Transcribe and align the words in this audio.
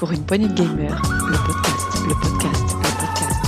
Pour 0.00 0.12
une 0.12 0.24
poignée 0.24 0.48
de 0.48 0.54
gamers, 0.54 1.02
le 1.28 1.36
podcast, 1.36 2.08
le 2.08 2.14
podcast, 2.14 2.74
le 2.74 3.06
podcast. 3.06 3.39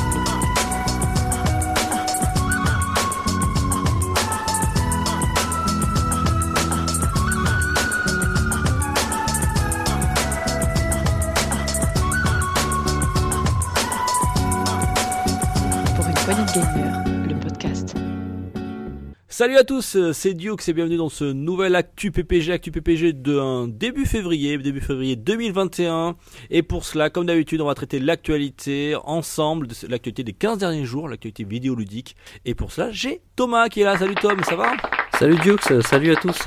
Salut 19.33 19.57
à 19.57 19.65
tous, 19.65 19.97
euh, 19.97 20.13
c'est 20.13 20.35
Duke 20.35 20.69
et 20.69 20.75
bienvenue 20.75 20.99
dans 20.99 21.09
ce 21.09 21.25
nouvel 21.25 21.75
Actu 21.75 22.11
PPG, 22.11 22.53
Actu 22.53 22.71
PPG 22.71 23.15
de 23.15 23.67
début 23.67 24.05
février, 24.05 24.59
début 24.59 24.83
février 24.83 25.17
2021. 25.17 26.17
Et 26.51 26.63
pour 26.63 26.85
cela, 26.85 27.09
comme 27.09 27.25
d'habitude, 27.25 27.63
on 27.63 27.67
va 27.67 27.75
traiter 27.75 27.99
l'actualité 27.99 28.95
ensemble, 29.05 29.69
l'actualité 29.89 30.23
des 30.23 30.35
15 30.35 30.59
derniers 30.59 30.85
jours, 30.85 31.09
l'actualité 31.09 31.45
vidéoludique. 31.45 32.15
Et 32.45 32.55
pour 32.55 32.73
cela, 32.73 32.91
j'ai 32.91 33.23
Thomas 33.35 33.71
qui 33.71 33.81
est 33.81 33.85
là. 33.85 33.97
Salut 33.97 34.17
Tom, 34.17 34.39
ça 34.45 34.55
va? 34.55 34.75
Salut 35.19 35.39
Dukes, 35.39 35.83
salut 35.83 36.13
à 36.13 36.17
tous. 36.17 36.47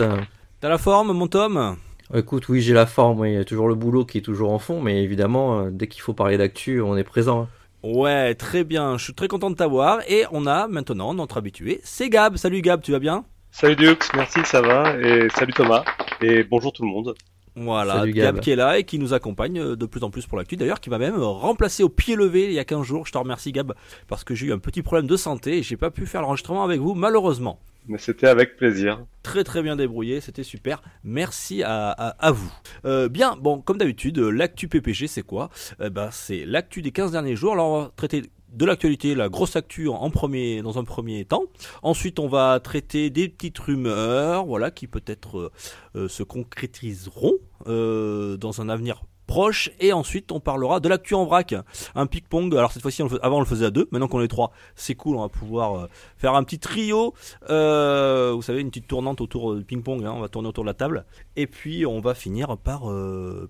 T'as 0.61 0.69
la 0.69 0.77
forme, 0.77 1.11
mon 1.11 1.27
Tom? 1.27 1.77
Écoute, 2.13 2.49
oui, 2.49 2.61
j'ai 2.61 2.75
la 2.75 2.85
forme, 2.85 3.25
il 3.25 3.33
y 3.33 3.37
a 3.37 3.45
toujours 3.45 3.67
le 3.67 3.73
boulot 3.73 4.05
qui 4.05 4.19
est 4.19 4.21
toujours 4.21 4.51
en 4.51 4.59
fond, 4.59 4.79
mais 4.79 5.03
évidemment, 5.03 5.59
euh, 5.59 5.69
dès 5.71 5.87
qu'il 5.87 6.03
faut 6.03 6.13
parler 6.13 6.37
d'actu, 6.37 6.79
on 6.81 6.95
est 6.95 7.03
présent. 7.03 7.47
Ouais, 7.85 8.33
très 8.33 8.63
bien, 8.63 8.97
je 8.97 9.03
suis 9.03 9.13
très 9.13 9.27
content 9.27 9.51
de 9.51 9.55
t'avoir. 9.55 9.99
Et 10.09 10.25
on 10.31 10.47
a 10.47 10.67
maintenant 10.67 11.13
notre 11.13 11.37
habitué, 11.37 11.81
c'est 11.83 12.09
Gab. 12.09 12.35
Salut 12.35 12.61
Gab, 12.61 12.81
tu 12.81 12.91
vas 12.91 12.97
bien? 12.97 13.25
Salut 13.51 13.75
Dux, 13.75 13.95
merci, 14.15 14.39
ça 14.43 14.59
va, 14.59 14.97
et 14.99 15.29
salut 15.29 15.53
Thomas, 15.53 15.83
et 16.19 16.43
bonjour 16.43 16.73
tout 16.73 16.81
le 16.81 16.89
monde. 16.89 17.13
Voilà, 17.55 17.99
Salut, 17.99 18.13
Gab. 18.13 18.35
Gab. 18.35 18.43
qui 18.43 18.49
est 18.49 18.55
là 18.55 18.79
et 18.79 18.85
qui 18.85 18.97
nous 18.97 19.13
accompagne 19.13 19.59
euh, 19.59 19.75
de 19.75 19.85
plus 19.85 20.03
en 20.03 20.09
plus 20.09 20.25
pour 20.25 20.37
l'actu. 20.39 20.57
D'ailleurs, 20.57 20.79
qui 20.79 20.89
m'a 20.89 20.97
même 20.97 21.21
remplacé 21.21 21.83
au 21.83 21.89
pied 21.89 22.15
levé 22.15 22.45
il 22.45 22.53
y 22.53 22.59
a 22.59 22.65
15 22.65 22.81
jours. 22.81 23.05
Je 23.05 23.11
te 23.11 23.17
remercie 23.19 23.51
Gab 23.51 23.73
parce 24.07 24.23
que 24.23 24.33
j'ai 24.33 24.47
eu 24.47 24.51
un 24.53 24.57
petit 24.57 24.81
problème 24.81 25.05
de 25.05 25.15
santé 25.15 25.59
et 25.59 25.63
j'ai 25.63 25.77
pas 25.77 25.91
pu 25.91 26.07
faire 26.07 26.21
l'enregistrement 26.23 26.63
avec 26.63 26.81
vous 26.81 26.95
malheureusement. 26.95 27.59
Mais 27.87 27.97
c'était 27.97 28.27
avec 28.27 28.57
plaisir. 28.57 29.05
Très 29.23 29.43
très 29.43 29.61
bien 29.61 29.75
débrouillé, 29.75 30.21
c'était 30.21 30.43
super. 30.43 30.81
Merci 31.03 31.63
à, 31.63 32.31
vous. 32.31 32.51
Euh, 32.85 33.09
bien, 33.09 33.35
bon, 33.35 33.61
comme 33.61 33.77
d'habitude, 33.77 34.17
euh, 34.19 34.29
l'actu 34.29 34.67
PPG 34.67 35.07
c'est 35.07 35.21
quoi? 35.21 35.49
Eh 35.83 35.89
ben, 35.89 36.09
C'est 36.11 36.45
l'actu 36.45 36.81
des 36.81 36.91
15 36.91 37.11
derniers 37.11 37.35
jours. 37.35 37.53
Alors 37.53 37.67
on 37.67 37.81
va 37.81 37.91
traiter 37.95 38.23
de 38.53 38.65
l'actualité, 38.65 39.15
la 39.15 39.27
grosse 39.27 39.55
actu 39.55 39.89
en, 39.89 40.09
premier, 40.09 40.61
dans 40.61 40.79
un 40.79 40.83
premier 40.83 41.25
temps. 41.25 41.43
Ensuite, 41.83 42.19
on 42.19 42.27
va 42.27 42.59
traiter 42.61 43.09
des 43.09 43.27
petites 43.27 43.59
rumeurs, 43.59 44.45
voilà, 44.45 44.71
qui 44.71 44.87
peut-être 44.87 45.51
euh, 45.95 46.07
se 46.07 46.23
concrétiseront 46.23 47.33
dans 47.65 48.61
un 48.61 48.69
avenir 48.69 49.03
proche. 49.25 49.71
Et 49.79 49.93
ensuite, 49.93 50.31
on 50.31 50.39
parlera 50.39 50.79
de 50.79 50.89
l'actu 50.89 51.13
en 51.13 51.25
vrac, 51.25 51.55
un 51.95 52.05
ping-pong. 52.05 52.55
Alors 52.55 52.71
cette 52.71 52.81
fois-ci, 52.81 53.01
avant 53.21 53.37
on 53.37 53.39
le 53.39 53.45
faisait 53.45 53.65
à 53.65 53.71
deux. 53.71 53.87
Maintenant 53.91 54.07
qu'on 54.07 54.21
est 54.21 54.27
trois, 54.27 54.51
c'est 54.75 54.95
cool. 54.95 55.17
On 55.17 55.21
va 55.21 55.29
pouvoir 55.29 55.75
euh, 55.75 55.87
faire 56.17 56.33
un 56.35 56.43
petit 56.43 56.59
trio. 56.59 57.13
Euh, 57.49 58.31
vous 58.33 58.41
savez, 58.41 58.61
une 58.61 58.69
petite 58.69 58.87
tournante 58.87 59.21
autour 59.21 59.55
du 59.55 59.63
ping-pong. 59.63 60.03
hein, 60.05 60.13
on 60.15 60.21
va 60.21 60.29
tourner 60.29 60.49
autour 60.49 60.63
de 60.63 60.69
la 60.69 60.73
table. 60.73 61.05
Et 61.35 61.47
puis, 61.47 61.85
on 61.85 61.99
va 61.99 62.13
finir 62.13 62.57
par 62.57 62.89
euh, 62.89 63.49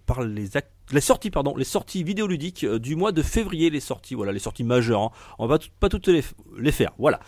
les 0.91 1.02
sorties, 1.02 1.30
pardon, 1.30 1.55
les 1.55 1.66
vidéoludiques 2.03 2.64
euh, 2.64 2.80
du 2.80 2.95
mois 2.95 3.11
de 3.11 3.22
février, 3.22 3.69
les 3.69 3.80
sorties, 3.80 4.16
voilà, 4.16 4.31
les 4.31 4.39
sorties 4.39 4.64
majeures. 4.64 5.02
hein. 5.02 5.11
On 5.39 5.47
va 5.47 5.59
pas 5.80 5.89
toutes 5.89 6.08
les, 6.08 6.72
faire, 6.72 6.91
voilà. 6.97 7.19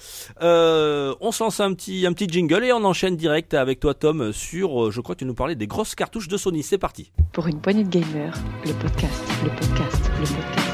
Euh, 0.41 1.13
on 1.21 1.31
se 1.31 1.43
lance 1.43 1.59
un 1.59 1.73
petit, 1.73 2.07
jingle 2.27 2.63
et 2.63 2.73
on 2.73 2.83
enchaîne 2.83 3.15
direct 3.15 3.53
avec 3.53 3.79
toi, 3.79 3.93
Tom, 3.93 4.33
sur, 4.33 4.91
je 4.91 5.01
crois 5.01 5.15
que 5.15 5.19
tu 5.19 5.25
nous 5.25 5.35
parlais 5.35 5.55
des 5.55 5.67
grosses 5.67 5.95
cartouches 5.95 6.27
de 6.27 6.37
Sony. 6.37 6.63
C'est 6.63 6.77
parti. 6.77 7.11
Pour 7.33 7.47
une 7.47 7.61
poignée 7.61 7.83
de 7.83 7.89
gamers, 7.89 8.37
le 8.65 8.73
podcast, 8.73 9.23
le 9.43 9.49
podcast, 9.49 10.11
le 10.19 10.25
podcast. 10.25 10.66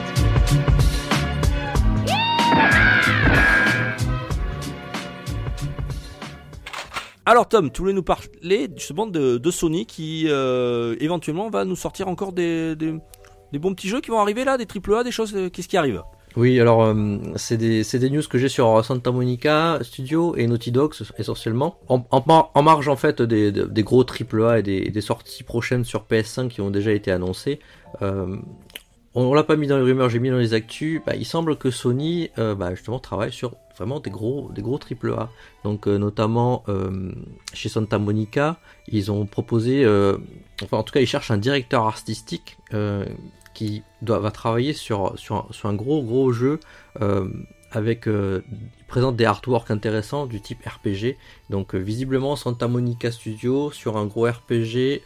Alors, 7.25 7.47
Tom, 7.47 7.71
tu 7.71 7.81
voulais 7.81 7.93
nous 7.93 8.03
parler 8.03 8.69
justement 8.75 9.07
de, 9.07 9.37
de 9.37 9.51
Sony 9.51 9.85
qui 9.85 10.25
euh, 10.27 10.95
éventuellement 10.99 11.49
va 11.49 11.63
nous 11.63 11.75
sortir 11.77 12.07
encore 12.09 12.33
des, 12.33 12.75
bons 13.53 13.73
petits 13.73 13.87
jeux 13.87 14.01
qui 14.01 14.09
vont 14.11 14.19
arriver 14.19 14.43
là, 14.43 14.57
des 14.57 14.65
AAA, 14.67 15.03
des 15.05 15.11
choses. 15.11 15.33
euh, 15.35 15.49
Qu'est-ce 15.49 15.69
qui 15.69 15.77
arrive? 15.77 16.01
Oui, 16.35 16.59
alors, 16.59 16.83
euh, 16.83 17.17
c'est 17.35 17.57
des, 17.57 18.09
news 18.09 18.23
que 18.29 18.37
j'ai 18.37 18.49
sur 18.49 18.83
Santa 18.83 19.11
Monica 19.11 19.79
Studio 19.83 20.35
et 20.35 20.47
Naughty 20.47 20.71
Dog 20.71 20.93
essentiellement. 21.17 21.77
En, 21.87 22.03
en, 22.11 22.23
mar- 22.27 22.51
en 22.55 22.61
marge 22.63 22.87
en 22.89 22.95
fait 22.97 23.21
des, 23.21 23.51
des, 23.51 23.83
gros 23.83 24.03
AAA 24.03 24.59
et 24.59 24.63
des, 24.63 25.01
sorties 25.01 25.43
prochaines 25.43 25.85
sur 25.85 26.05
PS5 26.09 26.49
qui 26.49 26.59
ont 26.61 26.71
déjà 26.71 26.91
été 26.91 27.11
annoncées. 27.11 27.59
On 29.15 29.33
l'a 29.33 29.43
pas 29.43 29.55
mis 29.55 29.67
dans 29.67 29.77
les 29.77 29.83
rumeurs, 29.83 30.09
j'ai 30.09 30.19
mis 30.19 30.29
dans 30.29 30.37
les 30.37 30.53
actus. 30.53 31.01
Bah, 31.05 31.15
il 31.15 31.25
semble 31.25 31.55
que 31.55 31.69
Sony, 31.69 32.31
euh, 32.37 32.55
bah, 32.55 32.73
justement, 32.73 32.99
travaille 32.99 33.31
sur 33.31 33.55
vraiment 33.77 33.99
des 33.99 34.09
gros, 34.09 34.51
des 34.53 34.61
gros 34.61 34.79
AAA. 34.79 35.29
Donc, 35.63 35.87
euh, 35.87 35.97
notamment 35.97 36.63
euh, 36.67 37.11
chez 37.53 37.69
Santa 37.69 37.99
Monica, 37.99 38.57
ils 38.87 39.11
ont 39.11 39.25
proposé, 39.25 39.85
enfin, 40.61 40.77
en 40.77 40.83
tout 40.83 40.93
cas, 40.93 40.99
ils 40.99 41.07
cherchent 41.07 41.31
un 41.31 41.37
directeur 41.37 41.85
artistique 41.85 42.57
qui 43.53 43.83
doit, 44.01 44.19
va 44.19 44.31
travailler 44.31 44.73
sur, 44.73 45.15
un, 45.63 45.73
gros, 45.73 46.01
gros 46.01 46.31
jeu 46.31 46.59
avec. 47.71 48.07
Euh, 48.07 48.41
il 48.51 48.85
présente 48.85 49.15
des 49.15 49.25
artworks 49.25 49.71
intéressants 49.71 50.27
du 50.27 50.39
type 50.39 50.59
RPG. 50.63 51.17
Donc, 51.49 51.73
visiblement, 51.73 52.35
Santa 52.35 52.67
Monica 52.67 53.11
Studio 53.11 53.71
sur 53.71 53.97
un 53.97 54.05
gros 54.05 54.27
RPG, 54.27 55.01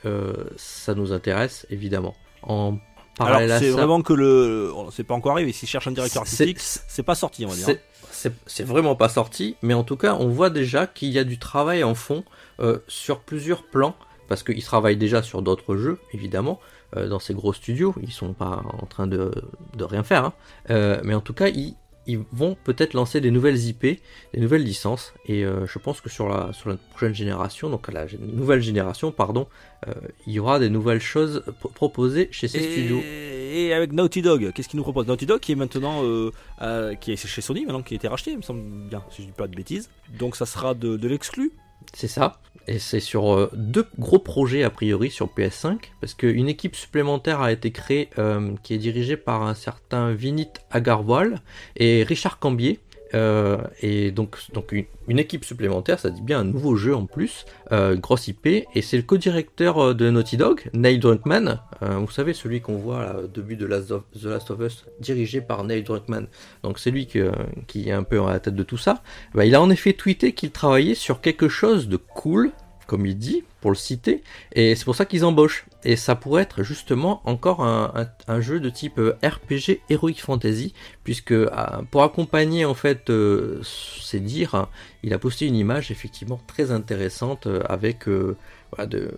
ça 0.57 0.94
nous 0.94 1.13
intéresse 1.13 1.66
évidemment. 1.69 2.13
En 2.44 2.78
parallèle 3.17 3.51
Alors, 3.51 3.61
c'est 3.61 3.69
vraiment 3.69 4.01
que 4.01 4.13
le. 4.13 4.72
C'est 4.91 5.03
pas 5.03 5.13
encore 5.13 5.33
arrivé. 5.33 5.51
S'ils 5.51 5.67
cherchent 5.67 5.88
un 5.88 5.91
directeur 5.91 6.23
artistique, 6.23 6.59
c'est 6.59 7.03
pas 7.03 7.16
sorti, 7.16 7.45
on 7.45 7.50
va 7.50 7.55
dire. 7.55 7.75
c'est 8.11 8.63
vraiment 8.63 8.95
pas 8.95 9.09
sorti, 9.09 9.55
mais 9.61 9.73
en 9.73 9.83
tout 9.83 9.97
cas, 9.97 10.16
on 10.19 10.29
voit 10.29 10.50
déjà 10.50 10.88
qu'il 10.88 11.09
y 11.09 11.19
a 11.19 11.23
du 11.23 11.38
travail 11.38 11.83
en 11.83 11.95
fond 11.95 12.23
euh, 12.59 12.79
sur 12.88 13.19
plusieurs 13.19 13.63
plans, 13.63 13.95
parce 14.27 14.44
qu'ils 14.44 14.63
travaillent 14.63 14.97
déjà 14.97 15.22
sur 15.22 15.41
d'autres 15.41 15.75
jeux, 15.75 16.00
évidemment, 16.13 16.59
euh, 16.95 17.07
dans 17.07 17.19
ces 17.19 17.33
gros 17.33 17.53
studios. 17.53 17.94
Ils 18.01 18.11
sont 18.11 18.33
pas 18.33 18.63
en 18.81 18.85
train 18.85 19.07
de, 19.07 19.31
de 19.75 19.83
rien 19.83 20.03
faire, 20.03 20.25
hein. 20.25 20.33
Euh, 20.69 21.00
mais 21.03 21.13
en 21.13 21.22
tout 21.22 21.33
cas, 21.33 21.50
ils, 21.50 21.75
ils 22.07 22.19
vont 22.31 22.56
peut-être 22.63 22.94
lancer 22.94 23.22
des 23.22 23.31
nouvelles 23.31 23.59
IP, 23.68 23.81
des 23.81 24.00
nouvelles 24.40 24.63
licences, 24.63 25.13
et 25.25 25.44
euh, 25.45 25.68
je 25.68 25.78
pense 25.78 26.01
que 26.01 26.09
sur 26.09 26.28
la, 26.29 26.53
sur 26.53 26.69
la 26.69 26.78
prochaine 26.91 27.13
génération, 27.13 27.69
donc 27.69 27.91
la 27.91 28.06
nouvelle 28.19 28.62
génération, 28.62 29.12
pardon, 29.12 29.47
euh, 29.88 29.94
il 30.25 30.34
y 30.34 30.40
aura 30.40 30.57
des 30.59 30.69
nouvelles 30.69 31.01
choses 31.01 31.44
pro- 31.59 31.69
proposées 31.69 32.29
chez 32.31 32.47
ces 32.47 32.59
studios. 32.62 33.01
Et, 33.03 33.73
avec 33.73 33.91
Naughty 33.91 34.22
Dog, 34.22 34.51
qu'est-ce 34.53 34.69
qu'ils 34.69 34.78
nous 34.78 34.84
proposent? 34.84 35.07
Naughty 35.07 35.25
Dog 35.25 35.40
qui 35.40 35.51
est 35.51 35.56
maintenant 35.56 36.01
euh, 36.03 36.95
qui 36.95 37.12
est 37.12 37.16
chez 37.16 37.41
Sony, 37.41 37.66
maintenant 37.66 37.81
qui 37.84 37.94
a 37.94 37.97
été 37.97 38.07
racheté, 38.07 38.31
il 38.31 38.38
me 38.38 38.41
semble 38.41 38.62
bien, 38.89 39.03
si 39.09 39.22
je 39.24 39.28
dis 39.28 39.34
pas 39.34 39.47
de 39.47 39.56
bêtises. 39.56 39.89
Donc 40.19 40.35
ça 40.35 40.45
sera 40.45 40.74
de, 40.74 40.95
de 40.97 41.07
l'exclu. 41.07 41.51
C'est 41.93 42.07
ça. 42.07 42.39
Et 42.67 42.79
c'est 42.79 42.99
sur 42.99 43.33
euh, 43.33 43.49
deux 43.53 43.88
gros 43.97 44.19
projets 44.19 44.63
a 44.63 44.69
priori 44.69 45.09
sur 45.09 45.27
PS5, 45.27 45.77
parce 46.01 46.13
qu'une 46.13 46.49
équipe 46.49 46.75
supplémentaire 46.75 47.41
a 47.41 47.53
été 47.53 47.71
créée 47.71 48.09
euh, 48.17 48.55
qui 48.61 48.73
est 48.73 48.77
dirigée 48.77 49.15
par 49.15 49.43
un 49.43 49.53
certain 49.53 50.11
Vinit 50.11 50.49
Agarwal 50.69 51.41
et 51.77 52.03
Richard 52.03 52.39
Cambier. 52.39 52.81
Euh, 53.13 53.57
et 53.81 54.12
donc, 54.12 54.38
donc 54.53 54.72
une, 55.07 55.19
équipe 55.19 55.45
supplémentaire, 55.45 56.00
ça 56.00 56.09
dit 56.09 56.22
bien 56.22 56.40
un 56.40 56.44
nouveau 56.44 56.75
jeu 56.75 56.95
en 56.95 57.06
plus, 57.06 57.45
euh, 57.72 57.95
grosse 57.95 58.28
IP, 58.28 58.45
et 58.47 58.81
c'est 58.81 58.97
le 58.97 59.03
co-directeur 59.03 59.78
euh, 59.79 59.94
de 59.94 60.09
Naughty 60.09 60.38
Dog, 60.38 60.69
Neil 60.73 61.00
Druckmann, 61.00 61.59
vous 61.81 62.12
savez 62.12 62.34
celui 62.34 62.62
qu'on 62.62 62.78
voit 62.78 63.22
au 63.23 63.28
début 63.28 63.56
de 63.56 63.68
The 63.68 64.25
Last 64.25 64.51
of 64.51 64.59
Us, 64.59 64.85
dirigé 65.00 65.41
par 65.41 65.63
Neil 65.63 65.84
Druckmann, 65.84 66.28
donc 66.63 66.79
c'est 66.79 66.91
lui 66.91 67.07
qui 67.07 67.90
est 67.90 67.91
un 67.91 68.03
peu 68.03 68.22
à 68.22 68.31
la 68.31 68.40
tête 68.40 68.56
de 68.56 68.63
tout 68.63 68.78
ça. 68.78 69.01
Bah, 69.34 69.45
il 69.45 69.53
a 69.56 69.62
en 69.62 69.69
effet 69.69 69.94
tweeté 69.94 70.34
qu'il 70.34 70.51
travaillait 70.51 70.95
sur 70.95 71.22
quelque 71.22 71.47
chose 71.47 71.88
de 71.88 71.97
cool, 71.97 72.51
comme 72.87 73.05
il 73.05 73.17
dit, 73.17 73.43
pour 73.61 73.69
le 73.71 73.75
citer, 73.75 74.23
et 74.53 74.75
c'est 74.75 74.85
pour 74.85 74.95
ça 74.95 75.05
qu'ils 75.05 75.25
embauchent. 75.25 75.65
Et 75.83 75.95
ça 75.95 76.15
pourrait 76.15 76.41
être 76.43 76.63
justement 76.63 77.21
encore 77.25 77.61
un, 77.63 77.91
un- 77.95 78.33
un 78.33 78.41
jeu 78.41 78.59
de 78.59 78.69
type 78.69 78.97
euh, 78.99 79.17
RPG 79.23 79.81
Heroic 79.89 80.15
Fantasy, 80.21 80.73
puisque 81.03 81.31
euh, 81.33 81.47
pour 81.91 82.03
accompagner 82.03 82.65
en 82.65 82.73
fait 82.73 83.09
euh, 83.09 83.62
ces 83.63 84.19
dires, 84.19 84.56
hein, 84.56 84.69
il 85.03 85.13
a 85.13 85.19
posté 85.19 85.45
une 85.45 85.56
image 85.56 85.91
effectivement 85.91 86.39
très 86.47 86.71
intéressante 86.71 87.47
avec 87.69 88.07
euh, 88.07 88.35
voilà, 88.71 88.88
de- 88.88 89.12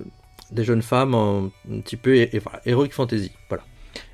des 0.51 0.63
jeunes 0.63 0.81
femmes 0.81 1.13
un 1.15 1.51
petit 1.81 1.95
peu 1.97 2.15
et, 2.15 2.35
et 2.35 2.39
voilà, 2.39 2.59
Heroic 2.65 2.89
Fantasy. 2.91 3.31
Voilà. 3.49 3.63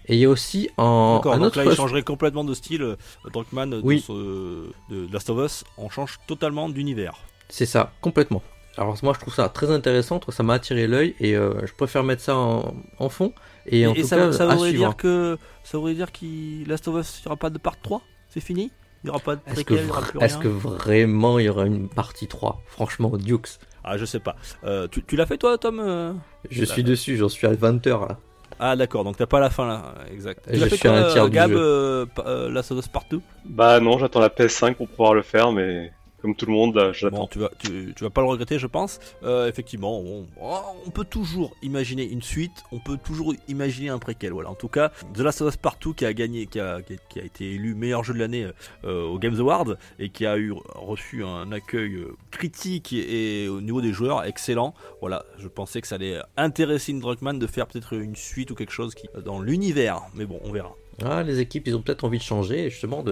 Et 0.07 0.15
il 0.15 0.19
y 0.19 0.25
a 0.25 0.30
aussi 0.30 0.69
en 0.77 1.15
D'accord, 1.15 1.33
un 1.33 1.38
donc 1.38 1.47
autre 1.47 1.57
là 1.63 1.65
il 1.65 1.75
changerait 1.75 2.03
complètement 2.03 2.44
de 2.44 2.53
style. 2.53 2.95
Druckmann 3.33 3.69
de, 3.71 3.81
Oui. 3.83 4.03
ce- 4.06 4.69
de 4.91 5.12
Last 5.12 5.30
of 5.30 5.44
Us, 5.45 5.63
on 5.77 5.89
change 5.89 6.19
totalement 6.27 6.69
d'univers. 6.69 7.15
C'est 7.50 7.65
ça, 7.65 7.91
complètement. 8.01 8.44
Alors 8.77 8.98
moi 9.04 9.13
je 9.13 9.19
trouve 9.19 9.33
ça 9.33 9.48
très 9.50 9.72
intéressant, 9.72 10.19
ça 10.30 10.44
m'a 10.44 10.56
attiré 10.56 10.88
l'œil 10.88 11.16
et 11.19 11.36
euh, 11.36 11.66
je 11.66 11.74
préfère 11.74 12.04
mettre 12.04 12.22
ça 12.22 12.36
en, 12.36 12.75
en 13.00 13.10
fond. 13.10 13.33
Et, 13.68 13.88
en 13.88 13.94
tout 13.94 14.04
ça, 14.04 14.18
cas 14.18 14.31
ça 14.33 14.45
voudrait 14.48 14.74
dire 14.74 14.95
que 14.98 15.38
ça 15.63 15.77
voudrait 15.77 15.94
dire 15.95 16.12
qu'il 16.12 16.68
Last 16.68 16.88
of 16.88 17.00
Us, 17.00 17.19
il 17.19 17.22
n'y 17.24 17.27
aura 17.27 17.38
pas 17.38 17.50
de 17.50 17.57
part 17.57 17.80
3 17.81 18.01
C'est 18.30 18.42
fini? 18.42 18.72
Il 19.04 19.07
n'y 19.07 19.10
aura 19.12 19.19
pas 19.19 19.36
de 19.36 19.42
Est-ce 19.48 19.63
que, 19.63 19.74
vra- 19.75 20.39
que 20.42 20.48
vraiment 20.48 21.39
il 21.39 21.45
y 21.45 21.50
aura 21.50 21.66
une 21.66 21.88
partie 21.89 22.27
3 22.27 22.62
Franchement, 22.68 23.12
Dukes, 23.18 23.60
Ah, 23.83 23.98
je 23.98 24.06
sais 24.06 24.19
pas. 24.19 24.36
Euh, 24.63 24.88
tu 24.89 25.04
tu 25.04 25.16
l'as 25.16 25.25
fait 25.25 25.38
toi, 25.38 25.57
Tom 25.57 25.80
euh? 25.80 26.13
Je 26.50 26.66
suis 26.66 26.83
dessus, 26.83 27.16
j'en 27.18 27.30
suis 27.30 27.48
à 27.48 27.54
20h 27.54 28.07
là. 28.10 28.18
Ah 28.60 28.75
d'accord, 28.75 29.04
donc 29.04 29.18
t'as 29.18 29.25
pas 29.25 29.39
la 29.39 29.50
fin 29.50 29.68
là, 29.68 29.95
exact. 30.12 30.48
Et 30.50 30.54
Tu 30.54 30.60
je 30.60 30.66
fait 30.69 30.78
suis 30.78 30.88
à 30.88 30.92
quoi, 30.92 31.00
un 31.01 31.12
tiers 31.12 31.24
euh, 31.24 31.28
du 31.30 31.36
Gab, 31.36 31.50
jeu. 31.51 31.57
euh, 31.60 32.06
euh, 32.19 32.50
Last 32.50 32.71
of 32.71 32.80
Us 32.80 32.88
Partout 32.88 33.21
Bah 33.45 33.80
non, 33.80 33.98
j'attends 34.00 34.21
la 34.21 34.30
PS5 34.30 34.75
pour 34.75 34.88
pouvoir 34.88 35.13
le 35.13 35.24
faire, 35.24 35.51
mais 35.51 35.92
comme 36.25 36.36
tout 36.36 36.48
le 36.48 36.54
monde. 36.54 36.92
Bon, 37.12 37.27
tu 37.27 37.38
vas, 37.38 37.51
tu, 37.60 37.94
vas 38.01 38.10
pas 38.10 38.22
le 38.22 38.27
regretter, 38.27 38.57
je 38.57 38.66
pense. 38.66 39.00
Euh, 39.22 39.48
effectivement, 39.48 40.00
on, 40.00 40.25
oh, 40.42 40.57
on 40.88 40.89
peut 40.89 41.06
toujours 41.06 41.56
imaginer 41.62 42.04
une 42.04 42.24
suite, 42.24 42.63
on 42.72 42.80
peut 42.80 42.98
toujours 42.98 43.36
imaginer 43.48 43.89
un 43.89 44.00
préquel. 44.00 44.33
Voilà. 44.33 44.50
En 44.50 44.56
tout 44.56 44.68
cas, 44.68 44.92
The 45.13 45.19
Last 45.19 45.42
of 45.42 45.54
Us 45.54 45.57
Partout 45.57 45.94
qui 45.94 46.04
a 46.04 46.13
gagné, 46.13 46.48
qui 46.48 46.60
a, 46.60 46.81
qui 46.81 47.19
a- 47.19 47.24
été 47.24 47.54
élu 47.54 47.75
meilleur 47.75 48.04
jeu 48.04 48.16
de 48.16 48.19
l'année 48.19 48.48
euh, 48.86 49.04
au 49.04 49.19
Games 49.19 49.39
Award 49.39 49.77
et 50.00 50.10
qui 50.10 50.25
a 50.25 50.36
eu 50.38 50.54
reçu 50.74 51.24
un 51.24 51.51
accueil 51.51 51.94
euh, 51.94 52.16
critique 52.31 52.92
et, 52.92 53.48
au 53.48 53.62
niveau 53.62 53.81
des 53.81 53.94
joueurs 53.94 54.24
excellent. 54.24 54.74
Voilà, 55.01 55.25
je 55.38 55.48
pensais 55.48 55.80
que 55.80 55.88
ça 55.88 55.95
allait 55.95 56.19
intéresser 56.38 56.94
Druckmann 56.94 57.38
de 57.38 57.48
faire 57.48 57.68
peut-être 57.68 57.94
une 57.94 58.16
suite 58.16 58.50
ou 58.50 58.56
quelque 58.56 58.74
chose 58.74 58.95
qui 58.95 59.07
dans 59.24 59.39
l'univers. 59.39 60.01
Mais 60.16 60.25
bon, 60.25 60.39
on 60.44 60.51
verra. 60.51 60.75
Ah, 61.03 61.24
les 61.24 61.39
équipes, 61.39 61.68
ont 61.74 61.81
peut-être 61.81 62.06
envie 62.06 62.19
de 62.19 62.24
changer, 62.24 62.69
justement, 62.69 63.03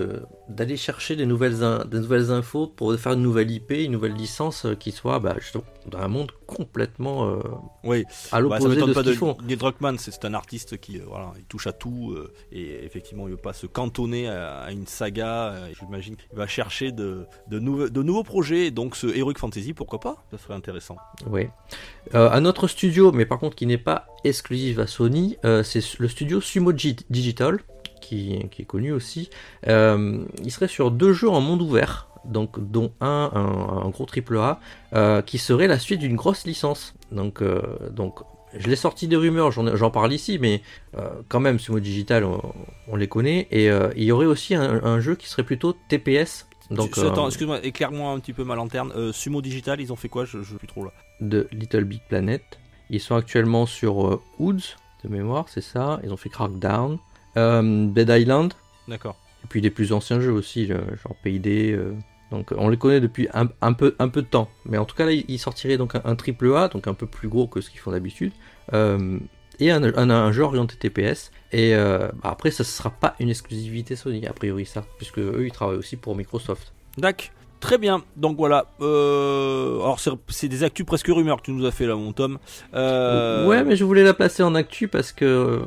d'aller 0.48 0.78
chercher 0.78 1.16
des 1.16 1.26
nouvelles, 1.26 1.60
des 1.90 2.00
nouvelles 2.00 2.32
infos 2.32 2.68
pour 2.68 2.96
faire 2.96 3.14
une 3.14 3.22
nouvelle 3.22 3.52
IP, 3.52 3.72
une 3.72 3.92
nouvelle 3.92 4.14
licence 4.14 4.66
euh, 4.66 4.76
qui 4.76 4.92
soit 4.92 5.20
bah, 5.20 5.36
dans 5.88 6.00
un 6.00 6.08
monde 6.08 6.32
complètement 6.46 7.28
euh, 7.30 7.40
Oui, 7.84 8.04
à 8.32 8.38
Bah, 8.38 8.40
l'opposé 8.42 8.70
m'étonne 8.70 8.90
de 8.90 8.94
pas 8.94 9.04
ce 9.04 9.10
qu'ils 9.10 9.18
font. 9.18 9.38
Neil 9.44 9.58
Druckmann, 9.58 9.98
c'est 9.98 10.26
un 10.26 10.34
artiste 10.34 10.80
qui, 10.80 11.00
euh, 11.00 11.04
voilà, 11.08 11.32
il 11.38 11.44
touche 11.46 11.68
à 11.68 11.72
tout 11.74 12.12
euh, 12.16 12.34
et 12.52 12.84
effectivement, 12.86 13.28
il 13.28 13.32
veut 13.32 13.38
pas 13.38 13.54
se 13.54 13.66
cantonner 13.68 14.28
à, 14.28 14.60
à 14.60 14.72
une 14.72 14.88
saga. 14.88 15.56
J'imagine 15.80 16.16
qu'il 16.16 16.38
va 16.38 16.48
chercher 16.48 16.92
de, 16.92 17.26
de, 17.48 17.60
nouveaux- 17.60 17.90
de 17.90 18.04
nouveaux 18.04 18.24
projets. 18.24 18.72
Donc, 18.72 18.96
ce 18.96 19.08
Heroic 19.08 19.36
Fantasy, 19.38 19.74
pourquoi 19.74 20.00
pas? 20.00 20.24
Ça 20.32 20.38
serait 20.38 20.54
intéressant. 20.54 20.98
Oui. 21.28 21.48
Un 22.14 22.46
autre 22.46 22.68
studio, 22.68 23.12
mais 23.12 23.26
par 23.26 23.40
contre 23.40 23.56
qui 23.56 23.66
n'est 23.66 23.78
pas 23.78 24.08
exclusif 24.24 24.80
à 24.80 24.88
Sony, 24.88 25.38
c'est 25.64 26.00
le 26.00 26.08
studio 26.08 26.42
Sumo 26.42 26.72
Gi- 26.76 26.96
Digital, 27.10 27.60
qui, 28.02 28.40
qui 28.52 28.62
est 28.64 28.66
connu 28.66 28.92
aussi. 28.92 29.30
Il 29.66 30.52
serait 30.52 30.68
sur 30.68 30.92
deux 30.92 31.14
jeux 31.14 31.30
en 31.30 31.42
monde 31.42 31.62
ouvert, 31.62 32.08
donc 32.26 32.60
dont 32.60 32.92
un, 33.02 33.32
un, 33.34 33.86
un 33.86 33.90
gros 33.90 34.06
triple 34.06 34.38
A, 34.38 34.60
euh, 34.94 35.22
qui 35.22 35.38
serait 35.38 35.68
la 35.68 35.80
suite 35.80 36.00
d'une 36.00 36.16
grosse 36.16 36.46
licence. 36.46 36.94
Donc, 37.12 37.42
euh, 37.42 37.62
donc 37.92 38.20
je 38.58 38.68
l'ai 38.68 38.76
sorti 38.76 39.08
des 39.08 39.16
rumeurs, 39.16 39.52
j'en 39.52 39.92
parle 39.92 40.14
ici, 40.14 40.38
mais 40.40 40.62
euh, 40.96 41.10
quand 41.28 41.40
même, 41.40 41.60
Sumo 41.60 41.80
Digital, 41.80 42.24
on, 42.24 42.40
on 42.88 42.96
les 42.96 43.08
connaît. 43.08 43.48
Et 43.52 43.68
il 43.96 44.04
y 44.04 44.12
aurait 44.12 44.28
aussi 44.28 44.54
un, 44.54 44.84
un 44.84 45.00
jeu 45.00 45.16
qui 45.16 45.28
serait 45.28 45.44
plutôt 45.44 45.76
TPS. 45.90 46.48
Donc, 46.70 46.98
attends, 46.98 47.28
excuse-moi, 47.28 47.60
éclaire-moi 47.64 48.12
un 48.12 48.20
petit 48.20 48.34
peu 48.34 48.44
ma 48.44 48.56
lanterne. 48.56 49.12
Sumo 49.12 49.42
Digital, 49.42 49.82
ils 49.82 49.92
ont 49.92 49.96
fait 49.96 50.10
quoi? 50.10 50.26
Je 50.26 50.38
ne 50.38 50.44
sais 50.44 50.56
plus 50.56 50.68
trop 50.68 50.86
là. 50.86 50.92
de 51.20 51.48
Little 51.52 51.84
Big 51.84 52.02
Planet. 52.08 52.44
Ils 52.90 53.00
sont 53.00 53.16
actuellement 53.16 53.66
sur 53.66 54.22
Woods, 54.40 54.76
de 55.04 55.10
mémoire, 55.10 55.46
c'est 55.50 55.62
ça. 55.62 56.00
Ils 56.04 56.14
ont 56.14 56.18
fait 56.18 56.30
Crackdown, 56.30 57.00
Dead 57.36 58.10
Island, 58.10 58.54
D'accord. 58.88 59.16
et 59.44 59.48
puis 59.48 59.62
des 59.62 59.72
plus 59.72 59.94
anciens 59.94 60.20
jeux 60.20 60.32
aussi, 60.32 60.68
genre 60.68 60.82
euh. 61.26 61.94
Donc 62.34 62.52
on 62.58 62.68
les 62.70 62.78
connaît 62.78 63.00
depuis 63.00 63.28
un, 63.34 63.48
un 63.62 63.74
peu, 63.74 63.96
un 64.00 64.10
peu 64.10 64.22
de 64.22 64.28
temps. 64.28 64.50
Mais 64.66 64.78
en 64.78 64.86
tout 64.86 64.96
cas, 64.96 65.06
là, 65.06 65.12
ils 65.14 65.40
sortiraient 65.40 65.78
donc 65.78 65.94
un, 66.04 66.16
triple 66.16 66.54
A, 66.56 66.68
donc 66.68 66.88
un 66.88 66.94
peu 66.94 67.06
plus 67.06 67.30
gros 67.30 67.48
que 67.48 67.62
ce 67.62 67.70
qu'ils 67.70 67.80
font 67.80 67.92
d'habitude. 67.92 68.34
euh, 68.74 69.18
et 69.60 69.70
un, 69.70 69.84
un, 69.84 70.10
un 70.10 70.32
jeu 70.32 70.42
orienté 70.44 70.76
TPS. 70.76 71.32
Et 71.52 71.76
euh, 71.76 72.08
bah, 72.24 72.30
après, 72.32 72.50
ça 72.50 72.64
ne 72.64 72.68
sera 72.68 72.90
pas 72.90 73.16
une 73.20 73.30
exclusivité 73.30 73.96
Sony, 73.96 74.26
a 74.26 74.34
priori, 74.34 74.66
ça, 74.66 74.84
puisque 74.98 75.20
eux, 75.20 75.44
ils 75.46 75.52
travaillent 75.52 75.78
aussi 75.78 75.96
pour 75.96 76.16
Microsoft. 76.16 76.74
D'accord. 76.98 77.28
Très 77.60 77.78
bien. 77.78 78.04
Donc 78.18 78.36
voilà. 78.36 78.66
Euh, 78.82 79.76
alors, 79.82 80.00
c'est- 80.28 80.48
des 80.48 80.64
actus 80.64 80.86
presque 80.86 81.08
rumeurs 81.08 81.38
que 81.38 81.44
tu 81.44 81.52
nous 81.52 81.66
as 81.66 81.72
fait 81.72 81.86
là, 81.86 81.96
mon 81.96 82.12
Tom. 82.14 82.40
Euh, 82.74 83.48
Ouais, 83.48 83.64
mais 83.64 83.76
je 83.76 83.84
voulais 83.86 84.04
la 84.04 84.14
placer 84.16 84.44
en 84.44 84.56
actu 84.56 84.88
parce 84.88 85.12
que 85.12 85.62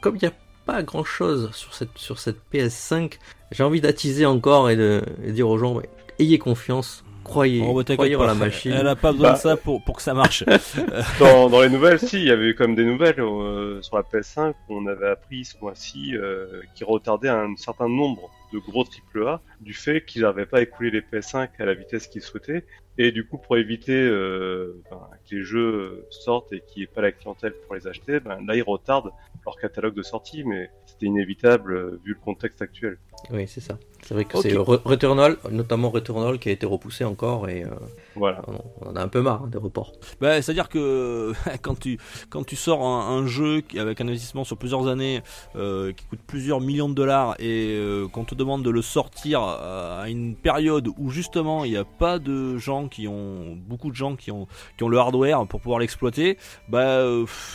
comme 0.00 0.16
il 0.16 0.20
n'y 0.22 0.28
a 0.28 0.32
pas 0.64 0.82
grand 0.84 1.04
chose 1.04 1.50
sur 1.52 1.74
cette, 1.74 1.96
sur 1.96 2.18
cette 2.20 2.38
PS5, 2.52 3.18
j'ai 3.50 3.64
envie 3.64 3.80
d'attiser 3.80 4.24
encore 4.24 4.70
et 4.70 4.76
de 4.76 5.02
et 5.24 5.32
dire 5.32 5.48
aux 5.48 5.58
gens 5.58 5.74
ouais, 5.74 5.88
ayez 6.18 6.38
confiance, 6.38 7.04
croyez, 7.24 7.62
Oh, 7.66 7.74
bah, 7.82 7.94
croyez 7.94 8.16
en 8.16 8.24
la 8.24 8.34
machine. 8.34 8.72
Elle 8.72 8.86
a 8.88 8.96
pas 8.96 9.12
besoin 9.12 9.30
Bah. 9.30 9.34
de 9.36 9.40
ça 9.40 9.56
pour, 9.56 9.82
pour 9.84 9.96
que 9.96 10.02
ça 10.02 10.14
marche. 10.14 10.44
Dans, 11.18 11.48
dans 11.50 11.60
les 11.62 11.68
nouvelles, 11.68 11.98
si, 12.00 12.16
il 12.18 12.24
y 12.26 12.30
avait 12.30 12.46
eu 12.50 12.54
comme 12.54 12.74
des 12.74 12.84
nouvelles 12.84 13.20
euh, 13.20 13.80
sur 13.82 13.96
la 13.96 14.02
PS5 14.02 14.54
on 14.68 14.86
avait 14.86 15.08
appris 15.08 15.44
ce 15.44 15.54
mois-ci 15.60 16.16
euh, 16.16 16.60
qui 16.74 16.84
retardait 16.84 17.28
un 17.28 17.54
certain 17.56 17.88
nombre 17.88 18.30
de 18.52 18.58
gros 18.58 18.84
AAA 19.14 19.40
du 19.60 19.72
fait 19.72 20.04
qu'ils 20.04 20.22
n'arrivaient 20.22 20.44
pas 20.46 20.58
à 20.58 20.62
écouler 20.62 20.90
les 20.90 21.00
PS5 21.00 21.48
à 21.58 21.64
la 21.64 21.74
vitesse 21.74 22.06
qu'ils 22.06 22.20
souhaitaient. 22.22 22.64
Et 22.98 23.10
du 23.10 23.26
coup, 23.26 23.38
pour 23.38 23.56
éviter 23.56 23.94
euh, 23.94 24.82
ben, 24.90 24.98
que 25.28 25.34
les 25.36 25.42
jeux 25.42 26.06
sortent 26.10 26.52
et 26.52 26.60
qu'il 26.60 26.80
n'y 26.80 26.84
ait 26.84 26.86
pas 26.94 27.00
la 27.00 27.12
clientèle 27.12 27.54
pour 27.66 27.74
les 27.74 27.86
acheter, 27.86 28.20
ben, 28.20 28.38
là, 28.46 28.54
ils 28.54 28.62
retardent 28.62 29.12
leur 29.46 29.56
catalogue 29.56 29.94
de 29.94 30.02
sortie, 30.02 30.44
mais 30.44 30.68
c'était 30.84 31.06
inévitable 31.06 31.72
euh, 31.74 32.00
vu 32.04 32.12
le 32.12 32.20
contexte 32.22 32.60
actuel. 32.60 32.98
Oui, 33.30 33.48
c'est 33.48 33.60
ça. 33.62 33.78
C'est 34.04 34.14
vrai 34.14 34.24
que 34.24 34.36
c'est 34.40 34.52
Re- 34.54 34.80
Returnal, 34.84 35.36
notamment 35.50 35.88
Returnal, 35.90 36.38
qui 36.38 36.48
a 36.48 36.52
été 36.52 36.66
repoussé 36.66 37.04
encore 37.04 37.48
et 37.48 37.62
euh, 37.64 37.68
Voilà. 38.16 38.42
on 38.80 38.88
en 38.90 38.96
a 38.96 39.00
un 39.02 39.08
peu 39.08 39.20
marre 39.22 39.42
hein, 39.44 39.48
des 39.48 39.58
reports. 39.58 39.92
Bah, 40.20 40.42
C'est-à-dire 40.42 40.68
que 40.68 41.32
quand 41.62 41.78
tu, 41.78 41.98
quand 42.28 42.44
tu 42.44 42.56
sors 42.56 42.82
un, 42.84 43.16
un 43.16 43.26
jeu 43.28 43.62
avec 43.78 44.00
un 44.00 44.08
investissement 44.08 44.42
sur 44.44 44.56
plusieurs 44.56 44.88
années 44.88 45.22
euh, 45.54 45.92
qui 45.92 46.04
coûte 46.06 46.18
plusieurs 46.26 46.60
millions 46.60 46.88
de 46.88 46.94
dollars 46.94 47.36
et 47.38 47.68
euh, 47.78 48.08
qu'on 48.08 48.24
te 48.24 48.34
demande 48.34 48.64
de 48.64 48.70
le 48.70 48.82
sortir 48.82 49.40
à 49.42 50.04
une 50.08 50.34
période 50.34 50.88
où 50.98 51.10
justement 51.10 51.64
il 51.64 51.70
n'y 51.70 51.76
a 51.76 51.84
pas 51.84 52.18
de 52.18 52.58
gens 52.58 52.88
qui 52.88 53.06
ont 53.06 53.56
beaucoup 53.68 53.90
de 53.90 53.96
gens 53.96 54.16
qui 54.16 54.30
ont, 54.32 54.48
qui 54.76 54.82
ont 54.84 54.88
le 54.88 54.98
hardware 54.98 55.46
pour 55.46 55.60
pouvoir 55.60 55.78
l'exploiter, 55.78 56.38
bah 56.68 57.04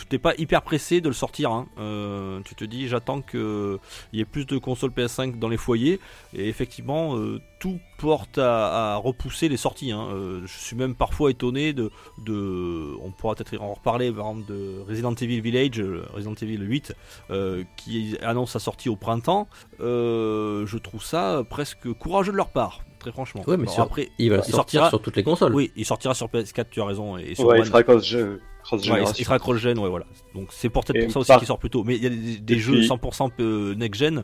t'es 0.08 0.18
pas 0.18 0.32
hyper 0.38 0.62
pressé 0.62 1.00
de 1.02 1.08
le 1.08 1.14
sortir. 1.14 1.50
hein. 1.52 1.66
Euh, 1.78 2.40
tu 2.46 2.54
te 2.54 2.64
dis 2.64 2.88
j'attends 2.88 3.20
qu'il 3.20 3.78
y 4.14 4.20
ait 4.20 4.24
plus 4.24 4.46
de 4.46 4.56
consoles 4.56 4.90
PS5 4.92 5.38
dans 5.38 5.48
les 5.48 5.56
foyers 5.58 6.00
et 6.34 6.37
effectivement 6.46 7.16
euh, 7.16 7.40
tout 7.58 7.78
porte 7.98 8.38
à, 8.38 8.96
repousser 8.96 9.48
les 9.48 9.56
sorties. 9.56 9.90
hein. 9.92 10.08
Euh, 10.12 10.42
je 10.46 10.58
suis 10.58 10.76
même 10.76 10.94
parfois 10.94 11.30
étonné 11.30 11.72
de, 11.72 11.90
on 13.02 13.10
pourra 13.10 13.34
peut-être 13.34 13.60
en 13.60 13.74
reparler 13.74 14.12
par 14.12 14.28
exemple 14.30 14.52
de 14.52 14.80
Resident 14.86 15.14
Evil 15.14 15.40
Village, 15.40 15.80
euh, 15.80 16.06
Resident 16.12 16.34
Evil 16.34 16.58
8, 16.58 16.94
euh, 17.30 17.64
qui 17.76 18.16
annonce 18.22 18.52
sa 18.52 18.58
sortie 18.58 18.88
au 18.88 18.96
printemps. 18.96 19.48
Je 19.80 20.78
trouve 20.78 21.02
ça 21.02 21.42
presque 21.48 21.92
courageux 21.94 22.32
de 22.32 22.36
leur 22.36 22.50
part, 22.50 22.80
très 22.98 23.12
franchement. 23.12 23.42
Ouais, 23.46 23.56
mais 23.56 23.66
Bon, 23.66 23.70
sur- 23.72 23.82
après, 23.84 24.08
Il 24.18 24.30
va 24.30 24.36
il 24.36 24.38
sortir 24.40 24.56
sortira- 24.56 24.88
sur 24.90 25.00
toutes 25.02 25.16
les 25.16 25.22
consoles. 25.22 25.54
oui, 25.54 25.70
il 25.76 25.84
sortira 25.84 26.14
sur 26.14 26.28
PS4, 26.28 26.66
tu 26.70 26.80
as 26.80 26.84
raison, 26.86 27.16
et 27.16 27.34
sur 27.34 27.46
Ouais, 27.46 27.60
il 27.60 27.66
sera 27.66 27.82
cross, 27.82 28.14
cross 28.62 28.88
Ouais, 28.88 29.02
il- 29.02 29.20
il 29.20 29.24
sera 29.24 29.38
cross-gen, 29.38 29.78
ouais, 29.78 29.88
voilà. 29.88 30.06
Donc 30.34 30.48
c'est 30.50 30.68
pour, 30.68 30.84
peut-être 30.84 31.04
pour 31.04 31.12
ça 31.12 31.18
aussi 31.20 31.28
par- 31.28 31.38
qu'il 31.38 31.46
sort 31.46 31.58
plus 31.58 31.70
tôt. 31.70 31.84
Mais 31.84 31.96
il 31.96 32.02
y 32.02 32.06
a 32.06 32.38
des, 32.40 32.58
jeux 32.58 32.74
puis- 32.78 32.86
100% 32.86 33.30
euh, 33.40 33.74
next-gen, 33.74 34.22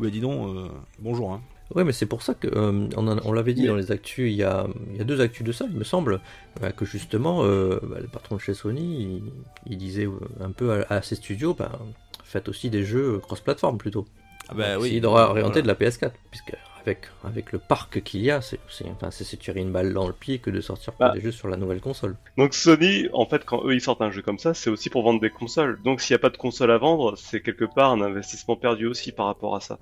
dis 0.00 0.20
donc, 0.20 0.48
euh, 0.56 0.68
bonjour. 1.00 1.32
Hein. 1.32 1.40
Ouais, 1.74 1.84
mais 1.84 1.92
c'est 1.92 2.04
pour 2.06 2.20
ça 2.22 2.34
que 2.34 2.48
euh, 2.48 2.86
on, 2.96 3.08
en- 3.08 3.18
on 3.24 3.32
l'avait 3.32 3.54
dit 3.54 3.66
dans 3.66 3.76
les 3.76 3.90
actus, 3.92 4.30
il 4.30 4.36
y 4.36 4.42
a, 4.42 4.66
il 4.90 4.98
y 4.98 5.00
a 5.00 5.04
deux 5.04 5.20
actus 5.22 5.42
de 5.46 5.52
ça, 5.52 5.64
il 5.70 5.76
me 5.78 5.84
semble, 5.84 6.20
euh, 6.62 6.70
que 6.70 6.84
justement, 6.84 7.44
euh, 7.44 7.78
bah, 7.82 7.96
le 7.98 8.08
patron 8.08 8.36
de 8.36 8.40
chez 8.42 8.52
Sony, 8.52 9.22
il, 9.66 9.72
il 9.72 9.78
disait 9.78 10.06
un 10.40 10.50
peu 10.50 10.72
à, 10.88 10.96
à 10.96 11.02
ses 11.02 11.14
studios, 11.14 11.54
bah, 11.54 11.78
faites 12.24 12.48
aussi 12.50 12.68
des 12.68 12.84
jeux 12.84 13.18
cross-platform 13.20 13.78
plutôt. 13.78 14.04
Ah 14.48 14.54
bah 14.54 14.74
Donc, 14.74 14.82
oui. 14.82 14.88
Essayez 14.88 15.00
d'orienter 15.00 15.40
Voilà. 15.40 15.62
de 15.62 15.66
la 15.66 15.74
PS4, 15.74 16.12
puisque 16.30 16.52
avec, 16.86 17.06
avec 17.24 17.52
le 17.52 17.58
parc 17.58 18.02
qu'il 18.02 18.22
y 18.22 18.30
a, 18.30 18.40
c'est 18.40 18.58
enfin, 18.90 19.08
tirer 19.08 19.60
une 19.60 19.72
balle 19.72 19.92
dans 19.92 20.06
le 20.06 20.12
pied 20.12 20.38
que 20.38 20.50
de 20.50 20.60
sortir 20.60 20.92
Bah. 20.98 21.12
des 21.14 21.20
jeux 21.20 21.32
sur 21.32 21.48
la 21.48 21.56
nouvelle 21.56 21.80
console. 21.80 22.16
Donc 22.36 22.54
Sony, 22.54 23.08
en 23.12 23.26
fait, 23.26 23.44
quand 23.44 23.64
eux 23.64 23.74
ils 23.74 23.80
sortent 23.80 24.02
un 24.02 24.10
jeu 24.10 24.22
comme 24.22 24.38
ça, 24.38 24.54
c'est 24.54 24.70
aussi 24.70 24.90
pour 24.90 25.02
vendre 25.02 25.20
des 25.20 25.30
consoles. 25.30 25.80
Donc 25.82 26.00
s'il 26.00 26.14
n'y 26.14 26.16
a 26.16 26.20
pas 26.20 26.30
de 26.30 26.36
console 26.36 26.70
à 26.70 26.78
vendre, 26.78 27.16
c'est 27.16 27.40
quelque 27.40 27.64
part 27.64 27.92
un 27.92 28.00
investissement 28.00 28.56
perdu 28.56 28.86
aussi 28.86 29.12
par 29.12 29.26
rapport 29.26 29.56
à 29.56 29.60
ça. 29.60 29.78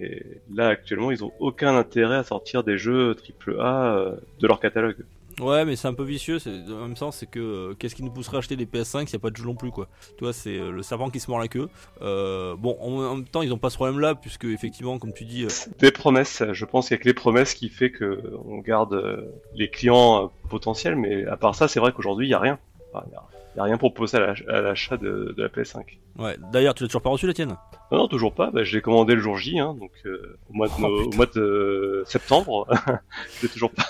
Et 0.00 0.40
là 0.52 0.68
actuellement, 0.68 1.10
ils 1.10 1.24
ont 1.24 1.32
aucun 1.38 1.76
intérêt 1.76 2.16
à 2.16 2.24
sortir 2.24 2.64
des 2.64 2.78
jeux 2.78 3.16
AAA 3.46 3.96
euh, 3.96 4.16
de 4.40 4.46
leur 4.46 4.60
catalogue. 4.60 5.04
Ouais, 5.40 5.64
mais 5.64 5.74
c'est 5.76 5.88
un 5.88 5.94
peu 5.94 6.04
vicieux. 6.04 6.38
c'est- 6.38 6.60
Dans 6.64 6.76
le 6.76 6.82
même 6.82 6.96
sens, 6.96 7.16
c'est 7.16 7.26
que 7.30 7.40
euh, 7.40 7.74
qu'est-ce 7.78 7.94
qui 7.94 8.02
nous 8.02 8.10
pousserait 8.10 8.36
à 8.36 8.38
acheter 8.38 8.56
des 8.56 8.66
PS5 8.66 9.06
s'il 9.08 9.16
n'y 9.16 9.20
a 9.20 9.22
pas 9.22 9.30
de 9.30 9.36
jeu 9.36 9.44
non 9.44 9.54
plus, 9.54 9.70
quoi. 9.70 9.88
Tu 10.16 10.24
vois, 10.24 10.32
c'est 10.32 10.56
euh, 10.58 10.70
le 10.70 10.82
serpent 10.82 11.10
qui 11.10 11.18
se 11.20 11.30
mord 11.30 11.40
la 11.40 11.48
queue. 11.48 11.68
Euh, 12.02 12.54
bon, 12.56 12.76
en, 12.80 12.92
en 13.04 13.14
même 13.16 13.24
temps, 13.26 13.42
ils 13.42 13.48
n'ont 13.48 13.58
pas 13.58 13.70
ce 13.70 13.76
problème-là, 13.76 14.14
puisque 14.14 14.44
effectivement, 14.44 14.98
comme 14.98 15.12
tu 15.12 15.24
dis, 15.24 15.46
Des 15.78 15.90
promesses, 15.90 16.42
je 16.52 16.64
pense 16.64 16.88
qu'il 16.88 16.96
y 16.96 17.00
a 17.00 17.02
que 17.02 17.08
les 17.08 17.14
promesses 17.14 17.54
qui 17.54 17.68
fait 17.68 17.90
que 17.90 18.22
on 18.44 18.58
garde 18.58 19.28
les 19.54 19.68
clients 19.70 20.30
potentiels, 20.48 20.96
mais 20.96 21.24
à 21.26 21.36
part 21.36 21.54
ça, 21.54 21.66
c'est 21.68 21.80
vrai 21.80 21.92
qu'aujourd'hui 21.92 22.26
il 22.26 22.30
y 22.30 22.34
a 22.34 22.38
rien. 22.38 22.58
Enfin, 22.92 23.04
Il 23.08 23.12
y 23.12 23.16
a, 23.16 23.22
il 23.56 23.60
a 23.60 23.62
rien 23.64 23.76
pour 23.78 23.92
pousser 23.94 24.16
à 24.16 24.20
l'ach- 24.20 24.44
à 24.48 24.60
l'achat 24.60 24.96
de, 24.96 25.34
de 25.36 25.42
la 25.42 25.48
PS5. 25.48 25.98
ouais. 26.18 26.36
D'ailleurs, 26.52 26.74
tu 26.74 26.82
l'as 26.84 26.88
toujours 26.88 27.02
pas 27.02 27.10
reçu 27.10 27.26
la 27.26 27.34
tienne? 27.34 27.56
Non, 27.92 27.98
non, 27.98 28.08
toujours 28.08 28.32
pas. 28.34 28.50
Bah, 28.50 28.62
je 28.64 28.74
l'ai 28.74 28.82
commandé 28.82 29.14
le 29.14 29.20
jour 29.20 29.36
J, 29.36 29.58
hein, 29.58 29.74
donc 29.78 29.90
euh, 30.06 30.38
au 30.50 30.54
mois 30.54 30.68
de, 30.68 30.72
Oh, 30.78 30.80
no- 30.82 30.88
au 30.88 31.04
putain. 31.04 31.16
mois 31.16 31.26
de 31.26 31.40
euh, 31.40 32.04
septembre. 32.06 32.66
je 33.38 33.42
l'ai 33.42 33.48
toujours 33.52 33.70
pas. 33.72 33.84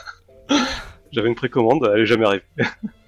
J'avais 1.14 1.28
une 1.28 1.34
précommande, 1.34 1.88
elle 1.94 2.00
est 2.00 2.06
jamais 2.06 2.26
arrivée. 2.26 2.44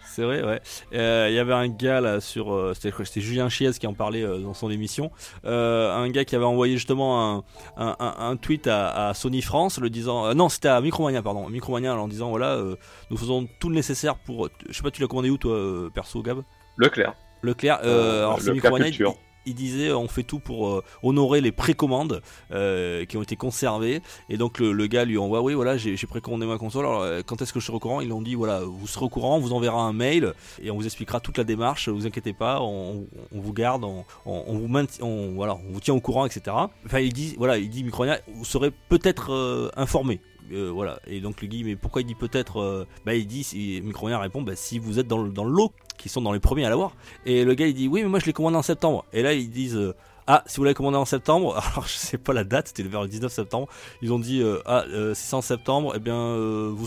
C'est 0.09 0.23
vrai, 0.23 0.43
ouais. 0.43 0.61
Euh, 0.95 1.27
Il 1.29 1.35
y 1.35 1.39
avait 1.39 1.53
un 1.53 1.69
gars 1.69 2.01
là 2.01 2.21
sur, 2.23 2.51
euh, 2.55 2.73
c'était 2.73 3.21
Julien 3.21 3.51
Chiez 3.51 3.73
qui 3.73 3.87
en 3.87 3.93
parlait 3.93 4.23
euh, 4.23 4.39
dans 4.39 4.55
son 4.55 4.71
émission. 4.71 5.11
Euh, 5.45 5.93
un 5.95 6.09
gars 6.09 6.25
qui 6.25 6.35
avait 6.35 6.45
envoyé 6.47 6.75
justement 6.79 7.37
un, 7.37 7.45
un, 7.77 7.97
un- 7.99 8.15
un 8.31 8.37
tweet 8.37 8.67
à, 8.67 9.09
à 9.09 9.13
Sony 9.15 9.43
France, 9.43 9.79
le 9.79 9.91
disant, 9.91 10.25
euh, 10.27 10.33
non, 10.33 10.49
c'était 10.49 10.69
à 10.69 10.81
Micromania, 10.81 11.21
pardon, 11.21 11.51
Micromania, 11.51 11.95
en 11.97 12.09
disant 12.09 12.31
voilà, 12.31 12.53
euh, 12.55 12.77
nous 13.11 13.19
faisons 13.19 13.47
tout 13.61 13.69
le 13.69 13.75
nécessaire 13.75 14.17
pour, 14.17 14.49
je 14.67 14.73
sais 14.75 14.83
pas, 14.83 14.91
tu 14.91 15.03
l'as 15.03 15.09
commandé 15.09 15.29
où 15.29 15.37
toi, 15.37 15.53
euh, 15.53 15.91
perso, 15.91 16.23
Gab? 16.23 16.39
Leclerc. 16.79 17.13
Leclerc. 17.43 17.81
Euh, 17.85 17.87
Euh, 17.87 18.19
alors 18.25 18.41
c'est 18.41 18.53
Micromania. 18.53 18.87
Culture. 18.87 19.15
Il- 19.47 19.55
disait 19.55 19.93
on 19.93 20.07
fait 20.09 20.23
tout 20.23 20.39
pour 20.39 20.69
euh, 20.69 20.85
honorer 21.03 21.41
les 21.41 21.53
précommandes 21.53 22.23
euh, 22.53 23.05
qui 23.05 23.17
ont 23.17 23.23
été 23.23 23.37
conservées. 23.37 24.03
Et 24.29 24.37
donc 24.37 24.59
le, 24.59 24.87
gars 24.87 25.05
lui 25.05 25.19
envoie 25.19 25.43
oui 25.43 25.55
voilà 25.55 25.77
j'ai 25.77 25.97
précommandé 26.07 26.47
ma 26.47 26.59
console. 26.59 26.85
Alors 26.85 27.03
euh, 27.03 27.23
quand 27.25 27.41
est-ce 27.43 27.53
que 27.53 27.61
je 27.61 27.67
serai 27.67 27.77
au 27.77 27.81
courant? 27.81 28.01
Ils 28.01 28.13
ont 28.13 28.23
dit 28.23 28.35
voilà 28.35 28.61
vous 28.61 28.87
serez 28.87 29.05
au 29.05 29.09
courant, 29.09 29.37
on 29.37 29.41
vous 29.41 29.53
enverra 29.53 29.83
un 29.83 29.93
mail 29.93 30.35
et 30.63 30.71
on 30.71 30.77
vous 30.77 30.85
expliquera 30.85 31.21
toute 31.21 31.39
la 31.39 31.45
démarche. 31.45 31.89
Vous 31.89 32.07
inquiétez 32.07 32.33
pas, 32.33 32.61
on, 32.61 33.07
vous 33.33 33.53
garde, 33.53 33.85
on, 33.85 34.05
on, 34.27 34.59
vous 34.59 34.69
maintient, 34.69 35.07
voilà, 35.35 35.55
on 35.55 35.73
vous 35.73 35.81
tient 35.81 35.95
au 35.95 36.01
courant, 36.01 36.27
etc. 36.27 36.57
Enfin 36.85 37.01
il 37.01 37.13
dit 37.13 37.35
voilà 37.39 37.59
il 37.59 37.71
dit 37.71 37.83
Micronia 37.83 38.21
vous 38.35 38.45
serez 38.45 38.71
peut-être 38.89 39.73
informé. 39.77 40.21
Voilà 40.51 41.01
et 41.09 41.21
donc 41.21 41.43
le 41.43 41.49
Guy 41.49 41.65
mais 41.65 41.75
pourquoi 41.75 42.03
il 42.03 42.05
dit 42.05 42.15
peut-être 42.15 42.87
bah 43.05 43.15
il 43.15 43.27
dit 43.27 43.43
si 43.43 43.81
Micronia 43.83 44.19
répond 44.19 44.43
bah 44.43 44.55
si 44.55 44.79
vous 44.79 45.01
êtes 45.01 45.09
dans 45.09 45.23
le, 45.23 45.31
dans 45.31 45.45
le 45.45 45.51
lot 45.51 45.73
qui 45.97 46.09
sont 46.09 46.21
dans 46.21 46.33
les 46.33 46.41
premiers 46.41 46.65
à 46.65 46.71
l'avoir. 46.71 46.93
Et 47.25 47.45
le 47.45 47.55
gars 47.55 47.67
il 47.67 47.75
dit 47.75 47.89
oui 47.89 48.03
mais 48.03 48.09
moi 48.09 48.19
je 48.19 48.27
l'ai 48.27 48.33
commandé 48.33 48.57
en 48.57 48.63
septembre. 48.63 49.05
Et 49.13 49.23
là 49.23 49.33
ils 49.33 49.51
disent 49.51 49.77
euh, 49.77 49.95
ah 50.27 50.43
si 50.47 50.57
vous 50.57 50.65
l'avez 50.65 50.75
commandé 50.75 50.97
en 50.97 51.05
septembre 51.05 51.57
alors 51.73 51.87
je 51.87 51.95
sais 51.95 52.19
pas 52.19 52.33
la 52.33 52.43
date 52.43 52.69
c'était 52.69 52.83
vers 52.83 53.03
le 53.03 53.09
19 53.09 53.33
septembre. 53.33 53.69
Ils 54.03 54.13
ont 54.13 54.19
dit 54.19 54.43
euh, 54.43 54.61
ah 54.67 54.85
euh, 54.89 55.15
si 55.15 55.27
c'est 55.27 55.35
en 55.35 55.43
septembre 55.43 55.93
eh 55.97 55.99
bien 55.99 56.37
vous 56.37 56.87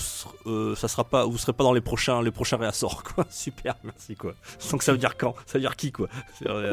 ça 0.75 0.87
sera 0.87 1.03
pas 1.03 1.25
vous 1.25 1.37
serez 1.37 1.53
pas 1.53 1.63
dans 1.63 1.73
les 1.73 1.81
prochains 1.81 2.21
les 2.21 2.31
prochains 2.31 2.57
réassorts 2.57 3.03
quoi. 3.15 3.25
Super 3.29 3.75
merci 3.83 4.15
quoi. 4.15 4.33
Donc 4.71 4.83
ça 4.83 4.91
veut 4.91 4.97
dire 4.97 5.17
quand? 5.17 5.35
Ça 5.45 5.53
veut 5.57 5.61
dire 5.61 5.75
qui 5.75 5.91
quoi? 5.91 6.07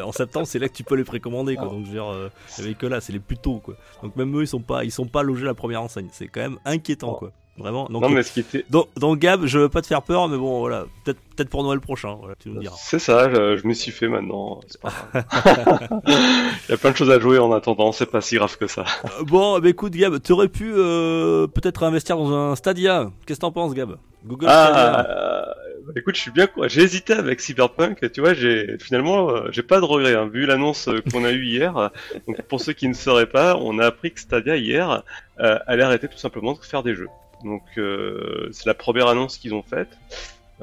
En 0.05 0.13
septembre 0.13 0.47
c'est 0.47 0.59
là 0.59 0.69
que 0.69 0.75
tu 0.75 0.85
peux 0.85 0.97
les 0.97 1.05
précommander 1.05 1.57
quoi. 1.57 1.67
Donc 1.67 1.85
je 1.85 1.91
veux 1.91 1.95
dire 1.95 2.31
avait 2.59 2.75
que 2.75 2.87
là 2.87 3.01
c'est 3.01 3.13
les 3.13 3.21
plus 3.21 3.39
tôt 3.39 3.61
quoi. 3.63 3.75
Donc 4.03 4.17
même 4.17 4.37
eux 4.37 4.43
ils 4.43 4.49
sont 4.49 4.61
pas 4.61 4.85
ils 4.85 4.93
sont 4.93 5.07
pas 5.07 5.23
logés 5.23 5.45
à 5.45 5.47
la 5.47 5.55
première 5.55 5.83
enseigne. 5.83 6.09
C'est 6.13 6.29
quand 6.29 6.41
même 6.41 6.59
inquiétant 6.65 7.15
quoi 7.15 7.33
vraiment 7.59 7.87
donc 7.89 8.03
non, 8.03 8.09
mais 8.09 8.23
ce 8.23 8.33
qui 8.33 8.41
était. 8.41 8.65
donc, 8.71 8.89
donc, 8.97 9.19
Gab, 9.19 9.47
je 9.47 9.59
veux 9.59 9.69
pas 9.69 9.83
te 9.83 9.87
faire 9.87 10.03
peur, 10.03 10.29
mais 10.29 10.37
bon, 10.37 10.61
voilà, 10.61 10.85
peut-être 11.05 11.19
peut-être 11.37 11.49
pour 11.51 11.63
Noël 11.63 11.81
prochain, 11.81 12.17
voilà, 12.19 12.35
tu 12.39 12.49
nous 12.51 12.61
diras. 12.61 12.77
C'est 12.79 12.99
ça, 12.99 13.29
je, 13.31 13.57
je 13.57 13.67
me 13.67 13.73
suis 13.75 13.93
fait 13.93 14.09
maintenant. 14.09 14.61
C'est 14.69 14.81
pas 14.81 14.93
grave. 15.13 15.89
Il 16.07 16.71
y 16.71 16.75
a 16.75 16.77
plein 16.77 16.91
de 16.91 16.97
choses 16.97 17.11
à 17.11 17.19
jouer 17.21 17.39
en 17.39 17.53
attendant, 17.53 17.93
c'est 17.93 18.11
pas 18.11 18.21
si 18.21 18.37
grave 18.37 18.57
que 18.59 18.67
ça. 18.67 18.85
Euh, 19.05 19.25
bon, 19.25 19.59
bah 19.59 19.69
écoute, 19.69 19.93
Gab, 19.93 20.19
t'aurais 20.21 20.49
pu 20.49 20.73
euh, 20.75 21.47
peut-être 21.47 21.83
investir 21.83 22.17
dans 22.17 22.33
un 22.33 22.57
Stadia. 22.57 23.11
Qu'est-ce 23.27 23.39
que 23.39 23.43
t'en 23.43 23.53
penses, 23.53 23.75
Gab? 23.75 23.97
Google 24.25 24.47
Ah, 24.49 24.65
Stadia. 24.67 25.11
euh, 25.11 25.45
bah, 25.87 25.93
écoute, 25.97 26.17
je 26.17 26.21
suis 26.23 26.31
bien 26.33 26.47
quoi. 26.49 26.67
J'ai 26.69 26.83
hésité 26.83 27.13
avec 27.13 27.41
Cyberpunk, 27.41 28.11
tu 28.13 28.21
vois, 28.21 28.35
j'ai 28.35 28.77
finalement, 28.81 29.31
euh, 29.31 29.49
j'ai 29.53 29.63
pas 29.63 29.79
de 29.79 29.85
regret. 29.85 30.15
Hein, 30.15 30.27
vu 30.33 30.47
l'annonce 30.47 30.89
euh, 30.89 31.01
qu'on 31.13 31.25
a 31.25 31.31
eue 31.33 31.45
hier, 31.45 31.77
euh, 31.77 31.89
donc 32.27 32.41
pour 32.43 32.61
ceux 32.61 32.73
qui 32.73 32.89
ne 32.89 32.95
sauraient 32.95 33.29
pas, 33.29 33.57
on 33.57 33.79
a 33.79 33.87
appris 33.87 34.11
que 34.13 34.21
Stadia 34.21 34.57
hier 34.57 35.03
euh, 35.39 35.59
allait 35.67 35.83
arrêter 35.85 36.09
tout 36.09 36.19
simplement 36.19 36.55
de 36.55 36.59
faire 36.59 36.83
des 36.83 36.95
jeux. 36.97 37.09
Donc 37.45 37.63
euh, 37.79 38.49
c'est 38.53 38.67
la 38.67 38.75
première 38.75 39.09
annonce 39.09 39.39
qu'ils 39.39 39.55
ont 39.55 39.63
faite, 39.63 39.99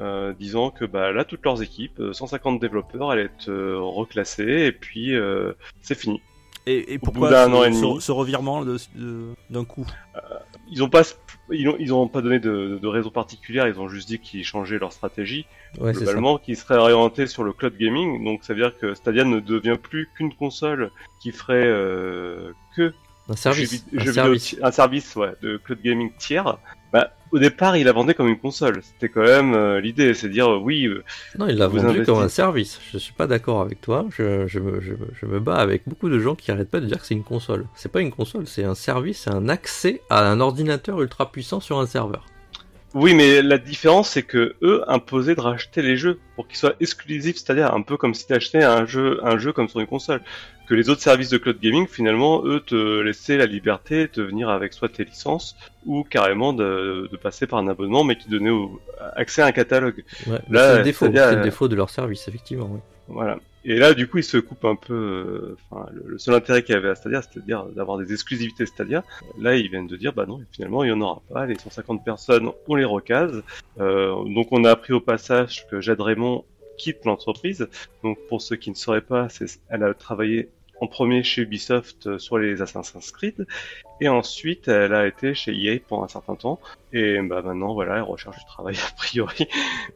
euh, 0.00 0.32
disant 0.32 0.70
que 0.70 0.84
bah 0.84 1.12
là 1.12 1.24
toutes 1.24 1.44
leurs 1.44 1.62
équipes, 1.62 2.00
euh, 2.00 2.12
150 2.12 2.60
développeurs, 2.60 3.10
allaient 3.10 3.24
être 3.24 3.48
euh, 3.48 3.78
reclassés 3.80 4.66
et 4.66 4.72
puis 4.72 5.14
euh, 5.14 5.52
c'est 5.80 5.98
fini. 5.98 6.20
Et, 6.66 6.98
pourquoi 6.98 7.28
ce, 7.30 7.50
an 7.50 7.64
et 7.64 7.72
ce- 7.74 7.80
demi. 7.82 8.00
ce 8.00 8.10
revirement 8.10 8.64
d'un 9.50 9.64
coup? 9.66 9.86
Ils 10.70 10.82
ont 10.82 10.88
pas, 10.88 11.02
ils 11.50 11.68
ont, 11.68 11.76
ils 11.78 11.92
ont 11.92 12.08
pas 12.08 12.22
donné 12.22 12.38
de, 12.38 12.78
de 12.80 12.88
raison 12.88 13.10
particulière. 13.10 13.68
Ils 13.68 13.78
ont 13.78 13.88
juste 13.88 14.08
dit 14.08 14.18
qu'ils 14.18 14.44
changeaient 14.44 14.78
leur 14.78 14.92
stratégie. 14.92 15.44
Ouais, 15.78 15.92
globalement, 15.92 16.38
qui 16.38 16.56
serait 16.56 16.78
orienté 16.78 17.26
sur 17.26 17.44
le 17.44 17.52
cloud 17.52 17.76
gaming. 17.76 18.24
Donc, 18.24 18.44
ça 18.44 18.54
veut 18.54 18.60
dire 18.60 18.76
que 18.78 18.94
Stadia 18.94 19.24
ne 19.24 19.40
devient 19.40 19.76
plus 19.80 20.08
qu'une 20.16 20.32
console 20.34 20.90
qui 21.20 21.32
ferait 21.32 21.66
euh, 21.66 22.52
que 22.76 22.94
Un 23.28 23.36
service. 23.36 23.84
un 23.96 24.12
service. 24.12 24.42
ti- 24.44 24.58
un 24.62 24.70
service 24.70 25.16
ouais, 25.16 25.32
de 25.42 25.56
cloud 25.56 25.78
gaming 25.82 26.10
tiers. 26.18 26.58
Bah, 26.92 27.10
au 27.32 27.38
départ, 27.40 27.76
il 27.76 27.84
la 27.86 27.92
vendait 27.92 28.14
comme 28.14 28.28
une 28.28 28.38
console. 28.38 28.80
C'était 28.82 29.08
quand 29.08 29.22
même 29.24 29.54
euh, 29.54 29.80
l'idée, 29.80 30.14
c'est 30.14 30.28
dire 30.28 30.48
euh, 30.52 30.58
oui, 30.58 30.86
euh, 30.86 31.02
Non, 31.38 31.48
il 31.48 31.56
l'a 31.56 31.66
vendu 31.66 32.04
comme 32.04 32.18
un 32.20 32.28
service. 32.28 32.78
Je 32.92 32.98
suis 32.98 33.12
pas 33.14 33.26
d'accord 33.26 33.62
avec 33.62 33.80
toi. 33.80 34.06
Je, 34.16 34.46
je, 34.46 34.60
me, 34.60 34.80
je, 34.80 34.92
me, 34.92 35.08
je 35.20 35.26
me 35.26 35.40
bats 35.40 35.56
avec 35.56 35.82
beaucoup 35.88 36.08
de 36.08 36.20
gens 36.20 36.34
qui 36.36 36.52
arrêtent 36.52 36.70
pas 36.70 36.78
de 36.80 36.86
dire 36.86 37.00
que 37.00 37.06
c'est 37.06 37.14
une 37.14 37.24
console. 37.24 37.66
C'est 37.74 37.90
pas 37.90 38.00
une 38.02 38.12
console, 38.12 38.46
c'est 38.46 38.62
un 38.64 38.74
service, 38.76 39.22
c'est 39.22 39.30
un 39.30 39.48
accès 39.48 40.02
à 40.10 40.28
un 40.30 40.38
ordinateur 40.40 41.00
ultra 41.02 41.32
puissant 41.32 41.58
sur 41.60 41.80
un 41.80 41.86
serveur. 41.86 42.26
Oui, 42.94 43.12
mais 43.14 43.42
la 43.42 43.58
différence, 43.58 44.10
c'est 44.10 44.22
que 44.22 44.54
eux 44.62 44.84
imposaient 44.86 45.34
de 45.34 45.40
racheter 45.40 45.82
les 45.82 45.96
jeux 45.96 46.20
pour 46.36 46.46
qu'ils 46.46 46.56
soient 46.58 46.74
exclusifs, 46.78 47.36
c'est-à-dire 47.36 47.74
un 47.74 47.82
peu 47.82 47.96
comme 47.96 48.14
si 48.14 48.24
tu 48.26 48.32
achetais 48.32 48.62
un 48.62 48.86
jeu, 48.86 49.18
un 49.24 49.36
jeu 49.36 49.52
comme 49.52 49.68
sur 49.68 49.80
une 49.80 49.86
console. 49.88 50.20
Que 50.68 50.74
les 50.74 50.88
autres 50.88 51.02
services 51.02 51.28
de 51.28 51.36
cloud 51.36 51.58
gaming, 51.60 51.86
finalement, 51.86 52.42
eux, 52.46 52.60
te 52.60 53.00
laissaient 53.00 53.36
la 53.36 53.44
liberté 53.46 54.08
de 54.14 54.22
venir 54.22 54.48
avec 54.48 54.72
soit 54.72 54.88
tes 54.88 55.04
licences 55.04 55.56
ou 55.84 56.04
carrément 56.04 56.52
de, 56.54 57.08
de 57.12 57.16
passer 57.18 57.46
par 57.46 57.58
un 57.58 57.68
abonnement, 57.68 58.02
mais 58.04 58.16
qui 58.16 58.30
donnait 58.30 58.48
au- 58.50 58.80
accès 59.16 59.42
à 59.42 59.46
un 59.46 59.52
catalogue. 59.52 60.04
Ouais, 60.26 60.38
c'est 60.46 60.76
le 60.78 60.82
défaut, 60.84 61.06
le 61.08 61.18
euh, 61.18 61.42
défaut 61.42 61.68
de 61.68 61.74
leur 61.76 61.90
service, 61.90 62.26
effectivement. 62.28 62.70
oui. 62.72 62.80
Voilà. 63.08 63.38
Et 63.64 63.76
là, 63.76 63.94
du 63.94 64.08
coup, 64.08 64.18
ils 64.18 64.24
se 64.24 64.36
coupent 64.36 64.64
un 64.64 64.76
peu. 64.76 64.94
euh, 64.94 65.56
Enfin, 65.70 65.88
le, 65.92 66.18
seul 66.18 66.34
intérêt 66.34 66.62
qu'il 66.62 66.74
y 66.74 66.78
avait 66.78 66.90
à 66.90 66.94
Stadia, 66.94 67.22
c'est-à-dire 67.22 67.64
d'avoir 67.66 67.98
des 67.98 68.12
exclusivités 68.12 68.66
Stadia. 68.66 69.04
Là, 69.40 69.56
ils 69.56 69.70
viennent 69.70 69.86
de 69.86 69.96
dire, 69.96 70.12
bah 70.12 70.26
non, 70.26 70.40
finalement, 70.52 70.84
il 70.84 70.88
y 70.88 70.92
en 70.92 71.00
aura 71.00 71.22
pas. 71.32 71.46
Les 71.46 71.56
150 71.56 72.04
personnes, 72.04 72.50
on 72.68 72.74
les 72.74 72.84
recase. 72.84 73.42
Euh, 73.80 74.14
donc, 74.24 74.48
on 74.50 74.64
a 74.64 74.70
appris 74.70 74.92
au 74.92 75.00
passage 75.00 75.66
que 75.68 75.80
Jade 75.80 76.00
Raymond 76.00 76.44
quitte 76.76 77.04
l'entreprise. 77.04 77.68
Donc, 78.02 78.18
pour 78.28 78.42
ceux 78.42 78.56
qui 78.56 78.70
ne 78.70 78.74
sauraient 78.76 79.00
pas, 79.00 79.28
elle 79.70 79.82
a 79.82 79.94
travaillé 79.94 80.50
en 80.80 80.86
premier 80.86 81.22
chez 81.22 81.42
Ubisoft 81.42 82.06
euh, 82.06 82.18
sur 82.18 82.38
les 82.38 82.60
Assassin's 82.62 83.10
Creed, 83.12 83.46
et 84.00 84.08
ensuite 84.08 84.68
elle 84.68 84.94
a 84.94 85.06
été 85.06 85.34
chez 85.34 85.52
EA 85.52 85.78
pendant 85.86 86.04
un 86.04 86.08
certain 86.08 86.34
temps, 86.34 86.60
et 86.92 87.20
bah 87.22 87.42
maintenant 87.42 87.74
voilà, 87.74 87.96
elle 87.96 88.02
recherche 88.02 88.38
du 88.38 88.44
travail 88.44 88.76
a 88.86 88.94
priori, 88.96 89.46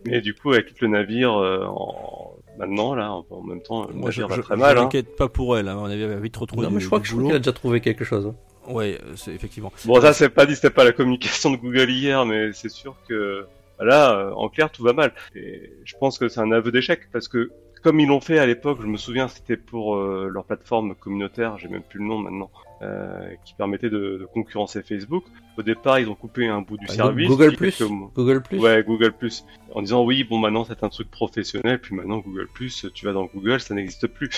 mais 0.07 0.21
du 0.21 0.35
coup 0.35 0.55
elle 0.55 0.65
quitte 0.65 0.81
le 0.81 0.89
navire 0.89 1.35
euh, 1.37 1.65
en... 1.67 2.28
maintenant 2.59 2.95
là, 2.95 3.13
en 3.13 3.25
en 3.31 3.43
même 3.43 3.63
temps 3.63 3.89
Moi, 3.95 4.11
je, 4.11 4.23
je, 4.23 4.41
très 4.41 4.55
je 4.55 4.61
mal. 4.61 4.77
Hein. 4.79 4.83
m'inquiète 4.83 5.17
pas 5.17 5.29
pour 5.29 5.57
elle, 5.57 5.69
hein, 5.69 5.77
on 5.81 5.85
avait 5.87 6.21
vite 6.21 6.37
retrouvé 6.37 6.63
Non, 6.65 6.71
mais 6.71 6.81
je 6.81 6.87
crois 6.87 6.99
du 6.99 7.05
que 7.05 7.09
je 7.09 7.17
qu'il 7.17 7.33
a 7.33 7.39
déjà 7.39 7.53
trouvé 7.53 7.81
quelque 7.81 8.05
chose. 8.05 8.27
hein. 8.27 8.35
Ouais, 8.73 8.99
euh, 9.03 9.13
c'est 9.17 9.33
effectivement. 9.33 9.73
Bon 9.87 10.01
ça 10.01 10.13
c'est 10.13 10.29
pas 10.29 10.45
dit, 10.45 10.55
c'était 10.55 10.69
pas 10.71 10.85
la 10.85 10.93
communication 10.93 11.51
de 11.51 11.57
Google 11.57 11.89
hier, 11.91 12.27
mais 12.27 12.53
c'est 12.53 12.69
sûr 12.69 12.97
que 13.09 13.47
là, 13.81 14.13
euh, 14.15 14.33
en 14.33 14.49
clair, 14.49 14.71
tout 14.71 14.83
va 14.83 14.93
mal. 14.93 15.13
Et 15.35 15.71
je 15.85 15.95
pense 15.99 16.19
que 16.19 16.29
c'est 16.29 16.41
un 16.41 16.51
aveu 16.53 16.71
d'échec 16.73 17.09
parce 17.13 17.29
que 17.29 17.51
comme 17.83 18.01
ils 18.01 18.09
l'ont 18.09 18.21
fait 18.21 18.39
à 18.39 18.47
l'époque, 18.47 18.79
je 18.81 18.87
me 18.87 18.97
souviens, 18.97 19.29
c'était 19.29 19.57
pour 19.57 19.97
euh, 19.97 20.29
leur 20.33 20.45
plateforme 20.45 20.95
communautaire, 20.95 21.59
j'ai 21.59 21.69
même 21.69 21.83
plus 21.83 21.99
le 21.99 22.07
nom 22.07 22.19
maintenant, 22.19 22.51
euh, 22.83 23.29
qui 23.45 23.55
permettait 23.55 23.91
de, 23.91 24.19
de 24.21 24.27
concurrencer 24.33 24.83
Facebook. 24.83 25.25
Au 25.57 25.63
départ, 25.63 25.99
ils 25.99 26.09
ont 26.09 26.15
coupé 26.15 26.47
un 26.49 26.61
bout 26.61 26.77
du 26.77 26.87
Ah, 26.89 26.93
service. 26.95 27.29
Google 27.29 27.57
Plus. 27.57 27.83
Google 28.15 28.43
Plus. 28.43 28.59
Ouais, 28.59 28.83
Google 28.87 29.13
Plus. 29.13 29.45
En 29.75 29.83
disant 29.83 30.05
oui, 30.05 30.25
bon 30.25 30.39
maintenant 30.39 30.65
c'est 30.65 30.83
un 30.85 30.89
truc 30.89 31.11
professionnel, 31.11 31.81
puis 31.81 31.95
maintenant 31.95 32.19
Google 32.19 32.49
Plus, 32.55 32.87
tu 32.95 33.05
vas 33.07 33.13
dans 33.13 33.25
Google, 33.27 33.61
ça 33.61 33.75
n'existe 33.75 34.07
plus. 34.07 34.31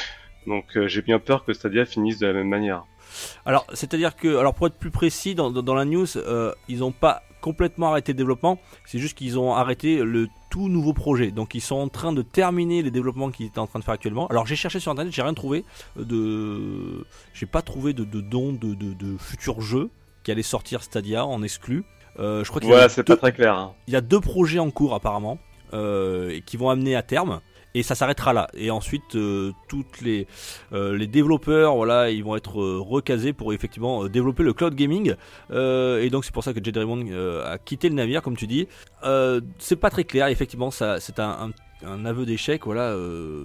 Donc 0.47 0.77
euh, 0.77 0.89
j'ai 0.89 1.03
bien 1.03 1.19
peur 1.19 1.45
que 1.45 1.53
Stadia 1.53 1.85
finisse 1.85 2.19
de 2.19 2.27
la 2.27 2.33
même 2.33 2.49
manière. 2.49 2.85
Alors, 3.45 3.67
c'est-à-dire 3.75 4.15
que, 4.17 4.37
alors 4.37 4.55
pour 4.55 4.67
être 4.69 4.77
plus 4.79 4.91
précis, 4.91 5.35
dans, 5.35 5.51
dans, 5.51 5.63
dans 5.63 5.75
la 5.75 5.85
news, 5.85 6.07
euh, 6.17 6.53
ils 6.69 6.79
n'ont 6.79 6.93
pas 6.93 7.23
complètement 7.41 7.89
arrêté 7.91 8.13
le 8.13 8.17
développement, 8.19 8.59
c'est 8.87 8.99
juste 8.99 9.17
qu'ils 9.17 9.39
ont 9.39 9.55
arrêté 9.55 10.03
le 10.03 10.29
tout 10.51 10.69
nouveau 10.69 10.93
projet. 10.93 11.31
Donc, 11.31 11.55
ils 11.55 11.61
sont 11.61 11.77
en 11.77 11.89
train 11.89 12.13
de 12.13 12.23
terminer 12.23 12.83
les 12.83 12.91
développements 12.91 13.31
qu'ils 13.31 13.47
étaient 13.47 13.59
en 13.59 13.67
train 13.67 13.79
de 13.79 13.85
faire 13.85 13.95
actuellement. 13.95 14.27
Alors, 14.29 14.47
j'ai 14.47 14.57
cherché 14.57 14.81
sur 14.81 14.91
internet, 14.93 15.13
j'ai 15.13 15.23
rien 15.23 15.35
trouvé 15.35 15.65
de. 15.97 17.05
J'ai 17.35 17.47
pas 17.47 17.63
trouvé 17.63 17.93
de, 17.93 18.05
de 18.05 18.21
don 18.21 18.53
de, 18.53 18.75
de, 18.75 18.93
de 18.93 19.17
futurs 19.19 19.61
jeux 19.61 19.91
qui 20.23 20.31
allaient 20.31 20.43
sortir 20.43 20.83
Stadia 20.83 21.25
en 21.25 21.43
exclu. 21.43 21.85
Euh, 22.19 22.43
je 22.45 22.49
crois 22.51 22.61
qu'il 22.61 22.69
Voilà, 22.71 22.89
c'est 22.89 23.07
deux- 23.07 23.15
pas 23.17 23.21
très 23.21 23.33
clair. 23.33 23.55
hein. 23.55 23.73
il 23.87 23.95
y 23.95 23.97
a 23.97 24.01
deux 24.01 24.21
projets 24.21 24.59
en 24.59 24.71
cours 24.71 24.95
apparemment 24.95 25.39
euh, 25.73 26.41
qui 26.45 26.57
vont 26.57 26.69
amener 26.69 26.97
à 26.97 27.03
terme 27.03 27.41
et 27.75 27.83
ça 27.83 27.95
s'arrêtera 27.95 28.33
là. 28.33 28.49
Et 28.55 28.71
ensuite 28.71 29.15
euh, 29.15 29.53
toutes 29.69 30.01
les 30.01 30.27
euh, 30.73 30.97
les 30.97 31.07
développeurs 31.07 31.75
voilà 31.77 32.11
ils 32.11 32.25
vont 32.25 32.37
être 32.37 32.61
euh, 32.61 32.79
recasés 32.81 33.33
pour 33.33 33.53
effectivement 33.53 34.05
euh, 34.05 34.09
développer 34.09 34.43
le 34.43 34.53
cloud 34.53 34.75
gaming. 34.75 35.15
Et 35.51 36.11
donc 36.11 36.25
c'est 36.25 36.33
pour 36.35 36.45
ça 36.45 36.53
que 36.53 36.63
Jade 36.63 36.77
Raymond 36.77 37.07
a 37.45 37.59
quitté 37.59 37.89
le 37.89 37.95
navire 37.95 38.23
comme 38.23 38.37
tu 38.37 38.47
dis. 38.47 38.67
C'est 39.59 39.77
pas 39.77 39.91
très 39.91 40.05
clair. 40.05 40.27
Effectivement 40.29 40.71
ça 40.71 41.01
c'est 41.01 41.19
un, 41.21 41.31
un 41.31 41.51
un 41.83 42.05
aveu 42.05 42.27
d'échec 42.27 42.67
voilà 42.67 42.95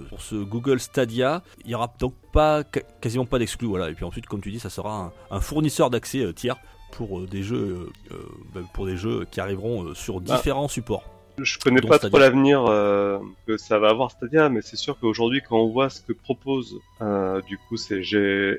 pour 0.10 0.22
ce 0.22 0.36
Google 0.36 0.80
Stadia. 0.80 1.42
Il 1.64 1.72
y 1.72 1.76
aura 1.76 1.94
donc 2.00 2.14
pas 2.34 2.64
quasiment 3.00 3.26
pas 3.26 3.40
d'exclus 3.40 3.68
voilà. 3.68 3.90
Et 3.90 3.94
puis 3.94 4.04
ensuite 4.04 4.26
comme 4.26 4.42
tu 4.42 4.52
dis 4.52 4.60
ça 4.60 4.70
sera 4.70 5.14
un, 5.32 5.36
un 5.36 5.40
fournisseur 5.40 5.90
d'accès 5.90 6.34
tiers 6.34 6.58
pour 6.92 7.22
des 7.22 7.44
jeux 7.44 7.90
bah, 8.54 8.62
pour 8.74 8.86
des 8.86 8.98
jeux 8.98 9.26
qui 9.32 9.40
arriveront 9.40 9.94
sur 9.94 10.20
Bah. 10.20 10.36
différents 10.36 10.68
supports 10.68 11.04
Je 11.38 11.58
connais 11.60 11.82
pas 11.82 11.98
Stadia. 11.98 12.10
trop 12.10 12.20
l'avenir 12.20 12.66
euh, 12.66 13.20
que 13.46 13.58
ça 13.58 13.80
va 13.80 13.90
avoir 13.90 14.12
Stadia, 14.12 14.50
mais 14.50 14.62
c'est 14.62 14.76
sûr 14.76 14.98
qu'aujourd'hui, 15.00 15.42
quand 15.48 15.58
on 15.58 15.70
voit 15.70 15.90
ce 15.90 16.02
que 16.02 16.14
propose, 16.14 16.80
euh, 17.02 17.42
du 17.42 17.58
coup, 17.58 17.78
c'est 17.78 18.02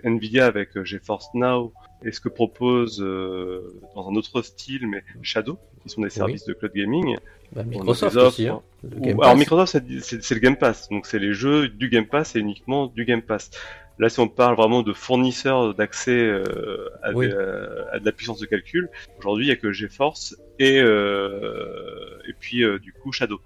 Nvidia 0.04 0.46
avec 0.46 0.76
euh, 0.76 0.84
GeForce 0.84 1.28
Now 1.34 1.72
et 2.04 2.12
ce 2.12 2.20
que 2.20 2.28
propose 2.28 3.00
euh, 3.02 3.74
dans 3.94 4.08
un 4.08 4.14
autre 4.14 4.42
style, 4.42 4.86
mais 4.86 5.02
Shadow, 5.22 5.58
qui 5.82 5.88
sont 5.88 6.02
des 6.02 6.10
services 6.10 6.44
de 6.44 6.52
cloud 6.54 6.72
gaming. 6.74 7.16
Bah, 7.52 7.62
Microsoft 7.62 8.16
offres, 8.16 8.28
aussi. 8.28 8.48
Hein. 8.48 8.60
Alors 9.02 9.16
Pass. 9.32 9.38
Microsoft, 9.38 9.82
c'est- 10.00 10.34
le 10.34 10.40
Game 10.40 10.56
Pass, 10.56 10.88
donc 10.88 11.06
c'est 11.06 11.18
les 11.18 11.32
jeux 11.32 11.68
du 11.68 11.88
Game 11.88 12.06
Pass 12.06 12.36
et 12.36 12.40
uniquement 12.40 12.86
du 12.88 13.04
Game 13.04 13.22
Pass. 13.22 13.50
Là, 13.98 14.10
si 14.10 14.20
on 14.20 14.28
parle 14.28 14.56
vraiment 14.56 14.82
de 14.82 14.92
fournisseurs 14.92 15.74
d'accès 15.74 16.10
euh, 16.18 16.90
à, 17.02 17.12
Oui. 17.12 17.28
des- 17.28 17.32
euh, 17.32 17.84
à 17.92 17.98
de 17.98 18.04
la 18.04 18.12
puissance 18.12 18.38
de 18.40 18.46
calcul, 18.46 18.90
aujourd'hui, 19.18 19.46
il 19.46 19.48
y 19.48 19.52
a 19.52 19.56
que 19.56 19.72
GeForce 19.72 20.36
et 20.58 20.78
euh, 20.80 22.18
et 22.28 22.32
puis 22.38 22.62
du 22.80 22.92
coup 22.92 23.12
Shadow. 23.12 23.40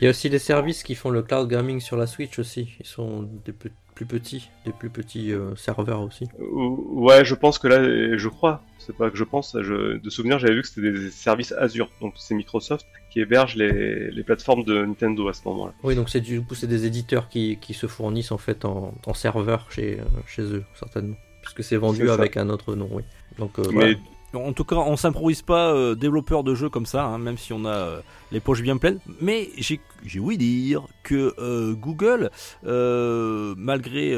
Il 0.00 0.04
y 0.04 0.06
a 0.06 0.10
aussi 0.10 0.30
des 0.30 0.38
services 0.38 0.82
qui 0.84 0.94
font 0.94 1.10
le 1.10 1.22
cloud 1.22 1.48
gaming 1.48 1.80
sur 1.80 1.96
la 1.96 2.06
Switch 2.06 2.38
aussi. 2.38 2.74
Ils 2.78 2.86
sont 2.86 3.22
des 3.44 3.52
plus 3.98 4.06
petits, 4.06 4.48
des 4.64 4.70
plus 4.70 4.90
petits 4.90 5.32
euh, 5.32 5.56
serveurs 5.56 6.02
aussi. 6.02 6.28
Ouais, 6.38 7.24
je 7.24 7.34
pense 7.34 7.58
que 7.58 7.66
là, 7.66 7.82
je 8.16 8.28
crois, 8.28 8.62
c'est 8.78 8.96
pas 8.96 9.10
que 9.10 9.16
je 9.16 9.24
pense, 9.24 9.56
je, 9.60 9.98
de 9.98 10.10
souvenir, 10.10 10.38
j'avais 10.38 10.54
vu 10.54 10.62
que 10.62 10.68
c'était 10.68 10.92
des 10.92 11.10
services 11.10 11.50
Azure, 11.50 11.90
donc 12.00 12.14
c'est 12.16 12.36
Microsoft 12.36 12.86
qui 13.10 13.18
héberge 13.18 13.56
les, 13.56 14.12
les 14.12 14.22
plateformes 14.22 14.62
de 14.62 14.84
Nintendo 14.84 15.26
à 15.26 15.32
ce 15.32 15.40
moment-là. 15.46 15.72
Oui, 15.82 15.96
donc 15.96 16.10
c'est 16.10 16.20
du 16.20 16.40
coup 16.42 16.54
c'est 16.54 16.68
des 16.68 16.86
éditeurs 16.86 17.28
qui, 17.28 17.58
qui 17.60 17.74
se 17.74 17.88
fournissent 17.88 18.30
en 18.30 18.38
fait 18.38 18.64
en, 18.64 18.94
en 19.04 19.14
serveur 19.14 19.66
chez, 19.72 19.98
chez 20.28 20.42
eux, 20.42 20.62
certainement. 20.74 21.16
Puisque 21.42 21.64
c'est 21.64 21.76
vendu 21.76 22.08
avec 22.08 22.36
un 22.36 22.50
autre 22.50 22.76
nom, 22.76 22.88
oui. 22.92 23.02
Donc, 23.36 23.58
euh, 23.58 23.64
Mais 23.72 23.94
voilà. 23.94 23.96
En 24.34 24.52
tout 24.52 24.64
cas, 24.64 24.76
on 24.76 24.96
s'improvise 24.96 25.40
pas 25.40 25.72
euh, 25.72 25.94
développeur 25.94 26.44
de 26.44 26.54
jeux 26.54 26.68
comme 26.68 26.84
ça, 26.84 27.04
hein, 27.04 27.18
même 27.18 27.38
si 27.38 27.54
on 27.54 27.64
a 27.64 27.74
euh, 27.74 28.00
les 28.30 28.40
poches 28.40 28.60
bien 28.60 28.76
pleines. 28.76 28.98
Mais 29.22 29.48
j'ai 29.56 30.20
ouï 30.20 30.36
dire 30.36 30.84
que 31.02 31.34
euh, 31.38 31.72
Google, 31.72 32.30
euh, 32.66 33.54
malgré, 33.56 34.14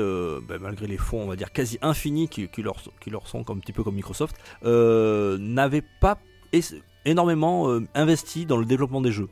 ben, 0.48 0.58
malgré 0.60 0.88
les 0.88 0.96
fonds, 0.96 1.22
on 1.22 1.28
va 1.28 1.36
dire 1.36 1.52
quasi 1.52 1.78
infinis 1.80 2.28
qui, 2.28 2.48
qui 2.48 2.62
leur, 2.62 2.76
qui 3.00 3.10
leur 3.10 3.28
sont 3.28 3.44
comme, 3.44 3.58
un 3.58 3.60
petit 3.60 3.72
peu 3.72 3.84
comme 3.84 3.94
Microsoft, 3.94 4.36
n'avait 4.64 5.84
pas 6.00 6.18
énormément 7.04 7.78
investi 7.94 8.46
dans 8.46 8.56
le 8.56 8.64
développement 8.64 9.00
des 9.00 9.12
jeux. 9.12 9.28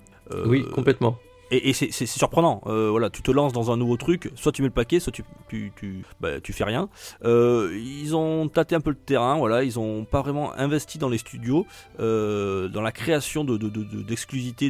Oui, 0.46 0.64
complètement. 0.74 1.18
Et, 1.50 1.72
c'est 1.72 2.06
surprenant. 2.06 2.62
Euh, 2.66 2.88
voilà, 2.90 3.10
tu 3.10 3.22
te 3.22 3.30
lances 3.30 3.52
dans 3.52 3.70
un 3.70 3.76
nouveau 3.76 3.96
truc, 3.96 4.30
soit 4.34 4.52
tu 4.52 4.62
mets 4.62 4.68
le 4.68 4.74
paquet, 4.74 5.00
soit 5.00 5.12
tu 5.12 5.24
tu 5.48 5.72
tu, 5.76 6.04
bah, 6.20 6.40
fais 6.52 6.64
rien. 6.64 6.88
Euh, 7.24 7.70
ils 7.74 8.14
ont 8.14 8.48
tâté 8.48 8.74
un 8.74 8.80
peu 8.80 8.90
le 8.90 8.96
terrain. 8.96 9.36
Voilà, 9.38 9.64
ils 9.64 9.78
ont 9.78 10.04
pas 10.04 10.20
vraiment 10.20 10.52
investi 10.54 10.98
dans 10.98 11.08
les 11.08 11.18
studios, 11.18 11.66
euh, 12.00 12.68
dans 12.68 12.82
la 12.82 12.92
création 12.92 13.44
de 13.44 13.56
de- 13.56 13.68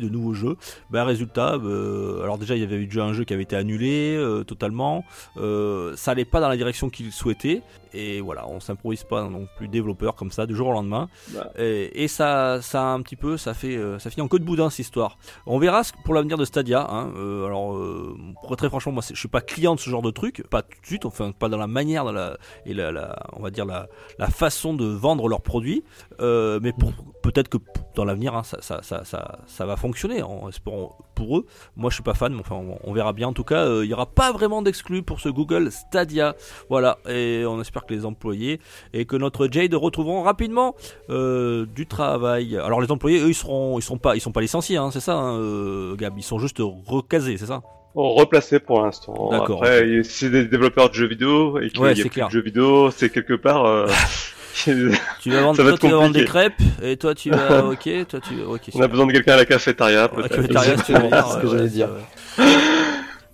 nouveaux 0.08 0.34
jeux. 0.34 0.56
Bah, 0.90 1.04
résultat, 1.04 1.54
alors 1.54 2.38
déjà 2.38 2.54
il 2.54 2.60
y 2.60 2.64
avait 2.64 2.84
déjà 2.84 3.04
un 3.04 3.12
jeu 3.12 3.24
qui 3.24 3.34
avait 3.34 3.42
été 3.42 3.56
annulé 3.56 4.18
totalement. 4.46 5.04
Ça 5.36 6.10
allait 6.12 6.24
pas 6.24 6.40
dans 6.40 6.48
la 6.48 6.56
direction 6.56 6.90
qu'ils 6.90 7.12
souhaitaient. 7.12 7.62
Et 7.94 8.20
voilà, 8.20 8.46
on 8.48 8.60
s'improvise 8.60 9.04
pas 9.04 9.22
non 9.24 9.46
plus 9.56 9.68
développeur 9.68 10.14
comme 10.14 10.30
ça 10.30 10.46
du 10.46 10.54
jour 10.54 10.68
au 10.68 10.72
lendemain. 10.72 11.08
Bah. 11.34 11.50
Et, 11.58 12.04
et 12.04 12.08
ça, 12.08 12.60
ça 12.62 12.82
un 12.84 13.00
petit 13.02 13.16
peu, 13.16 13.36
ça 13.36 13.54
fait, 13.54 13.76
euh, 13.76 13.98
ça 13.98 14.10
finit 14.10 14.22
en 14.24 14.28
queue 14.28 14.38
de 14.38 14.44
boudin 14.44 14.70
cette 14.70 14.80
histoire. 14.80 15.18
On 15.46 15.58
verra 15.58 15.84
ce- 15.84 15.92
pour 16.04 16.14
l'avenir 16.14 16.36
de 16.38 16.44
Stadia. 16.44 16.86
Hein. 16.90 17.12
Euh, 17.16 17.46
alors, 17.46 17.74
euh, 17.76 18.16
très 18.56 18.68
franchement, 18.68 18.92
moi, 18.92 19.02
je 19.08 19.18
suis 19.18 19.28
pas 19.28 19.40
client 19.40 19.74
de 19.74 19.80
ce 19.80 19.88
genre 19.90 20.02
de 20.02 20.10
truc, 20.10 20.44
pas 20.50 20.62
tout 20.62 20.80
de 20.80 20.86
suite, 20.86 21.04
enfin 21.06 21.32
pas 21.32 21.48
dans 21.48 21.56
la 21.58 21.66
manière, 21.66 22.04
dans 22.04 22.12
la, 22.12 22.36
et 22.66 22.74
la, 22.74 22.92
la- 22.92 23.16
on 23.34 23.42
va 23.42 23.50
dire 23.50 23.64
la, 23.66 23.88
la 24.18 24.28
façon 24.28 24.74
de 24.74 24.84
vendre 24.84 25.28
leurs 25.28 25.42
produits. 25.42 25.84
Euh, 26.20 26.58
mais 26.62 26.72
pour, 26.72 26.92
peut-être 27.32 27.48
que 27.48 27.58
dans 27.94 28.04
l'avenir, 28.04 28.34
hein, 28.34 28.42
ça, 28.42 28.58
ça, 28.60 28.80
ça, 28.82 29.04
ça, 29.04 29.38
ça 29.46 29.66
va 29.66 29.76
fonctionner. 29.76 30.22
En 30.22 30.48
espérant 30.48 30.96
pour 31.14 31.38
eux. 31.38 31.46
Moi, 31.76 31.90
je 31.90 31.94
suis 31.94 32.02
pas 32.02 32.14
fan, 32.14 32.32
mais 32.32 32.40
enfin, 32.40 32.54
on, 32.54 32.78
on 32.84 32.92
verra 32.92 33.12
bien. 33.12 33.28
En 33.28 33.32
tout 33.32 33.44
cas, 33.44 33.64
euh, 33.66 33.84
il 33.84 33.90
y 33.90 33.94
aura 33.94 34.06
pas 34.06 34.32
vraiment 34.32 34.62
d'exclus 34.62 35.02
pour 35.02 35.20
ce 35.20 35.28
Google 35.28 35.70
Stadia. 35.72 36.34
Voilà, 36.70 36.98
et 37.08 37.44
on 37.46 37.60
espère 37.60 37.84
que 37.86 37.92
les 37.94 38.04
employés 38.06 38.60
et 38.92 39.04
que 39.04 39.16
notre 39.16 39.48
Jade 39.50 39.74
retrouveront 39.74 40.22
rapidement 40.22 40.74
euh, 41.10 41.66
du 41.66 41.86
travail. 41.86 42.56
Alors 42.56 42.80
les 42.80 42.90
employés, 42.92 43.18
eux, 43.20 43.28
ils 43.30 43.34
seront, 43.34 43.78
ils 43.78 43.82
sont 43.82 43.98
pas, 43.98 44.14
ils 44.16 44.20
sont 44.20 44.32
pas 44.32 44.40
licenciés, 44.40 44.76
hein, 44.76 44.90
c'est 44.92 45.00
ça, 45.00 45.14
hein, 45.16 45.38
euh, 45.38 45.96
Gab. 45.96 46.16
Ils 46.16 46.22
sont 46.22 46.38
juste 46.38 46.58
recasés, 46.60 47.36
c'est 47.36 47.46
ça? 47.46 47.62
replacé 47.94 48.60
pour 48.60 48.82
l'instant. 48.82 49.30
D'accord, 49.30 49.64
Après, 49.64 50.04
si 50.04 50.10
c'est 50.26 50.30
des 50.30 50.44
développeurs 50.44 50.88
de 50.90 50.94
jeux 50.94 51.08
vidéo 51.08 51.58
et 51.58 51.68
qu'il 51.68 51.80
Ouais, 51.80 51.94
y 51.94 52.00
a 52.00 52.02
plus 52.02 52.10
clair. 52.10 52.28
de 52.28 52.32
jeux 52.32 52.42
vidéo, 52.42 52.92
c'est 52.92 53.10
quelque 53.10 53.34
part. 53.34 53.64
euh, 53.64 53.88
Tu 55.20 55.30
vas 55.30 55.40
vendre, 55.42 55.56
Ça 55.56 55.62
va 55.62 55.70
toi, 55.70 55.74
être 55.76 55.80
tu 55.80 55.88
vas 55.88 55.96
vendre 55.96 56.12
des 56.14 56.24
crêpes 56.24 56.60
et 56.82 56.96
toi, 56.96 57.14
tu 57.14 57.30
vas, 57.30 57.64
ok, 57.70 57.88
toi, 58.08 58.20
tu, 58.20 58.42
ok. 58.42 58.70
on 58.74 58.80
a 58.82 58.88
besoin 58.88 59.06
de 59.06 59.12
quelqu'un 59.12 59.34
à 59.34 59.36
la 59.38 59.44
cafétéria, 59.44 60.04
Ouais, 60.04 60.22
peut-être. 60.28 60.34
cafétéria, 60.36 60.76
si 60.78 60.84
tu 60.84 60.92
veux 60.92 61.08
dire, 61.08 61.26
C'est 61.26 61.34
ce 61.34 61.38
que 61.42 61.48
j'allais 61.48 61.68
dire. 61.68 61.88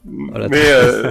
Voilà. 0.05 0.49
Mais 0.49 0.63
euh, 0.67 1.11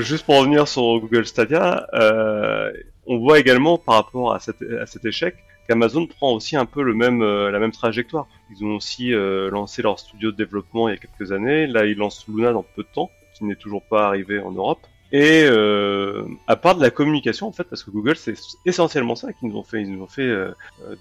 juste 0.00 0.24
pour 0.24 0.38
revenir 0.38 0.68
sur 0.68 0.82
Google 1.00 1.26
Stadia, 1.26 1.86
euh, 1.94 2.70
on 3.06 3.18
voit 3.18 3.38
également 3.40 3.76
par 3.78 3.96
rapport 3.96 4.32
à 4.34 4.38
cet, 4.40 4.56
à 4.80 4.86
cet 4.86 5.04
échec 5.04 5.36
qu'Amazon 5.68 6.06
prend 6.06 6.32
aussi 6.32 6.56
un 6.56 6.64
peu 6.64 6.82
le 6.82 6.94
même, 6.94 7.22
euh, 7.22 7.50
la 7.50 7.58
même 7.58 7.72
trajectoire. 7.72 8.28
Ils 8.56 8.64
ont 8.64 8.76
aussi 8.76 9.12
euh, 9.12 9.50
lancé 9.50 9.82
leur 9.82 9.98
studio 9.98 10.30
de 10.30 10.36
développement 10.36 10.88
il 10.88 10.92
y 10.92 10.94
a 10.94 10.98
quelques 10.98 11.32
années. 11.32 11.66
Là, 11.66 11.86
ils 11.86 11.96
lancent 11.96 12.24
Luna 12.28 12.52
dans 12.52 12.62
peu 12.62 12.82
de 12.84 12.88
temps, 12.94 13.10
qui 13.34 13.44
n'est 13.44 13.56
toujours 13.56 13.82
pas 13.82 14.06
arrivé 14.06 14.38
en 14.38 14.52
Europe. 14.52 14.78
Et 15.12 15.44
euh, 15.44 16.24
à 16.46 16.56
part 16.56 16.74
de 16.76 16.82
la 16.82 16.90
communication, 16.90 17.46
en 17.46 17.52
fait, 17.52 17.64
parce 17.64 17.84
que 17.84 17.90
Google, 17.90 18.16
c'est 18.16 18.34
essentiellement 18.64 19.14
ça 19.14 19.32
qu'ils 19.32 19.48
nous 19.48 19.56
ont 19.56 19.62
fait. 19.62 19.80
Ils 19.82 19.92
nous 19.92 20.02
ont 20.02 20.08
fait 20.08 20.22
euh, 20.22 20.52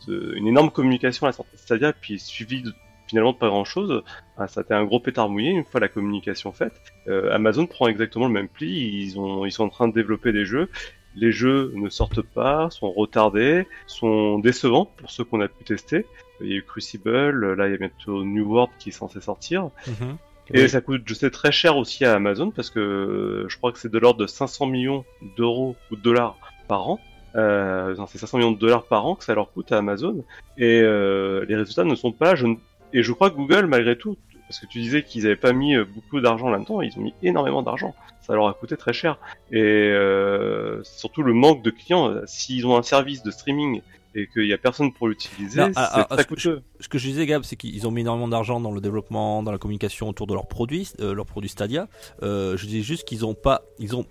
de- 0.08 0.34
une 0.36 0.48
énorme 0.48 0.70
communication 0.70 1.26
à 1.26 1.30
la 1.30 1.34
sortie 1.34 1.56
de 1.56 1.60
Stadia, 1.62 1.91
puis 1.94 2.20
suivi 2.20 2.62
de, 2.62 2.72
finalement 3.08 3.34
de 3.34 3.38
pas 3.38 3.48
grand-chose. 3.48 4.04
Ça 4.48 4.60
a 4.60 4.63
été 4.63 4.74
un 4.74 4.86
gros 4.86 5.00
pétard 5.00 5.30
mouillé 5.30 5.52
une 5.52 5.65
fois 5.65 5.80
la 5.80 5.88
communication 5.88 6.52
faite. 6.52 6.74
Euh, 7.08 7.34
Amazon 7.34 7.65
prend 7.65 7.88
exactement 7.88 8.28
le 8.28 8.34
même 8.34 8.48
pli. 8.48 9.06
Ils 9.15 9.52
sont 9.52 9.63
en 9.63 9.70
train 9.70 9.88
de 9.88 9.94
développer 9.94 10.32
des 10.34 10.46
jeux. 10.46 10.70
Les 11.18 11.32
jeux 11.32 11.72
ne 11.76 11.88
sortent 11.89 12.22
pas, 12.22 12.70
sont 12.70 12.91
retardés, 12.91 13.65
sont 13.88 14.38
décevants 14.38 14.86
pour 14.98 15.10
ceux 15.12 15.24
qu'on 15.24 15.39
a 15.41 15.48
pu 15.48 15.63
tester. 15.63 16.06
Il 16.41 16.48
y 16.48 16.54
a 16.54 16.58
eu 16.58 16.63
Crucible, 16.63 17.54
là 17.56 17.68
il 17.68 17.72
y 17.72 17.74
a 17.74 17.78
bientôt 17.78 18.24
New 18.26 18.46
World 18.52 18.70
qui 18.78 18.89
est 18.89 18.91
censé 18.91 19.22
sortir. 19.22 19.70
Mhm. 19.88 20.18
Et 20.53 20.62
Oui. 20.63 20.69
ça 20.69 20.81
coûte, 20.81 21.01
je 21.05 21.13
sais, 21.13 21.31
très 21.31 21.51
cher 21.51 21.75
aussi 21.77 22.05
à 22.05 22.13
Amazon 22.13 22.51
parce 22.51 22.69
que 22.69 22.79
euh, 22.79 23.45
je 23.49 23.58
crois 23.58 23.71
que 23.71 23.79
c'est 23.79 23.91
de 23.91 23.97
l'ordre 23.97 24.19
de 24.19 24.27
500 24.27 24.67
millions 24.67 25.03
d'euros 25.38 25.75
ou 25.91 25.95
de 25.95 26.01
dollars 26.01 26.38
par 26.67 26.88
an. 26.89 26.99
Euh, 27.36 27.95
c'est 28.08 28.17
500 28.19 28.38
millions 28.38 28.51
de 28.51 28.60
dollars 28.60 28.84
par 28.86 29.05
an 29.05 29.15
que 29.15 29.23
ça 29.23 29.34
leur 29.36 29.51
coûte 29.51 29.71
à 29.71 29.77
Amazon. 29.79 30.23
Et 30.58 30.81
euh, 30.81 31.45
les 31.49 31.55
résultats 31.55 31.84
ne 31.84 31.95
sont 31.95 32.12
pas. 32.12 32.36
Je 32.36 32.45
ne- 32.47 32.55
Et 32.93 33.01
je 33.03 33.12
crois 33.12 33.29
que 33.29 33.36
Google, 33.36 33.65
malgré 33.65 33.97
tout, 33.97 34.17
parce 34.47 34.60
que 34.60 34.67
tu 34.67 34.79
disais 34.79 35.01
qu'ils 35.03 35.23
n'avaient 35.23 35.36
pas 35.36 35.51
mis 35.51 35.75
euh, 35.75 35.84
beaucoup 35.84 36.21
d'argent 36.21 36.49
là-dedans, 36.49 36.81
ils 36.81 36.95
ont 36.97 37.01
mis 37.01 37.13
énormément 37.23 37.62
d'argent. 37.63 37.95
Ça 38.21 38.34
leur 38.36 38.47
a 38.47 38.53
coûté 38.53 38.77
très 38.77 38.93
cher. 38.93 39.17
Et 39.51 39.60
euh, 39.62 40.81
surtout 40.84 41.23
le 41.23 41.34
manque 41.34 41.62
de 41.63 41.71
clients. 41.71 42.13
S'ils 42.25 42.65
ont 42.67 42.77
un 42.77 42.84
service 42.84 43.21
de 43.23 43.31
streaming 43.31 43.81
et 44.15 44.28
qu'il 44.28 44.43
n'y 44.45 44.54
a 44.54 44.58
personne 44.58 44.91
pour 44.93 45.08
l'utiliser, 45.10 45.62
c'est 45.62 45.71
ah, 45.75 46.06
ah, 46.10 46.15
très 46.15 46.23
ce 46.23 46.28
que 46.28 46.34
coûteux. 46.36 46.62
Ce 46.80 46.88
que 46.88 46.97
je 46.97 47.08
disais, 47.08 47.25
Gab, 47.25 47.43
c'est 47.43 47.56
qu'ils 47.58 47.86
ont 47.86 47.91
mis 47.91 48.01
énormément 48.01 48.28
d'argent 48.30 48.60
dans 48.60 48.71
le 48.71 48.82
développement, 48.82 49.43
dans 49.43 49.51
la 49.51 49.58
communication 49.58 50.08
autour 50.10 50.25
de 50.28 50.34
leurs 50.34 50.47
produits, 50.47 50.89
euh, 51.01 51.13
leurs 51.13 51.25
produits 51.25 51.49
Stadia. 51.49 51.88
Euh, 52.23 52.56
je 52.58 52.65
disais 52.65 52.82
juste 52.82 53.04
qu'ils 53.08 53.25
ont 53.25 53.34
pas, 53.34 53.62
ils 53.78 53.95
ont, 53.95 54.06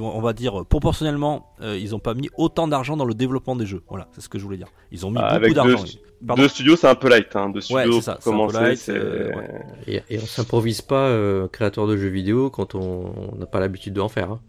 on 0.00 0.20
va 0.20 0.32
dire 0.32 0.64
proportionnellement, 0.66 1.46
euh, 1.60 1.78
ils 1.78 1.94
ont 1.94 1.98
pas 2.00 2.14
mis 2.14 2.28
autant 2.36 2.66
d'argent 2.66 2.96
dans 2.96 3.04
le 3.04 3.14
développement 3.14 3.54
des 3.56 3.66
jeux. 3.66 3.82
Voilà, 3.88 4.08
c'est 4.12 4.20
ce 4.20 4.28
que 4.28 4.38
je 4.38 4.44
voulais 4.44 4.56
dire. 4.56 4.68
Ils 4.90 5.04
ont 5.06 5.10
mis 5.10 5.18
Ah, 5.20 5.38
beaucoup 5.38 5.52
d'argent. 5.54 5.84
deux- 6.22 6.34
Deux 6.34 6.48
studios, 6.48 6.76
c'est 6.76 6.88
un 6.88 6.94
peu 6.94 7.08
light. 7.10 7.36
Hein. 7.36 7.50
Deux 7.50 7.60
studios 7.60 8.00
ça, 8.00 8.18
c'est 8.20 8.30
un 8.30 8.32
peu 8.32 8.38
commencer, 8.38 8.58
light, 8.62 8.88
euh, 8.88 9.32
ouais. 9.36 9.60
Et, 9.86 10.14
et 10.14 10.18
on 10.18 10.24
s'improvise 10.26 10.80
pas 10.80 11.08
euh, 11.08 11.46
créateur 11.46 11.86
de 11.86 11.96
jeux 11.96 12.08
vidéo 12.08 12.48
quand 12.48 12.74
on 12.74 13.12
on 13.32 13.36
n'a 13.36 13.46
pas 13.46 13.60
l'habitude 13.60 13.92
d'en 13.92 14.08
faire. 14.08 14.30
hein. 14.30 14.40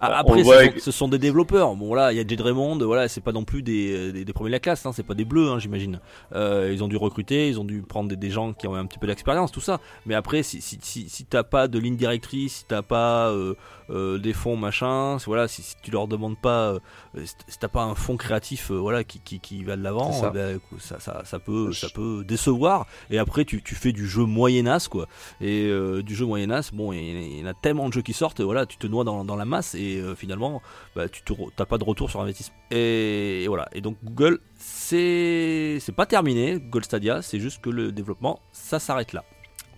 Après, 0.00 0.38
ce, 0.38 0.44
sont, 0.44 0.50
avec- 0.52 0.80
ce 0.80 0.90
sont 0.90 1.08
des 1.08 1.18
développeurs. 1.18 1.74
Bon, 1.76 1.94
là, 1.94 2.12
il 2.12 2.16
y 2.16 2.20
a 2.20 2.26
Jade 2.26 2.40
Raymond. 2.40 2.78
Voilà, 2.78 3.08
c'est 3.08 3.20
pas 3.20 3.32
non 3.32 3.44
plus 3.44 3.62
des, 3.62 4.12
des, 4.12 4.24
des 4.24 4.32
premiers 4.32 4.50
de 4.50 4.54
la 4.54 4.60
classe. 4.60 4.84
Hein, 4.86 4.92
c'est 4.94 5.02
pas 5.06 5.14
des 5.14 5.24
bleus, 5.24 5.48
hein, 5.48 5.58
j'imagine. 5.58 6.00
Euh, 6.34 6.70
ils 6.72 6.82
ont 6.84 6.88
dû 6.88 6.96
recruter, 6.96 7.48
ils 7.48 7.58
ont 7.60 7.64
dû 7.64 7.82
prendre 7.82 8.08
des, 8.08 8.16
des 8.16 8.30
gens 8.30 8.52
qui 8.52 8.66
ont 8.66 8.74
un 8.74 8.86
petit 8.86 8.98
peu 8.98 9.06
d'expérience, 9.06 9.52
tout 9.52 9.60
ça. 9.60 9.80
Mais 10.06 10.14
après, 10.14 10.42
si, 10.42 10.60
si, 10.60 10.78
si, 10.82 11.08
si 11.08 11.24
t'as 11.24 11.42
pas 11.42 11.68
de 11.68 11.78
ligne 11.78 11.96
directrice, 11.96 12.56
si 12.56 12.64
t'as 12.66 12.82
pas 12.82 13.28
euh, 13.30 13.54
euh, 13.90 14.18
des 14.18 14.32
fonds 14.32 14.56
machin, 14.56 15.16
voilà, 15.26 15.48
si, 15.48 15.62
si 15.62 15.74
tu 15.82 15.90
leur 15.90 16.08
demandes 16.08 16.38
pas, 16.38 16.72
euh, 16.72 17.24
si 17.24 17.58
t'as 17.58 17.68
pas 17.68 17.82
un 17.82 17.94
fonds 17.94 18.16
créatif, 18.16 18.70
euh, 18.70 18.74
voilà, 18.76 19.04
qui, 19.04 19.20
qui, 19.20 19.40
qui 19.40 19.64
va 19.64 19.76
de 19.76 19.82
l'avant, 19.82 20.12
ça. 20.12 20.30
eh 20.30 20.34
ben, 20.36 20.60
ça, 20.78 21.00
ça, 21.00 21.22
ça 21.24 21.38
peut, 21.38 21.72
ça 21.72 21.88
peut 21.92 22.24
décevoir. 22.26 22.86
Et 23.10 23.18
après, 23.18 23.44
tu, 23.44 23.62
tu 23.62 23.74
fais 23.74 23.92
du 23.92 24.06
jeu 24.06 24.24
moyenasse, 24.24 24.88
quoi. 24.88 25.06
Et 25.40 25.66
euh, 25.66 26.02
du 26.02 26.14
jeu 26.14 26.26
moyenasse, 26.26 26.72
bon, 26.72 26.92
il 26.92 27.38
y, 27.40 27.42
en 27.42 27.46
a 27.46 27.54
tellement 27.54 27.88
de 27.88 27.92
jeux 27.92 28.02
qui 28.02 28.12
sortent, 28.12 28.40
voilà, 28.40 28.66
tu 28.66 28.76
te 28.76 28.86
noies 28.86 29.04
dans, 29.04 29.24
dans 29.24 29.36
la 29.36 29.44
masse 29.44 29.74
et 29.74 29.96
euh, 29.96 30.14
finalement, 30.14 30.62
bah, 30.94 31.08
tu 31.08 31.22
t'as 31.56 31.66
pas 31.66 31.78
de 31.78 31.84
retour 31.84 32.10
sur 32.10 32.20
investissement. 32.20 32.56
Et, 32.70 33.44
et 33.44 33.48
voilà. 33.48 33.68
Et 33.72 33.80
donc 33.80 33.96
Google, 34.04 34.40
c'est 34.56 35.78
c'est 35.80 35.92
pas 35.92 36.06
terminé, 36.06 36.58
Google 36.58 36.84
Stadia, 36.84 37.22
c'est 37.22 37.40
juste 37.40 37.60
que 37.60 37.70
le 37.70 37.92
développement, 37.92 38.40
ça 38.52 38.78
s'arrête 38.78 39.12
là. 39.12 39.24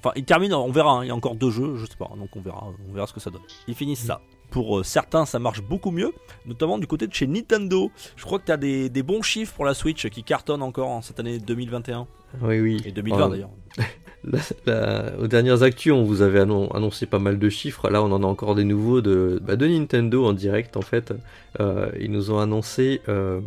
Enfin, 0.05 0.13
il 0.17 0.25
termine, 0.25 0.53
on 0.53 0.71
verra. 0.73 0.93
hein, 0.99 1.05
il 1.05 1.09
y 1.09 1.11
a 1.11 1.15
encore 1.15 1.37
deux 1.37 1.51
jeux, 1.51 1.77
je 1.77 1.87
sais 1.87 1.97
pas, 1.97 2.11
donc 2.19 2.29
on 2.35 2.41
verra, 2.41 2.67
on 2.91 2.93
verra 2.95 3.07
ce 3.07 3.13
que 3.13 3.21
ça 3.21 3.31
donne. 3.31 3.43
Ils 3.69 3.75
finissent 3.75 4.05
ça. 4.05 4.21
Pour 4.51 4.81
euh, 4.81 4.83
certains, 4.83 5.25
ça 5.25 5.39
marche 5.39 5.63
beaucoup 5.63 5.91
mieux, 5.93 6.13
notamment 6.45 6.77
du 6.79 6.87
côté 6.87 7.07
de 7.07 7.15
chez 7.15 7.27
Nintendo. 7.27 7.91
Je 8.17 8.25
crois 8.25 8.39
que 8.39 8.45
tu 8.47 8.53
as 8.53 8.57
des, 8.59 8.91
des 8.91 9.03
bons 9.03 9.23
chiffres 9.23 9.55
pour 9.55 9.65
la 9.65 9.73
Switch 9.75 10.07
qui 10.11 10.25
cartonnent 10.25 10.63
encore 10.63 10.89
en 10.89 11.01
cette 11.03 11.21
année 11.21 11.39
2021 11.39 12.07
Oui, 12.43 12.61
oui. 12.61 12.83
et 12.85 12.93
2020 12.93 13.25
Euh, 13.27 13.29
d'ailleurs. 13.31 13.51
La- 14.25 14.39
la- 14.67 15.19
aux 15.19 15.27
dernières 15.27 15.65
actus, 15.65 15.93
on 15.93 16.05
vous 16.05 16.23
avait 16.23 16.39
annon- 16.39 16.71
annoncé 16.73 17.07
pas 17.07 17.19
mal 17.19 17.41
de 17.41 17.49
chiffres. 17.49 17.91
Là, 17.91 18.03
on 18.05 18.13
en 18.13 18.23
a 18.23 18.27
encore 18.27 18.55
des 18.55 18.63
nouveaux 18.63 19.01
de, 19.01 19.41
bah, 19.43 19.57
de 19.57 19.67
Nintendo 19.67 20.25
en 20.27 20.33
direct. 20.33 20.77
En 20.77 20.83
fait, 20.83 21.13
Euh, 21.61 21.91
ils 22.01 22.11
nous 22.11 22.31
ont 22.31 22.39
annoncé 22.39 23.01
euh, 23.09 23.41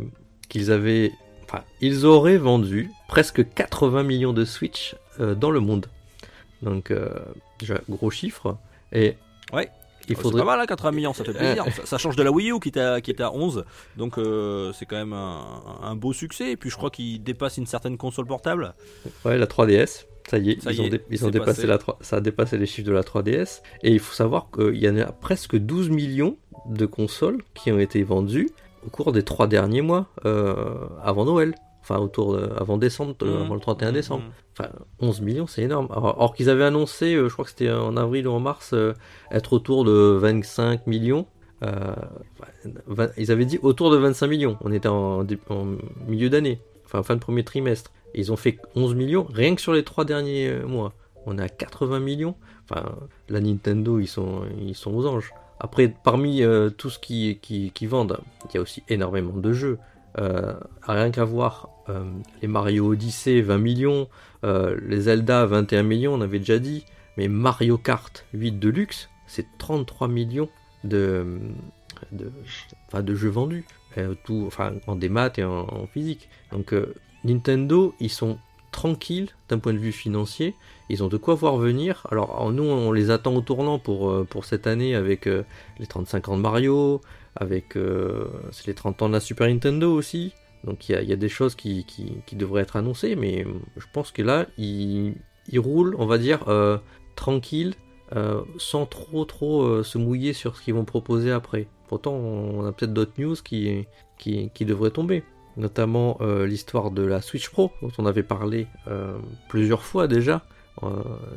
qu'ils 0.50 0.70
avaient, 0.70 1.12
enfin, 1.44 1.62
ils 1.80 2.04
auraient 2.04 2.36
vendu 2.36 2.90
presque 3.08 3.42
80 3.54 4.02
millions 4.02 4.32
de 4.34 4.44
Switch 4.44 4.94
euh, 5.18 5.34
dans 5.34 5.50
le 5.50 5.60
monde. 5.60 5.86
Donc, 6.62 6.90
euh, 6.90 7.10
déjà 7.58 7.78
gros 7.88 8.10
chiffre. 8.10 8.56
Et 8.92 9.16
Ouais. 9.52 9.68
il 10.08 10.16
C'est 10.16 10.22
faudrait. 10.22 10.40
pas 10.42 10.46
mal, 10.46 10.60
hein, 10.60 10.66
80 10.66 10.90
millions, 10.92 11.12
ça 11.12 11.24
fait 11.24 11.32
plaisir. 11.32 11.64
ça, 11.74 11.86
ça 11.86 11.98
change 11.98 12.16
de 12.16 12.22
la 12.22 12.30
Wii 12.32 12.50
U 12.52 12.60
qui 12.60 12.68
était 12.70 12.80
à, 12.80 13.00
qui 13.00 13.10
était 13.10 13.22
à 13.22 13.32
11. 13.32 13.64
Donc 13.96 14.18
euh, 14.18 14.72
c'est 14.72 14.86
quand 14.86 14.96
même 14.96 15.12
un, 15.12 15.44
un 15.82 15.94
beau 15.96 16.12
succès. 16.12 16.50
Et 16.52 16.56
puis 16.56 16.70
je 16.70 16.76
crois 16.76 16.90
qu'il 16.90 17.22
dépasse 17.22 17.56
une 17.58 17.66
certaine 17.66 17.96
console 17.96 18.26
portable. 18.26 18.74
Ouais, 19.24 19.36
la 19.38 19.46
3DS. 19.46 20.06
Ça 20.28 20.38
y 20.38 20.50
est, 20.50 20.60
Ça 20.60 20.72
ils 20.72 20.78
y 20.78 20.80
ont, 20.80 20.84
est, 20.86 20.90
dé- 20.90 21.02
ils 21.10 21.22
ont 21.24 21.26
c'est 21.28 21.32
dépassé 21.32 21.52
passé. 21.62 21.66
la 21.68 21.78
3 21.78 21.98
ça 22.00 22.16
a 22.16 22.20
dépassé 22.20 22.58
les 22.58 22.66
chiffres 22.66 22.88
de 22.88 22.92
la 22.92 23.02
3DS. 23.02 23.62
Et 23.82 23.92
il 23.92 24.00
faut 24.00 24.14
savoir 24.14 24.48
qu'il 24.50 24.76
y 24.76 24.88
en 24.88 24.96
a 24.98 25.06
presque 25.12 25.56
12 25.56 25.90
millions 25.90 26.36
de 26.68 26.84
consoles 26.86 27.42
qui 27.54 27.70
ont 27.70 27.78
été 27.78 28.02
vendues 28.02 28.48
au 28.84 28.90
cours 28.90 29.12
des 29.12 29.22
trois 29.22 29.46
derniers 29.46 29.82
mois 29.82 30.06
euh, 30.24 30.74
avant 31.04 31.24
Noël. 31.24 31.54
Enfin, 31.88 32.00
autour 32.00 32.34
de- 32.36 32.50
avant 32.58 32.78
décembre, 32.78 33.14
euh, 33.22 33.38
Mmh. 33.38 33.42
avant 33.44 33.54
le 33.54 33.60
31 33.60 33.92
décembre. 33.92 34.24
Mmh. 34.24 34.30
Enfin, 34.58 34.70
11 34.98 35.20
millions, 35.20 35.46
c'est 35.46 35.62
énorme. 35.62 35.86
Alors, 35.92 36.16
or 36.20 36.34
qu'ils 36.34 36.50
avaient 36.50 36.64
annoncé, 36.64 37.14
euh, 37.14 37.28
je 37.28 37.32
crois 37.32 37.44
que 37.44 37.50
c'était 37.52 37.70
en 37.70 37.96
avril 37.96 38.26
ou 38.26 38.32
en 38.32 38.40
mars, 38.40 38.72
euh, 38.74 38.92
être 39.30 39.52
autour 39.52 39.84
de 39.84 39.92
25 40.20 40.88
millions. 40.88 41.26
Euh, 41.62 41.94
enfin, 42.90 43.08
ils 43.16 43.30
avaient 43.30 43.44
dit 43.44 43.60
autour 43.62 43.90
de 43.92 43.96
25 43.98 44.26
millions. 44.26 44.56
On 44.62 44.72
était 44.72 44.88
en, 44.88 45.24
milieu 46.08 46.28
d'année, 46.28 46.58
enfin 46.84 47.04
fin 47.04 47.14
de 47.14 47.20
premier 47.20 47.44
trimestre. 47.44 47.92
Et 48.14 48.20
ils 48.20 48.32
ont 48.32 48.36
fait 48.36 48.58
11 48.74 48.94
millions 48.96 49.26
rien 49.32 49.54
que 49.54 49.60
sur 49.60 49.72
les 49.72 49.84
trois 49.84 50.04
derniers 50.04 50.52
mois. 50.66 50.92
On 51.24 51.38
est 51.38 51.42
à 51.42 51.48
80 51.48 52.00
millions. 52.00 52.34
Enfin, 52.68 52.96
la 53.28 53.40
Nintendo, 53.40 54.00
ils 54.00 54.08
sont, 54.08 54.42
ils 54.60 54.74
sont 54.74 54.92
aux 54.92 55.06
anges. 55.06 55.32
Après, 55.60 55.94
parmi 56.04 56.42
tout 56.76 56.90
ce 56.90 56.98
qui, 56.98 57.38
qui, 57.40 57.70
qui 57.72 57.86
vendent, 57.86 58.18
il 58.50 58.56
y 58.56 58.58
a 58.58 58.60
aussi 58.60 58.82
énormément 58.88 59.36
de 59.36 59.52
jeux. 59.52 59.78
Euh, 60.18 60.54
rien 60.82 61.10
qu'à 61.10 61.24
voir 61.24 61.68
euh, 61.88 62.04
les 62.40 62.48
Mario 62.48 62.92
Odyssey 62.92 63.42
20 63.42 63.58
millions, 63.58 64.08
euh, 64.44 64.78
les 64.86 65.02
Zelda 65.02 65.44
21 65.44 65.82
millions, 65.82 66.14
on 66.14 66.20
avait 66.20 66.38
déjà 66.38 66.58
dit, 66.58 66.84
mais 67.16 67.28
Mario 67.28 67.76
Kart 67.76 68.24
8 68.32 68.52
Deluxe, 68.52 69.10
c'est 69.26 69.46
33 69.58 70.08
millions 70.08 70.48
de, 70.84 71.38
de, 72.12 73.14
jeux 73.14 73.28
vendus, 73.28 73.64
tout, 74.24 74.44
enfin, 74.46 74.74
en 74.86 74.96
démat 74.96 75.32
et 75.36 75.44
en, 75.44 75.66
en 75.68 75.86
physique. 75.86 76.28
Donc 76.50 76.72
euh, 76.72 76.94
Nintendo, 77.24 77.94
ils 78.00 78.10
sont 78.10 78.38
tranquilles 78.72 79.30
d'un 79.48 79.58
point 79.58 79.72
de 79.72 79.78
vue 79.78 79.92
financier, 79.92 80.54
ils 80.88 81.02
ont 81.02 81.08
de 81.08 81.16
quoi 81.16 81.34
voir 81.34 81.56
venir. 81.56 82.06
Alors 82.10 82.50
nous, 82.52 82.64
on 82.64 82.92
les 82.92 83.10
attend 83.10 83.34
au 83.34 83.40
tournant 83.40 83.78
pour, 83.78 84.26
pour 84.26 84.44
cette 84.44 84.66
année 84.66 84.94
avec 84.94 85.26
les 85.26 85.86
35 85.86 86.28
ans 86.28 86.36
de 86.36 86.42
Mario, 86.42 87.00
avec 87.36 87.76
euh, 87.76 88.26
les 88.66 88.74
30 88.74 89.02
ans 89.02 89.08
de 89.08 89.14
la 89.14 89.20
Super 89.20 89.48
Nintendo 89.48 89.92
aussi. 89.92 90.32
Donc 90.66 90.88
il 90.88 90.92
y 90.92 90.94
a, 90.96 91.02
il 91.02 91.16
des 91.16 91.28
choses 91.28 91.54
qui, 91.54 91.84
qui, 91.84 92.36
devraient 92.36 92.62
être 92.62 92.76
annoncées, 92.76 93.16
mais 93.16 93.44
euh, 93.44 93.52
je 93.76 93.86
pense 93.92 94.10
que 94.10 94.22
là, 94.22 94.46
ils, 94.58 95.14
ils 95.48 95.60
roulent, 95.60 95.94
on 95.98 96.06
va 96.06 96.18
dire, 96.18 96.48
euh, 96.48 96.78
tranquille, 97.14 97.74
euh, 98.14 98.42
sans 98.58 98.84
trop 98.84 99.24
trop 99.24 99.82
se 99.82 99.96
mouiller 99.96 100.32
sur 100.32 100.56
ce 100.56 100.62
qu'ils 100.62 100.74
vont 100.74 100.84
proposer 100.84 101.30
après. 101.30 101.68
Pourtant, 101.88 102.14
on 102.14 102.66
a 102.66 102.72
peut-être 102.72 102.92
d'autres 102.92 103.12
news 103.18 103.36
qui, 103.36 103.86
qui, 104.18 104.50
qui 104.52 104.64
devraient 104.64 104.90
tomber. 104.90 105.22
Notamment 105.56 106.18
l'histoire 106.44 106.90
de 106.90 107.02
la 107.02 107.22
Switch 107.22 107.48
Pro, 107.48 107.70
dont 107.80 107.90
on 107.96 108.04
avait 108.04 108.22
parlé 108.24 108.66
plusieurs 109.48 109.82
fois 109.84 110.06
déjà. 110.06 110.44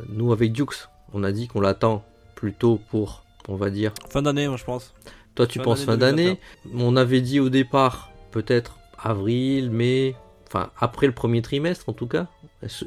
Nous, 0.09 0.33
avec 0.33 0.51
Dukes, 0.51 0.89
on 1.13 1.23
a 1.23 1.31
dit 1.31 1.47
qu'on 1.47 1.61
l'attend 1.61 2.03
plutôt 2.35 2.81
pour, 2.89 3.23
on 3.47 3.55
va 3.55 3.69
dire, 3.69 3.93
Fin 4.09 4.23
d'année, 4.23 4.47
moi 4.49 4.57
je 4.57 4.65
pense. 4.65 4.93
Toi, 5.39 5.47
tu 5.47 5.59
Fin 5.59 5.63
penses 5.63 5.85
fin 5.85 5.95
d'année. 5.95 6.37
On 6.75 6.97
avait 6.97 7.21
dit 7.21 7.39
au 7.39 7.47
départ, 7.47 8.11
peut-être 8.31 8.77
avril, 9.01 9.71
mai, 9.71 10.13
enfin 10.47 10.69
après 10.77 11.07
le 11.07 11.13
premier 11.13 11.41
trimestre 11.41 11.87
en 11.87 11.93
tout 11.93 12.07
cas. 12.07 12.27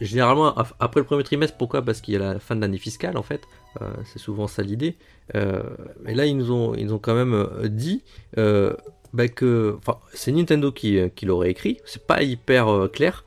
Généralement, 0.02 0.54
après 0.78 1.00
le 1.00 1.06
premier 1.06 1.22
trimestre, 1.22 1.56
pourquoi? 1.56 1.80
Parce 1.80 2.02
qu'il 2.02 2.12
y 2.12 2.18
a 2.18 2.20
la 2.20 2.38
fin 2.38 2.54
de 2.54 2.60
l'année 2.60 2.76
fiscale 2.76 3.16
en 3.16 3.22
fait. 3.22 3.40
Euh, 3.80 3.90
c'est 4.04 4.18
souvent 4.18 4.48
ça 4.48 4.60
l'idée. 4.60 4.98
Euh, 5.34 5.62
mais 6.02 6.14
là, 6.14 6.26
ils 6.26 6.36
nous 6.36 6.52
ont, 6.52 6.74
ils 6.74 6.92
ont 6.92 6.98
quand 6.98 7.14
même 7.14 7.32
euh, 7.32 7.68
dit 7.68 8.04
euh, 8.36 8.74
bah, 9.14 9.28
que. 9.28 9.78
Enfin, 9.78 9.98
c'est 10.12 10.30
Nintendo 10.30 10.72
qui, 10.72 10.98
qui 11.16 11.24
l'aurait 11.24 11.50
écrit. 11.50 11.78
C'est 11.86 12.06
pas 12.06 12.22
hyper 12.22 12.90
clair. 12.92 13.24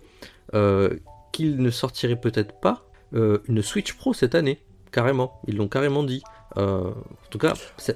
Qu'il 1.32 1.58
ne 1.58 1.72
sortirait 1.72 2.22
peut-être 2.22 2.60
pas 2.62 2.86
une 3.12 3.64
Switch 3.64 3.94
Pro 3.94 4.14
cette 4.14 4.36
année. 4.36 4.60
Carrément. 4.92 5.42
Ils 5.48 5.58
l'ont 5.58 5.68
carrément 5.68 6.04
dit. 6.04 6.22
Euh, 6.58 6.90
en 6.92 7.30
tout 7.30 7.38
cas, 7.38 7.54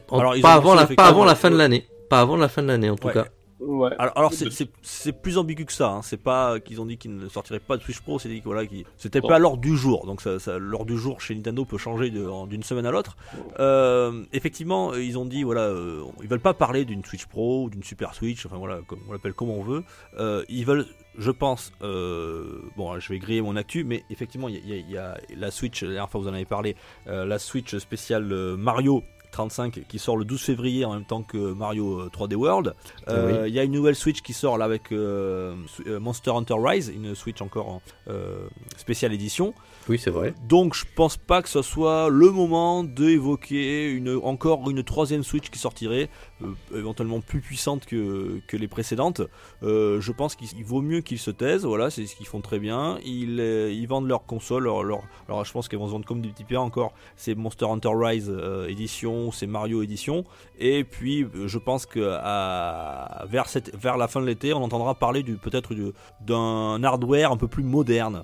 en- 0.09 0.19
Alors, 0.19 0.35
pas, 0.41 0.53
avant 0.53 0.75
la, 0.75 0.85
pas 0.87 1.05
avant 1.07 1.25
la 1.25 1.35
fin 1.35 1.49
de 1.51 1.55
l'année. 1.57 1.87
Pas 2.09 2.21
avant 2.21 2.37
la 2.37 2.49
fin 2.49 2.61
de 2.63 2.67
l'année 2.67 2.89
en 2.89 2.95
tout 2.95 3.07
Ouais. 3.07 3.13
cas. 3.13 3.25
Ouais. 3.61 3.89
Alors, 3.99 4.17
alors 4.17 4.33
c'est- 4.33 4.49
c'est 4.51 4.69
c'est 4.81 5.11
plus 5.11 5.37
ambigu 5.37 5.65
que 5.65 5.73
ça. 5.73 5.89
hein. 5.89 6.01
C'est 6.01 6.21
pas 6.23 6.61
qu'ils 6.61 6.79
ont 6.79 6.85
dit 6.85 6.97
qu'ils 6.97 7.13
ne 7.17 7.27
sortiraient 7.27 7.59
pas 7.59 7.75
de 7.75 7.81
Switch 7.83 7.99
Pro, 7.99 8.17
c'est 8.17 8.29
dit 8.29 8.39
que 8.39 8.45
voilà, 8.45 8.63
c'était 8.97 9.19
pas 9.19 9.37
l'ordre 9.37 9.57
du 9.61 9.75
jour. 9.75 10.05
Donc 10.05 10.21
ça, 10.21 10.39
ça- 10.39 10.57
l'ordre 10.57 10.85
du 10.85 10.97
jour 10.97 11.19
chez 11.19 11.35
Nintendo 11.35 11.65
peut 11.65 11.77
changer 11.77 12.09
d'une 12.09 12.63
semaine 12.63 12.85
à 12.85 12.91
l'autre. 12.91 13.17
Euh, 13.59 14.23
effectivement, 14.31 14.93
ils 14.95 15.17
ont 15.17 15.25
dit 15.25 15.43
voilà, 15.43 15.63
euh, 15.63 16.03
ils 16.21 16.27
veulent 16.29 16.39
pas 16.39 16.53
parler 16.53 16.85
d'une 16.85 17.03
Switch 17.03 17.25
Pro 17.25 17.65
ou 17.65 17.69
d'une 17.69 17.83
Super 17.83 18.13
Switch. 18.15 18.45
Enfin 18.45 18.57
voilà, 18.57 18.79
comme 18.87 18.99
on 19.09 19.11
l'appelle 19.11 19.33
comme 19.33 19.49
on 19.49 19.61
veut. 19.61 19.83
Euh, 20.17 20.43
ils 20.47 20.65
veulent, 20.65 20.85
je 21.17 21.31
pense, 21.31 21.71
euh, 21.81 22.61
bon, 22.77 22.99
je 22.99 23.09
vais 23.11 23.19
griller 23.19 23.41
mon 23.41 23.55
actu, 23.55 23.83
mais 23.83 24.03
effectivement, 24.09 24.47
il 24.49 24.65
y, 24.67 24.73
a- 24.73 24.77
y 24.77 25.33
y 25.33 25.35
la 25.35 25.51
Switch. 25.51 25.81
La 25.83 25.89
dernière 25.89 26.09
fois, 26.09 26.21
vous 26.21 26.27
en 26.27 26.33
avez 26.33 26.45
parlé, 26.45 26.75
euh, 27.07 27.25
la 27.25 27.39
Switch 27.39 27.75
spéciale 27.77 28.31
euh, 28.31 28.55
Mario. 28.57 29.03
35 29.31 29.81
qui 29.87 29.99
sort 29.99 30.17
le 30.17 30.25
12 30.25 30.41
février 30.41 30.85
en 30.85 30.93
même 30.95 31.05
temps 31.05 31.21
que 31.21 31.37
Mario 31.53 31.99
euh, 31.99 32.09
3D 32.11 32.33
World. 32.33 32.73
Euh, 33.09 33.43
Il 33.47 33.53
y 33.53 33.59
a 33.59 33.63
une 33.63 33.71
nouvelle 33.73 33.93
Switch 33.95 34.21
qui 34.23 34.33
sort 34.33 34.57
là 34.57 34.65
avec 34.65 34.91
euh, 34.91 35.53
Monster 35.85 36.31
Hunter 36.31 36.55
Rise, 36.57 36.91
une 36.91 37.13
Switch 37.13 37.39
encore 37.43 37.67
en 37.69 37.81
euh, 38.07 38.47
spéciale 38.75 39.13
édition. 39.13 39.53
Oui, 39.89 39.97
c'est 39.97 40.11
vrai. 40.11 40.35
Donc 40.47 40.75
je 40.75 40.85
pense 40.95 41.17
pas 41.17 41.41
que 41.41 41.49
ce 41.49 41.63
soit 41.63 42.09
le 42.09 42.29
moment 42.29 42.83
d'évoquer 42.83 43.91
une, 43.91 44.17
encore 44.23 44.69
une 44.69 44.83
troisième 44.83 45.23
Switch 45.23 45.49
qui 45.49 45.57
sortirait, 45.57 46.09
euh, 46.43 46.53
éventuellement 46.75 47.21
plus 47.21 47.41
puissante 47.41 47.87
que, 47.87 48.39
que 48.47 48.55
les 48.55 48.67
précédentes. 48.67 49.23
Euh, 49.63 49.99
je 49.99 50.11
pense 50.11 50.35
qu'il 50.35 50.47
il 50.55 50.63
vaut 50.63 50.81
mieux 50.81 51.01
qu'ils 51.01 51.17
se 51.17 51.31
taisent, 51.31 51.65
voilà, 51.65 51.89
c'est 51.89 52.05
ce 52.05 52.15
qu'ils 52.15 52.27
font 52.27 52.39
très 52.39 52.59
bien. 52.59 52.99
Ils, 53.03 53.39
euh, 53.39 53.85
vendent 53.89 54.07
leur 54.07 54.27
console, 54.27 54.67
alors 54.67 55.43
je 55.43 55.51
pense 55.51 55.67
qu'ils 55.67 55.79
vont 55.79 55.87
se 55.87 55.91
vendre 55.91 56.05
comme 56.05 56.21
des 56.21 56.29
petits 56.29 56.55
encore. 56.55 56.93
C'est 57.15 57.33
Monster 57.33 57.65
Hunter 57.65 57.89
Rise 57.91 58.31
édition, 58.67 59.31
c'est 59.31 59.47
Mario 59.47 59.81
édition. 59.81 60.23
Et 60.59 60.83
puis 60.83 61.25
je 61.47 61.57
pense 61.57 61.87
que 61.87 61.99
vers, 63.27 63.47
vers 63.73 63.97
la 63.97 64.07
fin 64.07 64.21
de 64.21 64.27
l'été, 64.27 64.53
on 64.53 64.63
entendra 64.63 64.93
parler 64.93 65.23
du 65.23 65.37
peut-être 65.37 65.73
du- 65.73 65.93
d'un 66.21 66.83
hardware 66.83 67.31
un 67.31 67.37
peu 67.37 67.47
plus 67.47 67.63
moderne 67.63 68.21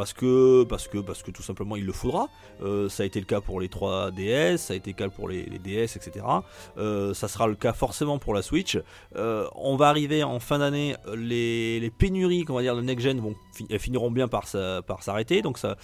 parce 0.00 0.14
que 0.14 0.64
parce 0.64 0.88
que 0.88 0.96
parce 0.98 1.22
que 1.22 1.30
tout 1.30 1.42
simplement 1.42 1.76
il 1.76 1.84
le 1.84 1.92
faudra. 1.92 2.28
Euh, 2.62 2.88
ça 2.88 3.02
a 3.02 3.06
été 3.06 3.20
le 3.20 3.26
cas 3.26 3.42
pour 3.42 3.60
les 3.60 3.68
3DS, 3.68 4.56
ça 4.56 4.72
a 4.72 4.76
été 4.76 4.90
le 4.92 4.96
cas 4.96 5.10
pour 5.10 5.28
les, 5.28 5.42
les 5.44 5.58
DS, 5.58 5.96
etc. 5.96 6.24
Euh, 6.78 7.12
ça 7.12 7.28
sera 7.28 7.46
le 7.46 7.54
cas 7.54 7.74
forcément 7.74 8.18
pour 8.18 8.32
la 8.32 8.40
Switch. 8.40 8.78
Euh, 9.16 9.46
on 9.54 9.76
va 9.76 9.88
arriver 9.90 10.22
en 10.22 10.40
fin 10.40 10.58
d'année, 10.58 10.94
les, 11.14 11.80
les 11.80 11.90
pénuries, 11.90 12.44
qu'on 12.46 12.54
va 12.54 12.62
dire, 12.62 12.76
de 12.76 12.80
next 12.80 13.04
gen 13.04 13.20
vont 13.20 13.34
elles 13.68 13.78
finiront 13.78 14.10
bien 14.10 14.26
par 14.26 14.48
sa- 14.48 14.80
par 14.80 15.02
s'arrêter, 15.02 15.42
donc 15.42 15.58
ça 15.58 15.76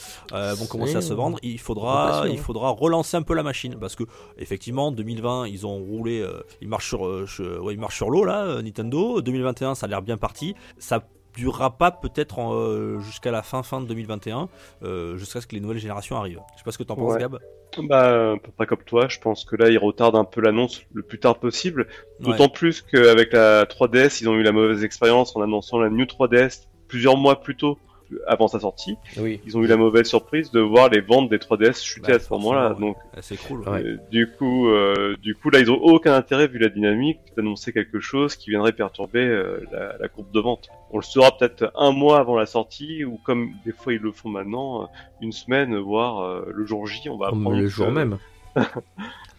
vont 0.54 0.66
commencer 0.66 0.96
à 0.96 1.02
se 1.02 1.12
vendre. 1.12 1.38
Il 1.42 1.58
faudra 1.60 2.22
il 2.32 2.38
faudra 2.38 2.70
relancer 2.70 3.16
un 3.18 3.22
peu 3.22 3.34
la 3.34 3.42
machine 3.42 3.76
parce 3.78 3.94
que 3.96 4.04
effectivement 4.38 4.92
2020 4.92 5.46
ils 5.48 5.66
ont 5.66 5.76
roulé, 5.76 6.26
ils 6.62 6.68
marchent 6.68 6.88
sur 6.88 7.00
che- 7.26 7.58
ouais, 7.60 7.74
ils 7.74 7.80
marchent 7.80 7.96
sur 7.96 8.08
l'eau 8.10 8.24
là, 8.24 8.62
Nintendo. 8.62 9.20
2021 9.20 9.74
ça 9.74 9.84
a 9.84 9.88
l'air 9.90 10.00
bien 10.02 10.16
parti. 10.16 10.54
Ça 10.78 11.02
durera 11.36 11.76
pas 11.76 11.90
peut-être 11.90 12.40
euh, 12.40 12.98
jusqu'à 13.00 13.30
la 13.30 13.42
fin 13.42 13.62
fin 13.62 13.80
de 13.80 13.86
2021 13.86 14.48
euh, 14.82 15.16
jusqu'à 15.16 15.40
ce 15.40 15.46
que 15.46 15.54
les 15.54 15.60
nouvelles 15.60 15.78
générations 15.78 16.16
arrivent. 16.16 16.40
Je 16.54 16.58
sais 16.58 16.64
pas 16.64 16.72
ce 16.72 16.78
que 16.78 16.82
t'en 16.82 16.96
penses 16.96 17.14
Ouais. 17.14 17.20
Gab. 17.20 17.38
Bah, 17.78 18.32
à 18.32 18.36
peu 18.38 18.50
près 18.56 18.66
comme 18.66 18.82
toi, 18.84 19.06
je 19.08 19.18
pense 19.18 19.44
que 19.44 19.54
là, 19.54 19.68
ils 19.68 19.78
retardent 19.78 20.16
un 20.16 20.24
peu 20.24 20.40
l'annonce 20.40 20.82
le 20.94 21.02
plus 21.02 21.18
tard 21.18 21.38
possible. 21.38 21.88
Ouais. 22.20 22.26
D'autant 22.26 22.48
plus 22.48 22.80
qu'avec 22.80 23.32
la 23.32 23.64
3DS, 23.64 24.22
ils 24.22 24.28
ont 24.28 24.34
eu 24.34 24.42
la 24.42 24.52
mauvaise 24.52 24.82
expérience 24.82 25.36
en 25.36 25.42
annonçant 25.42 25.78
la 25.78 25.90
New 25.90 26.04
3DS 26.04 26.68
plusieurs 26.88 27.16
mois 27.16 27.40
plus 27.40 27.56
tôt, 27.56 27.78
avant 28.26 28.48
sa 28.48 28.60
sortie. 28.60 28.96
Oui. 29.18 29.40
Ils 29.46 29.56
ont 29.56 29.62
eu 29.62 29.66
la 29.66 29.76
mauvaise 29.76 30.06
surprise 30.06 30.50
de 30.50 30.60
voir 30.60 30.88
les 30.88 31.00
ventes 31.00 31.28
des 31.28 31.38
3DS 31.38 31.82
chuter 31.84 32.12
Bah, 32.12 32.16
à 32.16 32.18
ce 32.18 32.32
moment-là. 32.34 32.74
Donc, 32.78 32.96
ouais. 32.96 33.20
C'est 33.22 33.36
cool. 33.36 33.60
Ouais. 33.68 33.82
euh, 33.84 33.96
du 34.10 34.30
coup, 34.30 34.68
euh, 34.68 35.16
du 35.22 35.34
coup, 35.34 35.50
là, 35.50 35.60
ils 35.60 35.70
ont 35.70 35.80
aucun 35.82 36.14
intérêt, 36.14 36.46
vu 36.48 36.58
la 36.58 36.68
dynamique, 36.68 37.18
d'annoncer 37.36 37.72
quelque 37.72 38.00
chose 38.00 38.36
qui 38.36 38.50
viendrait 38.50 38.72
perturber 38.72 39.20
euh, 39.26 39.60
la, 39.72 39.96
la 39.98 40.08
courbe 40.08 40.30
de 40.32 40.40
vente. 40.40 40.68
On 40.90 40.98
le 40.98 41.02
saura 41.02 41.36
peut-être 41.36 41.72
un 41.76 41.90
mois 41.92 42.18
avant 42.20 42.36
la 42.36 42.46
sortie, 42.46 43.04
ou 43.04 43.18
comme 43.24 43.50
des 43.64 43.72
fois 43.72 43.92
ils 43.92 44.00
le 44.00 44.12
font 44.12 44.28
maintenant, 44.28 44.88
une 45.20 45.32
semaine, 45.32 45.76
voire 45.76 46.20
euh, 46.20 46.50
le 46.54 46.64
jour 46.66 46.86
J, 46.86 47.08
on 47.08 47.16
va 47.18 47.30
Comme 47.30 47.40
apprendre 47.40 47.56
le 47.56 47.62
que- 47.64 47.68
jour 47.68 47.90
même. 47.90 48.18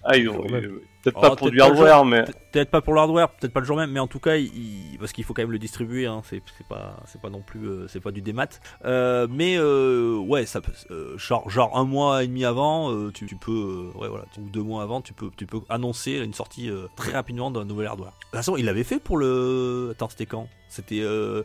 Ah, 0.09 0.15
ils 0.15 0.23
Le 0.25 0.31
ont 0.31 0.45
euh, 0.53 0.81
peut-être 1.11 1.17
Oh, 1.25 1.29
pas 1.29 1.35
pour 1.35 1.51
du 1.51 1.61
hardware, 1.61 2.05
mais 2.05 2.23
Pe- 2.23 2.31
Peut-être 2.51 2.71
pas 2.71 2.81
pour 2.81 2.93
le 2.93 2.99
hardware, 3.01 3.29
peut-être 3.29 3.53
pas 3.53 3.59
le 3.59 3.65
jour 3.65 3.77
même, 3.77 3.91
mais 3.91 3.99
en 3.99 4.07
tout 4.07 4.19
cas, 4.19 4.35
il- 4.37 4.97
parce 4.99 5.11
qu'il 5.11 5.23
faut 5.23 5.33
quand 5.33 5.43
même 5.43 5.51
le 5.51 5.59
distribuer, 5.59 6.07
hein, 6.07 6.21
c'est 6.23 6.41
pas, 6.67 7.29
non 7.29 7.41
plus, 7.41 7.67
euh, 7.67 7.87
c'est 7.87 7.99
pas 7.99 8.11
du 8.11 8.21
démat. 8.21 8.47
Euh, 8.85 9.27
mais 9.29 9.57
euh, 9.57 10.17
ouais, 10.17 10.45
ça 10.45 10.61
peut, 10.61 10.71
euh, 10.91 11.17
genre, 11.17 11.47
genre 11.49 11.77
un 11.77 11.83
mois 11.83 12.23
et 12.23 12.27
demi 12.27 12.45
avant, 12.45 12.91
euh, 12.91 13.11
tu, 13.11 13.25
tu 13.27 13.35
peux, 13.35 13.51
euh, 13.95 13.99
ouais 13.99 14.07
voilà, 14.07 14.25
ou 14.39 14.49
deux 14.49 14.63
mois 14.63 14.81
avant, 14.83 15.01
tu 15.01 15.13
peux, 15.13 15.29
tu 15.37 15.45
peux 15.45 15.59
annoncer 15.69 16.13
une 16.13 16.33
sortie 16.33 16.69
euh, 16.69 16.87
très 16.95 17.11
rapidement 17.11 17.51
d'un 17.51 17.65
nouvel 17.65 17.87
hardware. 17.87 18.11
De 18.11 18.15
toute 18.25 18.31
façon, 18.35 18.57
il 18.57 18.65
l'avait 18.65 18.83
fait 18.83 18.99
pour 18.99 19.17
le, 19.17 19.89
attends, 19.91 20.09
c'était 20.09 20.25
quand? 20.25 20.47
C'était, 20.69 20.99
euh, 21.01 21.43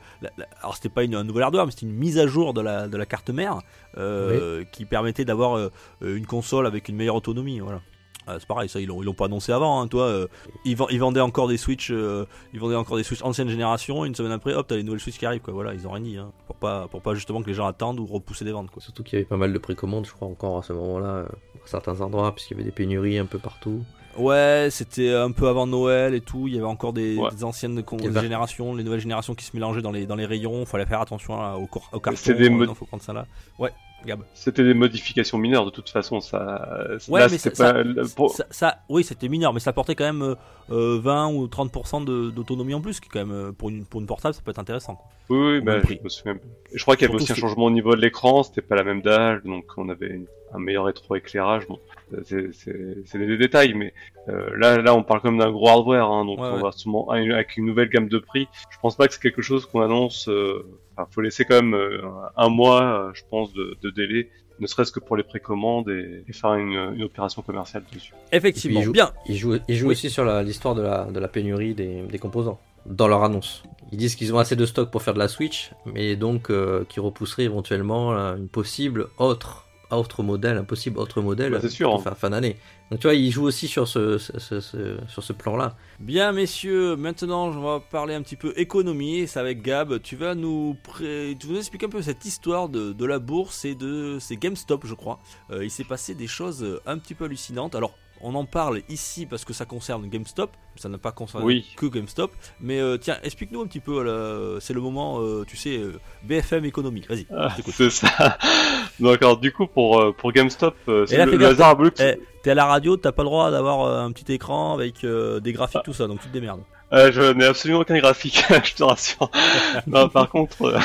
alors 0.60 0.74
c'était 0.76 0.88
pas 0.88 1.04
une, 1.04 1.14
un 1.14 1.24
nouvel 1.24 1.42
hardware, 1.44 1.66
mais 1.66 1.72
c'était 1.72 1.86
une 1.86 1.92
mise 1.94 2.18
à 2.18 2.26
jour 2.26 2.54
de 2.54 2.60
la, 2.60 2.88
de 2.88 2.96
la 2.96 3.06
carte 3.06 3.30
mère 3.30 3.58
euh, 3.98 4.64
qui 4.72 4.84
permettait 4.84 5.24
d'avoir 5.24 5.56
euh, 5.58 5.70
une 6.00 6.26
console 6.26 6.66
avec 6.66 6.88
une 6.88 6.96
meilleure 6.96 7.14
autonomie, 7.16 7.60
voilà. 7.60 7.80
Ah, 8.26 8.36
c'est 8.38 8.46
pareil, 8.46 8.68
ça 8.68 8.80
ils 8.80 8.86
l'ont 8.86 9.02
ils 9.02 9.04
l'ont 9.06 9.14
pas 9.14 9.24
annoncé 9.24 9.50
avant. 9.52 9.80
Hein, 9.80 9.88
toi, 9.88 10.04
euh, 10.04 10.26
ils, 10.64 10.76
ils 10.90 10.98
vendaient 11.00 11.20
encore 11.20 11.48
des 11.48 11.56
Switch, 11.56 11.90
euh, 11.90 12.24
ils 12.52 12.60
vendaient 12.60 12.76
encore 12.76 12.96
des 12.96 13.02
Switch 13.02 13.22
ancienne 13.22 13.48
génération. 13.48 14.04
Une 14.04 14.14
semaine 14.14 14.32
après, 14.32 14.54
hop, 14.54 14.66
t'as 14.68 14.76
les 14.76 14.82
nouvelles 14.84 15.00
Switch 15.00 15.18
qui 15.18 15.26
arrivent. 15.26 15.40
Quoi. 15.42 15.52
Voilà, 15.54 15.74
ils 15.74 15.86
ont 15.88 15.90
rien 15.90 16.02
dit. 16.04 16.16
Hein, 16.16 16.30
pour 16.46 16.56
pas, 16.56 16.86
pour 16.88 17.02
pas 17.02 17.14
justement 17.14 17.42
que 17.42 17.48
les 17.48 17.54
gens 17.54 17.66
attendent 17.66 17.98
ou 18.00 18.06
repousser 18.06 18.44
des 18.44 18.52
ventes. 18.52 18.70
Quoi. 18.70 18.80
Surtout 18.82 19.02
qu'il 19.02 19.14
y 19.14 19.16
avait 19.16 19.28
pas 19.28 19.36
mal 19.36 19.52
de 19.52 19.58
précommandes, 19.58 20.06
je 20.06 20.12
crois, 20.12 20.28
encore 20.28 20.58
à 20.58 20.62
ce 20.62 20.72
moment-là, 20.72 21.06
euh, 21.06 21.24
à 21.26 21.66
certains 21.66 22.00
endroits, 22.00 22.32
puisqu'il 22.32 22.54
y 22.54 22.60
avait 22.60 22.64
des 22.64 22.70
pénuries 22.74 23.18
un 23.18 23.26
peu 23.26 23.38
partout. 23.38 23.82
Ouais, 24.18 24.68
c'était 24.70 25.12
un 25.14 25.30
peu 25.32 25.48
avant 25.48 25.66
Noël 25.66 26.14
et 26.14 26.20
tout. 26.20 26.46
Il 26.46 26.54
y 26.54 26.58
avait 26.58 26.66
encore 26.66 26.92
des, 26.92 27.16
Ouais. 27.16 27.30
des 27.30 27.44
anciennes 27.44 27.82
con- 27.82 27.96
générations, 27.98 28.74
les 28.74 28.84
nouvelles 28.84 29.00
générations 29.00 29.34
qui 29.34 29.44
se 29.44 29.56
mélangeaient 29.56 29.80
dans 29.80 29.90
les, 29.90 30.04
dans 30.06 30.16
les 30.16 30.26
rayons. 30.26 30.66
Fallait 30.66 30.84
faire 30.84 31.00
attention 31.00 31.40
là, 31.40 31.56
au, 31.56 31.66
cor- 31.66 31.88
au 31.92 31.98
carton. 31.98 32.20
C'est 32.22 32.34
des 32.34 32.48
euh, 32.48 32.50
mod- 32.50 32.68
non, 32.68 32.74
faut 32.74 32.84
prendre 32.84 33.02
ça 33.02 33.14
là. 33.14 33.26
Ouais, 33.58 33.70
Gab. 34.06 34.20
C'était 34.34 34.64
des 34.64 34.74
modifications 34.74 35.38
mineures 35.38 35.64
de 35.64 35.70
toute 35.70 35.88
façon. 35.88 36.20
Ça, 36.20 36.96
Ouais, 37.08 37.20
là, 37.20 37.28
mais 37.30 37.38
c'était 37.38 37.56
ça- 37.56 37.72
pas. 37.72 37.82
le- 37.82 38.02
pour- 38.14 38.30
Ça, 38.30 38.44
ça- 38.50 38.78
oui, 38.88 39.04
c'était 39.04 39.28
mineur, 39.28 39.52
mais 39.52 39.60
ça 39.60 39.70
apportait 39.70 39.94
quand 39.94 40.04
même 40.04 40.22
euh, 40.22 40.34
euh, 40.70 40.98
20 41.00 41.32
ou 41.32 41.46
30% 41.48 42.00
de- 42.04 42.30
d'autonomie 42.30 42.74
en 42.74 42.80
plus, 42.80 43.00
qui 43.00 43.06
est 43.08 43.10
quand 43.12 43.26
même 43.26 43.32
euh, 43.32 43.52
pour 43.52 43.68
une, 43.70 43.84
pour 43.84 44.00
une 44.00 44.06
portable, 44.06 44.34
ça 44.34 44.40
peut 44.44 44.50
être 44.50 44.58
intéressant. 44.58 44.96
quoi. 44.96 45.06
Oui, 45.30 45.60
bah, 45.60 45.80
je 45.88 45.94
me 46.02 46.08
souviens. 46.08 46.34
Et 46.72 46.78
je 46.78 46.82
crois 46.82 46.96
qu'il 46.96 47.06
y 47.06 47.10
avait 47.10 47.14
aussi 47.20 47.32
un 47.32 47.34
changement 47.36 47.64
au 47.66 47.70
niveau 47.70 47.94
de 47.94 48.00
l'écran, 48.00 48.42
c'était 48.42 48.60
pas 48.62 48.74
la 48.74 48.84
même 48.84 49.02
dalle, 49.02 49.42
donc 49.44 49.64
on 49.76 49.88
avait 49.88 50.20
un 50.54 50.58
meilleur 50.58 50.84
rétroéclairage. 50.84 51.66
Bon, 51.68 51.78
c'est- 52.24 53.16
des 53.18 53.36
détails, 53.38 53.74
mais 53.74 53.94
euh, 54.28 54.50
là, 54.56 54.76
là, 54.82 54.94
on 54.94 55.02
parle 55.02 55.20
comme 55.20 55.38
d'un 55.38 55.50
gros 55.50 55.68
hardware, 55.68 56.06
hein, 56.06 56.24
donc 56.24 56.38
Ouais, 56.40 56.48
on 56.48 56.56
ouais. 56.56 56.62
va 56.62 56.72
sûrement 56.72 57.08
avec 57.10 57.56
une 57.56 57.66
nouvelle 57.66 57.88
gamme 57.88 58.08
de 58.08 58.18
prix. 58.18 58.48
Je 58.70 58.76
pense 58.80 58.96
pas 58.96 59.06
que 59.08 59.14
c'est 59.14 59.22
quelque 59.22 59.42
chose 59.42 59.66
qu'on 59.66 59.80
annonce. 59.80 60.28
Euh, 60.28 60.66
enfin, 60.96 61.08
faut 61.10 61.20
laisser 61.20 61.44
quand 61.44 61.56
même 61.62 61.74
euh, 61.74 62.00
un 62.36 62.48
mois, 62.48 62.82
euh, 62.82 63.10
je 63.14 63.22
pense, 63.30 63.52
de, 63.52 63.76
de 63.82 63.90
délai, 63.90 64.30
ne 64.60 64.66
serait-ce 64.66 64.92
que 64.92 65.00
pour 65.00 65.16
les 65.16 65.22
précommandes 65.24 65.88
et, 65.88 66.24
et 66.28 66.32
faire 66.32 66.54
une, 66.54 66.72
une 66.94 67.02
opération 67.02 67.42
commerciale 67.42 67.84
dessus. 67.92 68.12
Effectivement, 68.30 68.80
il 68.80 68.84
joue- 68.84 68.92
bien. 68.92 69.12
Ils 69.26 69.36
jouent, 69.36 69.58
ils 69.68 69.76
jouent 69.76 69.86
Oui. 69.88 69.92
aussi 69.92 70.10
sur 70.10 70.24
l'histoire 70.42 70.74
de 70.74 70.82
la, 70.82 71.04
de 71.06 71.18
la 71.18 71.28
pénurie 71.28 71.74
des, 71.74 72.02
des 72.02 72.18
composants 72.18 72.60
dans 72.86 73.08
leur 73.08 73.24
annonce. 73.24 73.62
Ils 73.92 73.98
disent 73.98 74.14
qu'ils 74.16 74.34
ont 74.34 74.38
assez 74.38 74.56
de 74.56 74.66
stock 74.66 74.90
pour 74.90 75.02
faire 75.02 75.14
de 75.14 75.18
la 75.18 75.28
Switch, 75.28 75.72
mais 75.86 76.16
donc 76.16 76.50
euh, 76.50 76.84
qu'ils 76.88 77.02
repousseraient 77.02 77.44
éventuellement 77.44 78.12
une 78.36 78.48
possible 78.48 79.08
autre, 79.18 79.68
autre 79.96 80.22
modèle, 80.22 80.56
un 80.56 80.64
possible 80.64 80.98
autre 80.98 81.20
modèle 81.20 81.52
Bah, 81.52 81.58
c'est 81.60 81.68
sûr, 81.68 81.90
pour 81.90 82.00
hein. 82.00 82.02
fin, 82.02 82.14
fin 82.14 82.30
d'année. 82.30 82.56
Donc 82.90 83.00
tu 83.00 83.06
vois, 83.06 83.14
ils 83.14 83.30
jouent 83.30 83.44
aussi 83.46 83.68
sur 83.68 83.88
ce, 83.88 84.18
ce- 84.18 84.38
ce- 84.38 84.60
ce- 84.60 84.98
sur 85.08 85.22
ce 85.22 85.32
plan-là. 85.32 85.76
Bien, 86.00 86.32
messieurs, 86.32 86.96
maintenant, 86.96 87.46
on 87.48 87.60
va 87.60 87.80
parler 87.80 88.14
un 88.14 88.22
petit 88.22 88.36
peu 88.36 88.52
économie. 88.56 89.18
et 89.20 89.26
C'est 89.26 89.40
avec 89.40 89.62
Gab. 89.62 90.00
Tu 90.02 90.16
vas 90.16 90.34
nous, 90.34 90.76
pré- 90.82 91.36
tu 91.40 91.46
vas 91.46 91.52
nous 91.54 91.58
expliquer 91.58 91.86
un 91.86 91.90
peu 91.90 92.02
cette 92.02 92.24
histoire 92.24 92.68
de, 92.68 92.92
de 92.92 93.04
la 93.06 93.18
bourse 93.18 93.64
et 93.64 93.74
de 93.74 94.18
c'est 94.20 94.36
GameStop, 94.36 94.86
je 94.86 94.94
crois. 94.94 95.20
Euh, 95.50 95.64
il 95.64 95.70
s'est 95.70 95.84
passé 95.84 96.14
des 96.14 96.26
choses 96.26 96.62
euh, 96.62 96.80
un 96.86 96.98
petit 96.98 97.14
peu 97.14 97.24
hallucinantes. 97.24 97.74
Alors, 97.74 97.94
on 98.22 98.34
en 98.34 98.44
parle 98.44 98.80
ici 98.88 99.26
parce 99.26 99.44
que 99.44 99.52
ça 99.52 99.64
concerne 99.64 100.08
GameStop. 100.08 100.50
Ça 100.76 100.88
n'a 100.88 100.98
pas 100.98 101.12
concerné 101.12 101.44
Oui. 101.46 101.66
que 101.76 101.86
GameStop. 101.86 102.32
Mais 102.60 102.80
euh, 102.80 102.96
tiens, 102.96 103.18
explique-nous 103.22 103.60
un 103.60 103.66
petit 103.66 103.80
peu. 103.80 104.02
là, 104.02 104.58
C'est 104.60 104.72
le 104.74 104.80
moment, 104.80 105.20
euh, 105.20 105.44
tu 105.46 105.56
sais, 105.56 105.76
euh, 105.78 105.98
BFM 106.24 106.64
économique. 106.64 107.08
Vas-y. 107.08 107.26
Ah, 107.36 107.54
c'est 107.70 107.90
ça. 107.90 108.38
D'accord. 109.00 109.36
Du 109.38 109.52
coup, 109.52 109.66
pour 109.66 110.00
euh, 110.00 110.12
pour 110.12 110.32
GameStop, 110.32 110.74
euh, 110.88 111.06
c'est 111.06 111.24
le, 111.24 111.36
le 111.36 111.46
hasard 111.46 111.76
que- 111.76 112.02
Eh, 112.02 112.20
T'es 112.42 112.50
à 112.50 112.54
la 112.54 112.64
radio, 112.66 112.96
t'as 112.96 113.12
pas 113.12 113.22
le 113.22 113.28
droit 113.28 113.50
d'avoir 113.52 113.82
euh, 113.82 114.00
un 114.04 114.10
petit 114.12 114.32
écran 114.32 114.74
avec 114.74 115.04
euh, 115.04 115.38
des 115.40 115.52
graphiques, 115.52 115.82
tout 115.84 115.92
ça. 115.92 116.06
Donc 116.08 116.20
tu 116.20 116.28
te 116.28 116.32
démerdes. 116.32 116.62
Euh, 116.92 117.10
je 117.12 117.32
n'ai 117.32 117.44
absolument 117.46 117.80
aucun 117.80 117.98
graphique, 117.98 118.44
je 118.64 118.74
te 118.74 118.82
rassure. 118.82 119.30
non, 119.86 120.08
par 120.08 120.28
contre, 120.28 120.62
euh, 120.62 120.78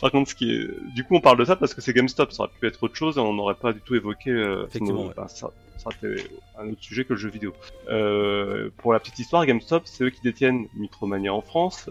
par 0.00 0.10
contre, 0.10 0.30
ce 0.30 0.34
qui 0.34 0.50
est, 0.52 0.68
du 0.94 1.04
coup, 1.04 1.14
on 1.16 1.20
parle 1.20 1.38
de 1.38 1.44
ça 1.44 1.56
parce 1.56 1.72
que 1.74 1.80
c'est 1.80 1.92
GameStop. 1.92 2.32
Ça 2.32 2.42
aurait 2.44 2.52
pu 2.60 2.66
être 2.66 2.82
autre 2.82 2.96
chose 2.96 3.16
et 3.16 3.20
on 3.20 3.32
n'aurait 3.32 3.54
pas 3.54 3.72
du 3.72 3.80
tout 3.80 3.94
évoqué. 3.94 4.30
Euh, 4.30 4.64
Effectivement, 4.66 4.98
sinon, 5.12 5.22
ouais. 5.22 5.28
ça, 5.28 5.50
ça 5.80 5.90
été 5.96 6.24
un 6.58 6.68
autre 6.68 6.82
sujet 6.82 7.04
que 7.04 7.14
le 7.14 7.18
jeu 7.18 7.30
vidéo. 7.30 7.52
Euh, 7.88 8.70
pour 8.76 8.92
la 8.92 9.00
petite 9.00 9.18
histoire, 9.18 9.46
GameStop, 9.46 9.82
c'est 9.86 10.04
eux 10.04 10.10
qui 10.10 10.20
détiennent 10.20 10.66
Micromania 10.74 11.32
en 11.32 11.40
France. 11.40 11.90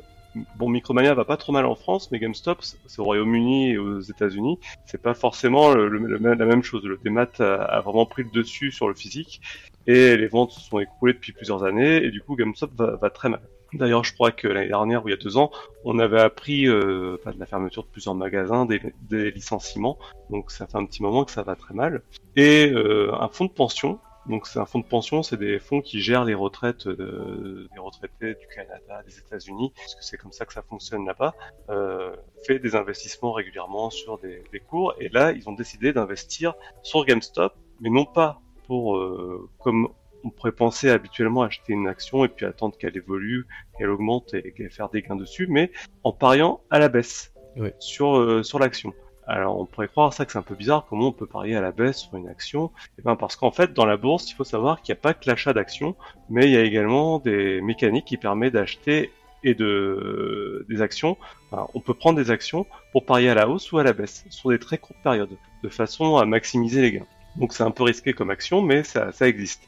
Bon, 0.58 0.70
Micromania 0.70 1.16
va 1.16 1.26
pas 1.26 1.38
trop 1.38 1.52
mal 1.52 1.66
en 1.66 1.76
France, 1.76 2.12
mais 2.12 2.20
GameStop, 2.20 2.60
c'est 2.62 3.00
au 3.00 3.04
Royaume-Uni 3.04 3.72
et 3.72 3.78
aux 3.80 4.00
États-Unis. 4.00 4.60
C'est 4.86 5.02
pas 5.02 5.16
forcément 5.16 5.74
la 5.74 6.46
même 6.46 6.64
chose. 6.64 6.84
Le 6.86 7.00
démat 7.04 7.30
a, 7.40 7.82
vraiment 7.82 8.06
pris 8.06 8.24
le 8.24 8.30
dessus 8.30 8.72
sur 8.72 8.88
le 8.88 8.94
physique 8.94 9.42
et 9.88 10.16
les 10.18 10.28
ventes 10.28 10.52
se 10.52 10.62
sont 10.62 10.80
écroulées 10.80 11.14
depuis 11.14 11.32
plusieurs 11.32 11.64
années 11.64 12.04
et 12.04 12.12
du 12.12 12.22
coup 12.22 12.36
GameStop 12.36 12.72
va 12.76 13.10
très 13.10 13.30
mal. 13.30 13.42
D'ailleurs, 13.74 14.04
je 14.04 14.14
crois 14.14 14.32
que 14.32 14.48
l'année 14.48 14.68
dernière 14.68 15.04
ou 15.04 15.10
il 15.10 15.12
y 15.12 15.14
a 15.14 15.18
deux 15.18 15.38
ans, 15.38 15.52
on 15.84 16.00
avait 16.00 16.22
appris 16.22 16.68
euh, 16.68 17.18
pas 17.24 17.32
de 17.32 17.40
la 17.40 17.46
fermeture 17.46 17.84
de 17.84 17.90
plusieurs 17.90 18.16
magasins, 18.16 18.66
des, 18.66 18.82
des 19.02 19.32
licenciements. 19.32 19.98
Donc 20.30 20.52
ça 20.52 20.66
fait 20.68 20.78
un 20.78 20.86
petit 20.86 21.04
moment 21.04 21.24
que 21.26 21.32
ça 21.32 21.44
va 21.44 21.56
très 21.56 21.74
mal. 21.74 22.02
Et 22.36 22.72
euh, 22.72 23.14
un 23.20 23.28
fonds 23.30 23.46
de 23.46 23.52
pension. 23.52 24.00
Donc 24.28 24.46
c'est 24.48 24.60
un 24.60 24.66
fonds 24.66 24.80
de 24.80 24.86
pension, 24.86 25.24
c'est 25.24 25.38
des 25.38 25.60
fonds 25.60 25.82
qui 25.82 26.02
gèrent 26.02 26.26
les 26.26 26.36
retraites 26.36 26.86
euh, 26.86 27.68
des 27.74 27.80
retraités 27.80 28.36
du 28.36 28.48
Canada, 28.54 29.02
des 29.04 29.18
États-Unis, 29.18 29.72
parce 29.76 29.96
que 29.96 30.04
c'est 30.04 30.18
comme 30.18 30.32
ça 30.32 30.46
que 30.46 30.54
ça 30.54 30.62
fonctionne 30.62 31.06
là-bas. 31.06 31.34
Euh, 31.70 32.16
fait 32.46 32.60
des 32.60 32.76
investissements 32.76 33.32
régulièrement 33.32 33.90
sur 33.90 34.20
des, 34.20 34.44
des 34.52 34.60
cours. 34.60 34.94
Et 35.00 35.10
là, 35.10 35.32
ils 35.32 35.48
ont 35.50 35.54
décidé 35.54 35.94
d'investir 35.94 36.54
sur 36.84 37.06
GameStop, 37.06 37.54
mais 37.80 37.90
non 37.90 38.06
pas 38.06 38.40
pour 38.68 38.98
euh, 38.98 39.50
comme 39.58 39.88
on 40.24 40.30
pourrait 40.30 40.52
penser 40.52 40.90
habituellement 40.90 41.44
acheter 41.44 41.74
une 41.74 41.88
action 41.88 42.26
et 42.26 42.28
puis 42.28 42.46
attendre 42.46 42.78
qu'elle 42.78 42.98
évolue, 42.98 43.46
qu'elle 43.78 43.90
augmente 43.90 44.34
et 44.34 44.52
qu'elle 44.52 44.72
faire 44.72 44.90
des 44.90 45.02
gains 45.02 45.16
dessus, 45.16 45.48
mais 45.50 45.72
en 46.04 46.12
pariant 46.12 46.62
à 46.70 46.80
la 46.80 46.90
baisse 46.90 47.34
Oui. 47.58 47.70
sur 47.80 48.18
euh, 48.18 48.44
sur 48.44 48.60
l'action. 48.60 48.94
Alors 49.28 49.60
on 49.60 49.66
pourrait 49.66 49.88
croire 49.88 50.12
ça 50.12 50.26
que 50.26 50.32
c'est 50.32 50.40
un 50.40 50.44
peu 50.44 50.56
bizarre, 50.56 50.88
comment 50.90 51.10
on 51.10 51.12
peut 51.12 51.28
parier 51.28 51.56
à 51.56 51.62
la 51.62 51.72
baisse 51.72 52.00
sur 52.00 52.16
une 52.18 52.28
action? 52.28 52.72
Eh 52.98 53.04
ben 53.04 53.16
parce 53.16 53.36
qu'en 53.36 53.52
fait 53.52 53.74
dans 53.74 53.86
la 53.86 53.96
bourse 53.96 54.30
il 54.32 54.34
faut 54.34 54.44
savoir 54.44 54.82
qu'il 54.82 54.94
n'y 54.94 54.98
a 54.98 55.02
pas 55.02 55.14
que 55.14 55.30
l'achat 55.30 55.54
d'actions, 55.54 55.96
mais 56.30 56.46
il 56.46 56.52
y 56.52 56.58
a 56.58 56.64
également 56.64 57.20
des 57.20 57.62
mécaniques 57.62 58.06
qui 58.06 58.18
permettent 58.18 58.54
d'acheter 58.54 59.12
et 59.44 59.54
de 59.54 60.66
des 60.68 60.82
actions. 60.82 61.16
Enfin, 61.52 61.68
on 61.74 61.80
peut 61.80 61.94
prendre 61.94 62.18
des 62.18 62.32
actions 62.32 62.66
pour 62.92 63.06
parier 63.06 63.30
à 63.30 63.36
la 63.36 63.48
hausse 63.48 63.72
ou 63.72 63.78
à 63.78 63.84
la 63.84 63.94
baisse 63.94 64.26
sur 64.30 64.50
des 64.50 64.60
très 64.60 64.78
courtes 64.78 65.00
périodes, 65.04 65.38
de 65.64 65.70
façon 65.70 66.18
à 66.18 66.26
maximiser 66.26 66.82
les 66.82 66.92
gains. 66.92 67.06
Donc 67.40 67.54
c'est 67.54 67.64
un 67.64 67.72
peu 67.72 67.84
risqué 67.84 68.14
comme 68.14 68.30
action, 68.30 68.62
mais 68.62 68.84
ça, 68.84 69.12
ça 69.12 69.28
existe. 69.28 69.62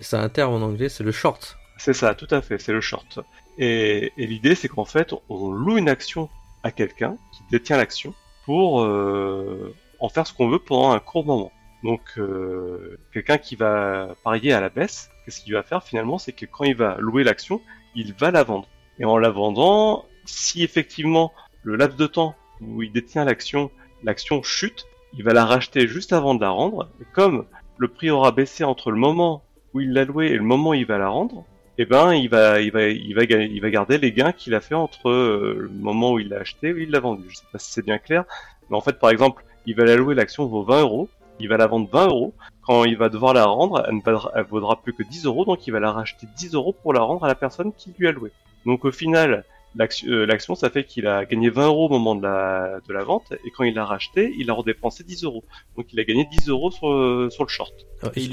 C'est 0.00 0.16
un 0.16 0.28
terme 0.28 0.54
en 0.54 0.64
anglais, 0.64 0.88
c'est 0.88 1.04
le 1.04 1.12
short. 1.12 1.58
C'est 1.76 1.92
ça, 1.92 2.14
tout 2.14 2.28
à 2.30 2.40
fait, 2.40 2.58
c'est 2.58 2.72
le 2.72 2.80
short. 2.80 3.20
Et, 3.58 4.12
et 4.16 4.26
l'idée, 4.26 4.54
c'est 4.54 4.68
qu'en 4.68 4.84
fait, 4.84 5.14
on 5.28 5.50
loue 5.50 5.76
une 5.78 5.88
action 5.88 6.28
à 6.62 6.70
quelqu'un 6.70 7.16
qui 7.32 7.42
détient 7.50 7.76
l'action 7.76 8.14
pour 8.44 8.82
euh, 8.82 9.74
en 9.98 10.08
faire 10.08 10.26
ce 10.26 10.32
qu'on 10.32 10.48
veut 10.48 10.58
pendant 10.58 10.92
un 10.92 11.00
court 11.00 11.24
moment. 11.24 11.52
Donc, 11.82 12.00
euh, 12.18 12.98
quelqu'un 13.12 13.38
qui 13.38 13.56
va 13.56 14.14
parier 14.22 14.52
à 14.52 14.60
la 14.60 14.68
baisse, 14.68 15.10
qu'est-ce 15.24 15.40
qu'il 15.40 15.54
va 15.54 15.62
faire 15.62 15.82
finalement 15.82 16.18
C'est 16.18 16.32
que 16.32 16.46
quand 16.46 16.64
il 16.64 16.76
va 16.76 16.96
louer 16.98 17.24
l'action, 17.24 17.60
il 17.94 18.14
va 18.14 18.30
la 18.30 18.44
vendre. 18.44 18.68
Et 18.98 19.04
en 19.04 19.16
la 19.16 19.30
vendant, 19.30 20.04
si 20.26 20.62
effectivement 20.62 21.32
le 21.62 21.76
laps 21.76 21.96
de 21.96 22.06
temps 22.06 22.34
où 22.60 22.82
il 22.82 22.92
détient 22.92 23.24
l'action, 23.24 23.70
l'action 24.02 24.42
chute, 24.42 24.86
il 25.14 25.24
va 25.24 25.32
la 25.32 25.44
racheter 25.44 25.88
juste 25.88 26.12
avant 26.12 26.34
de 26.34 26.40
la 26.40 26.50
rendre. 26.50 26.88
Et 27.00 27.04
comme 27.12 27.44
le 27.78 27.88
prix 27.88 28.10
aura 28.10 28.32
baissé 28.32 28.64
entre 28.64 28.90
le 28.90 28.98
moment 28.98 29.42
où 29.74 29.80
il 29.80 29.92
l'a 29.92 30.04
loué 30.04 30.26
et 30.26 30.36
le 30.36 30.42
moment 30.42 30.70
où 30.70 30.74
il 30.74 30.86
va 30.86 30.98
la 30.98 31.08
rendre, 31.08 31.44
eh 31.78 31.86
ben 31.86 32.12
il 32.12 32.28
va 32.28 32.60
il 32.60 32.70
va 32.70 32.84
il 32.84 33.60
va 33.60 33.70
garder 33.70 33.98
les 33.98 34.12
gains 34.12 34.32
qu'il 34.32 34.54
a 34.54 34.60
fait 34.60 34.74
entre 34.74 35.08
euh, 35.08 35.56
le 35.62 35.68
moment 35.68 36.12
où 36.12 36.18
il 36.18 36.28
l'a 36.28 36.40
acheté 36.40 36.68
et 36.68 36.72
où 36.72 36.78
il 36.78 36.90
l'a 36.90 37.00
vendu. 37.00 37.24
Je 37.28 37.36
sais 37.36 37.46
pas 37.52 37.58
si 37.58 37.72
c'est 37.72 37.84
bien 37.84 37.98
clair, 37.98 38.24
mais 38.68 38.76
en 38.76 38.80
fait 38.80 38.98
par 38.98 39.10
exemple, 39.10 39.44
il 39.66 39.74
va 39.74 39.84
la 39.84 39.96
louer 39.96 40.14
l'action 40.14 40.46
vaut 40.46 40.62
20 40.62 40.80
euros, 40.82 41.08
il 41.38 41.48
va 41.48 41.56
la 41.56 41.66
vendre 41.66 41.88
20 41.90 42.06
euros. 42.08 42.34
Quand 42.62 42.84
il 42.84 42.96
va 42.96 43.08
devoir 43.08 43.34
la 43.34 43.46
rendre, 43.46 43.82
elle 43.88 43.96
ne 43.96 44.00
vaudra, 44.02 44.42
vaudra 44.42 44.82
plus 44.82 44.92
que 44.92 45.02
10 45.02 45.24
euros, 45.24 45.44
donc 45.44 45.66
il 45.66 45.70
va 45.72 45.80
la 45.80 45.90
racheter 45.90 46.26
10 46.36 46.54
euros 46.54 46.72
pour 46.72 46.92
la 46.92 47.00
rendre 47.00 47.24
à 47.24 47.28
la 47.28 47.34
personne 47.34 47.72
qui 47.72 47.92
lui 47.98 48.06
a 48.06 48.12
loué. 48.12 48.30
Donc 48.66 48.84
au 48.84 48.92
final, 48.92 49.44
l'action, 49.76 50.08
euh, 50.10 50.26
l'action, 50.26 50.54
ça 50.54 50.70
fait 50.70 50.84
qu'il 50.84 51.06
a 51.06 51.24
gagné 51.24 51.50
20 51.50 51.66
euros 51.66 51.86
au 51.86 51.88
moment 51.88 52.14
de 52.14 52.22
la, 52.22 52.80
de 52.86 52.92
la 52.92 53.02
vente, 53.04 53.32
et 53.44 53.50
quand 53.50 53.64
il 53.64 53.74
l'a 53.74 53.84
racheté, 53.84 54.32
il 54.38 54.50
a 54.50 54.54
redépensé 54.54 55.04
10 55.04 55.24
euros. 55.24 55.44
Donc 55.76 55.86
il 55.92 56.00
a 56.00 56.04
gagné 56.04 56.26
10 56.30 56.48
euros 56.48 56.70
sur, 56.70 56.90
euh, 56.90 57.28
sur 57.30 57.44
le 57.44 57.48
short. 57.48 57.72
Il 58.16 58.30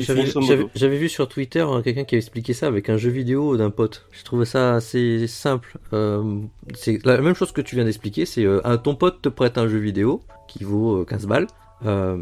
J'avais 0.76 0.97
vu 0.97 1.10
sur 1.10 1.28
Twitter 1.28 1.60
hein, 1.62 1.82
quelqu'un 1.84 2.04
qui 2.06 2.15
a 2.15 2.17
expliqué 2.17 2.54
ça 2.54 2.67
avec 2.67 2.89
un 2.89 2.97
jeu 2.97 3.10
vidéo 3.10 3.58
d'un 3.58 3.69
pote. 3.69 4.06
Je 4.12 4.23
trouvais 4.23 4.45
ça 4.45 4.76
assez 4.76 5.28
simple. 5.28 5.78
Euh, 5.93 6.39
c'est 6.73 7.04
la 7.06 7.19
même 7.21 7.36
chose 7.36 7.52
que 7.52 7.62
tu 7.62 7.76
viens 7.76 7.86
d'expliquer. 7.86 8.26
C'est 8.26 8.45
euh, 8.45 8.62
un- 8.63 8.78
ton 8.78 8.95
pote 8.95 9.21
te 9.21 9.30
prête 9.30 9.58
un 9.58 9.67
jeu 9.67 9.78
vidéo 9.78 10.21
qui 10.47 10.63
vaut 10.63 11.02
euh, 11.02 11.06
15 11.06 11.28
balles. 11.28 11.47
Euh, 11.86 12.17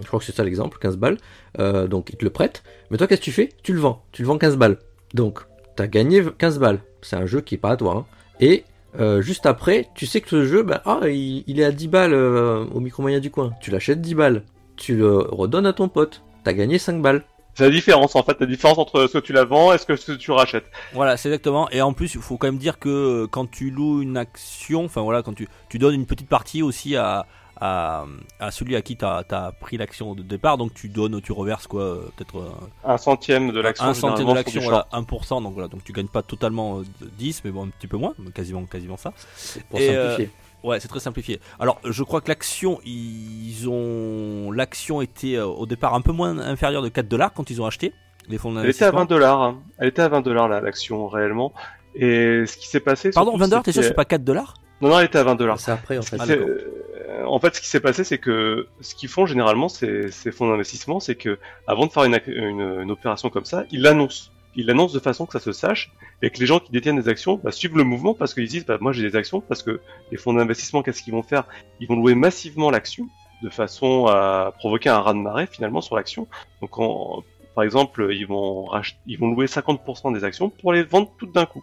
je 0.00 0.06
crois 0.06 0.18
que 0.20 0.24
c'est 0.24 0.34
ça 0.34 0.42
l'exemple, 0.44 0.78
15 0.78 0.96
balles. 0.96 1.18
Euh, 1.58 1.86
donc 1.88 2.10
il 2.10 2.16
te 2.16 2.24
le 2.24 2.30
prête. 2.30 2.62
Mais 2.90 2.96
toi, 2.96 3.06
qu'est-ce 3.06 3.20
que 3.20 3.24
tu 3.26 3.32
fais? 3.32 3.50
Tu 3.62 3.72
le 3.74 3.80
vends. 3.80 4.02
Tu 4.12 4.22
le 4.22 4.28
vends 4.28 4.38
15 4.38 4.56
balles. 4.56 4.78
Donc 5.12 5.40
t'as 5.74 5.86
gagné 5.88 6.22
15 6.38 6.58
balles. 6.58 6.80
C'est 7.02 7.16
un 7.16 7.26
jeu 7.26 7.40
qui 7.40 7.56
est 7.56 7.58
pas 7.58 7.70
à 7.72 7.76
toi. 7.76 7.94
hein. 7.98 8.06
Et 8.40 8.64
euh, 8.98 9.20
juste 9.20 9.46
après, 9.46 9.88
tu 9.94 10.06
sais 10.06 10.20
que 10.20 10.28
ce 10.28 10.44
jeu, 10.44 10.62
ben, 10.62 10.80
ah, 10.84 11.00
il, 11.04 11.44
il 11.46 11.60
est 11.60 11.64
à 11.64 11.72
10 11.72 11.88
balles 11.88 12.14
euh, 12.14 12.64
au 12.72 12.80
Micromania 12.80 13.20
du 13.20 13.30
coin. 13.30 13.52
Tu 13.60 13.70
l'achètes 13.70 14.00
10 14.00 14.14
balles. 14.14 14.42
Tu 14.76 14.96
le 14.96 15.18
redonnes 15.18 15.66
à 15.66 15.72
ton 15.72 15.88
pote. 15.88 16.22
T'as 16.44 16.52
gagné 16.52 16.78
5 16.78 17.02
balles. 17.02 17.22
C'est 17.56 17.64
la 17.64 17.70
différence 17.70 18.14
en 18.16 18.22
fait, 18.22 18.38
la 18.38 18.46
différence 18.46 18.76
entre 18.76 19.06
ce 19.06 19.14
que 19.16 19.24
tu 19.24 19.32
la 19.32 19.44
vends 19.44 19.72
et 19.72 19.78
ce 19.78 19.86
que 19.86 20.12
tu 20.12 20.30
rachètes. 20.30 20.66
Voilà, 20.92 21.16
c'est 21.16 21.30
exactement. 21.30 21.70
Et 21.70 21.80
en 21.80 21.94
plus, 21.94 22.14
il 22.14 22.20
faut 22.20 22.36
quand 22.36 22.48
même 22.48 22.58
dire 22.58 22.78
que 22.78 22.88
euh, 22.90 23.26
quand 23.26 23.50
tu 23.50 23.70
loues 23.70 24.02
une 24.02 24.18
action, 24.18 24.84
enfin 24.84 25.00
voilà, 25.00 25.22
quand 25.22 25.32
tu, 25.32 25.48
tu 25.70 25.78
donnes 25.78 25.94
une 25.94 26.04
petite 26.04 26.28
partie 26.28 26.62
aussi 26.62 26.96
à, 26.96 27.26
à, 27.60 28.04
à 28.40 28.50
celui 28.50 28.76
à 28.76 28.82
qui 28.82 28.96
tu 28.96 29.04
as, 29.04 29.52
pris 29.60 29.76
l'action 29.76 30.14
de 30.14 30.22
départ. 30.22 30.58
Donc 30.58 30.74
tu 30.74 30.88
donnes, 30.88 31.20
tu 31.20 31.32
reverses 31.32 31.66
quoi, 31.66 31.82
euh, 31.82 32.08
peut-être 32.16 32.38
euh, 32.38 32.50
un 32.84 32.98
centième 32.98 33.52
de 33.52 33.60
l'action. 33.60 33.86
Un 33.86 33.94
centième 33.94 34.28
de 34.28 34.34
l'action, 34.34 34.62
voilà, 34.62 34.88
1%. 34.92 35.42
Donc 35.42 35.54
voilà, 35.54 35.68
donc 35.68 35.84
tu 35.84 35.92
gagnes 35.92 36.08
pas 36.08 36.22
totalement 36.22 36.82
10, 37.18 37.42
mais 37.44 37.50
bon, 37.50 37.66
un 37.66 37.68
petit 37.68 37.86
peu 37.86 37.96
moins, 37.96 38.14
quasiment, 38.34 38.64
quasiment 38.64 38.96
ça. 38.96 39.12
Pour 39.70 39.78
simplifier. 39.78 40.30
Ouais, 40.64 40.80
c'est 40.80 40.88
très 40.88 41.00
simplifié. 41.00 41.38
Alors, 41.60 41.80
je 41.84 42.02
crois 42.02 42.20
que 42.20 42.28
l'action, 42.28 42.80
ils 42.84 43.68
ont 43.68 44.50
l'action 44.50 45.00
était 45.00 45.38
au 45.38 45.66
départ 45.66 45.94
un 45.94 46.00
peu 46.00 46.12
moins 46.12 46.38
inférieure 46.38 46.82
de 46.82 46.88
4 46.88 47.06
dollars 47.06 47.32
quand 47.32 47.50
ils 47.50 47.62
ont 47.62 47.66
acheté 47.66 47.92
les 48.28 48.38
fonds 48.38 48.56
Elle 48.58 48.70
était 48.70 48.84
à 48.84 48.90
20 48.90 49.04
dollars. 49.06 49.42
Hein. 49.42 49.62
Elle 49.78 49.88
était 49.88 50.02
à 50.02 50.08
20 50.08 50.22
dollars 50.22 50.48
l'action 50.48 51.08
réellement. 51.08 51.52
Et 51.94 52.44
ce 52.46 52.56
qui 52.56 52.68
s'est 52.68 52.80
passé. 52.80 53.10
Pardon, 53.10 53.36
20 53.36 53.48
dollars, 53.48 53.62
t'es 53.62 53.72
sûr 53.72 53.82
c'est 53.82 53.94
pas 53.94 54.04
4 54.04 54.24
dollars? 54.24 54.54
Non, 54.80 54.90
non, 54.90 54.98
elle 54.98 55.06
était 55.06 55.18
à 55.18 55.24
20 55.24 55.36
dollars. 55.36 55.60
C'est 55.60 55.70
après 55.70 55.98
en 55.98 56.02
fait. 56.02 56.18
Euh, 57.08 57.24
en 57.24 57.38
fait, 57.38 57.54
ce 57.54 57.60
qui 57.60 57.68
s'est 57.68 57.80
passé, 57.80 58.04
c'est 58.04 58.18
que 58.18 58.66
ce 58.80 58.94
qu'ils 58.94 59.08
font 59.08 59.26
généralement, 59.26 59.68
ces, 59.68 60.10
fonds 60.32 60.48
d'investissement, 60.48 61.00
c'est 61.00 61.14
que 61.14 61.38
avant 61.66 61.86
de 61.86 61.92
faire 61.92 62.04
une, 62.04 62.90
opération 62.90 63.30
comme 63.30 63.44
ça, 63.44 63.64
ils 63.70 63.82
l'annoncent. 63.82 64.30
Ils 64.58 64.66
l'annoncent 64.66 64.94
de 64.94 65.00
façon 65.00 65.26
que 65.26 65.32
ça 65.32 65.40
se 65.40 65.52
sache 65.52 65.92
et 66.22 66.30
que 66.30 66.40
les 66.40 66.46
gens 66.46 66.60
qui 66.60 66.72
détiennent 66.72 66.98
des 66.98 67.08
actions 67.10 67.38
bah, 67.42 67.52
suivent 67.52 67.76
le 67.76 67.84
mouvement 67.84 68.14
parce 68.14 68.32
qu'ils 68.32 68.48
disent 68.48 68.64
bah, 68.64 68.78
moi 68.80 68.90
j'ai 68.92 69.02
des 69.02 69.14
actions 69.14 69.42
parce 69.42 69.62
que 69.62 69.80
les 70.10 70.16
fonds 70.16 70.32
d'investissement 70.32 70.82
qu'est-ce 70.82 71.02
qu'ils 71.02 71.12
vont 71.12 71.22
faire? 71.22 71.44
Ils 71.78 71.86
vont 71.86 71.96
louer 71.96 72.14
massivement 72.14 72.70
l'action 72.70 73.06
de 73.42 73.50
façon 73.50 74.06
à 74.06 74.54
provoquer 74.58 74.88
un 74.88 75.00
raz 75.00 75.12
de 75.12 75.18
marée 75.18 75.46
finalement 75.46 75.82
sur 75.82 75.94
l'action. 75.94 76.26
Donc 76.62 76.70
par 77.54 77.64
exemple, 77.64 78.08
ils 78.12 78.26
vont, 78.26 78.70
ils 79.06 79.18
vont 79.18 79.30
louer 79.30 79.44
50% 79.44 80.14
des 80.14 80.24
actions 80.24 80.48
pour 80.48 80.72
les 80.72 80.82
vendre 80.82 81.10
toutes 81.18 81.32
d'un 81.32 81.44
coup. 81.44 81.62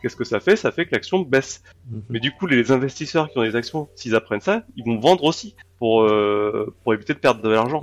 Qu'est-ce 0.00 0.16
que 0.16 0.24
ça 0.24 0.40
fait? 0.40 0.56
Ça 0.56 0.70
fait 0.70 0.86
que 0.86 0.94
l'action 0.94 1.20
baisse. 1.20 1.62
Mhm. 1.90 2.02
Mais 2.08 2.20
du 2.20 2.32
coup, 2.32 2.46
les 2.46 2.70
investisseurs 2.70 3.30
qui 3.30 3.38
ont 3.38 3.42
des 3.42 3.56
actions, 3.56 3.88
s'ils 3.94 4.14
apprennent 4.14 4.40
ça, 4.40 4.64
ils 4.76 4.84
vont 4.84 4.98
vendre 4.98 5.24
aussi 5.24 5.56
pour 5.78 6.02
euh, 6.02 6.74
pour 6.82 6.94
éviter 6.94 7.14
de 7.14 7.18
perdre 7.18 7.42
de 7.42 7.48
l'argent. 7.48 7.80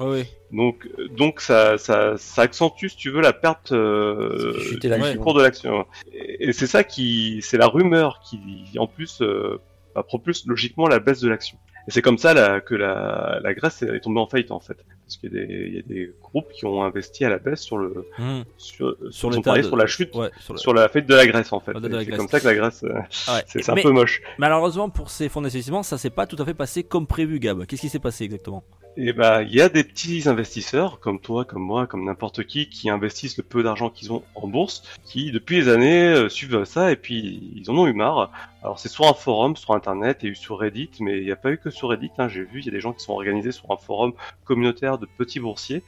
Donc 0.52 0.88
donc 1.18 1.42
ça, 1.42 1.78
ça 1.78 2.16
ça 2.18 2.44
accentue 2.44 2.88
si 2.88 2.98
tu 2.98 3.10
veux 3.10 3.22
la 3.22 3.34
perte 3.34 3.72
euh, 3.72 4.54
du 4.80 5.20
cours 5.20 5.34
de 5.34 5.42
l'action. 5.42 5.86
Et, 6.14 6.54
c'est 6.54 6.68
ça 6.68 6.84
qui 6.84 7.40
c'est 7.42 7.58
la 7.58 7.68
rumeur 7.68 8.22
qui 8.22 8.78
en 8.78 8.88
plus 8.88 9.22
euh, 9.22 9.60
bah, 9.94 10.04
propulse 10.04 10.46
logiquement 10.46 10.88
la 10.88 11.00
baisse 11.00 11.22
de 11.22 11.30
l'action. 11.30 11.58
Et 11.88 11.92
c'est 11.92 12.02
comme 12.02 12.18
ça 12.18 12.34
là, 12.34 12.62
que 12.62 12.74
la, 12.76 13.40
la 13.44 13.54
Grèce 13.54 13.84
est 13.84 14.00
tombée 14.00 14.20
en 14.20 14.28
faillite 14.28 14.52
en 14.52 14.60
fait, 14.60 14.78
parce 15.06 15.18
qu'il 15.18 15.34
y, 15.34 15.76
y, 15.76 15.80
a 15.80 15.82
des 15.84 16.12
groupes 16.22 16.52
qui 16.52 16.66
ont 16.66 16.84
investi 16.84 17.26
à 17.26 17.30
la 17.30 17.38
baisse 17.38 17.62
sur 17.62 17.78
le 17.78 18.08
mmh. 18.18 18.42
sur 18.58 18.98
sur, 19.12 19.34
sur 19.34 19.76
la 19.76 19.86
chute, 19.86 20.12
sur, 20.56 20.74
la 20.74 20.90
faillite 20.90 21.08
de 21.08 21.16
la 21.16 21.28
Grèce 21.28 21.54
en 21.54 21.60
fait. 21.60 21.74
C'est 21.80 22.18
comme 22.18 22.28
ça 22.28 22.40
que 22.40 22.48
la 22.48 22.56
Grèce, 22.56 22.84
euh, 22.84 23.00
c'est 23.46 23.70
un 23.70 23.76
peu 23.76 23.92
moche. 23.92 24.22
Malheureusement 24.40 24.90
pour 24.90 25.12
ces 25.12 25.30
fonds 25.30 25.42
d'investissement, 25.42 25.84
ça 25.84 26.00
s'est 26.00 26.10
pas 26.10 26.26
tout 26.26 26.38
à 26.40 26.46
fait 26.46 26.56
passé 26.56 26.84
comme 26.84 27.06
prévu, 27.06 27.40
Gab. 27.40 27.66
Qu'est-ce 27.66 27.82
qui 27.82 27.90
s'est 27.90 28.00
passé 28.00 28.24
exactement? 28.24 28.64
Et 28.98 29.10
eh 29.10 29.14
bah, 29.14 29.42
il 29.44 29.54
y 29.54 29.60
a 29.60 29.68
des 29.68 29.84
petits 29.84 30.30
investisseurs, 30.30 31.02
comme 31.02 31.20
toi, 31.20 31.44
comme 31.44 31.62
moi, 31.62 31.86
comme 31.86 32.06
n'importe 32.06 32.46
qui, 32.46 32.70
qui 32.70 32.90
investissent 32.90 33.36
le 33.36 33.44
peu 33.44 33.62
d'argent 33.62 33.90
qu'ils 33.90 34.14
ont 34.14 34.24
en 34.36 34.48
bourse, 34.48 34.84
qui 35.04 35.32
depuis 35.32 35.58
des 35.58 35.68
années 35.70 36.14
euh, 36.14 36.30
suivent 36.30 36.64
ça 36.64 36.94
et 36.94 36.96
puis 36.96 37.52
ils 37.56 37.70
en 37.70 37.78
ont 37.78 37.88
eu 37.88 37.94
marre. 37.94 38.32
Alors 38.64 38.80
c'est 38.80 38.88
sur 38.88 39.06
un 39.06 39.14
forum, 39.14 39.58
sur 39.58 39.74
internet 39.74 40.24
et 40.24 40.34
sur 40.34 40.60
Reddit, 40.60 40.92
mais 41.02 41.18
il 41.18 41.26
n'y 41.26 41.32
a 41.32 41.36
pas 41.36 41.52
eu 41.52 41.58
que 41.58 41.70
sur 41.70 41.90
Reddit. 41.90 42.12
Hein, 42.18 42.30
J'ai 42.30 42.44
vu, 42.44 42.62
il 42.62 42.66
y 42.66 42.70
a 42.70 42.72
des 42.72 42.80
gens 42.80 42.94
qui 42.94 43.04
sont 43.04 43.12
organisés 43.12 43.52
sur 43.52 43.70
un 43.70 43.78
forum 43.78 44.14
communautaire 44.46 44.98
de 44.98 45.06
petits 45.06 45.42
boursiers 45.42 45.84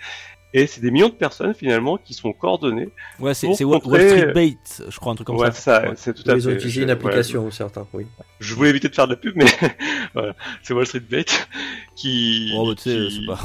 et 0.54 0.66
c'est 0.66 0.82
des 0.82 0.92
millions 0.92 1.10
de 1.10 1.14
personnes 1.14 1.54
finalement 1.54 1.98
qui 1.98 2.14
sont 2.14 2.32
coordonnées. 2.32 2.90
Ouais, 3.20 3.34
c'est 3.34 3.64
Wall 3.64 3.82
Street 3.82 4.32
Bait, 4.34 4.58
je 4.88 4.98
crois, 4.98 5.12
un 5.12 5.16
truc 5.16 5.28
comme 5.28 5.38
ouais, 5.38 5.52
ça. 5.52 5.82
ça 5.82 5.92
c'est 5.96 6.14
tout 6.14 6.30
à 6.30 6.36
Ils 6.36 6.48
ont 6.48 6.52
utilisé 6.52 6.84
une 6.84 6.90
application, 6.90 7.50
certains, 7.52 7.86
oui. 7.94 8.08
Je 8.40 8.56
voulais 8.56 8.70
éviter 8.70 8.88
de 8.88 8.96
faire 8.96 9.08
de 9.08 9.14
la 9.14 9.18
pub, 9.18 9.34
mais 9.36 9.46
voilà, 10.14 10.36
c'est 10.64 10.74
Wall 10.74 10.86
Street 10.86 11.02
Bait 11.02 11.26
qui. 11.96 12.54
Oh, 12.56 12.68
bah, 12.68 12.76
tu 12.76 12.84
sais, 12.84 13.10
c'est 13.10 13.26
pas. 13.26 13.40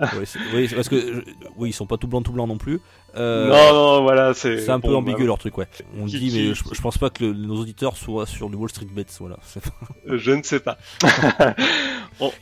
oui, 0.54 0.68
parce 0.74 0.88
que 0.88 1.24
oui, 1.56 1.70
ils 1.70 1.72
sont 1.72 1.86
pas 1.86 1.96
tout 1.96 2.06
blancs 2.06 2.24
tout 2.24 2.32
blancs 2.32 2.48
non 2.48 2.58
plus. 2.58 2.80
Euh, 3.16 3.48
non, 3.48 3.72
non, 3.72 4.02
voilà, 4.02 4.34
c'est. 4.34 4.58
C'est 4.58 4.70
un 4.70 4.80
peu 4.80 4.94
ambigu 4.94 5.20
bah, 5.20 5.26
leur 5.26 5.38
truc, 5.38 5.58
ouais. 5.58 5.68
On 5.98 6.06
dit, 6.06 6.30
mais 6.32 6.54
je, 6.54 6.82
pense 6.82 6.98
pas 6.98 7.10
que 7.10 7.24
nos 7.24 7.56
auditeurs 7.56 7.96
soient 7.96 8.26
sur 8.26 8.50
du 8.50 8.56
Wall 8.56 8.68
Street 8.68 8.86
Bets, 8.90 9.06
voilà. 9.20 9.38
je 10.06 10.32
ne 10.32 10.42
sais 10.42 10.60
pas. 10.60 10.78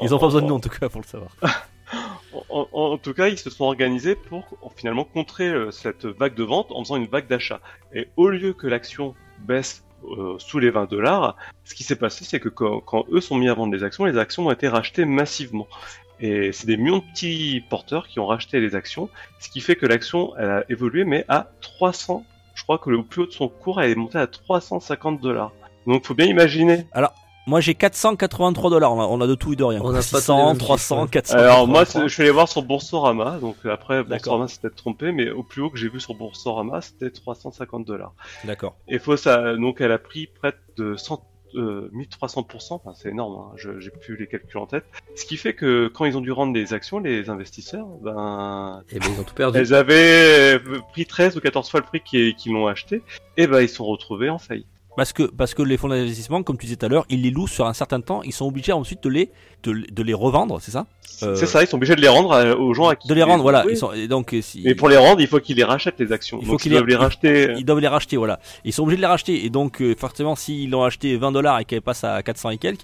ils 0.02 0.14
ont 0.14 0.18
pas 0.18 0.26
besoin 0.26 0.42
de 0.42 0.46
nous 0.46 0.54
en 0.54 0.60
tout 0.60 0.68
cas 0.68 0.88
pour 0.88 1.00
le 1.00 1.06
savoir. 1.06 1.30
En, 2.48 2.98
tout 2.98 3.14
cas, 3.14 3.28
ils 3.28 3.38
se 3.38 3.50
sont 3.50 3.64
organisés 3.64 4.14
pour 4.14 4.44
finalement 4.76 5.04
contrer 5.04 5.48
euh, 5.48 5.70
cette 5.70 6.06
vague 6.06 6.34
de 6.34 6.42
vente 6.42 6.70
en 6.72 6.82
faisant 6.82 6.96
une 6.96 7.06
vague 7.06 7.28
d'achat. 7.28 7.60
Et 7.94 8.08
au 8.16 8.28
lieu 8.28 8.52
que 8.52 8.66
l'action 8.66 9.14
baisse 9.40 9.84
euh, 10.04 10.36
sous 10.38 10.58
les 10.58 10.70
20 10.70 10.90
dollars, 10.90 11.36
ce 11.64 11.74
qui 11.74 11.84
s'est 11.84 11.96
passé, 11.96 12.24
c'est 12.24 12.40
que 12.40 12.48
quand, 12.48 13.06
eux 13.10 13.20
sont 13.20 13.36
mis 13.36 13.48
à 13.48 13.54
vendre 13.54 13.72
des 13.72 13.84
actions, 13.84 14.04
les 14.04 14.18
actions 14.18 14.46
ont 14.46 14.50
été 14.50 14.68
rachetées 14.68 15.04
massivement. 15.04 15.68
Et 16.20 16.52
c'est 16.52 16.66
des 16.66 16.76
millions 16.76 16.98
de 16.98 17.04
petits 17.12 17.62
porteurs 17.68 18.08
qui 18.08 18.20
ont 18.20 18.26
racheté 18.26 18.60
les 18.60 18.74
actions, 18.74 19.10
ce 19.38 19.48
qui 19.48 19.60
fait 19.60 19.76
que 19.76 19.86
l'action 19.86 20.34
a 20.36 20.62
évolué, 20.68 21.04
mais 21.04 21.24
à 21.28 21.50
300. 21.60 22.24
Je 22.54 22.62
crois 22.62 22.78
que 22.78 22.88
le 22.88 23.02
plus 23.02 23.22
haut 23.22 23.26
de 23.26 23.32
son 23.32 23.48
cours, 23.48 23.82
elle 23.82 23.90
est 23.90 23.96
montée 23.96 24.18
à 24.18 24.26
350 24.26 25.20
dollars. 25.20 25.52
Donc, 25.86 26.06
faut 26.06 26.14
bien 26.14 26.26
imaginer. 26.26 26.86
Alors, 26.92 27.14
moi 27.46 27.60
j'ai 27.60 27.74
483 27.74 28.70
dollars, 28.70 28.92
on, 28.92 29.20
a 29.20 29.26
de 29.26 29.34
tout 29.34 29.52
et 29.52 29.56
de 29.56 29.64
rien. 29.64 29.80
On 29.82 29.94
a 29.94 30.02
600, 30.02 30.56
300, 30.56 31.06
400. 31.06 31.36
Alors 31.36 31.66
moi 31.66 31.84
je 31.84 32.08
suis 32.08 32.22
allé 32.22 32.32
voir 32.32 32.48
sur 32.48 32.62
Boursorama, 32.62 33.38
donc 33.40 33.56
après 33.64 34.02
Boursorama 34.02 34.48
s'est 34.48 34.60
peut-être 34.60 34.76
trompé, 34.76 35.12
mais 35.12 35.30
au 35.30 35.42
plus 35.42 35.62
haut 35.62 35.70
que 35.70 35.78
j'ai 35.78 35.88
vu 35.88 36.00
sur 36.00 36.14
Boursorama 36.14 36.80
c'était 36.80 37.10
350 37.10 37.84
dollars. 37.84 38.12
D'accord. 38.44 38.76
Et 38.88 38.98
faut 38.98 39.16
ça, 39.16 39.56
donc 39.56 39.80
elle 39.80 39.92
a 39.92 39.98
pris 39.98 40.26
près 40.26 40.54
de 40.76 40.96
100, 40.96 41.22
1300%, 41.54 42.74
enfin, 42.74 42.92
c'est 42.94 43.10
énorme, 43.10 43.34
hein, 43.34 43.54
j'ai 43.56 43.90
plus 43.90 44.16
les 44.16 44.26
calculs 44.26 44.58
en 44.58 44.66
tête. 44.66 44.84
Ce 45.14 45.24
qui 45.24 45.36
fait 45.36 45.54
que 45.54 45.88
quand 45.88 46.04
ils 46.04 46.16
ont 46.16 46.20
dû 46.20 46.32
rendre 46.32 46.52
des 46.52 46.72
actions, 46.72 46.98
les 46.98 47.30
investisseurs, 47.30 47.86
ben, 48.02 48.82
et 48.90 48.96
eh 48.96 48.98
ben 48.98 49.06
ils 49.14 49.20
ont 49.20 49.24
tout 49.24 49.34
perdu. 49.34 49.58
Elles 49.58 49.74
avaient 49.74 50.58
pris 50.92 51.06
13 51.06 51.36
ou 51.36 51.40
14 51.40 51.70
fois 51.70 51.80
le 51.80 51.86
prix 51.86 52.00
qu'ils 52.00 52.52
l'ont 52.52 52.66
acheté, 52.66 53.02
et 53.36 53.46
ben 53.46 53.60
ils 53.60 53.68
sont 53.68 53.84
retrouvés 53.86 54.28
en 54.28 54.38
faillite. 54.38 54.66
Parce 54.96 55.12
que, 55.12 55.24
parce 55.24 55.54
que 55.54 55.62
les 55.62 55.76
fonds 55.76 55.88
d'investissement, 55.88 56.42
comme 56.42 56.56
tu 56.56 56.66
disais 56.66 56.76
tout 56.76 56.86
à 56.86 56.88
l'heure, 56.88 57.04
ils 57.10 57.22
les 57.22 57.30
louent 57.30 57.46
sur 57.46 57.66
un 57.66 57.74
certain 57.74 58.00
temps, 58.00 58.22
ils 58.22 58.32
sont 58.32 58.46
obligés 58.46 58.72
ensuite 58.72 59.02
de 59.02 59.08
les, 59.10 59.30
de, 59.62 60.02
les 60.02 60.14
revendre, 60.14 60.58
c'est 60.60 60.70
ça 60.70 60.86
euh, 61.22 61.34
C'est 61.34 61.46
ça, 61.46 61.62
ils 61.62 61.66
sont 61.66 61.76
obligés 61.76 61.96
de 61.96 62.00
les 62.00 62.08
rendre 62.08 62.32
euh, 62.32 62.54
aux 62.56 62.72
gens 62.72 62.88
à 62.88 62.96
qui 62.96 63.06
De 63.08 63.14
les 63.14 63.22
rendre, 63.22 63.42
voilà. 63.42 63.64
Ils 63.68 63.76
sont, 63.76 63.92
et 63.92 64.08
donc, 64.08 64.34
si... 64.40 64.62
Mais 64.64 64.74
pour 64.74 64.88
les 64.88 64.96
rendre, 64.96 65.20
il 65.20 65.26
faut 65.26 65.40
qu'ils 65.40 65.56
les 65.56 65.64
rachètent 65.64 66.00
les 66.00 66.12
actions. 66.12 66.38
Il 66.40 66.46
faut 66.46 66.56
qu'ils 66.56 66.72
doivent 66.72 66.86
les, 66.86 66.96
racheter. 66.96 67.52
Ils, 67.58 67.64
doivent 67.64 67.80
les 67.80 67.88
racheter, 67.88 68.16
voilà. 68.16 68.40
Ils 68.64 68.72
sont 68.72 68.82
obligés 68.84 68.96
de 68.96 69.02
les 69.02 69.08
racheter. 69.08 69.44
Et 69.44 69.50
donc, 69.50 69.82
euh, 69.82 69.94
forcément, 69.96 70.34
s'ils 70.34 70.70
l'ont 70.70 70.84
acheté 70.84 71.16
20 71.16 71.32
dollars 71.32 71.60
et 71.60 71.64
qu'elle 71.64 71.82
passe 71.82 72.04
à 72.04 72.22
400 72.22 72.50
et 72.50 72.58
quelques, 72.58 72.80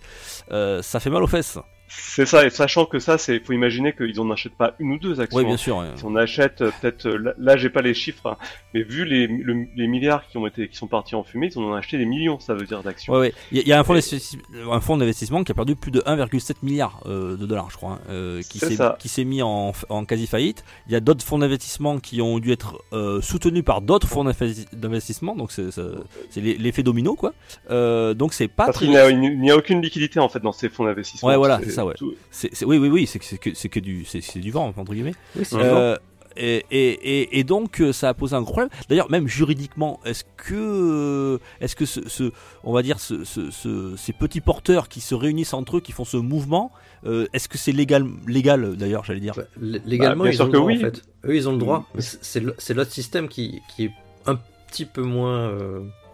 ça 0.51 1.01
fait 1.01 1.11
mal 1.11 1.23
aux 1.23 1.29
fesses. 1.29 1.59
C'est 1.95 2.27
ça, 2.27 2.45
et 2.45 2.51
sachant 2.51 2.87
que 2.87 2.99
ça, 2.99 3.19
c'est, 3.19 3.41
faut 3.41 3.53
imaginer 3.53 3.93
qu'ils 3.93 4.21
en 4.21 4.31
achètent 4.31 4.57
pas 4.57 4.75
une 4.79 4.93
ou 4.93 4.99
deux 4.99 5.21
actions. 5.21 5.39
Oui, 5.39 5.45
bien 5.45 5.57
sûr. 5.57 5.83
Si 5.97 6.05
on 6.05 6.17
achète 6.17 6.63
euh, 6.63 6.71
peut-être, 6.81 7.07
euh, 7.07 7.35
là, 7.39 7.57
j'ai 7.57 7.71
pas 7.71 7.83
les 7.83 7.95
chiffres, 7.95 8.27
hein, 8.27 8.37
mais 8.75 8.83
vu 8.83 9.05
les, 9.05 9.27
les 9.27 9.87
milliards 9.87 10.27
qui 10.29 10.39
ont 10.39 10.47
été, 10.47 10.69
qui 10.69 10.77
sont 10.77 10.87
partis 10.87 11.15
en 11.15 11.23
fumée, 11.23 11.51
ils 11.51 11.59
en 11.59 11.63
ont 11.63 11.75
acheté 11.75 11.99
des 11.99 12.07
millions, 12.07 12.39
ça 12.41 12.55
veut 12.55 12.65
dire 12.65 12.83
d'actions. 12.83 13.13
Ouais, 13.13 13.19
ouais. 13.19 13.35
Il 13.51 13.67
y, 13.67 13.73
a 13.73 13.79
un 13.79 13.85
fonds, 13.85 14.97
d'investissement 14.97 15.45
qui 15.45 15.53
a 15.53 15.55
perdu 15.55 15.77
plus 15.77 15.91
de 15.91 16.01
1,7 16.01 16.57
milliard 16.63 17.01
euh, 17.07 17.37
de 17.37 17.47
dollars, 17.47 17.71
je 17.71 17.77
crois, 17.77 17.99
hein, 18.09 18.41
qui 18.49 18.59
s'est, 18.59 18.77
qui 18.99 19.09
s'est 19.09 19.25
mis 19.25 19.43
en, 19.43 19.73
en 19.89 20.05
quasi 20.05 20.27
faillite. 20.27 20.65
Il 20.87 20.93
y 20.93 20.97
a 20.97 21.01
d'autres 21.01 21.25
fonds 21.25 21.39
d'investissement 21.39 21.99
qui 21.99 22.23
ont 22.23 22.39
dû 22.39 22.53
être 22.53 22.83
soutenus 23.23 23.65
par 23.65 23.83
d'autres 23.83 24.09
fonds 24.09 24.25
d'investissement, 24.25 25.37
donc 25.37 25.53
c'est, 25.53 25.71
c'est 25.71 26.41
l'effet 26.41 26.83
domino, 26.83 27.17
quoi. 27.17 27.33
donc 27.71 28.33
c'est 28.33 28.49
pas. 28.49 28.67
Parce 28.67 28.79
qu'il 28.79 28.91
n'y 28.91 28.99
a, 28.99 29.55
a, 29.55 29.57
aucune 29.57 29.83
liquidité 29.83 30.21
en 30.21 30.29
fait 30.29 30.41
dans 30.41 30.53
ces 30.53 30.69
fonds 30.69 30.85
d'investissement. 30.85 31.29
Ouais, 31.29 31.37
voilà, 31.37 31.61
c'est 31.63 31.71
ça 31.71 31.82
c'est 32.31 32.65
oui, 32.65 32.79
oui, 32.79 32.89
oui, 32.89 33.07
c'est 33.07 33.19
que, 33.19 33.55
c'est 33.55 33.69
que 33.69 33.81
du, 33.81 34.05
c'est 34.05 34.39
du 34.39 34.51
vent 34.51 34.73
entre 34.77 34.93
guillemets. 34.93 35.15
Euh, 35.53 35.97
et, 36.37 36.65
et, 36.71 37.39
et, 37.39 37.45
donc 37.45 37.81
euh, 37.81 37.93
ça 37.93 38.09
a 38.09 38.15
posé 38.15 38.35
un 38.35 38.41
gros 38.41 38.53
problème. 38.53 38.71
D'ailleurs, 38.89 39.11
même 39.11 39.29
juridiquement, 39.29 40.01
est-ce 40.05 40.25
que, 40.37 41.39
est-ce 41.61 41.77
que 41.77 41.85
ce, 41.85 42.33
on 42.65 42.73
va 42.73 42.83
dire, 42.83 43.01
ce, 43.01 43.25
ce, 43.25 43.95
ces 43.97 44.13
petits 44.13 44.41
porteurs 44.41 44.89
qui 44.89 45.01
se 45.01 45.15
réunissent 45.15 45.55
entre 45.55 45.77
eux, 45.77 45.81
qui 45.81 45.93
font 45.93 46.05
ce 46.05 46.17
mouvement, 46.17 46.73
euh, 47.05 47.27
est-ce 47.33 47.49
que 47.49 47.59
c'est 47.59 47.73
légal, 47.73 48.07
légal 48.27 48.77
d'ailleurs, 48.77 49.05
j'allais 49.05 49.21
dire? 49.21 49.35
Bah, 49.37 49.45
légalement, 49.85 50.25
bah, 50.25 50.31
ils 50.31 50.43
ont 50.43 50.47
le 50.47 50.53
droit, 50.53 50.67
oui. 50.67 50.77
en 50.79 50.81
fait. 50.81 51.03
Eux, 51.25 51.37
ils 51.37 51.49
ont 51.49 51.53
le 51.53 51.59
droit. 51.59 51.87
Mm. 51.95 52.01
C'est 52.59 52.75
l'autre 52.75 52.93
système 52.93 53.29
qui, 53.29 53.61
qui, 53.75 53.85
est 53.85 53.93
un 54.27 54.39
petit 54.69 54.87
peu 54.87 55.03
moins, 55.03 55.53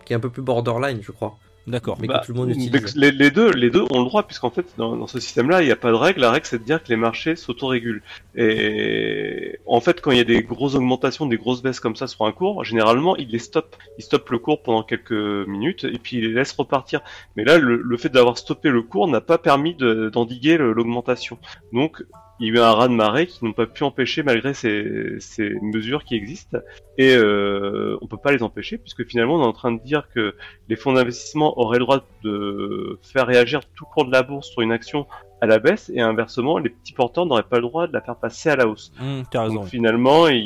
qui 0.05 0.13
est 0.13 0.17
un 0.17 0.21
peu 0.21 0.31
plus 0.31 0.43
borderline, 0.43 0.99
je 1.03 1.13
crois. 1.13 1.39
D'accord. 1.69 1.99
Mais 2.01 2.09
bah, 2.09 2.23
tout 2.25 2.33
le 2.33 2.39
monde 2.39 2.51
utilise. 2.51 2.97
Les, 2.97 3.31
deux, 3.31 3.51
les 3.53 3.71
deux 3.71 3.83
ont 3.91 3.99
le 3.99 4.05
droit, 4.05 4.23
puisqu'en 4.23 4.51
fait, 4.51 4.67
dans, 4.79 5.07
ce 5.07 5.21
système-là, 5.21 5.63
il 5.63 5.67
n'y 5.67 5.71
a 5.71 5.77
pas 5.77 5.91
de 5.91 5.97
règle. 5.97 6.21
La 6.21 6.31
règle, 6.31 6.47
c'est 6.47 6.59
de 6.59 6.65
dire 6.65 6.83
que 6.83 6.89
les 6.89 6.97
marchés 6.97 7.37
s'autorégulent. 7.37 8.03
Et 8.35 9.59
en 9.67 9.81
fait, 9.81 10.01
quand 10.01 10.11
il 10.11 10.19
y 10.19 10.21
a 10.21 10.25
des 10.25 10.43
grosses 10.43 10.75
augmentations, 10.75 11.27
des 11.27 11.37
grosses 11.37 11.63
baisses 11.63 11.81
comme 11.81 11.97
ça 11.97 12.07
sur 12.07 12.25
un 12.25 12.33
cours, 12.33 12.65
généralement, 12.65 13.17
ils 13.17 13.29
les 13.29 13.39
stoppent. 13.39 13.77
Ils 13.99 14.05
stoppent 14.05 14.31
le 14.31 14.39
cours 14.39 14.63
pendant 14.63 14.83
quelques 14.83 15.13
minutes 15.13 15.85
et 15.85 15.99
puis 15.99 16.17
ils 16.17 16.29
les 16.29 16.33
laissent 16.33 16.53
repartir. 16.53 17.01
Mais 17.37 17.45
là, 17.45 17.59
le, 17.59 17.97
fait 17.97 18.09
d'avoir 18.09 18.39
stoppé 18.39 18.71
le 18.71 18.83
cours 18.83 19.09
n'a 19.09 19.21
pas 19.21 19.39
permis 19.39 19.75
d'endiguer 19.75 20.57
l'augmentation. 20.57 21.39
Donc, 21.73 22.03
il 22.41 22.47
y 22.47 22.51
a 22.51 22.55
eu 22.55 22.59
un 22.61 22.73
raz 22.73 22.89
de 22.89 22.93
marée 22.95 23.27
qui 23.27 23.45
n'ont 23.45 23.53
pas 23.53 23.67
pu 23.67 23.83
empêcher 23.85 24.23
malgré 24.23 24.55
ces, 24.55 25.17
ces 25.19 25.55
mesures 25.61 26.05
qui 26.05 26.15
existent. 26.15 26.59
Et 26.97 27.15
euh, 27.17 27.97
on 28.01 28.07
peut 28.07 28.17
pas 28.17 28.33
les 28.33 28.43
empêcher 28.43 28.79
puisque 28.79 29.05
finalement 29.07 29.37
on 29.37 29.43
est 29.43 29.47
en 29.47 29.53
train 29.53 29.73
de 29.73 29.81
dire 29.83 30.09
que 30.15 30.35
les 30.69 30.77
fonds 30.77 30.93
d'investissement 30.93 31.59
auraient 31.59 31.79
le 31.79 31.85
droit 31.85 32.05
de 32.23 32.99
faire 33.03 33.27
réagir 33.27 33.61
tout 33.75 33.85
court 33.87 34.05
de 34.05 34.13
la 34.13 34.23
bourse 34.23 34.49
sur 34.51 34.63
une 34.63 34.73
action 34.73 35.07
à 35.41 35.47
la 35.47 35.59
baisse 35.61 35.91
et 35.95 36.01
inversement 36.01 36.59
les 36.59 36.71
petits 36.71 36.93
porteurs 36.93 37.27
n'auraient 37.27 37.43
pas 37.45 37.57
le 37.57 37.63
droit 37.63 37.87
de 37.87 37.93
la 37.93 38.01
faire 38.01 38.17
passer 38.17 38.51
à 38.51 38.57
la 38.57 38.67
hausse. 38.69 38.93
T'as 39.31 39.43
raison. 39.43 39.55
Donc 39.57 39.67
finalement, 39.67 40.29
il- 40.29 40.39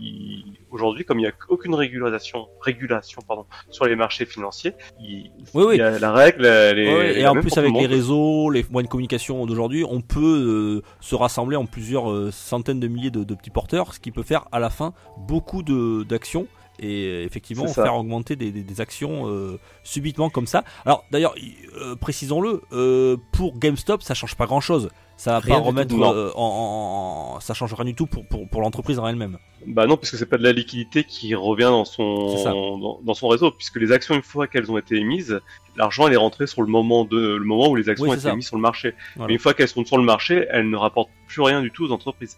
il- 0.00 0.45
aujourd'hui, 0.76 1.04
comme 1.04 1.18
il 1.18 1.22
n'y 1.22 1.28
a 1.28 1.32
aucune 1.48 1.74
régulation, 1.74 2.46
régulation 2.60 3.20
pardon, 3.26 3.46
sur 3.70 3.86
les 3.86 3.96
marchés 3.96 4.26
financiers, 4.26 4.72
il, 5.00 5.30
Oui, 5.54 5.64
oui. 5.68 5.74
il 5.74 5.78
y 5.78 5.82
a 5.82 5.98
la 5.98 6.12
règle, 6.12 6.44
elle 6.46 6.78
est, 6.78 6.86
Ouais, 6.94 7.06
elle 7.10 7.16
est 7.18 7.20
et 7.22 7.26
en 7.26 7.34
plus 7.34 7.56
avec 7.58 7.72
le 7.72 7.80
les 7.80 7.86
réseaux, 7.86 8.50
les 8.50 8.64
moyens 8.70 8.88
de 8.88 8.92
communication 8.92 9.44
d'aujourd'hui, 9.46 9.84
on 9.88 10.00
peut 10.02 10.82
euh, 10.82 10.88
se 11.00 11.14
rassembler 11.14 11.56
en 11.56 11.66
plusieurs 11.66 12.10
euh, 12.10 12.30
centaines 12.30 12.78
de 12.80 12.88
milliers 12.88 13.10
de, 13.10 13.24
de 13.24 13.34
petits 13.34 13.50
porteurs, 13.50 13.94
ce 13.94 14.00
qui 14.00 14.10
peut 14.12 14.22
faire 14.22 14.44
à 14.52 14.58
la 14.60 14.70
fin 14.70 14.92
beaucoup 15.16 15.62
d'actions 15.62 16.46
et 16.78 17.06
euh, 17.06 17.24
effectivement 17.24 17.66
faire 17.68 17.94
augmenter 17.96 18.36
des, 18.36 18.52
des- 18.52 18.62
des 18.62 18.80
actions 18.82 19.28
euh, 19.30 19.58
subitement 19.82 20.28
comme 20.28 20.46
ça. 20.46 20.62
Alors 20.84 21.04
d'ailleurs, 21.10 21.34
euh, 21.80 21.96
précisons-le, 21.96 22.60
euh, 22.72 23.16
pour 23.32 23.58
GameStop, 23.58 24.02
ça 24.02 24.12
change 24.14 24.34
pas 24.36 24.44
grand-chose. 24.46 24.90
Ça 25.18 25.32
va 25.32 25.38
Rien 25.38 25.54
pas 25.54 25.60
tout, 25.60 25.66
remettre 25.66 25.94
non. 25.96 26.14
euh, 26.14 26.30
en, 26.34 26.42
en- 26.42 27.36
en- 27.36 27.40
ça 27.40 27.54
change 27.54 27.72
rien 27.74 27.86
du 27.86 27.94
tout 27.94 28.06
pour, 28.06 28.26
pour, 28.26 28.46
pour 28.48 28.60
l'entreprise 28.60 28.98
en 28.98 29.06
elle-même. 29.06 29.38
Bah 29.66 29.86
non, 29.86 29.96
puisque 29.96 30.16
c'est 30.16 30.26
pas 30.26 30.36
de 30.36 30.42
la 30.42 30.52
liquidité 30.52 31.04
qui 31.04 31.34
revient 31.34 31.62
dans 31.62 31.84
son 31.86 32.34
dans, 32.78 33.00
dans 33.02 33.14
son 33.14 33.28
réseau, 33.28 33.50
puisque 33.50 33.76
les 33.76 33.92
actions 33.92 34.14
une 34.14 34.22
fois 34.22 34.46
qu'elles 34.46 34.70
ont 34.70 34.76
été 34.78 34.96
émises, 34.96 35.40
l'argent 35.76 36.06
elle 36.06 36.12
est 36.12 36.18
rentré 36.18 36.46
sur 36.46 36.60
le 36.62 36.68
moment 36.68 37.04
de 37.04 37.18
le 37.36 37.44
moment 37.44 37.68
où 37.70 37.76
les 37.76 37.88
actions 37.88 38.04
Oui, 38.04 38.10
ont 38.10 38.14
été 38.14 38.22
ça. 38.24 38.36
mises 38.36 38.46
sur 38.46 38.56
le 38.56 38.62
marché. 38.62 38.94
Voilà. 39.16 39.28
Mais 39.28 39.32
une 39.34 39.40
fois 39.40 39.54
qu'elles 39.54 39.68
sont 39.68 39.84
sur 39.86 39.96
le 39.96 40.04
marché, 40.04 40.46
elles 40.50 40.68
ne 40.68 40.76
rapportent 40.76 41.10
plus 41.26 41.40
rien 41.40 41.62
du 41.62 41.70
tout 41.70 41.86
aux 41.86 41.92
entreprises. 41.92 42.36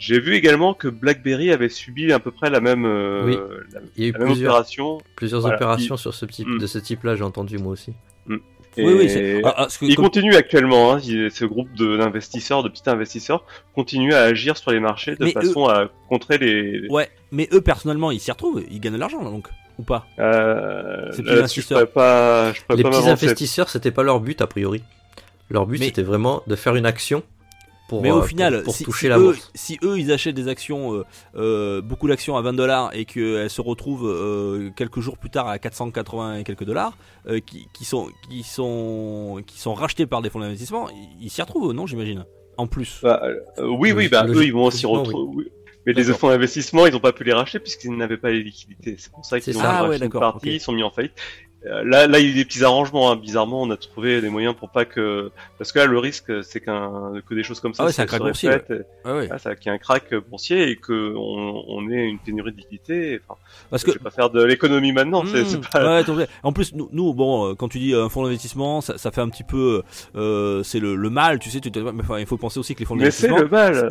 J'ai 0.00 0.20
vu 0.20 0.34
également 0.34 0.74
que 0.74 0.86
BlackBerry 0.88 1.50
avait 1.52 1.68
subi 1.68 2.12
à 2.12 2.18
peu 2.20 2.30
près 2.32 2.50
la 2.50 2.60
même 2.60 2.84
euh, 2.84 3.24
Oui. 3.26 3.38
la, 3.72 3.80
Il 3.96 4.02
y 4.02 4.06
a 4.06 4.08
eu 4.08 4.12
la 4.12 4.18
même 4.18 4.28
plusieurs, 4.28 4.52
opération. 4.54 4.98
plusieurs 5.16 5.40
Voilà, 5.40 5.56
opérations 5.56 5.96
sur 5.96 6.14
ce 6.14 6.26
type, 6.26 6.46
Mm. 6.48 6.58
de 6.58 6.66
ce 6.66 6.78
type-là, 6.78 7.14
j'ai 7.16 7.24
entendu 7.24 7.58
moi 7.58 7.72
aussi. 7.72 7.92
Et 8.76 8.84
Oui, 8.86 8.94
oui, 8.96 9.08
c'est- 9.10 9.40
ah, 9.44 9.48
ah, 9.48 9.54
parce 9.62 9.78
que 9.78 9.86
Il 9.86 9.96
comme- 9.96 10.04
continue 10.04 10.34
actuellement, 10.36 10.92
hein, 10.92 11.00
il- 11.02 11.30
ce 11.30 11.44
groupe 11.44 11.72
de- 11.74 11.96
d'investisseurs, 11.96 12.62
de, 12.62 12.68
petits 12.68 12.88
investisseurs, 12.88 13.44
continue 13.74 14.14
à 14.14 14.22
agir 14.22 14.56
sur 14.56 14.70
les 14.70 14.78
marchés 14.80 15.16
de 15.16 15.24
Mais 15.24 15.32
façon 15.32 15.66
à 15.66 15.88
contrer 16.08 16.38
les. 16.38 16.86
ouais, 16.88 17.08
mais 17.32 17.48
eux 17.52 17.60
personnellement, 17.60 18.10
ils 18.10 18.20
s'y 18.20 18.30
retrouvent, 18.30 18.62
ils 18.70 18.78
gagnent 18.80 18.92
de 18.94 18.98
l'argent 18.98 19.22
là, 19.22 19.30
donc 19.30 19.48
ou 19.78 19.82
pas 19.82 20.06
Euh, 20.18 21.06
là-dessus, 21.06 21.22
je 21.24 21.32
l'investisseur. 21.34 21.78
pourrais 21.78 21.92
pas, 21.92 22.52
je 22.52 22.60
Les 22.76 22.82
pas 22.82 22.90
petits 22.90 23.08
investisseurs, 23.08 23.68
c'était 23.68 23.90
pas 23.90 24.02
leur 24.02 24.20
but 24.20 24.40
a 24.42 24.46
priori. 24.46 24.82
Leur 25.50 25.66
but 25.66 25.78
Mais- 25.80 25.86
c'était 25.86 26.02
vraiment 26.02 26.42
de 26.46 26.54
faire 26.56 26.76
une 26.76 26.86
action 26.86 27.22
pour, 27.88 28.02
Mais 28.02 28.10
euh, 28.10 28.14
au 28.14 28.18
pour- 28.18 28.26
final, 28.28 28.62
pour, 28.62 28.74
si, 28.74 28.84
toucher 28.84 29.06
si 29.06 29.08
la 29.08 29.18
eux, 29.18 29.22
bourse. 29.32 29.50
si 29.54 29.78
eux 29.82 29.98
ils 29.98 30.12
achètent 30.12 30.34
des 30.34 30.48
actions, 30.48 30.94
euh, 30.94 31.04
euh, 31.36 31.80
beaucoup 31.80 32.06
d'actions 32.06 32.36
à 32.36 32.42
20 32.42 32.52
dollars 32.52 32.90
et 32.94 33.04
qu'elles 33.06 33.50
se 33.50 33.60
retrouvent 33.60 34.06
euh, 34.08 34.70
quelques 34.76 35.00
jours 35.00 35.18
plus 35.18 35.30
tard 35.30 35.48
à 35.48 35.58
480 35.58 36.36
et 36.36 36.44
quelques 36.44 36.64
dollars, 36.64 36.96
euh, 37.28 37.40
qui, 37.40 37.66
qui 37.74 37.84
sont 37.84 38.08
qui 38.28 38.42
sont 38.42 39.42
qui 39.46 39.58
sont 39.58 39.74
rachetés 39.74 40.06
par 40.06 40.22
des 40.22 40.30
fonds 40.30 40.40
d'investissement, 40.40 40.88
ils 41.20 41.30
s'y 41.30 41.40
retrouvent, 41.42 41.72
non 41.72 41.86
J'imagine. 41.86 42.24
En 42.56 42.66
plus. 42.66 42.98
Bah, 43.02 43.22
euh, 43.24 43.66
oui, 43.68 43.92
oui, 43.92 44.08
bah, 44.08 44.26
eux, 44.28 44.44
ils 44.44 44.52
vont 44.52 44.64
aussi 44.64 44.82
logiquement, 44.84 45.02
retrouver. 45.04 45.36
oui. 45.36 45.52
Mais 45.86 45.92
les 45.94 46.04
fonds 46.04 46.28
d'investissement, 46.28 46.84
ils 46.86 46.92
n'ont 46.92 47.00
pas 47.00 47.12
pu 47.12 47.24
les 47.24 47.32
racheter 47.32 47.60
puisqu'ils 47.60 47.96
n'avaient 47.96 48.18
pas 48.18 48.30
les 48.30 48.42
liquidités. 48.42 48.96
C'est 48.98 49.10
pour 49.10 49.24
ça 49.24 49.40
qu'ils 49.40 49.56
ont 49.56 49.60
ça. 49.60 49.70
Ah 49.70 49.82
racheté 49.84 50.00
ouais, 50.00 50.06
une 50.06 50.10
partie, 50.12 50.54
ils 50.56 50.60
sont 50.60 50.72
mis 50.72 50.82
en 50.82 50.90
faillite. 50.90 51.12
Euh, 51.66 51.82
Là, 51.84 52.06
là, 52.06 52.18
il 52.20 52.26
y 52.26 52.28
a 52.28 52.30
eu 52.30 52.34
des 52.34 52.44
petits 52.44 52.62
arrangements. 52.64 53.10
Hein. 53.10 53.16
Bizarrement, 53.16 53.62
on 53.62 53.70
a 53.70 53.76
trouvé 53.76 54.20
des 54.20 54.28
moyens 54.30 54.54
pour 54.54 54.70
pas 54.70 54.84
que, 54.84 55.30
parce 55.58 55.72
que 55.72 55.80
là, 55.80 55.86
le 55.86 55.98
risque, 55.98 56.32
c'est 56.44 56.60
qu'un 56.60 57.12
que 57.28 57.34
des 57.34 57.42
choses 57.42 57.58
comme 57.60 57.74
ça 57.74 57.82
Ah 57.82 57.86
ouais, 57.86 57.92
un 58.00 58.32
se 58.34 58.46
répètent, 58.46 58.86
Ah 59.04 59.14
ouais. 59.16 59.28
ah, 59.30 59.38
ça, 59.38 59.56
qu'il 59.56 59.70
y 59.70 59.74
ait 59.74 59.76
un 59.76 59.78
crack 59.78 60.14
boursier 60.30 60.68
et 60.70 60.76
que 60.76 61.14
on, 61.16 61.64
on 61.68 61.90
ait 61.90 62.04
une 62.06 62.18
pénurie 62.20 62.52
de 62.52 62.58
liquidité. 62.58 63.20
Enfin, 63.28 63.40
Parce 63.70 63.82
je 63.82 63.86
que 63.86 63.92
vais 63.92 63.98
pas 63.98 64.10
faire 64.10 64.30
de 64.30 64.42
l'économie 64.42 64.92
maintenant. 64.92 65.24
Mmh, 65.24 65.44
c'est 65.46 65.60
pas. 65.70 66.02
ouais. 66.06 66.26
En 66.44 66.52
plus, 66.52 66.74
nous, 66.74 66.88
nous, 66.92 67.12
bon, 67.12 67.50
euh, 67.50 67.54
quand 67.54 67.68
tu 67.68 67.78
dis 67.80 67.92
euh, 67.92 68.04
un 68.04 68.08
fonds 68.08 68.22
d'investissement, 68.22 68.80
ça, 68.80 68.96
ça 68.96 69.10
fait 69.10 69.20
un 69.20 69.28
petit 69.28 69.44
peu, 69.44 69.82
euh, 70.14 70.62
c'est 70.62 70.78
le, 70.80 70.94
le 70.94 71.10
mal, 71.10 71.38
tu 71.40 71.50
sais. 71.50 71.60
Tu 71.60 71.72
te- 71.72 71.78
mais 71.80 72.02
enfin, 72.02 72.18
il 72.20 72.26
faut 72.26 72.36
penser 72.36 72.60
aussi 72.60 72.74
que 72.74 72.80
les 72.80 72.86
fonds 72.86 72.94
Mais 72.94 73.10
c'est 73.10 73.28
d'investissement. 73.28 73.38
le 73.40 73.48
mal. 73.48 73.90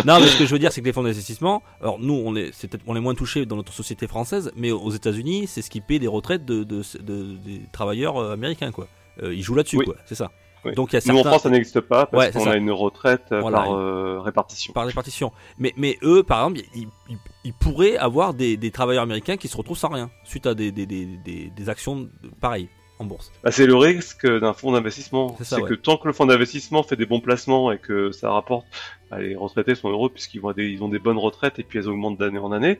Non, 0.06 0.20
mais 0.20 0.26
ce 0.26 0.38
que 0.38 0.44
je 0.46 0.50
veux 0.52 0.58
dire, 0.58 0.72
c'est 0.72 0.80
que 0.80 0.86
les 0.86 0.92
fonds 0.92 1.02
d'investissement, 1.02 1.62
alors 1.80 1.98
nous, 1.98 2.14
on 2.24 2.34
est, 2.36 2.50
c'est 2.52 2.68
peut-être, 2.68 2.82
on 2.86 2.96
est 2.96 3.00
moins 3.00 3.14
touchés 3.14 3.46
dans 3.46 3.56
notre 3.56 3.72
société 3.72 4.06
française, 4.06 4.52
mais 4.56 4.70
aux 4.70 4.90
États-Unis, 4.90 5.46
c'est 5.46 5.62
ce 5.62 5.70
qui 5.70 5.80
paie 5.80 5.98
des 5.98 6.06
retraites 6.06 6.44
de, 6.50 6.64
de, 6.64 6.82
de- 7.00 7.36
des 7.36 7.62
travailleurs 7.72 8.16
euh, 8.18 8.32
américains, 8.32 8.70
quoi. 8.72 8.88
Euh, 9.22 9.34
ils 9.34 9.42
jouent 9.42 9.54
là-dessus, 9.54 9.78
Oui. 9.78 9.84
quoi. 9.86 9.96
C'est 10.06 10.14
ça. 10.14 10.30
Oui. 10.64 10.74
Donc 10.74 10.92
il 10.92 10.96
y 10.96 10.98
a 10.98 11.00
Nous 11.06 11.12
en 11.14 11.22
certains 11.22 11.30
France, 11.30 11.42
ça 11.44 11.50
n'existe 11.50 11.80
pas 11.80 12.04
parce 12.04 12.26
Ouais, 12.26 12.32
qu'on 12.32 12.46
a 12.50 12.54
une 12.56 12.70
retraite 12.70 13.22
euh, 13.32 13.40
Voilà. 13.40 13.58
par 13.62 13.72
euh, 13.72 14.20
répartition. 14.20 14.72
par 14.74 14.84
répartition. 14.84 15.32
Mais, 15.58 15.72
mais 15.78 15.96
eux, 16.02 16.22
par 16.22 16.40
exemple, 16.46 16.68
ils, 16.74 16.88
ils- 17.08 17.16
ils 17.44 17.54
pourraient 17.54 17.96
avoir 17.96 18.34
des, 18.34 18.58
des 18.58 18.70
travailleurs 18.70 19.04
américains 19.04 19.38
qui 19.38 19.48
se 19.48 19.56
retrouvent 19.56 19.78
sans 19.78 19.88
rien 19.88 20.10
suite 20.24 20.46
à 20.46 20.54
des 20.54 21.68
actions 21.68 22.08
pareilles 22.40 22.68
en 23.00 23.04
bourse. 23.04 23.32
Bah, 23.42 23.50
c'est 23.50 23.66
le 23.66 23.74
risque 23.74 24.26
d'un 24.26 24.52
fonds 24.52 24.72
d'investissement. 24.72 25.36
C'est 25.42 25.56
ouais. 25.56 25.68
que 25.68 25.74
tant 25.74 25.96
que 25.96 26.06
le 26.06 26.12
fonds 26.12 26.26
d'investissement 26.26 26.82
fait 26.82 26.96
des 26.96 27.06
bons 27.06 27.20
placements 27.20 27.72
et 27.72 27.78
que 27.78 28.12
ça 28.12 28.30
rapporte, 28.30 28.66
bah, 29.10 29.18
les 29.18 29.34
retraités 29.34 29.74
sont 29.74 29.88
heureux 29.88 30.10
puisqu'ils 30.10 30.40
vont 30.40 30.52
des, 30.52 30.68
ils 30.68 30.84
ont 30.84 30.88
des 30.88 30.98
bonnes 30.98 31.18
retraites 31.18 31.58
et 31.58 31.62
puis 31.62 31.78
elles 31.78 31.88
augmentent 31.88 32.18
d'année 32.18 32.38
en 32.38 32.52
année. 32.52 32.78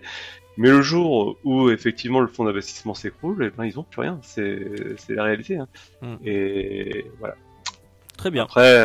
Mais 0.59 0.69
le 0.69 0.83
jour 0.83 1.39
où 1.43 1.71
effectivement 1.71 2.21
le 2.21 2.27
fonds 2.27 2.45
d'investissement 2.45 2.93
s'écroule, 2.93 3.45
eh 3.47 3.57
ben 3.57 3.65
ils 3.65 3.79
ont 3.79 3.83
plus 3.83 4.03
rien. 4.03 4.19
C'est 4.23 4.61
la 5.09 5.25
réalité. 5.25 5.57
Hein. 5.57 5.69
Hmm. 6.03 6.17
Et 6.25 7.07
voilà. 7.19 7.35
Très 8.19 8.31
bien. 8.31 8.45
Après. 8.45 8.85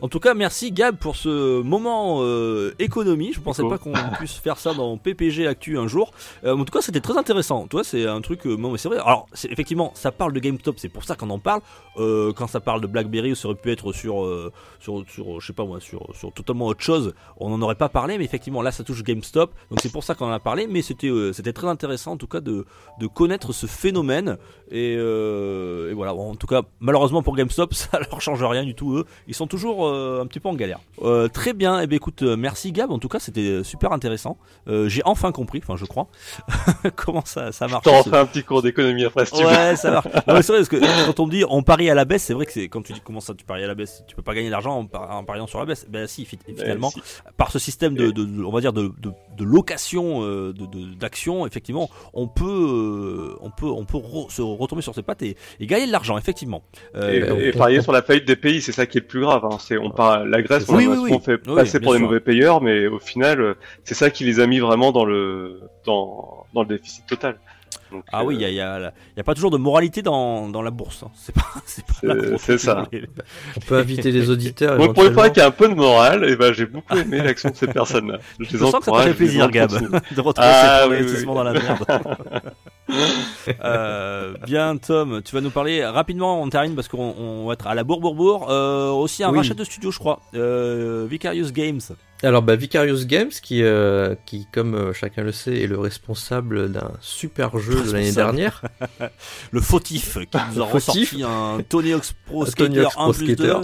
En 0.00 0.08
tout 0.08 0.20
cas, 0.20 0.34
merci 0.34 0.72
Gab 0.72 0.96
pour 0.96 1.16
ce 1.16 1.60
moment 1.62 2.18
euh, 2.22 2.74
économie. 2.78 3.32
Je 3.34 3.40
pensais 3.40 3.62
pas 3.68 3.76
qu'on 3.78 3.92
puisse 4.18 4.32
faire 4.34 4.56
ça 4.58 4.72
dans 4.72 4.96
PPG 4.96 5.46
Actu 5.46 5.78
un 5.78 5.86
jour. 5.86 6.12
Euh, 6.44 6.56
en 6.56 6.64
tout 6.64 6.72
cas, 6.72 6.80
c'était 6.80 7.00
très 7.00 7.16
intéressant. 7.18 7.66
Toi, 7.66 7.84
c'est 7.84 8.06
un 8.06 8.20
truc. 8.20 8.46
euh, 8.46 8.56
mais 8.56 8.78
c'est 8.78 8.88
vrai. 8.88 8.98
Alors, 8.98 9.26
effectivement, 9.48 9.92
ça 9.94 10.10
parle 10.10 10.32
de 10.32 10.40
GameStop. 10.40 10.78
C'est 10.78 10.88
pour 10.88 11.04
ça 11.04 11.16
qu'on 11.16 11.28
en 11.30 11.38
parle. 11.38 11.60
Euh, 11.98 12.32
quand 12.32 12.46
ça 12.46 12.60
parle 12.60 12.80
de 12.80 12.86
BlackBerry, 12.86 13.36
ça 13.36 13.48
aurait 13.48 13.58
pu 13.58 13.70
être 13.70 13.92
sur, 13.92 14.24
euh, 14.24 14.50
sur, 14.80 15.04
sur, 15.10 15.40
je 15.40 15.46
sais 15.46 15.52
pas 15.52 15.64
moi, 15.64 15.80
sur, 15.80 16.06
sur 16.14 16.32
totalement 16.32 16.66
autre 16.66 16.82
chose. 16.82 17.14
On 17.36 17.50
n'en 17.50 17.60
aurait 17.60 17.74
pas 17.74 17.88
parlé, 17.90 18.16
mais 18.16 18.24
effectivement, 18.24 18.62
là, 18.62 18.72
ça 18.72 18.84
touche 18.84 19.02
GameStop. 19.02 19.52
Donc 19.70 19.80
c'est 19.82 19.92
pour 19.92 20.02
ça 20.04 20.14
qu'on 20.14 20.26
en 20.28 20.32
a 20.32 20.40
parlé. 20.40 20.66
Mais 20.66 20.80
c'était, 20.80 21.10
c'était 21.34 21.52
très 21.52 21.66
intéressant, 21.66 22.12
en 22.12 22.16
tout 22.16 22.26
cas, 22.26 22.40
de, 22.40 22.64
de 23.00 23.06
connaître 23.06 23.52
ce 23.52 23.66
phénomène. 23.66 24.38
Et, 24.70 24.92
et 24.92 25.92
voilà. 25.92 26.14
Bon, 26.14 26.30
en 26.30 26.36
tout 26.36 26.46
cas, 26.46 26.62
malheureusement 26.80 27.22
pour 27.22 27.36
GameStop, 27.36 27.74
ça 27.74 27.98
leur 28.10 28.20
change 28.22 28.42
rien 28.42 28.64
du 28.64 28.74
tout. 28.74 28.96
Eux, 28.96 29.04
ils 29.26 29.34
sont 29.34 29.46
toujours 29.46 29.57
euh, 29.66 30.22
un 30.22 30.26
petit 30.26 30.40
peu 30.40 30.48
en 30.48 30.54
galère. 30.54 30.80
Euh, 31.02 31.28
très 31.28 31.52
bien. 31.52 31.80
Et 31.80 31.86
ben 31.86 31.96
écoute, 31.96 32.22
euh, 32.22 32.36
merci 32.36 32.72
Gab. 32.72 32.90
En 32.90 32.98
tout 32.98 33.08
cas, 33.08 33.18
c'était 33.18 33.62
super 33.64 33.92
intéressant. 33.92 34.36
J'ai 34.86 35.02
enfin 35.04 35.32
compris, 35.32 35.60
enfin 35.62 35.76
je 35.76 35.84
crois, 35.86 36.08
comment 36.96 37.24
ça, 37.24 37.52
ça 37.52 37.66
marche. 37.68 37.84
T'en 37.84 38.02
ce- 38.02 38.14
un 38.14 38.26
petit 38.26 38.42
cours 38.42 38.62
d'économie 38.62 39.04
après 39.04 39.26
si 39.26 39.32
tu 39.32 39.42
veux. 39.42 39.48
Ouais, 39.48 39.76
ça 39.76 39.90
marche. 39.90 40.06
Non, 40.26 40.34
mais 40.34 40.42
c'est 40.42 40.52
vrai 40.52 40.58
parce 40.60 40.68
que 40.68 41.06
quand 41.06 41.20
on 41.20 41.26
dit 41.28 41.44
on 41.48 41.62
parie 41.62 41.88
à 41.90 41.94
la 41.94 42.04
baisse, 42.04 42.22
c'est 42.24 42.34
vrai 42.34 42.46
que 42.46 42.52
c'est 42.52 42.68
quand 42.68 42.82
tu 42.82 42.92
dis 42.92 43.00
comment 43.02 43.20
ça 43.20 43.34
tu 43.34 43.44
paries 43.44 43.64
à 43.64 43.66
la 43.66 43.74
baisse, 43.74 44.02
tu 44.06 44.14
peux 44.16 44.22
pas 44.22 44.34
gagner 44.34 44.50
d'argent 44.50 44.78
en, 44.78 44.86
par- 44.86 45.10
en 45.10 45.24
pariant 45.24 45.46
sur 45.46 45.58
la 45.58 45.64
baisse. 45.66 45.86
Ben 45.88 46.06
si, 46.06 46.24
fi- 46.24 46.38
finalement, 46.46 46.90
si. 46.90 47.00
par 47.36 47.50
ce 47.50 47.58
système 47.58 47.94
de, 47.94 48.10
de- 48.10 48.24
de- 48.24 48.42
on 48.44 48.50
va 48.52 48.60
dire 48.60 48.72
de, 48.72 48.92
de, 48.98 49.12
location 49.44 50.22
d'actions, 50.98 51.46
effectivement, 51.46 51.88
on 52.12 52.26
peut 52.26 53.36
on 53.40 53.50
peut 53.50 53.66
on 53.66 53.84
peut 53.84 53.98
re- 53.98 54.30
se 54.30 54.42
retomber 54.42 54.82
sur 54.82 54.94
ses 54.94 55.02
pattes 55.02 55.22
et, 55.22 55.36
et 55.60 55.66
gagner 55.66 55.86
de 55.86 55.92
l'argent, 55.92 56.18
effectivement. 56.18 56.62
Et, 56.94 57.20
ben, 57.20 57.32
on- 57.32 57.36
et 57.38 57.52
on- 57.54 57.58
parier 57.58 57.80
sur 57.82 57.92
la 57.92 58.02
faillite 58.02 58.26
des 58.26 58.36
pays, 58.36 58.60
c'est 58.60 58.72
ça 58.72 58.86
qui 58.86 58.98
est 58.98 59.00
le 59.00 59.06
plus 59.06 59.20
grave. 59.20 59.47
C'est 59.58 59.78
on 59.78 59.90
part 59.90 60.24
la 60.24 60.42
Grèce, 60.42 60.66
on, 60.68 60.76
Oui, 60.76 60.86
oui, 60.86 61.10
on 61.12 61.20
fait 61.20 61.40
Oui, 61.46 61.54
passer 61.54 61.80
pour 61.80 61.94
des 61.94 61.98
mauvais 62.00 62.20
payeurs, 62.20 62.60
mais 62.60 62.86
au 62.86 62.98
final, 62.98 63.40
euh, 63.40 63.54
c'est 63.84 63.94
ça 63.94 64.10
qui 64.10 64.24
les 64.24 64.40
a 64.40 64.46
mis 64.46 64.58
vraiment 64.58 64.92
dans 64.92 65.04
le 65.04 65.60
dans 65.86 66.46
dans 66.54 66.62
le 66.62 66.68
déficit 66.68 67.06
total. 67.06 67.38
Donc, 67.90 68.04
Ah 68.12 68.22
oui, 68.24 68.34
il 68.36 68.40
y 68.42 68.44
euh, 68.44 68.48
a, 68.48 68.50
il 68.50 68.54
y, 68.56 68.60
a, 68.60 68.92
y 69.16 69.20
a 69.20 69.24
pas 69.24 69.34
toujours 69.34 69.50
de 69.50 69.56
moralité 69.56 70.02
dans, 70.02 70.48
dans 70.48 70.60
la 70.60 70.70
bourse. 70.70 71.04
hein. 71.04 71.10
C'est 71.14 71.34
pas, 71.34 71.46
ça. 72.58 72.86
On 73.56 73.60
peut 73.60 73.78
inviter 73.78 74.10
les 74.10 74.28
auditeurs. 74.28 74.76
Donc 74.76 74.94
pour 74.94 75.06
une 75.06 75.14
fois 75.14 75.30
qu'il 75.30 75.40
y 75.40 75.44
a 75.44 75.48
un 75.48 75.52
peu 75.52 75.68
de 75.68 75.74
morale, 75.74 76.24
et 76.28 76.36
ben 76.36 76.52
j'ai 76.52 76.66
beaucoup 76.66 76.96
aimé 76.96 77.22
l'action 77.22 77.48
de 77.50 77.56
ces 77.56 77.66
personnes-là. 77.66 78.18
Je, 78.40 78.44
les 78.44 78.50
Je 78.52 78.56
sens 78.58 78.78
que 78.80 78.84
ça 78.84 79.02
fait 79.02 79.08
les 79.08 79.14
plaisir, 79.14 79.50
Gab, 79.50 79.70
de 79.70 80.20
retrouver 80.20 80.48
Ah, 80.50 80.86
cet 80.90 81.20
oui, 81.20 81.24
dans 81.24 81.42
la 81.42 81.52
merde. 81.54 81.84
Euh, 83.64 84.34
bien, 84.46 84.76
Tom, 84.76 85.22
tu 85.24 85.34
vas 85.34 85.40
nous 85.40 85.50
parler 85.50 85.84
rapidement. 85.84 86.42
On 86.42 86.48
termine 86.50 86.74
parce 86.74 86.88
qu'on 86.88 87.14
on 87.18 87.46
va 87.46 87.54
être 87.54 87.66
à 87.66 87.74
la 87.74 87.82
bourg-bourg-bourg. 87.84 88.50
Euh, 88.50 88.90
aussi 88.90 89.24
un 89.24 89.30
Oui. 89.30 89.38
rachat 89.38 89.54
de 89.54 89.64
studio, 89.64 89.90
je 89.90 89.98
crois. 89.98 90.20
Euh, 90.34 91.06
Vicarious 91.08 91.50
Games. 91.50 91.80
Alors, 92.22 92.42
bah, 92.42 92.56
Vicarious 92.56 93.04
Games, 93.06 93.30
qui, 93.30 93.62
euh, 93.62 94.14
qui, 94.26 94.46
comme 94.52 94.74
euh, 94.74 94.92
chacun 94.92 95.22
le 95.22 95.32
sait, 95.32 95.60
est 95.62 95.66
le 95.66 95.78
responsable 95.78 96.70
d'un 96.72 96.90
super 97.00 97.58
jeu 97.58 97.82
de 97.84 97.92
l'année 97.92 98.12
dernière. 98.12 98.62
Le 99.52 99.60
fautif 99.60 100.18
qui 100.30 100.38
nous 100.54 100.60
a 100.62 100.66
ressorti 100.66 101.22
un 101.24 101.60
Tony 101.68 101.92
Hawk's 101.94 102.14
Pro 102.26 102.42
Un 102.42 102.46
Skater 102.46 102.68
Tony 102.68 102.80
Hawk's 102.80 102.96
1 102.96 103.00
Pro 103.02 103.12
plus 103.12 103.26
Skater. 103.34 103.60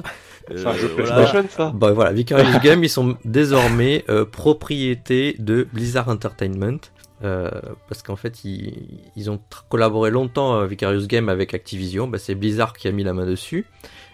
2. 0.49 0.57
C'est 0.57 0.67
un 0.67 0.75
jeu 0.75 0.91
Euh, 0.99 1.03
voilà. 1.05 1.43
Ça 1.49 1.73
Bah 1.75 1.93
voilà, 1.93 2.13
Vicarious 2.13 2.61
Games, 2.63 2.83
ils 2.85 2.89
sont 2.91 3.17
désormais 3.25 4.05
euh, 4.09 4.25
propriété 4.25 5.37
de 5.39 5.67
Blizzard 5.73 6.09
Entertainment. 6.09 6.79
Euh, 7.25 7.51
parce 7.89 8.03
qu'en 8.03 8.17
fait, 8.17 8.45
ils, 8.45 9.01
ils 9.17 9.31
ont 9.31 9.41
collaboré 9.71 10.11
longtemps, 10.11 10.57
euh, 10.57 10.67
Vicarious 10.67 11.07
Games, 11.07 11.29
avec 11.29 11.55
Activision. 11.55 12.07
Bah, 12.07 12.19
c'est 12.19 12.35
Blizzard 12.35 12.75
qui 12.75 12.87
a 12.87 12.93
mis 12.93 13.03
la 13.03 13.15
main 13.15 13.25
dessus. 13.27 13.67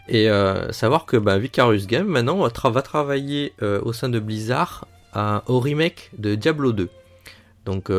Et 0.08 0.30
euh, 0.30 0.70
savoir 0.72 1.06
que 1.06 1.16
bah, 1.16 1.38
Vicarious 1.38 1.86
Game 1.86 2.06
maintenant 2.06 2.38
va, 2.38 2.48
tra- 2.48 2.70
va 2.72 2.82
travailler 2.82 3.52
euh, 3.62 3.80
au 3.82 3.92
sein 3.92 4.08
de 4.08 4.18
Blizzard 4.20 4.86
à- 5.12 5.42
au 5.46 5.58
remake 5.60 6.10
de 6.18 6.34
Diablo 6.36 6.72
2. 6.72 6.88
Donc 7.64 7.90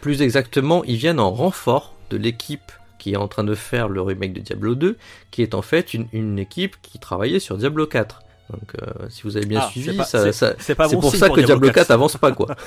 plus 0.00 0.22
exactement, 0.22 0.84
ils 0.84 0.96
viennent 0.96 1.20
en 1.20 1.30
renfort 1.32 1.94
de 2.10 2.16
l'équipe 2.16 2.72
qui 2.98 3.12
est 3.12 3.16
en 3.16 3.28
train 3.28 3.44
de 3.44 3.54
faire 3.54 3.88
le 3.88 4.00
remake 4.00 4.32
de 4.32 4.40
Diablo 4.40 4.74
2, 4.74 4.96
qui 5.30 5.42
est 5.42 5.54
en 5.54 5.62
fait 5.62 5.92
une, 5.94 6.06
une 6.12 6.38
équipe 6.38 6.76
qui 6.82 6.98
travaillait 6.98 7.40
sur 7.40 7.56
Diablo 7.56 7.86
4. 7.86 8.20
Donc 8.50 8.62
euh, 8.80 9.06
si 9.08 9.22
vous 9.24 9.36
avez 9.36 9.46
bien 9.46 9.60
Ah, 9.64 9.68
suivi, 9.70 9.98
c'est 10.04 10.32
ça- 10.32 10.54
pour 10.86 11.14
ça 11.14 11.28
que 11.28 11.40
Diablo 11.40 11.66
4 11.68 11.74
4. 11.74 11.90
avance 11.90 12.16
pas 12.16 12.30
quoi. 12.32 12.54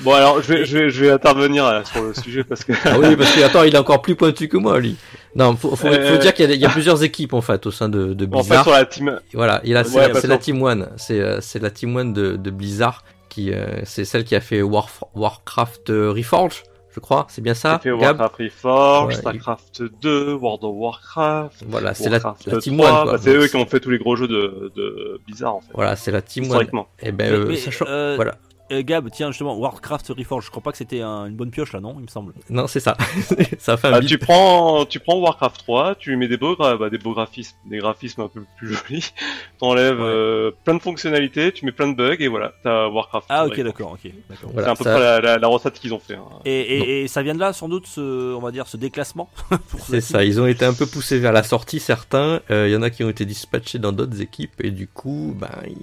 Bon, 0.00 0.12
alors, 0.14 0.42
je 0.42 0.52
vais, 0.52 0.64
je 0.64 0.78
vais, 0.78 0.90
je 0.90 1.04
vais 1.04 1.10
intervenir 1.10 1.64
euh, 1.66 1.82
sur 1.84 2.02
le 2.02 2.14
sujet 2.14 2.42
parce 2.44 2.64
que. 2.64 2.72
Ah 2.84 2.98
oui, 2.98 3.14
parce 3.16 3.30
que 3.32 3.42
attends, 3.44 3.62
il 3.64 3.74
est 3.74 3.78
encore 3.78 4.02
plus 4.02 4.16
pointu 4.16 4.48
que 4.48 4.56
moi 4.56 4.78
lui. 4.80 4.96
Non, 5.36 5.54
faut, 5.56 5.76
faut, 5.76 5.86
Euh, 5.86 6.12
faut 6.14 6.18
dire 6.20 6.34
qu'il 6.34 6.48
y, 6.48 6.52
a 6.52 6.54
il 6.54 6.60
y 6.60 6.64
a 6.66 6.68
plusieurs 6.70 7.02
équipes 7.02 7.34
en 7.34 7.40
fait 7.40 7.64
au 7.66 7.70
sein 7.70 7.88
de, 7.88 8.14
de 8.14 8.24
En 8.26 8.42
fait, 8.42 8.48
Blizzard. 8.48 8.62
sur 8.64 8.72
la 8.72 8.84
team. 8.84 9.20
Voilà, 9.34 9.60
et 9.64 9.72
là 9.72 9.84
c'est 9.84 9.96
Ouais, 9.96 10.08
la 10.12 10.20
qu'en- 10.36 10.38
Team 10.38 10.62
One, 10.62 10.88
c'est 10.96 11.20
euh, 11.20 11.38
c'est 11.40 11.60
la 11.62 11.70
Team 11.70 11.94
One 11.96 12.12
de, 12.12 12.36
de 12.36 12.50
Blizzard 12.50 13.04
qui 13.28 13.52
euh, 13.52 13.66
c'est 13.84 14.04
celle 14.04 14.24
qui 14.24 14.34
a 14.34 14.40
fait 14.40 14.60
Warf- 14.62 15.04
Warcraft 15.14 15.90
euh, 15.90 16.10
Reforged, 16.12 16.62
je 16.94 17.00
crois, 17.00 17.26
c'est 17.28 17.40
bien 17.42 17.54
ça, 17.54 17.78
fait 17.78 17.90
Warcraft 17.90 18.36
Reforged, 18.36 19.08
Ouais, 19.08 19.14
Starcraft 19.14 19.82
2, 20.02 20.34
World 20.34 20.64
of 20.64 20.74
Warcraft. 20.76 21.64
Voilà, 21.68 21.94
c'est 21.94 22.04
la, 22.10 22.18
Warcraft 22.18 22.46
la 22.46 22.58
Team 22.58 22.76
3, 22.78 23.00
One. 23.02 23.06
bah, 23.12 23.18
c'est 23.20 23.34
eux 23.34 23.46
qui 23.48 23.56
ont 23.56 23.66
fait 23.66 23.80
tous 23.80 23.90
les 23.90 23.98
gros 23.98 24.14
jeux 24.16 24.28
de, 24.28 24.72
de 24.76 25.20
Blizzard 25.26 25.56
en 25.56 25.60
fait. 25.60 25.70
Voilà, 25.74 25.96
c'est 25.96 26.10
la 26.10 26.22
Team 26.22 26.50
One. 26.50 26.68
Et 27.00 27.12
ben, 27.12 27.30
Mais- 27.32 27.38
euh, 27.38 27.44
mais, 27.48 27.56
sachant- 27.56 27.86
euh, 27.88 28.14
voilà, 28.16 28.34
Euh, 28.72 28.82
Gab, 28.82 29.08
tiens, 29.10 29.30
justement, 29.30 29.56
Warcraft 29.56 30.08
Reforged, 30.16 30.46
je 30.46 30.50
crois 30.50 30.62
pas 30.62 30.72
que 30.72 30.78
c'était 30.78 31.00
un- 31.02 31.26
une 31.26 31.36
bonne 31.36 31.50
pioche 31.50 31.72
là, 31.72 31.80
non 31.80 31.94
Il 31.98 32.02
me 32.02 32.08
semble. 32.08 32.32
non, 32.50 32.66
c'est 32.66 32.80
ça. 32.80 32.96
ça 33.58 33.76
fait 33.76 33.88
un 33.88 33.92
Bah, 33.92 34.00
tu 34.00 34.18
prends, 34.18 34.84
tu 34.86 34.98
prends 34.98 35.18
Warcraft 35.18 35.58
3, 35.58 35.94
tu 35.96 36.10
lui 36.10 36.16
mets 36.16 36.28
des 36.28 36.36
beaux, 36.38 36.56
bah, 36.56 36.76
des 36.90 36.98
beaux 36.98 37.12
graphismes, 37.12 37.56
des 37.66 37.78
graphismes 37.78 38.22
un 38.22 38.28
peu 38.28 38.42
plus 38.56 38.74
jolis. 38.88 39.12
T'enlèves 39.58 39.98
Ouais. 40.00 40.06
euh, 40.06 40.50
plein 40.64 40.74
de 40.74 40.80
fonctionnalités, 40.82 41.52
tu 41.52 41.64
mets 41.66 41.72
plein 41.72 41.88
de 41.88 41.94
bugs 41.96 42.16
et 42.18 42.28
voilà, 42.28 42.52
t'as 42.62 42.88
Warcraft. 42.88 43.26
Ah, 43.28 43.46
ok, 43.46 43.60
d'accord, 43.60 43.92
ok. 44.02 44.10
Voilà, 44.52 44.66
c'est 44.66 44.70
à 44.70 44.74
peu 44.76 44.84
ça- 44.84 44.90
près 44.92 45.00
la, 45.00 45.20
la, 45.20 45.38
la 45.38 45.48
recette 45.48 45.74
qu'ils 45.78 45.92
ont 45.94 45.98
fait. 46.00 46.14
hein. 46.14 46.24
Et, 46.44 46.52
et, 46.60 47.02
et 47.02 47.08
ça 47.08 47.22
vient 47.22 47.34
de 47.34 47.40
là, 47.40 47.52
sans 47.52 47.68
doute, 47.68 47.86
ce, 47.86 48.34
on 48.34 48.40
va 48.40 48.50
dire, 48.50 48.66
ce 48.66 48.76
déclassement 48.76 49.28
pour 49.68 49.80
C'est 49.80 50.00
ça, 50.00 50.24
ils 50.24 50.40
ont 50.40 50.46
été 50.46 50.64
un 50.64 50.72
peu 50.74 50.86
poussés 50.86 51.18
vers 51.18 51.32
la 51.32 51.42
sortie, 51.42 51.78
certains. 51.80 52.40
Euh, 52.50 52.68
Il 52.68 52.72
y 52.72 52.76
en 52.76 52.82
a 52.82 52.90
qui 52.90 53.04
ont 53.04 53.10
été 53.10 53.24
dispatchés 53.26 53.78
dans 53.78 53.92
d'autres 53.92 54.20
équipes, 54.22 54.60
et 54.62 54.70
du 54.70 54.86
coup, 54.88 55.36
il- 55.66 55.76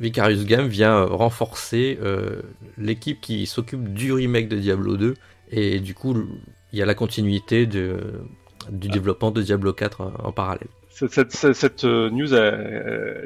Vicarious 0.00 0.44
Game 0.44 0.66
vient 0.66 0.94
euh, 0.96 1.06
renforcer 1.06 1.98
euh, 2.02 2.33
l'équipe 2.78 3.20
qui 3.20 3.46
s'occupe 3.46 3.92
du 3.92 4.12
remake 4.12 4.48
de 4.48 4.56
Diablo 4.56 4.96
2, 4.96 5.14
et 5.50 5.80
du 5.80 5.94
coup, 5.94 6.14
il 6.72 6.78
y 6.78 6.82
a 6.82 6.86
la 6.86 6.94
continuité 6.94 7.66
de, 7.66 7.98
du 8.70 8.88
développement 8.88 9.30
de 9.30 9.42
Diablo 9.42 9.72
4 9.72 10.00
en, 10.00 10.12
en 10.24 10.32
parallèle. 10.32 10.68
Cette, 10.94 11.32
cette, 11.32 11.84
euh, 11.84 12.08
news 12.10 12.28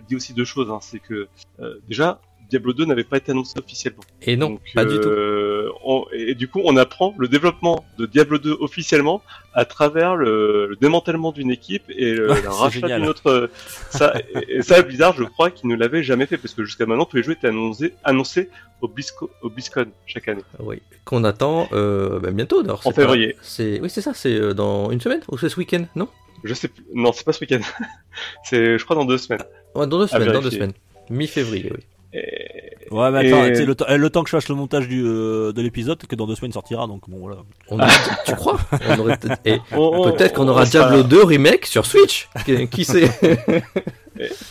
dit 0.09 0.17
aussi 0.17 0.33
deux 0.33 0.47
choses. 0.47 0.71
Hein. 0.71 0.79
C'est 0.81 1.01
que 1.01 1.29
euh, 1.61 1.75
déjà, 1.87 2.21
Diablo 2.51 2.73
2 2.73 2.85
n'avait 2.87 3.05
pas 3.05 3.19
été 3.19 3.33
annoncé 3.33 3.59
officiellement. 3.59 4.03
Et 4.23 4.37
non, 4.37 4.51
Donc, 4.51 4.61
pas 4.75 4.85
du 4.85 4.99
tout. 5.01 5.09
euh, 5.09 5.71
on- 5.85 6.05
et 6.13 6.35
du 6.35 6.49
coup, 6.49 6.61
on 6.65 6.77
apprend 6.77 7.15
le 7.19 7.29
développement 7.29 7.85
de 7.99 8.07
Diablo 8.07 8.39
2 8.39 8.57
officiellement 8.61 9.23
à 9.55 9.65
travers 9.65 10.17
le, 10.17 10.67
le 10.67 10.77
démantèlement 10.77 11.33
d'une 11.33 11.51
équipe 11.51 11.83
et 11.91 12.13
le, 12.15 12.31
Ouais, 12.31 12.41
rachat 12.47 12.87
d'une 12.89 13.07
autre. 13.07 13.27
euh, 13.29 13.47
Ça, 13.91 14.15
et, 14.49 14.57
et 14.59 14.63
ça, 14.63 14.81
Blizzard, 14.83 15.15
je 15.15 15.25
crois 15.25 15.51
qu'ils 15.51 15.69
ne 15.69 15.77
l'avaient 15.77 16.03
jamais 16.03 16.27
fait 16.27 16.39
parce 16.39 16.55
que 16.55 16.65
jusqu'à 16.65 16.87
maintenant, 16.87 17.05
tous 17.05 17.17
les 17.17 17.23
jeux 17.23 17.33
étaient 17.33 17.49
annoncés, 17.49 17.93
annoncés 18.05 18.49
au, 18.81 18.89
Blisco, 18.89 19.31
au 19.43 19.51
BlizzCon 19.51 19.87
chaque 20.07 20.29
année. 20.29 20.43
Oui, 20.61 20.81
qu'on 21.05 21.25
attend 21.25 21.69
euh, 21.73 22.19
ben, 22.21 22.33
bientôt. 22.35 22.63
d'ailleurs, 22.63 22.81
En 22.87 22.91
pas- 22.93 23.03
février. 23.03 23.37
C'est 23.43 23.81
Oui, 23.83 23.91
c'est 23.91 24.01
ça, 24.01 24.15
c'est 24.15 24.55
dans 24.55 24.91
une 24.91 25.01
semaine, 25.01 25.21
ou 25.31 25.37
c'est 25.37 25.49
ce 25.49 25.57
week-end, 25.59 25.85
non? 25.97 26.09
Je 26.45 26.55
sais 26.55 26.69
plus. 26.69 26.85
Non, 26.95 27.13
c'est 27.13 27.25
pas 27.25 27.33
ce 27.33 27.41
week-end. 27.41 27.61
c'est, 28.45 28.79
je 28.79 28.85
crois, 28.85 28.95
dans 28.97 29.05
deux 29.05 29.19
semaines. 29.19 29.43
Ouais, 29.75 29.87
Dans 29.87 29.99
deux 29.99 30.07
semaines, 30.07 30.27
dans 30.29 30.33
deux 30.35 30.39
vérifier. 30.49 30.59
semaine. 30.59 30.73
Mi-février, 31.11 31.73
oui. 31.75 31.83
Et... 32.13 32.87
Ouais, 32.91 33.11
mais 33.11 33.29
attends, 33.29 33.45
Et- 33.45 33.55
sais, 33.55 33.65
le, 33.67 33.75
temps- 33.75 33.85
le 33.95 34.11
temps 34.11 34.23
que 34.23 34.31
je 34.31 34.37
fasse 34.37 34.49
le 34.49 34.55
montage 34.55 34.89
du, 34.89 35.05
euh, 35.05 35.53
de 35.53 35.61
l'épisode, 35.61 35.99
que 36.07 36.17
dans 36.17 36.27
deux 36.27 36.35
semaines 36.35 36.51
il 36.51 36.55
sortira, 36.55 36.87
donc 36.87 37.09
bon, 37.09 37.19
voilà. 37.19 37.37
On 37.69 37.79
tu 38.25 38.35
crois? 38.35 38.59
Aurait 38.99 39.19
peut-être- 39.19 39.41
et 39.45 39.59
On- 39.73 39.79
on- 40.07 40.13
Peut-être 40.13 40.35
qu'on 40.35 40.45
on 40.47 40.49
aura 40.49 40.65
Diablo 40.65 41.03
2 41.03 41.23
remake 41.23 41.67
sur 41.67 41.85
Switch. 41.85 42.29
Qui, 42.47 42.67
qui 42.69 42.85
sait? 42.85 43.09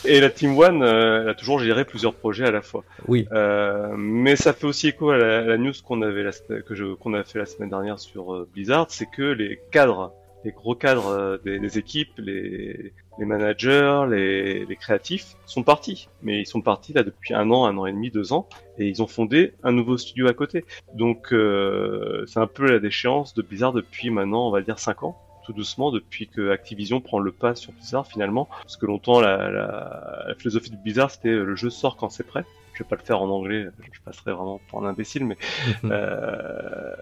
Et 0.06 0.22
la 0.22 0.30
Team 0.30 0.58
One, 0.58 0.82
euh, 0.82 1.24
elle 1.24 1.30
a 1.30 1.34
toujours 1.34 1.60
géré 1.60 1.84
plusieurs 1.84 2.14
projets 2.14 2.46
à 2.46 2.52
la 2.52 2.62
fois. 2.62 2.86
Oui. 3.08 3.28
Euh, 3.34 3.90
mais 3.98 4.38
ça 4.38 4.54
fait 4.54 4.66
aussi 4.66 4.88
écho 4.88 5.10
à 5.10 5.18
la, 5.18 5.40
à 5.40 5.42
la 5.42 5.58
news 5.58 5.74
qu'on 5.86 6.02
avait 6.04 6.24
la, 6.24 6.32
que 6.62 6.74
je, 6.74 6.94
qu'on 6.94 7.14
a 7.14 7.24
fait 7.26 7.40
la 7.40 7.46
semaine 7.46 7.70
dernière 7.70 8.00
sur 8.00 8.34
euh, 8.34 8.48
Blizzard, 8.54 8.86
c'est 8.90 9.08
que 9.08 9.24
les 9.24 9.60
cadres, 9.72 10.14
les 10.44 10.52
gros 10.52 10.76
cadres 10.76 11.08
euh, 11.08 11.38
des, 11.44 11.60
des 11.60 11.78
équipes, 11.78 12.12
les, 12.18 12.94
les 13.18 13.26
managers, 13.26 14.06
les, 14.10 14.66
les 14.66 14.76
créatifs 14.76 15.36
sont 15.46 15.64
partis. 15.64 16.10
Mais 16.22 16.42
ils 16.42 16.46
sont 16.46 16.62
partis 16.62 16.94
là 16.94 17.04
depuis 17.04 17.34
un 17.34 17.50
an, 17.52 17.66
un 17.66 17.78
an 17.78 17.86
et 17.86 17.92
demi, 17.92 18.12
deux 18.12 18.34
ans, 18.34 18.48
et 18.78 18.88
ils 18.88 19.02
ont 19.02 19.08
fondé 19.08 19.54
un 19.64 19.72
nouveau 19.72 19.98
studio 19.98 20.28
à 20.28 20.34
côté. 20.34 20.66
Donc 20.94 21.34
euh, 21.34 22.26
c'est 22.28 22.40
un 22.40 22.48
peu 22.48 22.70
la 22.70 22.80
déchéance 22.80 23.34
de 23.34 23.42
Blizzard 23.42 23.74
depuis 23.74 24.10
maintenant, 24.10 24.48
on 24.48 24.52
va 24.52 24.62
dire 24.62 24.80
cinq 24.80 25.04
ans 25.04 25.18
tout 25.48 25.54
doucement 25.54 25.92
depuis 25.92 26.28
que 26.28 26.52
Activision 26.52 27.00
prend 27.00 27.20
le 27.20 27.32
pas 27.32 27.56
sur 27.56 27.72
Blizzard 27.72 28.06
finalement. 28.06 28.50
Parce 28.64 28.76
que 28.76 28.86
longtemps, 28.86 29.22
la, 29.22 29.50
la, 29.50 30.26
la 30.28 30.36
philosophie 30.36 30.72
de 30.72 30.76
Blizzard, 30.76 31.10
c'était 31.10 31.30
euh, 31.30 31.46
le 31.46 31.56
jeu 31.56 31.70
sort 31.70 31.96
quand 31.96 32.10
c'est 32.10 32.28
prêt. 32.28 32.44
Je 32.74 32.84
vais 32.84 32.90
pas 32.90 32.98
le 32.98 33.02
faire 33.02 33.22
en 33.22 33.30
anglais, 33.30 33.66
je 33.92 34.02
passerai 34.02 34.34
vraiment 34.34 34.60
pour 34.68 34.86
un 34.86 34.90
imbécile, 34.90 35.26
mais 35.26 35.38
euh, 35.86 36.94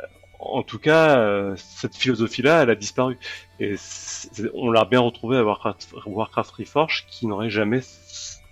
en 0.46 0.64
tout 0.64 0.80
cas, 0.80 1.18
euh, 1.18 1.56
cette 1.58 1.96
philosophie-là, 1.96 2.64
elle 2.64 2.70
a 2.70 2.76
disparu. 2.76 3.18
Et 3.60 3.76
on 4.54 4.72
l'a 4.72 4.86
bien 4.86 5.00
retrouvé 5.00 5.38
à 5.38 5.44
Warcraft, 5.44 5.96
Warcraft 6.06 6.54
qui 7.08 7.28
n'aurait 7.28 7.50
jamais 7.50 7.82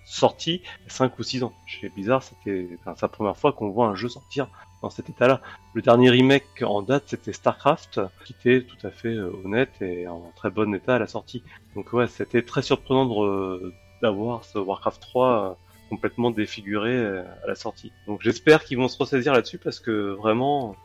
sorti 0.06 0.62
5 0.88 1.18
ou 1.18 1.24
6 1.24 1.44
ans. 1.44 1.54
Chez 1.66 1.90
Blizzard, 1.90 2.24
c'était 2.24 2.68
enfin, 2.80 2.96
la 3.02 3.08
première 3.08 3.38
fois 3.38 3.52
qu'on 3.54 3.70
voit 3.70 3.88
un 3.88 3.96
jeu 3.96 4.10
sortir 4.10 4.48
dans 4.82 4.90
cet 4.90 5.10
état-là. 5.10 5.42
Le 5.74 5.82
dernier 5.82 6.10
remake 6.10 6.62
en 6.62 6.82
date, 6.82 7.04
c'était 7.08 7.34
StarCraft, 7.34 8.02
qui 8.26 8.34
était 8.34 8.66
tout 8.66 8.88
à 8.88 8.92
fait 8.92 9.14
euh, 9.14 9.32
honnête 9.44 9.82
et 9.82 10.08
en 10.08 10.32
très 10.36 10.50
bon 10.50 10.74
état 10.76 10.96
à 10.96 11.00
la 11.00 11.08
sortie. 11.08 11.44
Donc 11.76 11.94
ouais, 11.94 12.08
c'était 12.08 12.42
très 12.42 12.62
surprenant 12.62 13.06
d'avoir 14.02 14.44
ce 14.44 14.58
Warcraft 14.58 15.02
3 15.02 15.28
euh, 15.28 15.54
complètement 15.90 16.32
défiguré 16.32 16.98
à 16.98 17.48
la 17.48 17.56
sortie. 17.56 17.92
Donc 18.08 18.22
j'espère 18.22 18.64
qu'ils 18.64 18.78
vont 18.78 18.88
se 18.88 18.98
ressaisir 18.98 19.34
là-dessus 19.34 19.58
parce 19.58 19.80
que 19.80 20.12
vraiment, 20.14 20.76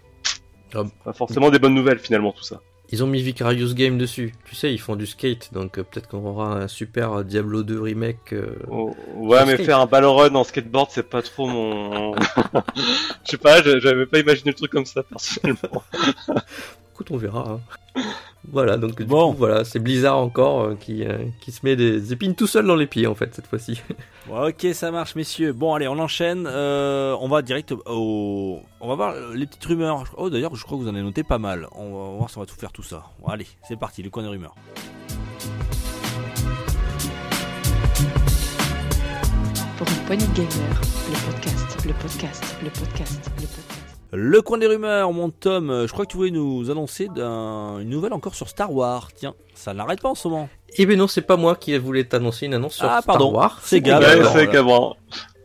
Ah. 0.74 0.84
pas 1.04 1.12
forcément 1.12 1.50
des 1.50 1.58
bonnes 1.58 1.74
nouvelles 1.74 1.98
finalement 1.98 2.32
tout 2.32 2.44
ça. 2.44 2.60
Ils 2.90 3.04
ont 3.04 3.06
mis 3.06 3.20
Vicarious 3.20 3.74
Game 3.74 3.98
dessus. 3.98 4.32
Tu 4.46 4.54
sais, 4.54 4.72
ils 4.72 4.78
font 4.80 4.96
du 4.96 5.04
skate, 5.06 5.52
donc 5.52 5.78
euh, 5.78 5.82
peut-être 5.82 6.08
qu'on 6.08 6.24
aura 6.26 6.54
un 6.54 6.68
super 6.68 7.22
Diablo 7.22 7.62
2 7.62 7.78
remake. 7.82 8.32
euh, 8.32 8.54
Oh, 8.70 8.96
ouais, 9.14 9.44
mais 9.44 9.54
skate. 9.54 9.66
faire 9.66 9.80
un 9.80 9.86
ballon 9.86 10.14
run 10.16 10.34
en 10.34 10.42
skateboard, 10.42 10.88
c'est 10.90 11.02
pas 11.08 11.20
trop 11.20 11.46
mon. 11.46 12.14
Je 13.26 13.30
sais 13.32 13.36
pas, 13.36 13.62
je- 13.62 13.78
j'avais 13.80 14.06
pas 14.06 14.18
imaginé 14.20 14.52
le 14.52 14.54
truc 14.56 14.70
comme 14.72 14.86
ça 14.86 15.02
personnellement. 15.02 15.82
Écoute, 16.98 17.12
on 17.12 17.16
verra. 17.16 17.60
hein. 17.96 18.02
Voilà, 18.50 18.76
donc 18.76 18.96
du 18.96 19.04
Bon. 19.04 19.30
coup, 19.30 19.38
voilà, 19.38 19.64
c'est 19.64 19.78
Blizzard 19.78 20.18
encore 20.18 20.62
euh, 20.62 20.74
qui, 20.74 21.04
euh, 21.04 21.18
qui 21.40 21.52
se 21.52 21.60
met 21.62 21.76
des 21.76 22.12
épines 22.12 22.34
tout 22.34 22.48
seul 22.48 22.66
dans 22.66 22.74
les 22.74 22.88
pieds 22.88 23.06
en 23.06 23.14
fait 23.14 23.32
cette 23.36 23.46
fois-ci. 23.46 23.80
Ok, 24.30 24.66
ça 24.74 24.90
marche, 24.90 25.14
messieurs. 25.14 25.52
Bon, 25.52 25.74
allez, 25.74 25.86
on 25.88 25.98
enchaîne. 26.00 26.46
Euh, 26.50 27.16
on 27.20 27.28
va 27.28 27.40
direct 27.40 27.72
au. 27.86 28.60
On 28.80 28.88
va 28.88 28.94
voir 28.96 29.14
les 29.32 29.46
petites 29.46 29.64
rumeurs. 29.64 30.04
Oh, 30.18 30.28
d'ailleurs, 30.28 30.54
je 30.56 30.64
crois 30.64 30.76
que 30.76 30.82
vous 30.82 30.88
en 30.88 30.94
avez 30.94 31.02
noté 31.04 31.22
pas 31.22 31.38
mal. 31.38 31.66
On 31.72 31.84
va 32.12 32.16
voir 32.18 32.28
si 32.30 32.36
on 32.36 32.40
va 32.40 32.46
tout 32.46 32.56
faire 32.56 32.72
tout 32.72 32.82
ça. 32.82 33.04
Bon, 33.20 33.28
allez, 33.28 33.46
c'est 33.66 33.78
parti, 33.78 34.02
le 34.02 34.10
coin 34.10 34.22
des 34.24 34.28
rumeurs. 34.28 34.54
Pour 39.78 39.88
une 39.88 40.04
poignée 40.06 40.26
de 40.26 40.34
gamers, 40.34 40.80
le 41.08 41.32
podcast, 41.32 41.86
le 41.86 41.92
podcast, 41.94 42.56
le 42.62 42.70
podcast, 42.70 43.30
le 43.36 43.46
podcast. 43.46 43.77
Le 44.12 44.40
coin 44.40 44.56
des 44.58 44.66
rumeurs, 44.66 45.12
mon 45.12 45.28
Tom. 45.30 45.70
euh, 45.70 45.86
Je 45.86 45.92
crois 45.92 46.06
que 46.06 46.10
tu 46.10 46.16
voulais 46.16 46.30
nous 46.30 46.70
annoncer 46.70 47.08
d'un- 47.08 47.78
une 47.80 47.90
nouvelle 47.90 48.12
encore 48.14 48.34
sur 48.34 48.48
Star 48.48 48.72
Wars. 48.72 49.10
Tiens, 49.14 49.34
ça 49.54 49.74
n'arrête 49.74 50.00
pas 50.00 50.08
en 50.08 50.14
ce 50.14 50.28
moment. 50.28 50.48
Eh 50.78 50.86
ben 50.86 50.96
non, 50.98 51.06
c'est 51.08 51.22
pas 51.22 51.36
moi 51.36 51.56
qui 51.56 51.76
voulais 51.78 52.04
t'annoncer 52.04 52.46
une 52.46 52.54
annonce 52.54 52.74
sur 52.76 52.86
Ah, 52.86 53.00
Star 53.02 53.16
pardon. 53.18 53.32
Wars. 53.34 53.58
C'est 53.62 53.80
Gab. 53.80 54.02
Ouais, 54.02 54.24
c'est. 54.32 54.46
Gabran. 54.50 54.96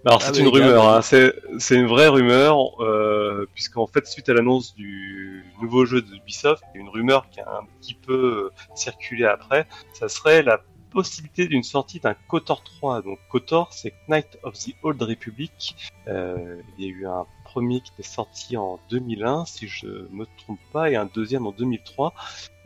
Alors 0.06 0.20
Ah, 0.22 0.32
c'est 0.34 0.42
une 0.42 0.50
rumeur, 0.50 0.88
hein. 0.90 1.02
c'est 1.02 1.34
c'est 1.60 1.76
une 1.76 1.88
vraie 1.88 2.10
rumeur, 2.10 2.82
euh, 2.82 3.46
puisqu'en 3.54 3.88
fait 3.88 4.06
suite 4.06 4.28
à 4.28 4.34
l'annonce 4.34 4.76
du 4.76 5.46
nouveau 5.62 5.86
jeu 5.86 6.02
de 6.02 6.08
Ubisoft, 6.14 6.62
il 6.74 6.78
y 6.78 6.82
a 6.82 6.84
une 6.86 6.90
rumeur 6.90 7.30
qui 7.30 7.40
a 7.40 7.48
un 7.50 7.66
petit 7.80 7.94
peu 7.94 8.50
circulé 8.76 9.24
après, 9.26 9.66
ça 9.94 10.10
serait 10.10 10.44
la 10.44 10.60
possibilité 10.94 11.48
d'une 11.48 11.64
sortie 11.64 12.00
d'un 12.00 12.16
KOTOR 12.28 12.64
3. 12.64 13.02
Donc 13.02 13.20
KOTOR 13.30 13.68
c'est 13.72 13.94
Knight 14.08 14.38
of 14.44 14.58
the 14.58 14.74
Old 14.84 15.02
Republic. 15.02 15.76
Euh, 16.08 16.62
il 16.78 16.86
y 16.86 16.88
a 16.88 16.92
eu 16.92 17.08
un 17.08 17.26
premier 17.44 17.82
qui 17.82 17.92
était 17.94 18.08
sorti 18.08 18.58
en 18.58 18.80
2001, 18.90 19.46
si 19.46 19.68
je 19.68 19.88
me 20.12 20.26
trompe 20.38 20.60
pas, 20.72 20.90
et 20.90 20.96
un 20.96 21.06
deuxième 21.06 21.46
en 21.46 21.52
2003. 21.52 22.14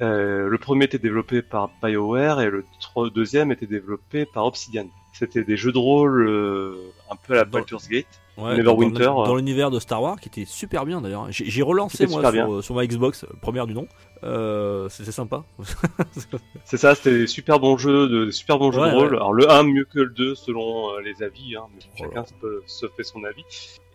Euh, 0.02 0.48
le 0.48 0.58
premier 0.58 0.86
était 0.86 1.00
développé 1.00 1.42
par 1.42 1.70
BioWare 1.82 2.42
et 2.42 2.50
le 2.50 2.64
deuxième 3.10 3.52
était 3.52 3.68
développé 3.68 4.26
par 4.26 4.46
Obsidian. 4.46 4.88
C'était 5.14 5.44
des 5.44 5.58
jeux 5.58 5.72
de 5.72 5.78
rôle 5.78 6.28
euh, 6.28 6.94
un 7.10 7.16
peu 7.16 7.34
à 7.34 7.38
la 7.38 7.46
Baldur's 7.46 7.88
Gate. 7.88 8.22
Ouais, 8.38 8.56
Neverwinter, 8.58 9.06
dans, 9.06 9.24
dans 9.24 9.34
euh. 9.34 9.38
l'univers 9.38 9.72
de 9.72 9.80
Star 9.80 10.02
Wars 10.02 10.20
qui 10.20 10.30
était 10.30 10.46
super 10.46 10.86
bien 10.86 11.02
d'ailleurs. 11.02 11.26
J'ai 11.32 11.62
relancé 11.64 12.06
moi 12.08 12.32
sur, 12.32 12.64
sur 12.64 12.76
ma 12.76 12.86
Xbox, 12.86 13.24
euh, 13.24 13.28
première 13.42 13.66
du 13.68 13.74
nom. 13.74 13.88
Euh, 14.24 14.88
C'était 14.90 15.12
sympa. 15.12 15.44
C'est 16.64 16.78
ça, 16.78 16.96
c'était 16.96 17.18
des 17.20 17.28
super 17.28 17.60
bons 17.60 17.78
jeux, 17.78 18.08
de, 18.08 18.26
des 18.26 18.32
super 18.32 18.58
bons 18.60 18.72
jeux 18.72 18.82
de 18.82 18.92
rôle. 18.96 19.10
ouais. 19.12 19.16
Alors 19.18 19.34
le 19.34 19.50
1 19.50 19.64
mieux 19.64 19.86
que 19.86 20.00
le 20.00 20.10
2 20.10 20.36
selon 20.36 20.92
euh, 20.96 21.02
les 21.02 21.24
avis, 21.24 21.56
hein, 21.56 21.64
mais 21.74 21.80
Oh 21.86 21.98
chacun 22.04 22.26
se, 22.26 22.34
peut- 22.34 22.64
se 22.66 22.88
fait 22.88 23.04
son 23.04 23.24
avis. 23.24 23.44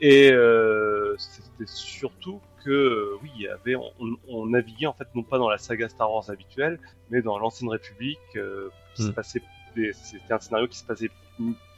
Et 0.01 0.31
euh, 0.33 1.15
c'était 1.19 1.71
surtout 1.71 2.41
que 2.65 3.13
oui, 3.23 3.31
il 3.37 3.43
y 3.43 3.49
avait, 3.49 3.77
on, 3.77 3.91
on 4.29 4.47
naviguait 4.47 4.87
en 4.87 4.93
fait 4.93 5.09
non 5.15 5.23
pas 5.23 5.39
dans 5.39 5.49
la 5.49 5.59
saga 5.59 5.89
Star 5.89 6.13
Wars 6.13 6.31
habituelle, 6.31 6.79
mais 7.11 7.23
dans 7.23 7.39
l'ancienne 7.39 7.71
République. 7.71 8.19
euh, 8.37 8.69
qui 8.95 9.05
se 9.05 9.09
Mm. 9.09 9.13
passait, 9.15 9.43
des- 9.75 9.93
c'était 9.95 10.35
un 10.35 10.39
scénario 10.39 10.69
qui 10.69 10.77
se 10.79 10.85
passait 10.85 11.09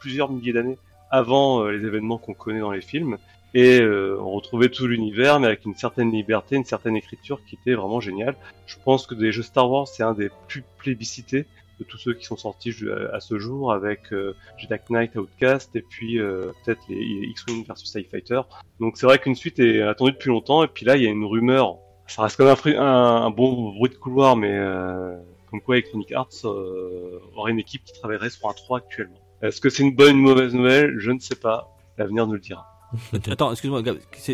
plusieurs 0.01 0.31
milliers 0.31 0.53
d'années 0.53 0.79
avant 1.15 1.63
euh, 1.63 1.71
les 1.71 1.87
événements 1.87 2.19
qu'on 2.19 2.35
connaît 2.35 2.61
dans 2.61 2.73
les 2.73 2.81
films. 2.81 3.19
Et 3.55 3.81
euh, 3.81 4.19
on 4.21 4.33
retrouvait 4.33 4.69
tout 4.69 4.89
l'univers, 4.89 5.39
mais 5.39 5.47
avec 5.47 5.65
une 5.65 5.77
certaine 5.77 6.11
liberté, 6.11 6.57
une 6.57 6.65
certaine 6.65 6.97
écriture 6.97 7.41
qui 7.47 7.55
était 7.55 7.75
vraiment 7.75 8.01
géniale. 8.01 8.35
Je 8.67 8.77
pense 8.85 9.07
que 9.07 9.15
des 9.15 9.31
jeux 9.31 9.45
Star 9.45 9.71
Wars, 9.71 9.87
c'est 9.87 10.03
un 10.03 10.15
des 10.15 10.29
plus 10.49 10.65
plébiscités 10.79 11.47
de 11.79 11.85
tous 11.85 11.99
ceux 11.99 12.15
qui 12.15 12.25
sont 12.25 12.37
sortis 12.37 12.75
à 13.13 13.21
ce 13.21 13.39
jour, 13.39 13.73
avec 13.73 14.13
euh, 14.13 14.35
Jedi 14.59 14.75
Knight, 14.91 15.17
Outcast, 15.17 15.75
et 15.77 15.83
puis 15.83 16.19
euh, 16.19 16.53
peut-être 16.65 16.81
les, 16.89 17.29
X-Wing 17.31 17.65
versus 17.67 17.91
TIE 17.91 18.05
Fighter. 18.05 18.41
Donc 18.81 18.97
c'est 18.97 19.07
vrai 19.07 19.19
qu'une 19.19 19.35
suite 19.35 19.59
est 19.59 19.83
attendue 19.83 20.13
depuis 20.13 20.29
longtemps, 20.29 20.65
et 20.65 20.69
puis 20.69 20.85
là, 20.85 20.97
il 20.97 21.03
y 21.03 21.07
a 21.07 21.11
une 21.11 21.25
rumeur. 21.25 21.79
Ça 22.07 22.23
reste 22.23 22.37
quand 22.37 22.45
même 22.45 22.79
un 22.79 23.31
bon 23.31 23.73
bruit 23.73 23.91
de 23.91 23.97
couloir, 23.97 24.37
mais 24.37 24.53
euh, 24.53 25.17
comme 25.51 25.61
quoi 25.61 25.77
Electronic 25.77 26.13
Arts 26.13 26.29
euh, 26.45 27.21
aurait 27.37 27.53
une 27.53 27.61
équipe 27.61 27.85
qui 27.85 27.93
travaillerait 27.93 28.31
sur 28.31 28.49
un 28.49 28.53
3 28.53 28.79
actuellement. 28.79 29.24
Est-ce 29.43 29.61
que 29.61 29.69
c'est 29.69 29.83
une 29.83 29.95
bonne 29.95 30.17
ou 30.17 30.19
une 30.19 30.23
mauvaise 30.23 30.55
nouvelle? 30.55 30.99
Je 30.99 31.11
ne 31.11 31.19
sais 31.19 31.37
pas. 31.37 31.69
L'avenir 31.99 32.27
nous 32.27 32.35
le 32.35 32.41
dira. 32.41 32.74
Attends, 33.31 33.53
excuse-moi, 33.53 33.83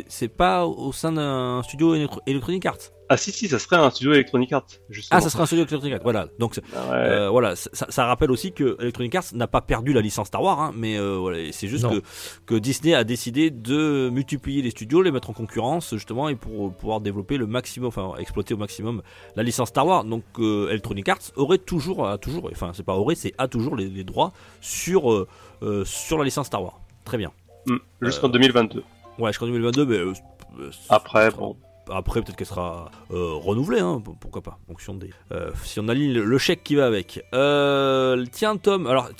c'est 0.08 0.28
pas 0.28 0.66
au 0.66 0.92
sein 0.92 1.12
d'un 1.12 1.62
studio 1.62 1.94
Electronic 2.26 2.66
Arts? 2.66 2.78
Ah 3.12 3.16
si 3.16 3.32
si, 3.32 3.48
ça 3.48 3.58
serait 3.58 3.74
un 3.74 3.90
studio 3.90 4.12
Electronic 4.12 4.52
Arts. 4.52 4.66
Justement. 4.88 5.18
Ah, 5.18 5.20
ça 5.20 5.30
sera 5.30 5.42
un 5.42 5.46
studio 5.46 5.64
Electronic 5.64 5.94
Arts. 5.94 6.02
Voilà. 6.04 6.28
Donc 6.38 6.60
Ah 6.72 6.90
ouais. 6.90 6.96
Euh, 6.96 7.28
voilà, 7.28 7.56
ça, 7.56 7.86
ça 7.88 8.06
rappelle 8.06 8.30
aussi 8.30 8.52
que 8.52 8.76
Electronic 8.80 9.12
Arts 9.16 9.24
n'a 9.32 9.48
pas 9.48 9.60
perdu 9.60 9.92
la 9.92 10.00
licence 10.00 10.28
Star 10.28 10.40
Wars, 10.40 10.60
hein, 10.60 10.72
mais 10.76 10.96
euh, 10.96 11.16
voilà, 11.16 11.38
c'est 11.50 11.66
juste 11.66 11.88
que, 11.88 12.02
que 12.46 12.54
Disney 12.54 12.94
a 12.94 13.02
décidé 13.02 13.50
de 13.50 14.10
multiplier 14.10 14.62
les 14.62 14.70
studios, 14.70 15.02
les 15.02 15.10
mettre 15.10 15.28
en 15.28 15.32
concurrence 15.32 15.92
justement, 15.92 16.28
et 16.28 16.36
pour 16.36 16.72
pouvoir 16.72 17.00
développer 17.00 17.36
le 17.36 17.48
maximum, 17.48 17.88
enfin 17.88 18.14
exploiter 18.18 18.54
au 18.54 18.58
maximum 18.58 19.02
la 19.34 19.42
licence 19.42 19.70
Star 19.70 19.86
Wars. 19.86 20.04
Donc 20.04 20.22
euh, 20.38 20.68
Electronic 20.70 21.08
Arts 21.08 21.32
aurait 21.34 21.58
toujours, 21.58 22.06
a 22.06 22.16
toujours, 22.16 22.48
enfin 22.52 22.70
c'est 22.74 22.84
pas 22.84 22.94
aurait, 22.94 23.16
c'est 23.16 23.32
a 23.38 23.48
toujours 23.48 23.74
les, 23.74 23.88
les 23.88 24.04
droits 24.04 24.32
sur 24.60 25.12
euh, 25.12 25.26
euh, 25.62 25.84
sur 25.84 26.16
la 26.16 26.24
licence 26.24 26.46
Star 26.46 26.62
Wars. 26.62 26.80
Très 27.04 27.18
bien. 27.18 27.32
Hmm, 27.66 27.76
Jusqu'en 28.02 28.28
euh, 28.28 28.32
2022. 28.32 28.82
Ouais, 29.18 29.30
jusqu'en 29.30 29.46
2022, 29.46 29.86
mais 29.86 29.96
euh, 29.96 30.12
euh, 30.60 30.70
Après, 30.88 31.30
bon. 31.30 31.56
après, 31.90 32.22
peut-être 32.22 32.36
qu'elle 32.36 32.46
sera 32.46 32.90
euh, 33.10 33.32
renouvelée, 33.34 33.80
hein, 33.80 34.02
pourquoi 34.20 34.42
pas, 34.42 34.58
en 34.64 34.72
fonction 34.72 34.94
des. 34.94 35.10
euh, 35.32 35.50
si 35.64 35.78
on 35.80 35.88
aligne 35.88 36.12
le, 36.12 36.24
le 36.24 36.38
chèque 36.38 36.62
qui 36.64 36.74
va 36.74 36.86
avec. 36.86 37.22
Euh, 37.34 38.24
tiens, 38.32 38.56
Tom, 38.56 38.86
alors 38.86 39.10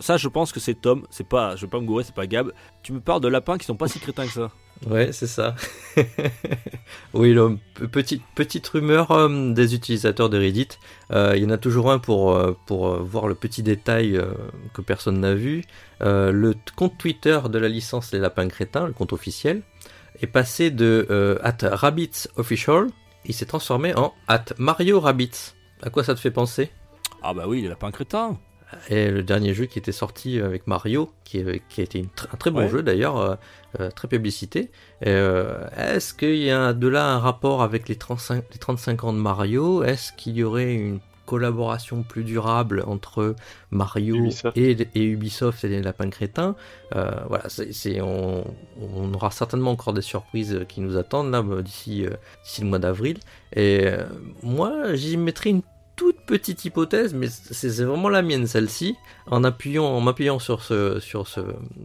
ça, 0.00 0.16
je 0.16 0.28
pense 0.28 0.52
que 0.52 0.60
c'est 0.60 0.74
Tom, 0.80 1.06
c'est 1.10 1.28
pas, 1.28 1.56
je 1.56 1.66
vais 1.66 1.70
pas 1.70 1.80
me 1.80 1.86
gourer, 1.86 2.04
c'est 2.04 2.14
pas 2.14 2.26
Gab. 2.26 2.52
Tu 2.82 2.92
me 2.92 3.00
parles 3.00 3.20
de 3.20 3.28
lapins 3.28 3.58
qui 3.58 3.66
sont 3.66 3.76
pas 3.76 3.88
si 3.88 3.98
crétins 4.00 4.26
que 4.26 4.32
ça. 4.32 4.50
Ouais, 4.86 5.12
c'est 5.12 5.26
ça. 5.26 5.54
oui, 7.12 7.36
petite, 7.92 8.22
petite 8.34 8.66
rumeur 8.68 9.10
euh, 9.10 9.52
des 9.52 9.74
utilisateurs 9.74 10.30
de 10.30 10.38
Reddit. 10.38 10.68
Euh, 11.12 11.34
Il 11.36 11.42
y 11.42 11.46
en 11.46 11.50
a 11.50 11.58
toujours 11.58 11.90
un 11.90 11.98
pour, 11.98 12.32
euh, 12.32 12.56
pour 12.66 12.96
voir 12.96 13.26
le 13.28 13.34
petit 13.34 13.62
détail 13.62 14.20
que 14.72 14.80
personne 14.80 15.20
n'a 15.20 15.34
vu. 15.34 15.64
Le 16.00 16.54
compte 16.76 16.96
Twitter 16.96 17.38
de 17.50 17.58
la 17.58 17.68
licence 17.68 18.12
Les 18.12 18.18
Lapins 18.18 18.48
Crétins, 18.48 18.86
le 18.86 18.92
compte 18.92 19.12
officiel, 19.12 19.62
est 20.22 20.26
passé 20.26 20.70
de 20.70 21.38
at 21.42 21.58
Rabbits 21.62 22.28
Official. 22.36 22.86
Il 23.26 23.34
s'est 23.34 23.46
transformé 23.46 23.94
en 23.94 24.14
at 24.28 24.46
Mario 24.56 24.98
Rabbits. 24.98 25.52
À 25.82 25.90
quoi 25.90 26.04
ça 26.04 26.14
te 26.14 26.20
fait 26.20 26.30
penser? 26.30 26.70
Ah 27.22 27.34
bah 27.34 27.44
oui, 27.46 27.60
les 27.60 27.68
lapins 27.68 27.90
crétins. 27.90 28.38
Et 28.88 29.10
le 29.10 29.22
dernier 29.22 29.54
jeu 29.54 29.66
qui 29.66 29.78
était 29.78 29.92
sorti 29.92 30.40
avec 30.40 30.66
Mario, 30.66 31.10
qui, 31.24 31.44
qui 31.68 31.80
a 31.80 31.84
été 31.84 31.98
une 31.98 32.08
un 32.32 32.36
très 32.36 32.50
bon 32.50 32.60
Ouais. 32.60 32.68
jeu 32.68 32.82
d'ailleurs, 32.82 33.16
euh, 33.18 33.34
euh, 33.80 33.90
très 33.90 34.08
publicité. 34.08 34.70
Euh, 35.06 35.66
Est-ce 35.76 36.14
qu'il 36.14 36.36
y 36.36 36.50
a 36.50 36.72
de 36.72 36.88
là 36.88 37.06
un 37.12 37.18
rapport 37.18 37.62
avec 37.62 37.88
les 37.88 37.96
35, 37.96 38.44
les 38.52 38.58
35 38.58 39.04
ans 39.04 39.12
de 39.12 39.18
Mario? 39.18 39.82
Est-ce 39.82 40.12
qu'il 40.12 40.36
y 40.36 40.42
aurait 40.44 40.74
une 40.74 41.00
collaboration 41.26 42.02
plus 42.02 42.24
durable 42.24 42.82
entre 42.88 43.36
Mario 43.70 44.16
Ubisoft. 44.16 44.56
et, 44.56 44.88
et 44.96 45.04
Ubisoft 45.04 45.62
et 45.64 45.68
les 45.68 45.80
lapins 45.80 46.10
crétins? 46.10 46.56
Euh, 46.96 47.10
Voilà, 47.28 47.44
c'est, 47.48 48.00
on, 48.00 48.44
on 48.80 49.14
aura 49.14 49.30
certainement 49.30 49.70
encore 49.70 49.92
des 49.92 50.02
surprises 50.02 50.64
qui 50.68 50.80
nous 50.80 50.96
attendent 50.96 51.30
là 51.30 51.38
euh, 51.48 51.62
d'ici, 51.62 52.04
euh, 52.04 52.10
le 52.60 52.64
mois 52.66 52.80
d'avril. 52.80 53.18
Et 53.54 53.82
euh, 53.86 54.04
moi, 54.42 54.94
j'y 54.94 55.16
mettrais 55.16 55.50
une 55.50 55.62
toute 56.00 56.22
petite 56.22 56.64
hypothèse, 56.64 57.12
mais 57.12 57.26
c'est 57.28 57.84
vraiment 57.84 58.08
la 58.08 58.22
mienne 58.22 58.46
celle-ci. 58.46 58.96
En 59.26 59.44
appuyant, 59.44 59.84
en 59.84 60.00
m'appuyant 60.00 60.38
sur 60.38 60.62
ce, 60.62 60.98
sur 60.98 61.28
ce, 61.28 61.40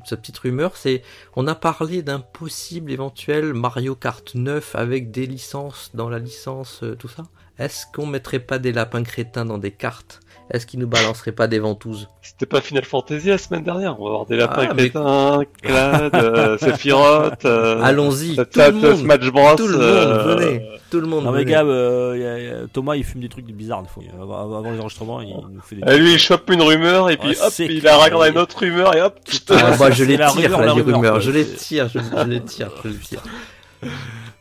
cette 0.05 0.21
petite 0.21 0.37
rumeur, 0.37 0.77
c'est 0.77 1.01
on 1.35 1.47
a 1.47 1.53
parlé 1.53 2.01
d'un 2.01 2.21
possible 2.21 2.93
éventuel 2.93 3.53
Mario 3.53 3.93
Kart 3.93 4.33
9 4.33 4.73
avec 4.75 5.11
des 5.11 5.25
licences 5.25 5.91
dans 5.95 6.07
la 6.07 6.19
licence, 6.19 6.79
euh, 6.83 6.95
tout 6.95 7.09
ça. 7.09 7.23
Est-ce 7.59 7.87
qu'on 7.93 8.05
mettrait 8.05 8.39
pas 8.39 8.57
des 8.57 8.71
lapins 8.71 9.03
crétins 9.03 9.43
dans 9.43 9.57
des 9.57 9.71
cartes 9.71 10.21
Est-ce 10.51 10.67
qu'ils 10.67 10.79
nous 10.79 10.87
balanceraient 10.87 11.31
pas 11.31 11.47
des 11.47 11.57
ventouses 11.57 12.07
C'était 12.21 12.45
pas 12.45 12.61
Final 12.61 12.85
Fantasy 12.85 13.29
la 13.29 13.37
semaine 13.39 13.63
dernière. 13.63 13.99
On 13.99 14.03
va 14.03 14.09
avoir 14.11 14.25
des 14.27 14.35
lapins 14.37 14.67
Ah, 14.69 14.73
mais- 14.75 14.89
crétins, 14.89 15.41
Clad, 15.63 16.15
euh, 16.15 16.57
Sephiroth. 16.59 17.45
euh, 17.45 17.81
Allons-y, 17.81 18.35
tout 18.35 18.43
le 18.55 18.71
monde, 18.73 18.95
Smash 18.97 19.31
Bros. 19.31 19.55
tout 19.55 19.67
le 19.67 19.73
monde, 19.77 19.81
euh, 19.81 20.35
venez, 20.35 20.61
tout 20.91 21.01
le 21.01 21.07
monde. 21.07 21.23
Non 21.23 21.31
mais. 21.31 21.45
Gab, 21.45 21.65
euh, 21.67 22.15
y 22.15 22.23
a- 22.23 22.39
y 22.39 22.47
a- 22.47 22.67
Thomas 22.71 22.95
il 22.95 23.03
fume 23.03 23.21
des 23.21 23.29
trucs 23.29 23.45
bizarres 23.47 23.81
des 23.81 23.89
fois. 23.89 24.03
Avant, 24.21 24.61
les 24.71 24.79
enregistrements, 24.79 25.19
il 25.21 25.29
nous 25.29 25.61
fait 25.61 25.77
des 25.77 25.81
euh, 25.87 25.97
lui, 25.97 26.13
il 26.13 26.19
chope 26.19 26.47
une 26.51 26.61
rumeur 26.61 27.09
et 27.09 27.17
puis 27.17 27.31
hop, 27.43 27.51
il 27.57 27.79
clair. 27.81 27.95
a 27.99 28.03
regardé 28.03 28.29
une 28.29 28.37
autre 28.37 28.59
rumeur 28.59 28.95
et 28.95 29.01
hop. 29.01 29.17
Ah, 29.49 29.75
bah, 29.79 29.89
je 29.89 30.03
les 30.03 30.15
la 30.17 30.29
tire 30.29 30.43
rumeur, 30.43 30.59
là, 30.59 30.65
la 30.67 30.73
les 30.75 30.81
rumeur, 30.81 30.95
rumeurs, 30.97 31.19
je 31.21 31.31
les 31.31 31.45
tire, 31.45 31.89
je, 31.89 31.97
je 31.99 32.23
les 32.27 32.41
tire, 32.41 32.69
je 32.83 32.89
les 32.89 32.95
tire. 32.97 33.23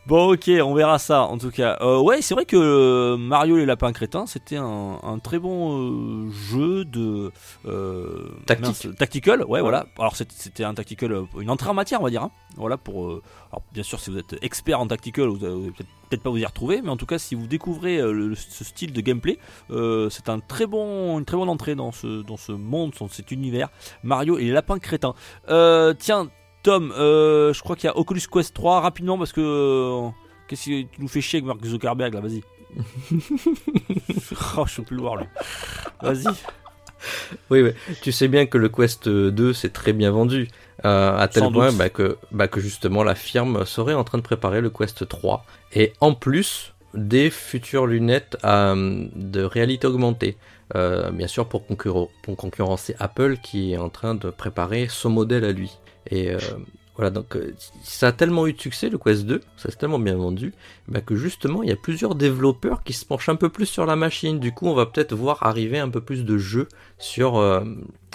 Bon, 0.07 0.33
ok, 0.33 0.51
on 0.63 0.75
verra 0.75 0.99
ça 0.99 1.23
en 1.23 1.39
tout 1.39 1.49
cas. 1.49 1.79
Euh, 1.81 1.99
ouais, 1.99 2.21
c'est 2.21 2.35
vrai 2.35 2.45
que 2.45 2.55
euh, 2.55 3.17
Mario 3.17 3.57
et 3.57 3.61
les 3.61 3.65
lapins 3.65 3.91
crétins, 3.91 4.27
c'était 4.27 4.55
un, 4.57 4.99
un 5.01 5.17
très 5.17 5.39
bon 5.39 6.27
euh, 6.27 6.29
jeu 6.29 6.85
de 6.85 7.31
euh, 7.65 8.29
Tactique. 8.45 8.65
mince, 8.85 8.87
tactical. 8.99 9.43
Ouais, 9.45 9.61
voilà. 9.61 9.87
Alors 9.97 10.15
c'était- 10.15 10.63
un 10.63 10.75
tactical, 10.75 11.11
euh, 11.11 11.23
une 11.39 11.49
entrée 11.49 11.69
en 11.71 11.73
matière, 11.73 12.01
on 12.01 12.03
va 12.03 12.11
dire. 12.11 12.21
hein. 12.21 12.29
Voilà 12.55 12.77
pour. 12.77 13.07
euh, 13.07 13.23
alors 13.51 13.63
bien 13.73 13.81
sûr, 13.81 13.99
si 13.99 14.11
vous 14.11 14.19
êtes 14.19 14.35
expert 14.43 14.79
en 14.79 14.85
tactical, 14.85 15.27
vous 15.27 15.43
allez 15.43 15.71
peut-être 15.71 15.89
peut-être 16.07 16.21
pas 16.21 16.29
vous 16.29 16.37
y 16.37 16.45
retrouver, 16.45 16.83
mais 16.83 16.89
en 16.89 16.97
tout 16.97 17.07
cas, 17.07 17.17
si 17.17 17.33
vous 17.33 17.47
découvrez 17.47 17.97
le- 17.99 18.35
ce 18.35 18.63
style 18.63 18.93
de 18.93 19.01
gameplay, 19.01 19.39
euh, 19.71 20.07
c'est 20.11 20.29
un 20.29 20.39
très 20.39 20.67
bon, 20.67 21.17
une 21.17 21.25
très 21.25 21.35
bonne 21.35 21.49
entrée 21.49 21.73
dans 21.73 21.91
ce 21.91 22.21
dans 22.21 22.37
ce 22.37 22.51
monde, 22.51 22.93
dans 22.99 23.07
cet 23.09 23.31
univers. 23.31 23.69
Mario 24.03 24.37
et 24.37 24.43
les 24.43 24.51
lapins 24.51 24.77
crétins. 24.77 25.15
Euh, 25.49 25.95
tiens. 25.97 26.29
Tom, 26.65 26.91
euh, 26.97 27.53
je 27.53 27.61
crois 27.61 27.75
qu'il 27.75 27.85
y 27.87 27.89
a 27.91 27.97
Oculus 27.97 28.21
Quest 28.31 28.53
3 28.55 28.81
rapidement 28.81 29.17
parce 29.19 29.31
que 29.31 29.39
euh, 29.41 30.09
qu'est-ce 30.47 30.65
que 30.65 30.81
tu 30.81 30.87
nous 31.01 31.07
fais 31.07 31.21
chier 31.21 31.37
avec 31.37 31.45
Mark 31.47 31.63
Zuckerberg 31.63 32.13
là, 32.15 32.21
vas-y. 32.21 32.41
oh, 34.57 34.65
je 34.67 34.75
peux 34.77 34.83
plus 34.83 34.95
le 34.95 35.01
voir 35.01 35.15
lui. 35.17 35.25
Vas-y. 36.01 36.25
Oui, 37.51 37.61
oui. 37.61 37.71
tu 38.01 38.11
sais 38.11 38.27
bien 38.27 38.47
que 38.47 38.57
le 38.57 38.69
Quest 38.69 39.07
2 39.07 39.53
c'est 39.53 39.71
très 39.71 39.93
bien 39.93 40.09
vendu, 40.11 40.47
euh, 40.85 41.15
à 41.17 41.27
tel 41.27 41.43
Sans 41.43 41.51
point 41.51 41.69
doute. 41.69 41.77
bah, 41.77 41.89
que, 41.89 42.17
bah, 42.31 42.47
que 42.47 42.59
justement 42.59 43.03
la 43.03 43.13
firme 43.15 43.63
serait 43.65 43.93
en 43.93 44.03
train 44.03 44.17
de 44.17 44.23
préparer 44.23 44.59
le 44.61 44.69
Quest 44.71 45.07
3. 45.07 45.45
Et 45.73 45.93
en 46.01 46.13
plus 46.15 46.73
des 46.95 47.29
futures 47.29 47.85
lunettes 47.85 48.37
euh, 48.43 49.05
de 49.15 49.43
réalité 49.43 49.85
augmentée. 49.87 50.37
Euh, 50.75 51.11
bien 51.11 51.27
sûr 51.27 51.47
pour, 51.47 51.61
concurren- 51.67 52.09
pour 52.23 52.35
concurrencer 52.37 52.95
Apple 52.97 53.37
qui 53.43 53.73
est 53.73 53.77
en 53.77 53.89
train 53.89 54.15
de 54.15 54.31
préparer 54.31 54.87
son 54.89 55.11
modèle 55.11 55.45
à 55.45 55.51
lui. 55.51 55.77
Et 56.11 56.31
euh, 56.31 56.39
voilà, 56.95 57.09
donc 57.09 57.35
euh, 57.35 57.53
ça 57.83 58.07
a 58.07 58.11
tellement 58.11 58.47
eu 58.47 58.53
de 58.53 58.61
succès 58.61 58.89
le 58.89 58.97
Quest 58.97 59.25
2, 59.25 59.41
ça 59.57 59.69
s'est 59.69 59.77
tellement 59.77 59.99
bien 59.99 60.15
vendu, 60.15 60.53
bah, 60.87 61.01
que 61.01 61.15
justement 61.15 61.61
il 61.63 61.69
y 61.69 61.71
a 61.71 61.75
plusieurs 61.75 62.15
développeurs 62.15 62.83
qui 62.83 62.93
se 62.93 63.05
penchent 63.05 63.29
un 63.29 63.35
peu 63.35 63.49
plus 63.49 63.65
sur 63.65 63.85
la 63.85 63.95
machine. 63.95 64.39
Du 64.39 64.53
coup, 64.53 64.67
on 64.67 64.73
va 64.75 64.85
peut-être 64.85 65.13
voir 65.13 65.43
arriver 65.43 65.77
un 65.79 65.89
peu 65.89 66.01
plus 66.01 66.23
de 66.25 66.37
jeux 66.37 66.67
sur, 66.97 67.37
euh, 67.37 67.63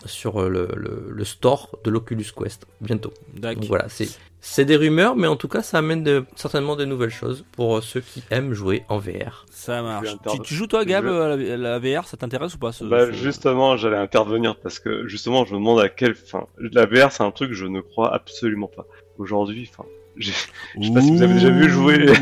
sur 0.07 0.49
le, 0.49 0.69
le- 0.77 1.09
le 1.11 1.25
store 1.25 1.77
de 1.85 1.91
l'Oculus 1.91 2.27
Quest 2.37 2.67
bientôt. 2.81 3.13
Donc 3.57 3.65
voilà, 3.69 3.89
c'est 3.89 4.09
c'est 4.41 4.65
des 4.65 4.77
rumeurs, 4.77 5.17
mais 5.17 5.27
en 5.27 5.37
tout 5.37 5.49
cas, 5.49 5.63
ça 5.63 5.79
amène 5.79 6.03
de- 6.03 6.25
certainement 6.35 6.77
de 6.77 6.85
nouvelles 6.85 7.11
choses 7.11 7.45
pour 7.53 7.77
euh, 7.77 7.81
ceux 7.81 8.01
qui 8.01 8.23
aiment 8.31 8.53
jouer 8.55 8.85
en 8.89 8.99
VR. 8.99 9.45
Ça 9.51 9.83
marche. 9.83 10.09
Tu, 10.31 10.41
tu 10.41 10.55
joues 10.55 10.67
toi, 10.67 10.85
Gab, 10.85 11.07
à 11.07 11.37
la, 11.37 11.55
à 11.55 11.57
la 11.57 11.79
VR 11.79 12.07
Ça 12.07 12.17
t'intéresse 12.17 12.55
ou 12.55 12.59
pas 12.59 12.73
ce- 12.73 12.85
Bah, 12.85 13.07
ce- 13.07 13.13
justement, 13.13 13.77
j'allais 13.77 13.97
intervenir 13.99 14.57
parce 14.57 14.79
que 14.79 15.07
justement, 15.07 15.45
je 15.45 15.53
me 15.55 15.59
demande 15.59 15.81
à 15.81 15.89
quelle 15.89 16.15
fin. 16.15 16.47
La 16.59 16.87
VR, 16.87 17.13
c'est 17.13 17.23
un 17.23 17.31
truc 17.31 17.51
que 17.51 17.57
je 17.57 17.67
ne 17.67 17.81
crois 17.81 18.13
absolument 18.15 18.69
pas. 18.75 18.87
Aujourd'hui, 19.19 19.69
enfin, 19.71 19.87
Je 20.17 20.33
sais 20.33 20.93
pas 20.93 21.01
si 21.01 21.11
vous 21.11 21.23
avez 21.23 21.35
déjà 21.35 21.51
vu 21.51 21.71
jouer. 21.71 22.07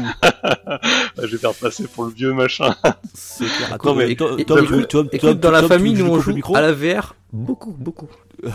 je 1.19 1.27
vais 1.27 1.39
faire 1.39 1.55
passer 1.55 1.87
pour 1.89 2.05
le 2.05 2.13
vieux 2.13 2.33
machin. 2.33 2.75
C'est 3.15 3.47
clair. 3.47 3.73
Attends, 3.73 3.95
mais 3.95 4.15
Tom, 4.15 4.39
écoute, 5.13 5.41
dans 5.41 5.51
la 5.51 5.61
Tom, 5.61 5.69
famille, 5.69 5.95
nous 5.95 6.07
on 6.07 6.21
joue 6.21 6.33
micro 6.33 6.55
à 6.55 6.61
la 6.61 6.73
VR 6.73 7.15
beaucoup, 7.33 7.73
beaucoup. 7.73 8.09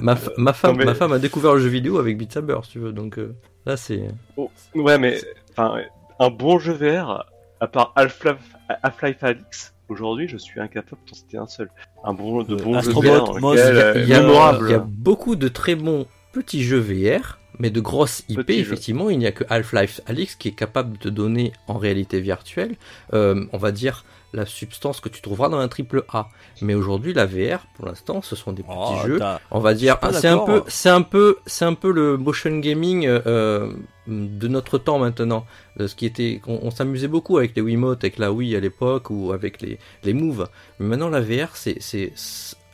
ma, 0.00 0.16
femme, 0.16 0.76
ma 0.76 0.94
femme 0.94 1.12
a 1.12 1.18
découvert 1.18 1.54
le 1.54 1.60
jeu 1.60 1.68
vidéo 1.68 1.98
avec 1.98 2.16
Beat 2.16 2.32
Saber, 2.32 2.58
si 2.62 2.72
tu 2.72 2.78
veux. 2.78 2.92
Donc 2.92 3.18
euh, 3.18 3.34
là, 3.66 3.76
c'est. 3.76 4.08
Oh, 4.36 4.50
ouais, 4.74 4.98
mais 4.98 5.20
enfin, 5.50 5.80
un 6.18 6.30
bon 6.30 6.58
jeu 6.58 6.72
VR, 6.72 7.26
à 7.60 7.66
part 7.66 7.92
Half-Life 7.96 8.56
Half-Life 8.82 9.22
Alyx, 9.22 9.74
aujourd'hui, 9.88 10.28
je 10.28 10.36
suis 10.36 10.60
incapable 10.60 11.02
d'en 11.08 11.14
citer 11.14 11.36
un 11.38 11.46
seul. 11.46 11.70
Un 12.04 12.14
bon, 12.14 12.42
de 12.42 12.54
Euh, 12.54 12.56
bons 12.56 12.80
jeux 12.80 12.92
VR, 12.92 13.96
il 13.96 14.08
y 14.08 14.14
a 14.14 14.78
beaucoup 14.78 15.36
de 15.36 15.48
très 15.48 15.74
bons 15.74 16.06
petits 16.32 16.62
jeux 16.62 16.80
VR, 16.80 17.38
mais 17.58 17.70
de 17.70 17.80
grosses 17.80 18.24
IP, 18.28 18.38
effectivement, 18.60 19.10
il 19.10 19.18
n'y 19.18 19.26
a 19.26 19.32
que 19.32 19.44
Half-Life 19.48 20.00
Alyx 20.06 20.34
qui 20.36 20.48
est 20.48 20.52
capable 20.52 20.92
de 20.94 20.98
te 20.98 21.08
donner 21.08 21.52
en 21.68 21.78
réalité 21.78 22.20
virtuelle, 22.20 22.76
euh, 23.12 23.44
on 23.52 23.58
va 23.58 23.70
dire, 23.72 24.04
la 24.32 24.46
substance 24.46 24.98
que 25.00 25.08
tu 25.08 25.22
trouveras 25.22 25.48
dans 25.48 25.58
un 25.58 25.68
triple 25.68 26.02
A. 26.12 26.28
Mais 26.60 26.74
aujourd'hui, 26.74 27.12
la 27.14 27.24
VR, 27.24 27.66
pour 27.76 27.86
l'instant, 27.86 28.20
ce 28.20 28.34
sont 28.34 28.52
des 28.52 28.64
petits 28.64 28.74
Oh, 28.76 29.06
jeux. 29.06 29.18
On 29.52 29.60
va 29.60 29.74
dire, 29.74 29.96
c'est 30.20 30.26
un 30.26 30.38
peu, 30.38 30.62
c'est 30.66 30.88
un 30.88 31.02
peu, 31.02 31.36
c'est 31.46 31.64
un 31.64 31.74
peu 31.74 31.92
le 31.92 32.16
motion 32.16 32.58
gaming 32.58 33.06
euh, 33.06 33.70
de 34.08 34.48
notre 34.48 34.78
temps 34.78 34.98
maintenant. 34.98 35.46
De 35.76 35.86
ce 35.86 35.94
qui 35.94 36.06
était, 36.06 36.40
on, 36.48 36.58
on 36.62 36.70
s'amusait 36.72 37.06
beaucoup 37.06 37.38
avec 37.38 37.54
les 37.54 37.62
Wiimote, 37.62 38.02
avec 38.02 38.18
la 38.18 38.32
Wii 38.32 38.56
à 38.56 38.60
l'époque 38.60 39.08
ou 39.10 39.32
avec 39.32 39.60
les 39.62 39.78
les 40.02 40.14
Move. 40.14 40.48
Mais 40.80 40.86
maintenant 40.88 41.10
la 41.10 41.20
VR, 41.20 41.54
c'est- 41.54 41.78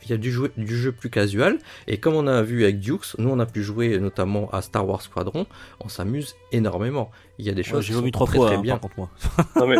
il 0.03 0.09
y 0.09 0.13
a 0.13 0.17
du 0.17 0.31
jeu, 0.31 0.51
du 0.57 0.75
jeu 0.77 0.91
plus 0.91 1.09
casual. 1.09 1.57
Et 1.87 1.97
comme 1.99 2.15
on 2.15 2.27
a 2.27 2.41
vu 2.41 2.63
avec 2.63 2.79
Dukes, 2.79 3.17
nous 3.17 3.29
on 3.29 3.39
a 3.39 3.45
pu 3.45 3.63
jouer 3.63 3.97
notamment 3.99 4.49
à 4.51 4.61
Star 4.61 4.87
Wars 4.87 5.01
Squadron, 5.01 5.45
on 5.79 5.89
s'amuse 5.89 6.35
énormément. 6.51 7.11
Il 7.37 7.45
y 7.45 7.49
a 7.49 7.53
des 7.53 7.63
choses 7.63 7.85
J'ai 7.85 7.93
qui 7.93 7.99
sont 7.99 8.09
trois 8.11 8.27
très, 8.27 8.37
fois, 8.37 8.47
très 8.47 8.55
hein, 8.57 8.61
bien. 8.61 8.77
contre, 8.77 8.95
moi. 8.97 9.09
Non 9.55 9.67
mais 9.67 9.77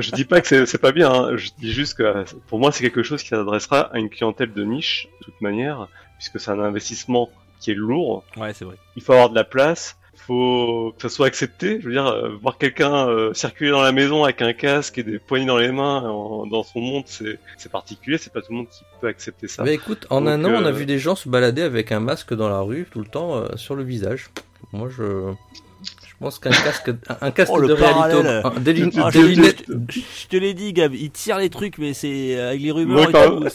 je 0.00 0.10
dis 0.12 0.24
pas 0.24 0.40
que 0.40 0.64
c'est- 0.66 0.78
pas 0.78 0.92
bien, 0.92 1.12
hein. 1.12 1.36
je 1.36 1.50
dis 1.58 1.72
juste 1.72 1.94
que 1.94 2.24
pour 2.48 2.58
moi 2.58 2.72
c'est 2.72 2.82
quelque 2.82 3.02
chose 3.02 3.22
qui 3.22 3.28
s'adressera 3.28 3.80
à 3.92 3.98
une 3.98 4.08
clientèle 4.10 4.52
de 4.52 4.64
niche 4.64 5.08
de 5.20 5.24
toute 5.26 5.40
manière, 5.40 5.88
puisque 6.18 6.38
c'est 6.40 6.50
un 6.50 6.60
investissement 6.60 7.28
qui 7.60 7.70
est 7.72 7.74
lourd. 7.74 8.24
Ouais, 8.36 8.54
c'est 8.54 8.64
vrai. 8.64 8.76
Il 8.96 9.02
faut 9.02 9.12
avoir 9.12 9.28
de 9.30 9.34
la 9.34 9.44
place, 9.44 9.96
faut 10.30 10.94
que 10.96 11.02
ça 11.02 11.08
soit 11.08 11.26
accepté. 11.26 11.80
Je 11.80 11.86
veux 11.86 11.92
dire, 11.92 12.06
euh, 12.06 12.30
voir 12.40 12.56
quelqu'un 12.56 13.08
euh, 13.08 13.34
circuler 13.34 13.70
dans 13.70 13.82
la 13.82 13.90
maison 13.90 14.22
avec 14.22 14.40
un 14.42 14.52
casque 14.52 14.96
et 14.98 15.02
des 15.02 15.18
poignées 15.18 15.46
dans 15.46 15.58
les 15.58 15.72
mains 15.72 16.02
en- 16.08 16.46
dans 16.46 16.62
son 16.62 16.80
monde, 16.80 17.04
c'est 17.06 17.38
particulier. 17.72 18.16
C'est 18.16 18.32
pas 18.32 18.40
tout 18.40 18.52
le 18.52 18.58
monde 18.58 18.68
qui 18.68 18.84
peut 19.00 19.08
accepter 19.08 19.48
ça. 19.48 19.64
Mais 19.64 19.74
écoute, 19.74 20.06
en 20.08 20.20
Donc, 20.20 20.30
un 20.30 20.44
an, 20.44 20.50
on 20.62 20.64
a 20.64 20.68
euh, 20.68 20.72
vu 20.72 20.86
des 20.86 21.00
gens 21.00 21.16
se 21.16 21.28
balader 21.28 21.62
avec 21.62 21.90
un 21.90 21.98
masque 21.98 22.32
dans 22.34 22.48
la 22.48 22.60
rue 22.60 22.86
tout 22.92 23.00
le 23.00 23.06
temps 23.06 23.44
sur 23.56 23.74
le 23.74 23.82
visage. 23.82 24.30
Moi, 24.72 24.88
je 24.96 25.32
pense 26.20 26.38
qu'un 26.38 26.50
casque, 26.50 26.90
un, 27.20 27.30
casque 27.30 27.50
Oh, 27.54 27.60
de 27.66 27.72
réalité, 27.72 28.28
un- 28.28 28.60
des, 28.60 28.90
Ah, 28.98 29.10
des 29.10 29.20
je, 29.20 29.26
lunettes. 29.26 29.64
je- 29.88 30.00
je 30.22 30.26
te 30.28 30.36
l'ai 30.36 30.54
dit, 30.54 30.72
Gab, 30.72 30.94
il 30.94 31.10
tire 31.10 31.38
les 31.38 31.50
trucs, 31.50 31.78
mais 31.78 31.94
c'est 31.94 32.38
avec 32.38 32.60
les 32.60 32.70
rumeurs 32.70 33.08
et 33.10 33.48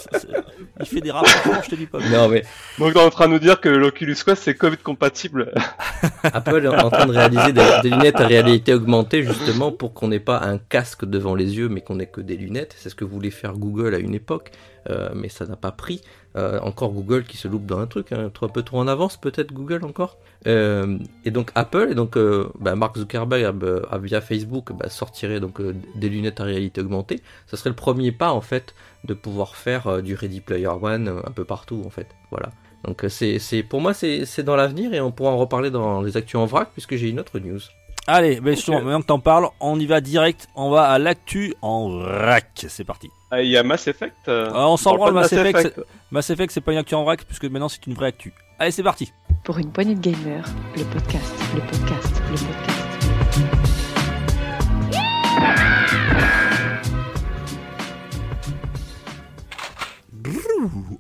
Il 0.80 0.86
fait 0.86 1.00
des 1.02 1.12
rapprochements, 1.12 1.62
je 1.64 1.70
te 1.70 1.76
dis 1.76 1.86
pas. 1.86 2.00
Non 2.12 2.28
mais 2.28 2.44
Donc 2.80 2.94
t'es 2.94 3.00
en 3.00 3.10
train 3.10 3.28
de 3.28 3.34
nous 3.34 3.40
dire 3.40 3.62
que 3.62 3.70
l'Oculus 3.70 4.16
Quest 4.26 4.44
c'est 4.44 4.56
Covid 4.56 4.78
compatible. 4.78 5.54
Apple 6.24 6.66
est 6.66 6.68
en 6.68 6.90
train 6.90 7.06
de 7.06 7.12
réaliser 7.12 7.54
des, 7.54 7.64
des 7.84 7.90
lunettes 7.90 8.20
à 8.20 8.28
réalité 8.28 8.74
augmentée 8.74 9.24
justement 9.24 9.72
pour 9.72 9.94
qu'on 9.94 10.08
n'ait 10.10 10.20
pas 10.20 10.42
un 10.44 10.58
casque 10.58 11.06
devant 11.06 11.36
les 11.36 11.58
yeux 11.58 11.70
mais 11.70 11.82
qu'on 11.82 12.00
ait 12.00 12.08
que 12.08 12.20
des 12.22 12.36
lunettes. 12.36 12.76
C'est 12.78 12.90
ce 12.90 12.96
que 12.96 13.06
voulait 13.06 13.30
faire 13.32 13.54
Google 13.54 13.96
à 13.96 14.00
une 14.00 14.16
époque, 14.16 14.52
euh, 14.90 15.10
mais 15.16 15.30
ça 15.30 15.46
n'a 15.46 15.56
pas 15.56 15.72
pris. 15.72 16.02
Euh, 16.36 16.60
encore 16.60 16.92
Google 16.92 17.24
qui 17.24 17.38
se 17.38 17.48
loupe 17.48 17.66
dans 17.66 17.80
un 17.80 17.88
truc, 17.88 18.12
hein, 18.12 18.30
un 18.42 18.48
peu 18.50 18.62
trop 18.62 18.80
en 18.80 18.88
avance 18.88 19.16
peut-être 19.16 19.54
Google 19.54 19.86
encore. 19.86 20.18
Euh, 20.48 20.98
et 21.24 21.32
donc 21.32 21.50
Apple 21.56 21.88
et 21.92 21.96
donc 21.96 22.18
euh, 22.18 22.50
bah, 22.60 22.76
Mark 22.76 22.98
Zuckerberg 22.98 23.56
via 24.02 24.20
Facebook 24.20 24.74
bah, 24.74 24.90
sortirait 24.90 25.40
donc 25.40 25.62
des 25.96 26.10
lunettes 26.10 26.42
à 26.42 26.44
réalité 26.44 26.82
augmentée. 26.82 27.22
Ce 27.48 27.56
serait 27.56 27.70
le 27.70 27.76
premier 27.76 28.12
pas 28.12 28.34
en 28.34 28.42
fait 28.42 28.76
de 29.06 29.14
pouvoir 29.14 29.56
faire 29.56 30.04
du 30.04 30.14
Ready 30.14 30.42
Player 30.42 30.68
One 30.68 31.22
un 31.26 31.32
peu 31.32 31.46
partout 31.46 31.82
en 31.86 31.90
fait. 31.90 32.08
Voilà. 32.32 32.50
Donc 32.84 33.06
c'est, 33.08 33.64
pour 33.64 33.80
moi 33.80 33.94
c'est, 33.94 34.26
c'est 34.26 34.44
dans 34.44 34.58
l'avenir 34.58 34.94
et 34.94 35.00
on 35.00 35.12
pourra 35.12 35.32
en 35.32 35.38
reparler 35.38 35.72
dans 35.72 36.02
les 36.02 36.18
actus 36.18 36.36
en 36.36 36.46
vrac 36.46 36.70
puisque 36.74 36.96
j'ai 36.96 37.10
une 37.10 37.22
autre 37.22 37.40
news. 37.40 37.62
Allez, 38.08 38.40
ben 38.40 38.56
justement, 38.56 38.78
maintenant 38.82 39.02
que 39.02 39.08
t'en 39.08 39.20
parles, 39.20 39.48
on 39.60 39.80
y 39.80 39.86
va 39.88 40.00
direct. 40.00 40.48
On 40.56 40.70
va 40.70 40.84
à 40.90 41.00
l'actu 41.00 41.54
en 41.62 41.88
rack. 41.90 42.66
C'est 42.68 42.84
parti. 42.84 43.10
Ah, 43.32 43.42
Il 43.42 43.50
y 43.50 43.58
a 43.58 43.64
Mass 43.64 43.88
Effect. 43.88 44.16
euh, 44.28 44.52
Ah, 44.54 44.70
on 44.70 44.78
s'en 44.78 44.96
branle, 44.96 45.10
de 45.10 45.16
Mass 45.16 45.34
Effect, 45.34 45.80
Mass 46.12 46.30
Effect, 46.30 46.52
c'est 46.54 46.62
pas 46.62 46.72
une 46.72 46.78
actu 46.78 46.94
en 46.96 47.04
vrac, 47.04 47.24
puisque 47.26 47.46
maintenant 47.46 47.68
c'est 47.70 47.86
une 47.88 47.94
vraie 47.96 48.08
actu. 48.10 48.32
Allez, 48.60 48.72
c'est 48.72 48.84
parti. 48.84 49.12
Pour 49.44 49.58
une 49.58 49.72
poignée 49.72 49.96
de 49.96 50.00
gamers, 50.02 50.46
le 50.78 50.84
podcast, 50.86 51.34
le 51.56 51.62
podcast, 51.62 52.22
le 52.32 52.38
podcast. 52.38 52.75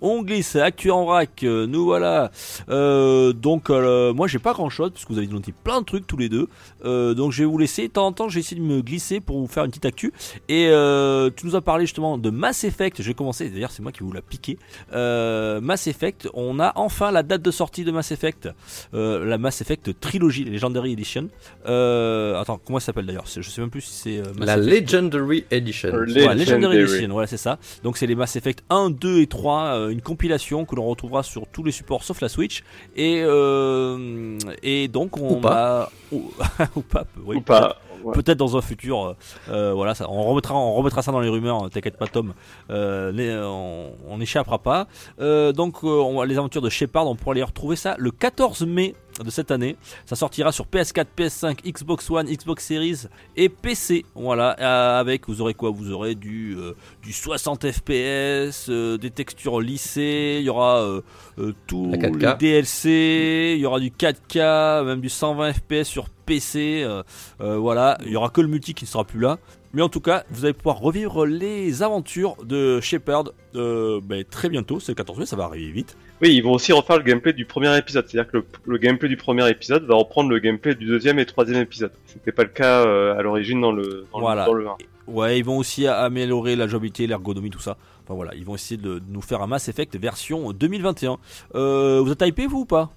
On 0.01 0.21
glisse, 0.23 0.55
actu 0.55 0.91
en 0.91 1.05
vrac, 1.05 1.43
euh, 1.43 1.67
nous 1.67 1.85
voilà. 1.85 2.31
Euh, 2.69 3.33
donc 3.33 3.69
euh, 3.69 4.13
moi 4.13 4.27
j'ai 4.27 4.39
pas 4.39 4.53
grand 4.53 4.69
chose 4.69 4.91
puisque 4.91 5.09
vous 5.11 5.17
avez 5.17 5.27
dit 5.27 5.53
plein 5.63 5.81
de 5.81 5.85
trucs 5.85 6.07
tous 6.07 6.17
les 6.17 6.29
deux. 6.29 6.47
Euh, 6.83 7.13
donc 7.13 7.31
je 7.31 7.39
vais 7.43 7.49
vous 7.49 7.57
laisser. 7.57 7.87
De 7.87 7.93
temps 7.93 8.07
en 8.07 8.11
temps 8.11 8.29
j'ai 8.29 8.39
essayé 8.39 8.59
de 8.59 8.65
me 8.65 8.81
glisser 8.81 9.19
pour 9.19 9.39
vous 9.39 9.47
faire 9.47 9.63
une 9.65 9.71
petite 9.71 9.85
actu. 9.85 10.13
Et 10.49 10.67
euh, 10.69 11.29
tu 11.35 11.45
nous 11.45 11.55
as 11.55 11.61
parlé 11.61 11.85
justement 11.85 12.17
de 12.17 12.29
Mass 12.29 12.63
Effect. 12.63 13.01
Je 13.01 13.07
vais 13.07 13.13
commencer. 13.13 13.49
D'ailleurs 13.49 13.71
c'est 13.71 13.83
moi 13.83 13.91
qui 13.91 14.03
vous 14.03 14.11
l'a 14.11 14.21
piqué. 14.21 14.57
Euh, 14.93 15.61
Mass 15.61 15.87
Effect. 15.87 16.29
On 16.33 16.59
a 16.59 16.73
enfin 16.75 17.11
la 17.11 17.23
date 17.23 17.41
de 17.41 17.51
sortie 17.51 17.83
de 17.83 17.91
Mass 17.91 18.11
Effect. 18.11 18.49
Euh, 18.93 19.25
la 19.25 19.37
Mass 19.37 19.61
Effect 19.61 19.99
Trilogy 19.99 20.45
Legendary 20.45 20.93
Edition. 20.93 21.27
Euh, 21.67 22.39
attends 22.39 22.59
comment 22.63 22.79
ça 22.79 22.87
s'appelle 22.87 23.05
d'ailleurs? 23.05 23.25
Je 23.27 23.41
sais 23.41 23.61
même 23.61 23.69
plus 23.69 23.81
si 23.81 23.93
c'est 23.93 24.17
euh, 24.19 24.23
La 24.39 24.57
Effect. 24.57 24.91
Legendary 24.91 25.45
Edition. 25.51 25.89
Legendary 25.91 26.37
Legendary. 26.39 26.77
Edition, 26.77 27.09
voilà 27.09 27.27
c'est 27.27 27.37
ça. 27.37 27.59
Donc 27.83 27.97
c'est 27.97 28.07
les 28.07 28.15
Mass 28.15 28.35
Effect 28.35 28.63
1, 28.69 28.89
2 28.91 29.21
et 29.21 29.27
3, 29.27 29.54
euh, 29.63 29.89
une 29.89 30.01
compilation 30.01 30.65
que 30.65 30.75
l'on 30.75 30.85
retrouvera 30.85 31.23
sur 31.23 31.47
tous 31.47 31.63
les 31.63 31.71
supports 31.71 32.03
sauf 32.03 32.21
la 32.21 32.29
Switch. 32.29 32.63
Et, 32.95 33.21
euh, 33.23 34.37
et 34.63 34.87
donc 34.87 35.17
on 35.17 35.35
Ou 35.37 35.39
pas. 35.39 35.83
a... 35.83 35.89
Ou, 36.11 36.31
ou 36.75 36.81
pas, 36.81 37.03
oui, 37.25 37.37
Ou 37.37 37.41
pas. 37.41 37.77
ouais. 38.03 38.13
Peut-être 38.13 38.37
dans 38.37 38.55
un 38.57 38.61
futur, 38.61 39.03
euh, 39.03 39.15
euh, 39.49 39.73
voilà, 39.73 39.95
ça, 39.95 40.07
on 40.09 40.23
remettra, 40.23 40.53
on 40.55 40.73
remettra 40.73 41.01
ça 41.01 41.11
dans 41.11 41.19
les 41.19 41.29
rumeurs. 41.29 41.63
hein, 41.63 41.69
T'inquiète 41.69 41.97
pas, 41.97 42.07
Tom. 42.07 42.33
Euh, 42.69 43.11
les- 43.11 43.35
on 43.35 43.91
on 44.07 44.17
n'échappera 44.19 44.59
pas. 44.59 44.87
Euh, 45.19 45.51
donc, 45.51 45.77
euh, 45.83 45.87
on, 45.87 46.21
les 46.23 46.37
aventures 46.37 46.61
de 46.61 46.69
Shepard, 46.69 47.07
on 47.07 47.15
pourra 47.15 47.33
les 47.35 47.43
retrouver 47.43 47.75
ça 47.75 47.95
le 47.97 48.11
14 48.11 48.65
mai 48.65 48.93
de 49.23 49.29
cette 49.29 49.51
année. 49.51 49.77
Ça 50.05 50.15
sortira 50.15 50.51
sur 50.51 50.65
PS4, 50.65 51.05
PS5, 51.17 51.57
Xbox 51.71 52.09
One, 52.09 52.27
Xbox 52.27 52.65
Series 52.65 53.03
et 53.35 53.49
PC. 53.49 54.05
Voilà, 54.15 54.55
euh, 54.59 54.99
avec 54.99 55.27
vous 55.27 55.41
aurez 55.41 55.53
quoi? 55.53 55.69
Vous 55.69 55.91
aurez 55.91 56.15
du 56.15 56.55
euh, 56.57 56.73
du 57.03 57.13
60 57.13 57.71
FPS, 57.71 58.67
euh, 58.69 58.97
des 58.97 59.11
textures 59.11 59.61
lissées. 59.61 60.37
Il 60.39 60.45
y 60.45 60.49
aura 60.49 60.79
euh, 60.81 61.01
euh, 61.39 61.53
4K. 61.69 62.17
les 62.19 62.35
DLC. 62.37 63.53
Il 63.57 63.61
y 63.61 63.65
aura 63.65 63.79
du 63.79 63.89
4K, 63.91 64.83
même 64.85 65.01
du 65.01 65.09
120 65.09 65.53
FPS 65.53 65.83
sur 65.85 66.09
PC. 66.25 66.81
euh, 66.83 67.03
euh, 67.41 67.57
voilà, 67.57 67.97
il 68.05 68.11
y 68.11 68.15
aura 68.15 68.29
que 68.29 68.41
le 68.41 68.47
multi 68.47 68.73
qui 68.73 68.85
ne 68.85 68.89
sera 68.89 69.03
plus 69.03 69.19
là. 69.19 69.37
Mais 69.75 69.81
en 69.81 69.89
tout 69.89 69.99
cas, 69.99 70.23
vous 70.31 70.45
allez 70.45 70.53
pouvoir 70.53 70.79
revivre 70.79 71.25
les 71.25 71.83
aventures 71.83 72.37
de 72.45 72.79
Shepard 72.79 73.25
euh, 73.55 73.99
ben, 74.01 74.23
très 74.23 74.47
bientôt. 74.47 74.79
C'est 74.79 74.93
le 74.93 74.95
14 74.95 75.19
mai, 75.19 75.25
ça 75.25 75.35
va 75.35 75.43
arriver 75.43 75.69
vite. 75.69 75.97
Oui, 76.21 76.33
ils 76.33 76.41
vont 76.41 76.53
aussi 76.53 76.71
refaire 76.71 76.95
le 76.97 77.03
gameplay 77.03 77.33
du 77.33 77.43
premier 77.45 77.77
épisode. 77.77 78.05
C'est-à-dire 78.07 78.31
que 78.31 78.37
le, 78.37 78.45
le 78.65 78.77
gameplay 78.77 79.09
du 79.09 79.17
premier 79.17 79.49
épisode 79.49 79.83
va 79.83 79.95
reprendre 79.95 80.29
le 80.29 80.39
gameplay 80.39 80.75
du 80.75 80.85
deuxième 80.85 81.19
et 81.19 81.25
troisième 81.25 81.61
épisode. 81.61 81.91
C'était 82.07 82.31
pas 82.31 82.43
le 82.43 82.49
cas 82.49 82.85
euh, 82.87 83.17
à 83.19 83.21
l'origine 83.21 83.59
dans 83.59 83.73
le 83.73 84.05
dans, 84.13 84.21
Voilà. 84.21 84.43
le, 84.45 84.47
dans 84.47 84.53
le 84.53 84.67
1. 84.69 84.75
Ouais, 85.07 85.37
ils 85.39 85.43
vont 85.43 85.57
aussi 85.57 85.85
améliorer 85.87 86.55
la 86.55 86.67
jouabilité, 86.67 87.05
l'ergonomie, 87.05 87.49
tout 87.49 87.59
ça. 87.59 87.75
Enfin 88.05 88.13
voilà, 88.15 88.33
ils 88.33 88.45
vont 88.45 88.55
essayer 88.55 88.79
de 88.81 89.01
nous 89.09 89.21
faire 89.21 89.41
un 89.41 89.47
Mass 89.47 89.67
Effect 89.67 89.97
version 89.97 90.51
2021. 90.53 91.17
Euh, 91.55 92.01
vous 92.01 92.11
êtes 92.13 92.21
hypé 92.21 92.47
vous 92.47 92.61
ou 92.61 92.65
pas? 92.65 92.91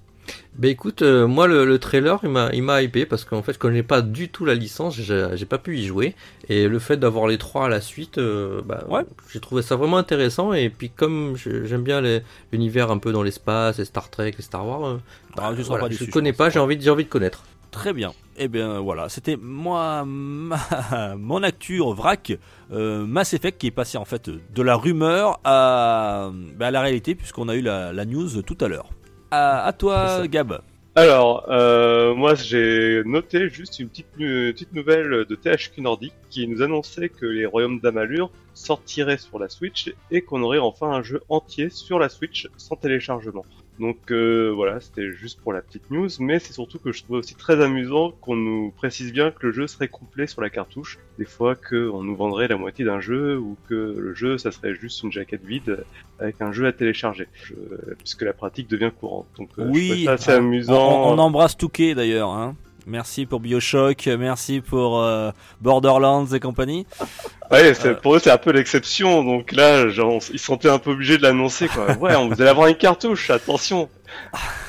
Bah 0.59 0.69
écoute, 0.69 1.03
euh, 1.03 1.27
moi 1.27 1.47
le, 1.47 1.65
le 1.65 1.79
trailer 1.79 2.19
il 2.25 2.31
m'a 2.31 2.51
il 2.53 2.63
m'a 2.65 2.83
hypé 2.83 3.07
parce 3.07 3.25
qu'en 3.25 3.43
fait 3.43 3.53
je 3.53 3.59
connais 3.59 3.83
pas 3.85 4.03
du 4.03 4.29
tout 4.29 4.45
la 4.45 4.55
licence, 4.55 4.97
j'ai 5.01 5.47
pas 5.47 5.59
pu 5.59 5.79
y 5.79 5.87
jouer 5.87 6.15
et 6.49 6.67
le 6.67 6.79
fait 6.81 6.97
d'avoir 6.97 7.29
les 7.29 7.39
trois 7.39 7.67
à 7.67 7.69
la 7.69 7.81
suite, 7.81 8.19
euh, 8.19 8.61
bah, 8.65 8.85
Ouais. 8.89 9.03
j'ai 9.33 9.39
trouvé 9.41 9.63
ça 9.63 9.77
vraiment 9.77 9.99
intéressant 9.99 10.53
et 10.53 10.69
puis 10.69 10.91
comme 10.91 11.35
j'aime 11.37 11.83
bien 11.85 12.01
les- 12.01 12.23
l'univers 12.53 12.91
un 12.91 12.99
peu 12.99 13.13
dans 13.13 13.23
l'espace 13.23 13.79
et 13.79 13.85
Star 13.85 14.11
Trek 14.11 14.35
et 14.37 14.43
Star 14.43 14.67
Wars, 14.67 14.85
euh, 14.87 14.97
Ah, 15.39 15.53
voilà, 15.53 15.89
pas 15.89 15.95
je 15.95 16.05
connais 16.11 16.33
pas, 16.33 16.51
j'ai 16.51 16.59
envie 16.59 16.77
de- 16.77 16.83
j'ai 16.83 16.91
envie 16.91 17.05
de 17.05 17.09
connaître. 17.09 17.45
Très 17.71 17.93
bien. 17.93 18.13
Eh 18.39 18.49
bien 18.49 18.81
voilà, 18.81 19.09
c'était 19.09 19.37
moi 19.37 20.05
ma- 20.07 20.57
mon 21.17 21.43
actu 21.43 21.81
en 21.83 21.93
vrac 21.93 22.33
euh, 22.73 23.05
Mass 23.05 23.35
Effect 23.35 23.59
qui 23.61 23.67
est 23.67 23.71
passé 23.73 23.99
en 23.99 24.05
fait 24.05 24.29
de 24.31 24.63
la 24.63 24.75
rumeur 24.75 25.39
à, 25.45 26.31
bah, 26.57 26.69
à 26.69 26.71
la 26.71 26.81
réalité 26.81 27.15
puisqu'on 27.15 27.49
a 27.49 27.55
eu 27.55 27.61
la, 27.61 27.93
la 27.93 28.05
news 28.05 28.43
tout 28.43 28.57
à 28.61 28.69
l'heure. 28.69 28.89
À, 29.31 29.73
toi. 29.77 30.27
Gab. 30.27 30.61
Alors, 30.95 31.47
euh, 31.49 32.13
moi 32.15 32.35
j'ai 32.35 33.03
noté 33.05 33.49
juste 33.49 33.79
une 33.79 33.89
petite, 33.89 34.09
nu- 34.19 34.53
petite 34.53 34.73
nouvelle 34.73 35.25
de 35.29 35.37
THQ 35.37 35.81
Nordic 35.81 36.13
qui 36.29 36.49
nous 36.49 36.61
annonçait 36.61 37.09
que 37.09 37.25
les 37.25 37.47
Royaumes 37.47 37.79
d'Amalur 37.79 38.31
sortiraient 38.55 39.19
sur 39.19 39.39
la 39.39 39.49
Switch 39.49 39.95
et 40.11 40.23
qu'on 40.23 40.43
aurait 40.43 40.59
enfin 40.59 40.91
un 40.91 41.03
jeu 41.03 41.21
entier 41.29 41.71
sur 41.71 42.01
la 42.01 42.09
Switch 42.09 42.49
sans 42.57 42.75
téléchargement. 42.75 43.45
Donc 43.79 44.11
euh, 44.11 44.51
voilà, 44.55 44.81
c'était 44.81 45.13
juste 45.13 45.41
pour 45.41 45.53
la 45.53 45.61
petite 45.61 45.91
news, 45.91 46.09
mais 46.19 46.39
c'est 46.41 46.53
surtout 46.53 46.79
que 46.81 46.91
je 46.91 47.03
trouvais 47.05 47.21
aussi 47.21 47.35
très 47.37 47.63
amusant 47.63 48.11
qu'on 48.21 48.35
nous 48.35 48.73
précise 48.77 49.13
bien 49.13 49.31
que 49.31 49.47
le 49.47 49.53
jeu 49.53 49.67
serait 49.69 49.87
complet 49.89 50.27
sur 50.27 50.41
la 50.43 50.51
cartouche. 50.51 50.99
Des 51.19 51.25
fois 51.25 51.55
qu'on 51.55 52.03
nous 52.03 52.17
vendrait 52.17 52.49
la 52.49 52.57
moitié 52.57 52.85
d'un 52.85 53.01
jeu 53.01 53.39
ou 53.39 53.57
que 53.69 53.75
le 53.97 54.15
jeu 54.15 54.37
ça 54.37 54.51
serait 54.51 54.75
juste 54.75 55.03
une 55.05 55.13
jaquette 55.13 55.45
vide 55.45 55.85
avec 56.19 56.41
un 56.41 56.51
jeu 56.53 56.67
à 56.67 56.73
télécharger, 56.73 57.29
je- 57.45 57.55
puisque 57.99 58.23
la 58.23 58.33
pratique 58.33 58.69
devient 58.69 58.91
courante. 58.99 59.27
Donc 59.39 59.51
euh, 59.61 59.69
Oui, 59.71 60.05
ça 60.07 60.13
assez 60.15 60.33
on, 60.33 60.37
amusant. 60.39 61.13
on 61.13 61.19
embrasse 61.19 61.57
Touquet 61.57 61.95
d'ailleurs. 61.95 62.31
Hein. 62.31 62.57
Merci 62.89 63.27
pour 63.27 63.41
Bioshock, 63.41 64.07
merci 64.19 64.61
pour 64.63 64.99
euh, 65.01 65.31
Borderlands 65.61 66.27
et 66.27 66.41
compagnie. 66.41 66.87
Ouais, 67.51 67.73
Euh. 67.87 67.95
pour 67.95 68.15
eux 68.15 68.19
c'est 68.19 68.31
un 68.31 68.37
peu 68.37 68.51
l'exception, 68.53 69.25
donc 69.25 69.53
là 69.53 69.89
genre, 69.89 70.19
ils 70.31 70.39
se 70.39 70.45
sentaient 70.45 70.69
un 70.69 70.79
peu 70.79 70.91
obligés 70.91 71.17
de 71.17 71.23
l'annoncer 71.23 71.67
quoi. 71.69 71.93
Ouais, 71.99 72.15
on 72.15 72.29
vous 72.29 72.35
allez 72.43 72.51
avoir 72.51 72.67
une 72.67 72.75
cartouche, 72.77 73.31
attention, 73.31 73.89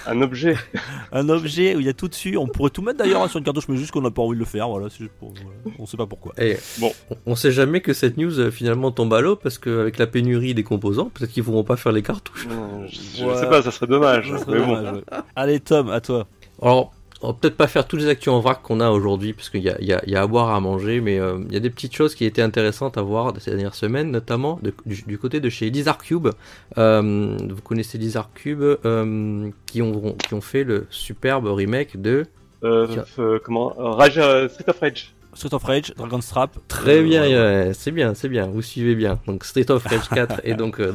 un 0.07 0.22
objet. 0.22 0.55
Un 1.11 1.28
objet 1.28 1.76
où 1.76 1.82
il 1.82 1.86
y 1.88 1.89
a 1.89 1.93
tout 1.93 2.07
dessus. 2.07 2.38
On 2.38 2.47
pourrait 2.47 2.70
tout 2.70 2.82
mettre 2.82 2.99
d'ailleurs 2.99 3.22
hein, 3.24 3.28
sur 3.28 3.39
une 3.39 3.43
cartouche, 3.43 3.67
mais 3.67 3.76
juste 3.76 3.91
qu'on 3.91 3.99
n'a 4.01 4.11
pas 4.11 4.22
envie 4.22 4.36
de 4.36 4.39
le 4.39 4.45
faire. 4.45 4.70
Voilà, 4.70 4.88
c'est 4.89 4.99
juste 4.99 5.11
pour, 5.20 5.34
voilà. 5.34 5.76
on 5.80 5.86
sait 5.86 5.97
pas 5.97 6.05
pourquoi. 6.05 6.32
Et 6.38 6.57
Bon. 6.78 6.91
on- 7.26 7.36
sait 7.36 7.51
jamais 7.51 7.82
que 7.82 7.91
cette 7.93 8.15
news 8.15 8.39
euh, 8.39 8.49
finalement 8.51 8.91
tombe 8.91 9.13
à 9.13 9.20
l'eau 9.22 9.36
parce 9.36 9.57
qu'avec 9.57 9.97
la 9.97 10.07
pénurie 10.07 10.53
des 10.53 10.63
composants, 10.63 11.09
peut-être 11.13 11.32
qu'ils 11.32 11.43
pourront 11.43 11.63
pas 11.65 11.76
faire 11.78 11.91
les 11.91 12.01
cartouches. 12.03 12.47
Je, 12.88 12.97
je 13.20 13.26
Ouais. 13.26 13.36
sais 13.38 13.49
pas, 13.49 13.61
ça 13.61 13.72
serait 13.72 13.88
dommage. 13.88 14.30
Ça 14.32 14.38
serait 14.38 14.59
mais 14.59 14.65
bon. 14.65 14.93
ouais. 14.93 15.01
Allez 15.36 15.59
Tom, 15.59 15.89
à 15.89 15.99
toi. 15.99 16.28
Alors, 16.61 16.93
on 17.22 17.28
va 17.28 17.34
peut-être 17.34 17.57
pas 17.57 17.67
faire 17.67 17.86
toutes 17.88 17.99
les 18.01 18.07
actus 18.07 18.30
en 18.30 18.39
vrac 18.39 18.61
qu'on 18.61 18.80
a 18.80 18.89
aujourd'hui, 18.89 19.34
parce 19.34 19.49
qu'il 19.49 19.61
y 19.61 19.70
a, 19.70 19.76
il 19.82 19.88
y, 19.88 19.93
a, 19.93 20.01
il 20.05 20.11
y 20.11 20.15
a 20.15 20.22
à 20.22 20.28
boire, 20.28 20.49
à 20.55 20.59
manger, 20.59 21.01
mais 21.01 21.20
euh, 21.20 21.39
il 21.47 21.53
y 21.53 21.57
a 21.57 21.59
des 21.59 21.70
petites 21.70 21.93
choses 21.95 22.15
qui 22.15 22.24
étaient 22.26 22.41
intéressantes 22.41 22.97
à 22.97 23.01
voir 23.01 23.34
ces 23.39 23.51
dernières 23.51 23.76
semaines, 23.76 24.09
notamment 24.11 24.59
de- 24.63 24.74
du, 24.86 25.01
du 25.05 25.17
côté 25.17 25.39
de 25.41 25.49
chez 25.49 25.70
Lizard 25.70 25.97
Cube. 25.97 26.30
Euh, 26.78 27.38
vous 27.49 27.61
connaissez 27.61 27.97
Lizard 27.97 28.30
Cube, 28.34 28.63
euh, 28.63 29.49
qui, 29.65 29.82
ont, 29.82 30.15
qui 30.28 30.34
ont 30.34 30.41
fait 30.41 30.63
le 30.63 30.88
superbe 30.89 31.47
remake 31.47 32.01
de... 32.01 32.26
Euh, 32.63 32.88
euh, 33.20 33.39
comment 33.43 33.74
Rage, 33.78 34.13
Street 34.49 34.65
of 34.70 34.80
Rage. 34.80 35.13
Street 35.34 35.53
of 35.53 35.63
Rage, 35.63 35.93
Dragon's 35.95 36.28
Trap. 36.28 36.57
Très 36.67 36.97
Euh, 36.99 37.03
bien, 37.03 37.22
ouais, 37.24 37.72
c'est 37.74 37.91
bien, 37.91 38.13
c'est 38.15 38.30
bien, 38.30 38.47
vous 38.47 38.61
suivez 38.61 38.95
bien. 38.95 39.20
Donc 39.28 39.45
Street 39.45 39.70
of 39.72 39.84
Rage 39.86 40.09
4 40.13 40.41
et 40.43 40.55
donc 40.55 40.80
euh, 40.80 40.93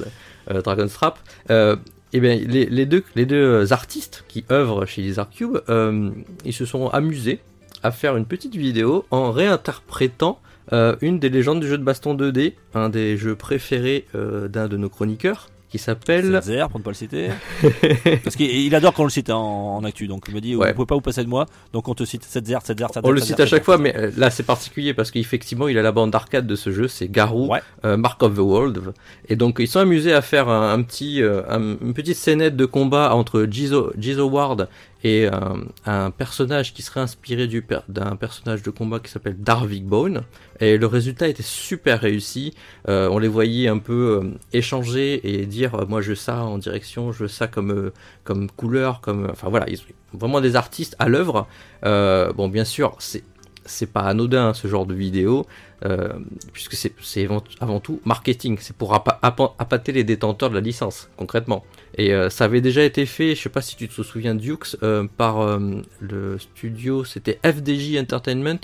euh, 0.51 0.61
Dragon's 0.61 0.93
Trap. 0.93 1.18
Euh, 1.51 1.77
et 2.15 2.21
bien, 2.21 2.37
les, 2.37 2.87
deux, 2.87 3.03
deux 3.17 3.73
artistes 3.73 4.25
qui 4.29 4.45
œuvrent 4.51 4.87
chez 4.87 5.03
Lizard 5.03 5.29
Cube, 5.31 5.59
euh, 5.69 6.11
ils 6.45 6.53
se 6.53 6.65
sont 6.65 6.87
amusés 6.89 7.41
à 7.83 7.91
faire 7.91 8.17
une 8.17 8.25
petite 8.25 8.55
vidéo 8.55 9.05
en 9.11 9.33
réinterprétant 9.33 10.41
euh, 10.73 10.95
une 11.03 11.19
des 11.19 11.29
légendes 11.29 11.59
du 11.59 11.67
jeu 11.67 11.77
de 11.77 11.83
baston 11.83 12.15
2D, 12.15 12.55
un 12.73 12.89
des 12.89 13.17
jeux 13.17 13.35
préférés 13.35 14.07
euh, 14.15 14.47
d'un 14.47 14.69
de 14.69 14.77
nos 14.77 14.89
chroniqueurs, 14.89 15.49
qui 15.75 15.79
s'appelle... 15.81 16.41
Zer, 16.41 16.68
pour 16.68 16.79
ne 16.79 16.85
pas 16.85 16.91
le 16.91 16.95
citer. 16.95 17.31
Parce 18.22 18.37
qu'il 18.37 18.49
il 18.49 18.75
adore 18.77 18.93
qu'on 18.95 19.03
le 19.03 19.11
cite 19.11 19.29
hein, 19.29 19.35
en, 19.35 19.77
en 19.79 19.85
actu. 19.85 20.07
Donc 20.07 20.25
il 20.29 20.35
me 20.35 20.41
dit, 20.41 20.55
Ouais. 20.55 20.68
vous 20.68 20.75
pouvez 20.75 20.87
pas 20.87 20.95
vous 20.95 21.01
passer 21.01 21.25
de 21.25 21.29
moi. 21.29 21.47
Donc 21.72 21.89
on 21.89 21.95
te 21.95 22.05
cite 22.05 22.22
7 22.22 22.47
Zer, 22.47 22.61
7 22.62 22.79
Zer, 22.79 22.89
7 22.95 23.03
On 23.05 23.11
le 23.11 23.20
cite 23.20 23.41
à 23.41 23.47
chaque 23.47 23.64
fois, 23.64 23.77
mais 23.77 23.93
euh, 23.97 24.12
là 24.16 24.31
c'est 24.31 24.45
particulier 24.45 24.95
parce 24.95 25.11
qu'effectivement 25.11 25.66
il 25.66 25.77
a 25.77 25.83
la 25.83 25.91
bande 25.91 26.12
d'arcade 26.12 26.47
de 26.47 26.55
ce 26.55 26.70
jeu, 26.70 26.87
c'est 26.87 27.09
Garou, 27.09 27.49
Ouais. 27.49 27.61
euh, 27.85 27.97
Mark 27.97 28.22
of 28.22 28.35
the 28.37 28.39
World, 28.39 28.81
et 29.29 29.35
donc 29.35 29.57
ils 29.59 29.66
sont 29.66 29.81
amusés 29.81 30.12
à 30.12 30.22
faire 30.22 30.49
un, 30.49 30.72
un 30.72 30.83
petit, 30.83 31.22
euh, 31.22 31.43
un- 31.49 31.77
une 31.83 31.93
petite 31.93 32.16
scénette 32.16 32.55
de 32.57 32.66
combat 32.66 33.12
entre 33.16 33.47
Jizo, 33.51 33.93
Jizo 33.99 34.29
Ward 34.29 34.68
et 35.05 35.29
un, 35.29 35.59
un 35.85 36.11
personnage 36.11 36.75
qui 36.75 36.83
serait 36.83 37.01
inspiré 37.01 37.47
d'un 37.89 38.17
personnage 38.17 38.63
de 38.63 38.71
combat 38.71 38.99
qui 38.99 39.11
s'appelle 39.11 39.37
Darvik 39.39 39.85
Bone, 39.85 40.23
et 40.61 40.79
le 40.79 40.87
résultat 40.87 41.29
était 41.29 41.43
super 41.43 42.01
réussi. 42.01 42.55
Euh, 42.89 43.09
on 43.11 43.19
les 43.19 43.29
voyait 43.29 43.69
un 43.69 43.79
peu 43.79 44.23
euh, 44.23 44.31
échanger 44.53 45.21
et 45.29 45.47
dire 45.47 45.75
euh, 45.75 45.87
moi 45.87 46.01
je 46.01 46.11
veux 46.11 46.15
ça 46.15 46.43
en 46.43 46.59
direction, 46.59 47.13
je 47.13 47.25
veux 47.25 47.29
ça 47.29 47.47
comme 47.47 47.71
euh, 47.71 48.47
couleur, 48.57 49.01
comme 49.01 49.29
enfin 49.31 49.49
voilà, 49.51 49.69
ils 49.69 49.79
vraiment 50.15 50.41
des 50.41 50.57
artistes 50.57 50.97
à 50.99 51.09
l'œuvre. 51.09 51.47
Euh, 51.85 52.33
bon, 52.33 52.49
bien 52.49 52.65
sûr, 52.65 52.97
c'est 52.99 53.25
c'est 53.67 53.91
pas 53.93 54.03
anodin 54.03 54.53
ce 54.55 54.69
genre 54.69 54.87
de 54.87 54.95
vidéo, 54.95 55.47
euh, 55.85 56.09
puisque 56.53 56.75
c'est 56.75 57.29
avant, 57.61 57.81
tout 57.81 58.01
marketing. 58.05 58.59
C'est 58.61 58.77
pour 58.77 58.95
appâter 58.95 59.93
les 59.93 60.05
détenteurs 60.05 60.51
de 60.51 60.55
la 60.55 60.61
licence, 60.61 61.09
concrètement. 61.17 61.65
Et 61.97 62.12
euh, 62.12 62.31
ça 62.31 62.45
avait 62.45 62.61
déjà 62.61 62.83
été 62.83 63.07
fait, 63.07 63.35
je 63.35 63.41
sais 63.43 63.49
pas 63.49 63.62
si 63.62 63.77
tu 63.77 63.89
te 63.89 64.03
souviens, 64.03 64.35
Dukes, 64.35 64.77
euh, 64.83 65.07
par 65.17 65.41
euh, 65.41 65.83
le 66.01 66.39
studio, 66.39 67.05
c'était 67.05 67.39
FDJ 67.45 67.97
Entertainment. 67.99 68.61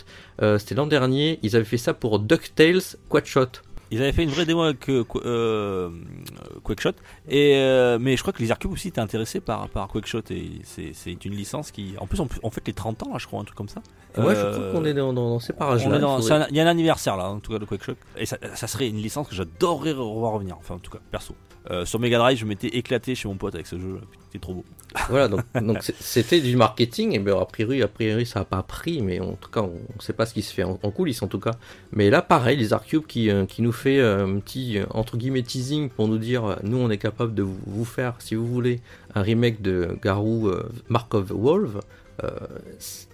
C'était 0.59 0.75
l'an 0.75 0.87
dernier. 0.87 1.39
Ils 1.43 1.55
avaient 1.57 1.65
fait 1.67 1.77
ça 1.77 1.93
pour 1.93 2.19
DuckTales 2.19 2.81
Quadshot. 3.11 3.47
Ils 3.93 4.01
avaient 4.01 4.13
fait 4.13 4.23
une 4.23 4.31
vraie 4.31 4.47
démo 4.47 4.63
avec 4.63 4.89
euh, 4.89 5.03
Qu- 5.05 6.61
Quakeshot. 6.63 6.93
Et, 7.29 7.53
mais 8.01 8.17
je 8.17 8.23
crois 8.23 8.33
que 8.33 8.43
les 8.43 8.49
Cube 8.59 8.73
aussi 8.73 8.89
étaient 8.89 9.01
intéressés 9.01 9.41
par, 9.41 9.69
par 9.69 9.89
Quakeshot. 9.89 10.23
Et 10.31 10.53
c'est 10.65 11.25
une 11.25 11.35
licence 11.35 11.71
qui. 11.71 11.95
En 11.99 12.07
plus, 12.07 12.21
on, 12.21 12.29
on 12.43 12.51
fait 12.51 12.67
les 12.67 12.73
30 12.73 13.03
ans, 13.03 13.11
là, 13.13 13.19
je 13.19 13.27
crois, 13.27 13.41
un 13.41 13.45
truc 13.45 13.57
comme 13.57 13.69
ça. 13.69 13.83
Ouais, 14.19 14.35
je 14.35 14.41
Euh, 14.41 14.53
trouve 14.53 14.73
qu'on 14.81 14.85
est 14.85 14.95
dans, 14.95 15.13
dans, 15.13 15.31
dans 15.31 15.41
ces 15.41 15.53
parages 15.53 15.87
on 15.87 15.91
là. 15.91 15.97
est 15.97 16.01
dans- 16.01 16.21
c'est 16.21 16.33
un- 16.33 16.47
Il 16.51 16.57
y 16.57 16.61
a 16.61 16.65
un 16.65 16.67
anniversaire 16.67 17.17
là, 17.17 17.29
en 17.31 17.39
tout 17.41 17.53
cas, 17.53 17.59
de 17.59 17.65
Quakeshot. 17.65 17.95
Et 18.17 18.27
ça, 18.27 18.37
ça 18.55 18.67
serait 18.67 18.89
une 18.89 18.97
licence 18.97 19.29
que 19.29 19.35
j'adorerais 19.35 19.93
revoir 19.93 20.33
revenir. 20.33 20.57
Enfin, 20.59 20.75
en 20.75 20.79
tout 20.79 20.91
cas, 20.91 20.99
perso. 21.11 21.35
Euh, 21.71 21.85
sur 21.85 22.01
Mega 22.01 22.17
Drive, 22.19 22.39
je 22.39 22.47
m'étais 22.47 22.69
éclaté 22.69 23.15
chez 23.15 23.29
mon 23.29 23.35
pote 23.37 23.55
avec 23.55 23.67
ce 23.67 23.79
jeu. 23.79 24.01
C'était 24.27 24.39
trop 24.39 24.55
beau. 24.55 24.65
Voilà, 25.11 25.29
donc 25.29 25.43
c'était 26.01 26.41
du 26.41 26.57
marketing, 26.57 27.13
et 27.15 27.19
bien 27.19 27.39
a 27.39 27.45
priori, 27.45 27.83
a 27.83 27.87
priori 27.89 28.25
ça 28.27 28.41
n'a 28.41 28.45
pas 28.47 28.63
pris, 28.63 29.03
mais 29.03 29.21
en 29.21 29.35
tout 29.35 29.51
cas 29.51 29.61
on 29.61 29.75
ne 29.75 30.01
sait 30.01 30.13
pas 30.15 30.25
ce 30.27 30.33
qui 30.35 30.43
se 30.43 30.53
fait 30.55 30.65
en, 30.65 30.81
en 30.83 30.91
coulisses 30.91 31.23
en 31.23 31.29
tout 31.29 31.39
cas. 31.39 31.53
Mais 31.93 32.09
là 32.11 32.23
pareil, 32.23 32.57
les 32.57 32.73
Arcube 32.73 33.07
qui, 33.07 33.31
euh, 33.31 33.45
qui 33.45 33.61
nous 33.63 33.71
fait 33.73 34.01
un 34.01 34.41
petit 34.41 34.79
entre 34.91 35.17
guillemets 35.17 35.43
teasing 35.43 35.91
pour 35.91 36.09
nous 36.09 36.19
dire 36.19 36.57
nous 36.65 36.79
on 36.79 36.91
est 36.91 36.99
capable 36.99 37.35
de 37.35 37.43
vous, 37.43 37.59
vous 37.67 37.85
faire, 37.85 38.15
si 38.21 38.35
vous 38.35 38.47
voulez, 38.47 38.81
un 39.15 39.23
remake 39.23 39.61
de 39.63 39.97
Garou 40.03 40.49
euh, 40.49 40.69
Mark 40.89 41.13
of 41.15 41.29
the 41.29 41.33
Wolf, 41.33 41.77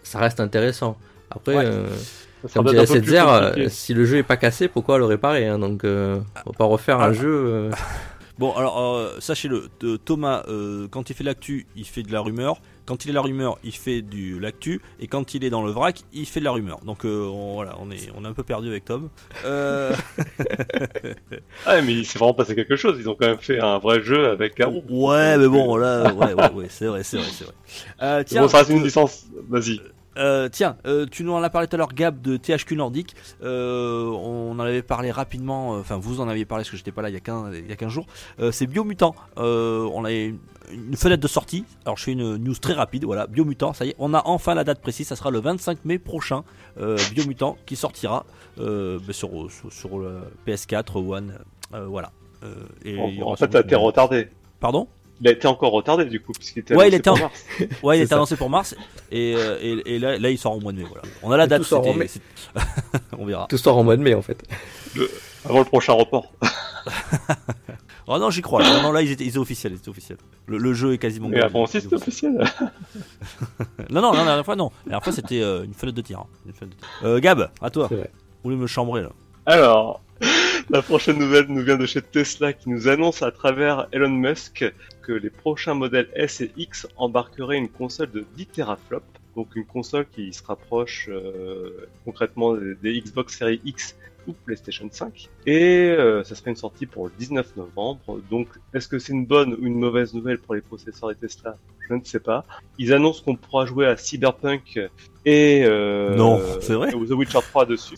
ça 0.03 0.19
reste 0.19 0.41
intéressant. 0.41 0.97
Après, 1.31 1.57
Ouais. 1.57 1.65
euh, 1.67 1.87
comme 2.55 2.67
plus 2.67 2.87
Setzer, 2.87 3.25
euh, 3.27 3.69
si 3.69 3.95
le 3.95 4.05
jeu 4.05 4.19
est 4.19 4.23
pas 4.23 4.37
cassé, 4.37 4.69
pourquoi 4.69 4.99
le 4.99 5.05
réparer 5.05 5.47
hein 5.49 5.59
Donc 5.59 5.85
euh, 5.85 6.19
on 6.47 6.51
va 6.51 6.57
pas 6.57 6.65
refaire 6.65 7.01
un 7.01 7.11
Ah. 7.11 7.13
jeu. 7.13 7.29
euh, 7.47 7.71
Bon, 8.39 8.53
alors, 8.55 8.79
euh, 8.79 9.17
sachez-le, 9.19 9.69
Thomas, 10.05 10.43
euh, 10.49 10.89
quand 10.91 11.09
il 11.09 11.17
fait 11.17 11.25
l'actu, 11.25 11.67
il 11.75 11.87
fait 11.87 12.03
de 12.03 12.13
la 12.13 12.21
rumeur. 12.21 12.61
Quand 12.87 13.05
il 13.05 13.11
est 13.11 13.15
la 13.15 13.21
rumeur, 13.21 13.59
il 13.65 13.73
fait 13.73 14.01
du 14.01 14.39
l'actu. 14.41 14.81
Et 15.01 15.07
quand 15.09 15.35
il 15.35 15.45
est 15.45 15.51
dans 15.51 15.63
le 15.65 15.71
vrac, 15.73 16.03
il 16.13 16.25
fait 16.27 16.41
de 16.41 16.45
la 16.45 16.53
rumeur. 16.53 16.79
Donc 16.85 17.05
euh, 17.05 17.27
on, 17.27 17.55
voilà, 17.55 17.77
on 17.81 17.91
est, 17.91 18.11
on 18.17 18.25
est 18.25 18.29
un 18.29 18.33
peu 18.33 18.45
perdu 18.45 18.69
avec 18.69 18.85
Tom. 18.85 19.09
Euh, 19.45 19.95
Ah, 21.67 21.81
mais 21.83 21.93
il 21.95 22.07
s'est 22.07 22.19
vraiment 22.19 22.35
passé 22.35 22.55
quelque 22.55 22.77
chose. 22.77 22.97
Ils 22.99 23.09
ont 23.09 23.17
quand 23.19 23.27
même 23.27 23.39
fait 23.39 23.61
un 23.61 23.79
vrai 23.79 24.03
jeu 24.03 24.29
avec 24.29 24.57
Garou. 24.57 24.83
ouais, 24.89 25.37
mais 25.37 25.49
bon, 25.49 25.77
là, 25.77 26.13
ouais, 26.13 26.35
ouais, 26.35 26.51
ouais, 26.55 26.67
c'est 26.69 26.87
vrai, 26.87 27.03
c'est 27.03 27.17
vrai, 27.19 27.27
c'est 27.31 27.45
vrai. 27.45 27.55
Euh, 28.03 28.23
tiens, 28.25 28.43
Bon, 28.43 28.49
ça 28.49 28.59
reste 28.59 28.71
une 28.71 28.83
licence. 28.85 29.27
Vas-y. 29.49 29.81
Euh, 30.19 30.49
tiens, 30.51 30.79
euh, 30.87 31.05
tu 31.11 31.25
nous 31.25 31.33
en 31.33 31.43
as 31.43 31.51
parlé 31.51 31.69
tout 31.69 31.77
à 31.77 31.79
l'heure, 31.79 31.93
Gab 31.93 32.23
de 32.23 32.39
THQ 32.39 32.75
Nordic. 32.77 33.15
Euh, 33.43 34.05
on 34.07 34.53
en 34.53 34.59
avait 34.61 34.81
parlé 34.81 35.11
rapidement, 35.11 35.75
euh, 35.75 35.81
enfin 35.81 35.99
vous 35.99 36.23
en 36.23 36.29
aviez 36.29 36.47
parlé 36.47 36.63
parce 36.63 36.71
que 36.71 36.79
j'étais 36.79 36.91
pas 36.93 37.03
là 37.03 37.11
il 37.11 37.13
y 37.13 37.19
a 37.19 37.21
15, 37.21 37.55
il 37.55 37.69
y 37.69 37.73
a 37.73 37.77
15 37.77 37.91
jours. 37.93 38.07
Euh, 38.41 38.51
c'est 38.51 38.67
Biomutant. 38.67 39.15
Euh, 39.37 39.87
on 39.93 40.07
a 40.07 40.11
une, 40.73 40.97
fenêtre 40.97 41.23
de 41.23 41.29
sortie. 41.29 41.65
Alors 41.85 41.97
je 41.97 42.05
fais 42.05 42.13
une 42.13 42.37
news 42.37 42.55
très 42.55 42.73
rapide. 42.75 43.05
Voilà, 43.05 43.27
Biomutant, 43.27 43.73
ça 43.73 43.85
y 43.85 43.91
est, 43.91 43.97
on 43.99 44.15
a 44.15 44.23
enfin 44.27 44.55
la 44.55 44.65
date 44.65 44.81
précise. 44.81 45.07
Ça 45.09 45.17
sera 45.17 45.31
le 45.31 45.41
25 45.41 45.85
mai 45.85 45.99
prochain. 45.99 46.45
Euh, 46.81 46.97
Biomutant 47.13 47.57
qui 47.67 47.77
sortira 47.77 48.25
euh, 48.59 48.99
bah, 49.07 49.13
sur, 49.13 49.31
sur, 49.51 49.73
sur 49.73 49.99
le 49.99 50.21
PS4 50.47 50.97
One. 50.97 51.39
Euh, 51.75 51.87
voilà. 51.87 52.11
Euh, 52.45 52.55
et 52.85 52.99
En, 53.23 53.29
en 53.33 53.37
fait, 53.37 53.51
ça 53.53 53.59
a 53.59 53.61
été 53.63 53.75
retardé. 53.75 54.29
Pardon? 54.61 54.89
Il 55.23 55.29
a 55.29 55.31
été 55.31 55.47
encore 55.49 55.73
retardé 55.73 56.05
du 56.05 56.21
coup, 56.21 56.33
puisqu'il 56.33 56.59
était 56.61 56.75
Ouais, 56.77 56.89
il 56.89 56.95
était 56.95 57.09
pour 57.09 57.19
en- 57.19 57.23
mars. 57.23 57.45
Ouais, 57.83 57.99
il 58.01 58.07
ça. 58.07 58.17
annoncé 58.17 58.37
pour 58.37 58.51
mars 58.51 58.75
et, 59.11 59.35
euh, 59.35 59.57
et, 59.63 59.95
et 59.95 59.99
là, 59.99 60.19
là 60.19 60.29
il 60.31 60.37
sort 60.37 60.55
au 60.55 60.61
mois 60.61 60.73
de 60.73 60.77
mai. 60.79 60.85
Voilà. 60.87 61.05
On 61.23 61.31
a 61.33 61.39
la 61.39 61.47
date. 61.47 61.63
tout 61.63 61.69
sort 61.69 61.87
en 61.87 61.95
mai. 61.95 62.07
on 63.19 63.25
verra. 63.25 63.47
Tout 63.49 63.57
sort 63.57 63.79
en 63.79 63.83
mois 63.85 63.97
de 63.97 64.03
mai 64.03 64.13
en 64.13 64.21
fait. 64.21 64.43
Avant 65.47 65.61
le 65.61 65.65
prochain 65.65 65.95
report. 65.95 66.31
Oh 68.09 68.19
non, 68.19 68.31
j'y 68.31 68.41
crois. 68.43 68.63
là. 68.63 68.77
Non, 68.77 68.83
non, 68.83 68.93
là, 68.93 69.03
ils 69.03 69.11
étaient, 69.11 69.25
ils 69.25 69.29
étaient 69.31 69.39
officiels. 69.39 69.73
Ils 69.73 69.77
étaient 69.79 69.89
officiels. 69.89 70.19
Le, 70.47 70.59
le 70.59 70.73
jeu 70.75 70.93
est 70.93 70.99
quasiment. 70.99 71.29
Mais 71.29 71.41
avant 71.43 71.65
aussi, 71.65 71.81
c'était 71.81 71.95
officiel. 71.97 72.33
Non, 73.91 74.01
non, 74.01 74.03
non, 74.03 74.13
la 74.13 74.25
dernière 74.25 74.45
fois, 74.45 74.57
non. 74.57 74.71
La 74.85 74.91
dernière 74.91 75.05
fois, 75.05 75.13
c'était 75.13 75.43
euh, 75.43 75.65
une 75.65 75.75
fenêtre 75.75 75.97
de 75.97 76.03
tir. 76.03 76.21
hein. 76.21 76.27
Une 76.47 76.53
fenêtre 76.53 76.77
de 76.77 76.81
tir. 76.81 76.89
Euh, 77.05 77.19
Gab, 77.21 77.51
à 77.61 77.71
toi. 77.71 77.89
Vous 77.91 77.97
voulez 78.45 78.57
me 78.57 78.67
chambrer 78.69 79.03
là 79.03 79.11
Alors, 79.47 80.01
la 80.71 80.83
prochaine 80.83 81.19
nouvelle 81.19 81.47
nous 81.49 81.63
vient 81.65 81.77
de 81.77 81.87
chez 81.87 82.01
Tesla 82.03 82.53
qui 82.53 82.71
nous 82.71 82.87
annonce 82.89 83.23
à 83.23 83.33
travers 83.33 83.89
Elon 83.93 84.09
Musk 84.11 84.65
que 85.03 85.13
les 85.13 85.31
prochains 85.31 85.75
modèles 85.75 86.09
S 86.15 86.41
et 86.41 86.53
X 86.57 86.87
embarqueraient 86.97 87.59
une 87.59 87.69
console 87.69 88.11
de 88.13 88.25
10 88.37 88.47
teraflops. 88.47 89.05
Donc 89.35 89.49
une 89.57 89.67
console 89.67 90.07
qui 90.15 90.33
se 90.33 90.43
rapproche 90.45 91.09
euh, 91.11 91.89
concrètement 92.05 92.55
des, 92.55 92.75
des 92.77 93.01
Xbox 93.01 93.37
Series 93.37 93.61
X 93.65 93.95
PlayStation 94.33 94.89
5. 94.91 95.29
Et 95.47 95.91
euh, 95.91 96.25
ça 96.25 96.35
serait 96.35 96.51
une 96.51 96.57
sortie 96.57 96.87
pour 96.87 97.07
le 97.07 97.13
19 97.19 97.57
novembre. 97.57 98.21
Donc 98.31 98.49
est-ce 98.75 98.89
que 98.89 98.99
c'est 98.99 99.13
une 99.13 99.27
bonne 99.27 99.55
ou 99.55 99.67
une 99.67 99.79
mauvaise 99.79 100.15
nouvelle 100.15 100.39
pour 100.39 100.55
les 100.55 100.61
processeurs 100.61 101.11
des 101.11 101.17
Tesla? 101.17 101.57
Je 101.89 101.95
ne 101.95 102.05
sais 102.05 102.21
pas. 102.21 102.45
Ils 102.79 102.93
annoncent 102.93 103.23
qu'on 103.23 103.37
pourra 103.37 103.67
jouer 103.67 103.87
à 103.87 103.97
Cyberpunk 103.97 104.79
et 105.29 105.65
euh, 105.65 106.15
Non, 106.15 106.41
c'est 106.61 106.75
vrai 106.75 106.93
The 106.93 107.11
Witcher 107.11 107.41
3 107.51 107.67
dessus. 107.67 107.97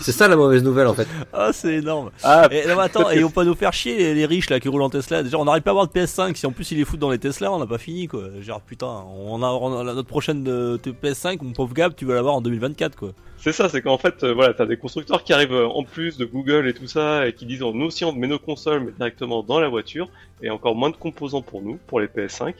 C'est 0.00 0.12
ça 0.12 0.28
la 0.28 0.36
mauvaise 0.36 0.62
nouvelle 0.62 0.86
en 0.86 0.94
fait. 0.94 1.08
Ah, 1.32 1.50
c'est 1.52 1.74
énorme. 1.74 2.10
Ah, 2.22 2.48
Et, 2.50 2.66
non, 2.66 2.76
mais 2.76 2.82
attends, 2.82 3.10
et 3.10 3.16
ils 3.16 3.22
vont 3.22 3.30
pas 3.30 3.44
nous 3.44 3.56
faire 3.56 3.72
chier 3.72 3.96
les, 3.96 4.14
les 4.14 4.26
riches 4.26 4.48
là 4.48 4.60
qui 4.60 4.68
roulent 4.68 4.82
en 4.82 4.90
Tesla. 4.90 5.24
Déjà, 5.24 5.38
on 5.38 5.44
n'arrive 5.44 5.62
pas 5.62 5.70
à 5.70 5.72
avoir 5.72 5.88
de 5.88 5.92
PS5. 5.92 6.36
Si 6.36 6.46
en 6.46 6.52
plus 6.52 6.70
ils 6.70 6.78
les 6.78 6.84
foutent 6.84 7.00
dans 7.00 7.10
les 7.10 7.18
Tesla, 7.18 7.52
on 7.52 7.58
n'a 7.58 7.66
pas 7.66 7.78
fini 7.78 8.06
quoi. 8.06 8.22
Genre 8.40 8.60
putain, 8.60 8.86
on 8.86 9.42
a, 9.42 9.48
on 9.48 9.80
a 9.80 9.92
notre 9.92 10.08
prochaine 10.08 10.44
euh, 10.48 10.78
PS5, 10.78 11.42
mon 11.42 11.52
pauvre 11.52 11.74
Gab, 11.74 11.96
tu 11.96 12.04
vas 12.04 12.14
l'avoir 12.14 12.36
en 12.36 12.40
2024 12.40 12.96
quoi. 12.96 13.10
C'est 13.38 13.52
ça, 13.52 13.68
c'est 13.68 13.82
qu'en 13.82 13.98
fait, 13.98 14.22
euh, 14.24 14.32
voilà, 14.32 14.52
t'as 14.54 14.66
des 14.66 14.76
constructeurs 14.76 15.22
qui 15.22 15.32
arrivent 15.32 15.52
euh, 15.52 15.68
en 15.68 15.84
plus 15.84 16.16
de 16.16 16.24
Google 16.24 16.66
et 16.68 16.74
tout 16.74 16.88
ça, 16.88 17.26
et 17.26 17.32
qui 17.32 17.46
disent, 17.46 17.60
nous 17.60 17.86
aussi 17.86 18.04
on 18.04 18.12
met 18.12 18.26
nos 18.26 18.40
consoles, 18.40 18.80
mais 18.80 18.92
directement 18.92 19.44
dans 19.44 19.60
la 19.60 19.68
voiture, 19.68 20.08
et 20.42 20.50
encore 20.50 20.74
moins 20.74 20.90
de 20.90 20.96
composants 20.96 21.42
pour 21.42 21.62
nous, 21.62 21.78
pour 21.86 22.00
les 22.00 22.08
PS5. 22.08 22.54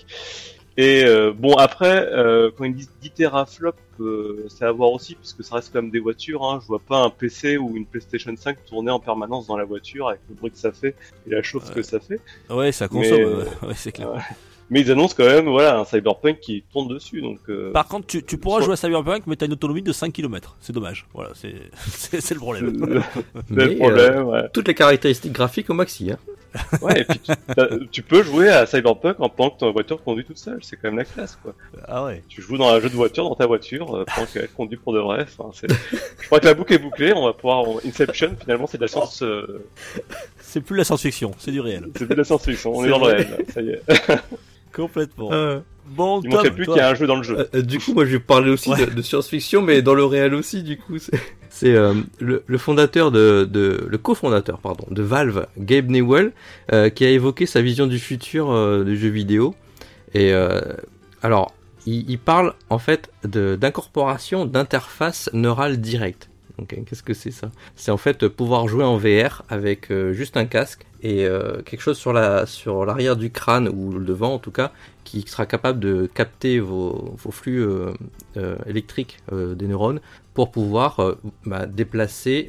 Et 0.77 1.05
euh, 1.05 1.33
bon, 1.37 1.55
après, 1.55 2.07
euh, 2.13 2.53
quand 2.57 2.63
ils 2.63 2.75
disent 2.75 2.93
10 3.03 3.11
teraflops, 3.11 3.77
euh, 4.09 4.47
c'est 4.49 4.65
à 4.65 4.73
voir 4.73 4.93
aussi, 4.93 5.15
puisque 5.15 5.43
ça 5.45 5.57
reste 5.57 5.71
quand 5.73 5.83
même 5.83 5.91
des 5.91 6.01
voitures. 6.01 6.45
Hein. 6.45 6.59
Je 6.63 6.67
vois 6.67 6.79
pas 6.81 6.99
un 6.99 7.11
PC 7.11 7.59
ou 7.59 7.77
une 7.77 7.87
PlayStation 7.87 8.35
5 8.37 8.65
tourner 8.67 8.91
en 8.91 9.01
permanence 9.01 9.47
dans 9.47 9.57
la 9.57 9.65
voiture 9.65 10.09
avec 10.09 10.21
le 10.29 10.35
bruit 10.35 10.51
que 10.51 10.59
ça 10.59 10.73
fait 10.73 10.95
et 11.27 11.31
la 11.31 11.43
chauffe 11.43 11.71
que 11.73 11.83
ça 11.83 12.01
fait. 12.01 12.21
Ouais, 12.51 12.73
ça 12.73 12.89
consomme. 12.89 13.19
Mais- 13.19 13.25
euh, 13.25 13.45
ouais, 13.69 13.75
c'est 13.77 13.93
clair. 13.93 14.13
Ouais. 14.13 14.21
Mais 14.71 14.81
ils 14.83 14.91
annoncent 14.91 15.15
quand 15.17 15.25
même, 15.25 15.49
voilà, 15.49 15.79
un 15.79 15.85
Cyberpunk 15.85 16.41
qui 16.41 16.63
tourne 16.73 16.89
dessus, 16.89 17.23
donc. 17.23 17.39
euh, 17.49 17.73
Par 17.73 17.89
contre, 17.89 18.07
tu, 18.07 18.23
tu 18.23 18.37
pourras 18.37 18.57
Soit- 18.59 18.65
jouer 18.67 18.73
à 18.75 18.77
Cyberpunk, 18.77 19.23
mais 19.27 19.37
t'as 19.37 19.47
une 19.47 19.53
autonomie 19.55 19.83
de 19.83 19.93
5 19.93 20.13
km. 20.13 20.57
C'est 20.61 20.73
dommage. 20.75 21.07
Voilà, 21.15 21.31
c'est 21.35 22.31
le 22.35 22.37
problème. 22.39 23.03
c'est 23.49 23.55
le 23.55 23.77
problème, 23.79 24.25
ouais. 24.27 24.39
euh, 24.39 24.49
toutes 24.53 24.69
les 24.69 24.75
caractéristiques 24.75 25.33
graphiques 25.33 25.71
au 25.71 25.75
maxi. 25.75 26.11
Hein. 26.13 26.19
Ouais, 26.81 27.03
et 27.03 27.05
puis 27.05 27.21
tu, 27.93 28.03
peux 28.03 28.23
jouer 28.23 28.49
à 28.49 28.65
Cyberpunk 28.67 29.21
en 29.21 29.29
pendant 29.29 29.51
que 29.51 29.61
ta 29.61 29.71
voiture 29.71 30.03
conduit 30.03 30.25
toute 30.25 30.39
seule, 30.39 30.59
c'est 30.63 30.77
quand 30.77 30.89
même 30.89 30.97
la 30.97 31.05
classe, 31.05 31.39
quoi. 31.43 31.55
Ah 31.87 32.05
ouais. 32.07 32.23
Tu 32.29 32.41
joues 32.41 32.57
dans 32.57 32.69
un 32.71 32.81
jeu 32.81 32.89
de 32.89 32.95
voiture 32.95 33.25
dans 33.29 33.35
ta 33.35 33.47
voiture 33.47 33.95
euh, 33.95 34.05
pendant 34.15 34.27
qu'elle 34.27 34.49
conduit 34.49 34.79
pour 34.79 34.95
de 34.95 34.99
vrai. 34.99 35.27
Enfin. 35.39 35.51
Je 35.53 36.27
crois 36.27 36.41
que 36.41 36.47
la 36.47 36.55
boucle 36.55 36.73
est 36.73 36.79
bouclée. 36.79 37.13
On 37.15 37.27
va 37.27 37.35
pouvoir 37.35 37.65
Inception. 37.87 38.35
Finalement, 38.41 38.67
c'est 38.67 38.79
de 38.79 38.83
la 38.83 38.89
science. 38.89 39.23
euh, 39.23 39.63
C'est 40.41 40.63
plus 40.63 40.77
la 40.77 40.85
science-fiction, 40.85 41.33
c'est 41.39 41.53
du 41.53 41.61
réel. 41.61 41.89
C'est 41.97 42.09
de 42.09 42.15
la 42.15 42.25
science-fiction. 42.25 42.73
On 42.75 42.81
C'est 42.83 42.87
est 42.89 42.91
dans 42.91 42.99
le 42.99 43.05
réel. 43.05 43.29
là, 43.31 43.45
Ça 43.53 43.61
y 43.61 43.69
est. 43.71 43.83
Complètement. 44.75 45.31
Euh, 45.33 45.61
Bon, 45.91 46.21
Il 46.23 46.29
manquait 46.29 46.51
plus 46.51 46.67
qu'il 46.67 46.77
y 46.77 46.81
a 46.81 46.91
un 46.91 46.95
jeu 46.95 47.07
dans 47.07 47.17
le 47.17 47.23
jeu. 47.23 47.39
Euh, 47.39 47.45
euh, 47.55 47.63
du 47.63 47.79
coup, 47.79 47.95
moi, 47.95 48.05
je 48.05 48.11
vais 48.11 48.19
parler 48.19 48.51
aussi 48.51 48.69
Ouais. 48.69 48.85
de, 48.85 48.91
de 48.93 49.01
science-fiction, 49.01 49.63
mais 49.63 49.81
dans 49.81 49.95
le 49.95 50.05
réel 50.05 50.35
aussi, 50.35 50.63
du 50.63 50.77
coup. 50.77 50.99
C'est 51.49 51.75
euh, 51.75 51.95
le, 52.21 52.43
le 52.47 52.59
fondateur 52.59 53.11
de, 53.11 53.49
de 53.51 53.87
le 53.89 53.97
cofondateur, 53.99 54.59
pardon, 54.59 54.85
de 54.91 55.03
Valve, 55.03 55.47
Gabe 55.57 55.89
Newell, 55.89 56.33
euh, 56.75 56.91
qui 56.91 57.07
a 57.07 57.11
évoqué 57.11 57.47
sa 57.47 57.63
vision 57.63 57.87
du 57.87 57.99
futur 57.99 58.51
euh, 58.51 58.85
du 58.85 58.99
jeu 58.99 59.09
vidéo. 59.09 59.55
Et 60.13 60.35
euh, 60.35 60.61
alors, 61.23 61.55
il, 61.87 62.05
il 62.11 62.19
parle 62.19 62.53
en 62.69 62.79
fait 62.79 63.11
d'incorporation 63.25 64.45
d'interfaces 64.45 65.31
neurales 65.33 65.81
directes. 65.81 66.29
Donc, 66.59 66.75
euh, 66.75 66.77
qu'est-ce 66.87 67.03
que 67.03 67.15
c'est 67.15 67.31
ça? 67.31 67.51
C'est 67.77 67.91
en 67.93 67.97
fait 67.97 68.29
pouvoir 68.29 68.69
jouer 68.69 68.85
en 68.85 68.99
VR 68.99 69.43
avec 69.49 69.91
euh, 69.91 70.13
juste 70.13 70.37
un 70.37 70.45
casque 70.45 70.85
et 71.03 71.27
euh, 71.27 71.63
quelque 71.63 71.81
chose 71.81 71.99
sur 71.99 72.13
la 72.13 72.47
sur 72.47 72.85
l'arrière 72.85 73.17
du 73.17 73.31
crâne 73.31 73.69
ou 73.69 73.93
le 73.93 74.05
devant 74.05 74.35
en 74.35 74.39
tout 74.39 74.51
cas 74.51 74.73
qui 75.05 75.23
sera 75.23 75.47
capable 75.47 75.81
de 75.81 76.07
capter 76.13 76.61
vos, 76.61 77.15
vos 77.17 77.31
flux 77.31 77.63
euh, 77.63 77.93
euh, 78.37 78.57
électriques 78.67 79.19
des 79.33 79.67
neurones 79.67 80.01
pour 80.35 80.51
pouvoir 80.51 81.17
bah, 81.47 81.67
déplacer 81.67 82.49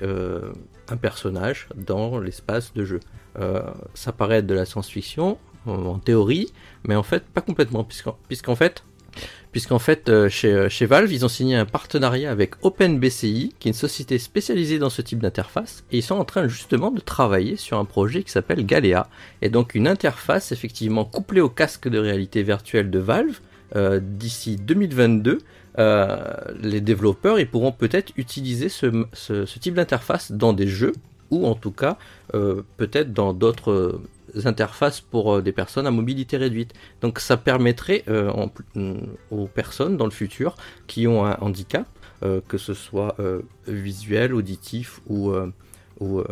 un 0.89 0.97
personnage 0.97 1.67
dans 1.75 2.19
l'espace 2.19 2.73
de 2.73 2.85
jeu. 2.85 2.99
Ça 3.93 4.11
paraît 4.11 4.37
être 4.37 4.45
de 4.45 4.53
la 4.53 4.65
science-fiction 4.65 5.37
en, 5.65 5.71
en 5.71 5.99
théorie, 5.99 6.53
mais 6.83 6.95
en 6.95 7.03
fait 7.03 7.23
pas 7.23 7.41
complètement, 7.41 7.83
puisqu'en 7.83 8.17
puisqu'en 8.27 8.55
fait, 8.55 8.83
puisqu'en 9.51 9.79
fait 9.79 10.09
euh, 10.09 10.29
chez, 10.29 10.53
euh, 10.53 10.69
chez 10.69 10.85
Valve 10.85 11.11
ils 11.11 11.25
ont 11.25 11.29
signé 11.29 11.55
un 11.55 11.65
partenariat 11.65 12.31
avec 12.31 12.53
OpenBCI, 12.63 13.53
qui 13.59 13.67
est 13.67 13.71
une 13.71 13.73
société 13.73 14.17
spécialisée 14.17 14.79
dans 14.79 14.89
ce 14.89 15.01
type 15.01 15.19
d'interface, 15.19 15.83
et 15.91 15.97
ils 15.97 16.03
sont 16.03 16.15
en 16.15 16.25
train 16.25 16.47
justement 16.47 16.91
de 16.91 16.99
travailler 16.99 17.55
sur 17.55 17.77
un 17.79 17.85
projet 17.85 18.23
qui 18.23 18.31
s'appelle 18.31 18.65
Galea, 18.65 19.07
et 19.41 19.49
donc 19.49 19.75
une 19.75 19.87
interface 19.87 20.51
effectivement 20.51 21.05
couplée 21.05 21.41
au 21.41 21.49
casque 21.49 21.87
de 21.87 21.97
réalité 21.97 22.43
virtuelle 22.43 22.89
de 22.89 22.99
Valve 22.99 23.39
euh, 23.75 23.99
d'ici 24.01 24.55
2022. 24.55 25.39
euh, 25.77 26.33
les 26.61 26.81
développeurs 26.81 27.39
ils 27.39 27.47
pourront 27.47 27.71
peut-être 27.71 28.11
utiliser 28.17 28.69
ce 28.69 29.59
type 29.59 29.75
d'interface 29.75 30.31
dans 30.31 30.53
des 30.53 30.67
jeux 30.67 30.93
ou 31.31 31.45
en 31.45 31.55
tout 31.55 31.71
cas 31.71 31.97
euh, 32.33 32.61
peut-être 32.77 33.13
dans 33.13 33.33
d'autres 33.33 33.71
euh, 33.71 34.01
interfaces 34.45 35.01
pour 35.01 35.35
euh, 35.35 35.41
des 35.41 35.51
personnes 35.51 35.87
à 35.87 35.91
mobilité 35.91 36.37
réduite. 36.37 36.73
Donc 37.01 37.19
ça 37.19 37.37
permettrait 37.37 38.03
euh, 38.07 38.29
en 38.31 38.51
mm, 38.75 38.99
aux 39.31 39.47
personnes 39.47 39.97
dans 39.97 40.05
le 40.05 40.11
futur 40.11 40.55
qui 40.87 41.07
ont 41.07 41.25
un 41.25 41.37
handicap, 41.41 41.87
euh, 42.23 42.41
que 42.47 42.57
ce 42.57 42.73
soit 42.73 43.15
euh, 43.19 43.41
visuel, 43.67 44.33
auditif 44.33 45.01
ou, 45.07 45.31
euh, 45.31 45.51
ou 45.99 46.19
euh, 46.19 46.25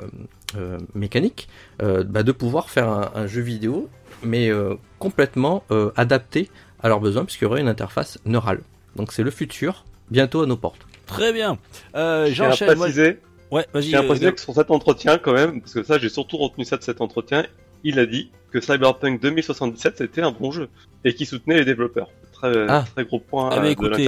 euh, 0.55 0.77
mécanique, 0.93 1.47
euh, 1.81 2.03
bah, 2.03 2.23
de 2.23 2.31
pouvoir 2.31 2.69
faire 2.69 2.89
un, 2.89 3.11
un 3.15 3.27
jeu 3.27 3.41
vidéo, 3.41 3.89
mais 4.23 4.49
euh, 4.49 4.75
complètement 4.99 5.63
euh, 5.71 5.91
adapté 5.95 6.49
à 6.81 6.89
leurs 6.89 6.99
besoins, 6.99 7.25
puisqu'il 7.25 7.45
y 7.45 7.47
aurait 7.47 7.61
une 7.61 7.67
interface 7.67 8.19
neurale. 8.25 8.61
Donc 8.95 9.11
c'est 9.11 9.23
le 9.23 9.31
futur, 9.31 9.85
bientôt 10.11 10.41
à 10.41 10.45
nos 10.45 10.57
portes. 10.57 10.85
Très 11.05 11.33
bien. 11.33 11.57
Euh, 11.95 12.29
J'enchaîne. 12.31 12.77
Ouais, 13.51 13.65
vas-y. 13.73 13.83
je 13.83 13.89
tiens 13.89 14.01
à 14.01 14.03
euh, 14.03 14.31
que 14.31 14.41
sur 14.41 14.53
cet 14.53 14.71
entretien, 14.71 15.17
quand 15.17 15.33
même, 15.33 15.61
parce 15.61 15.73
que 15.73 15.83
ça, 15.83 15.97
j'ai 15.97 16.09
surtout 16.09 16.37
retenu 16.37 16.65
ça 16.65 16.77
de 16.77 16.83
cet 16.83 17.01
entretien, 17.01 17.45
il 17.83 17.99
a 17.99 18.05
dit 18.05 18.31
que 18.51 18.59
Cyberpunk 18.61 19.21
2077 19.21 19.97
c'était 19.97 20.21
un 20.21 20.31
bon 20.31 20.51
jeu 20.51 20.69
et 21.05 21.13
qu'il 21.13 21.27
soutenait 21.27 21.55
les 21.57 21.65
développeurs. 21.65 22.09
Très, 22.33 22.65
Ah. 22.67 22.85
très 22.93 23.03
gros 23.05 23.19
point 23.19 23.49
Ah 23.51 23.59
bah 23.59 23.69
écoutez, 23.69 24.05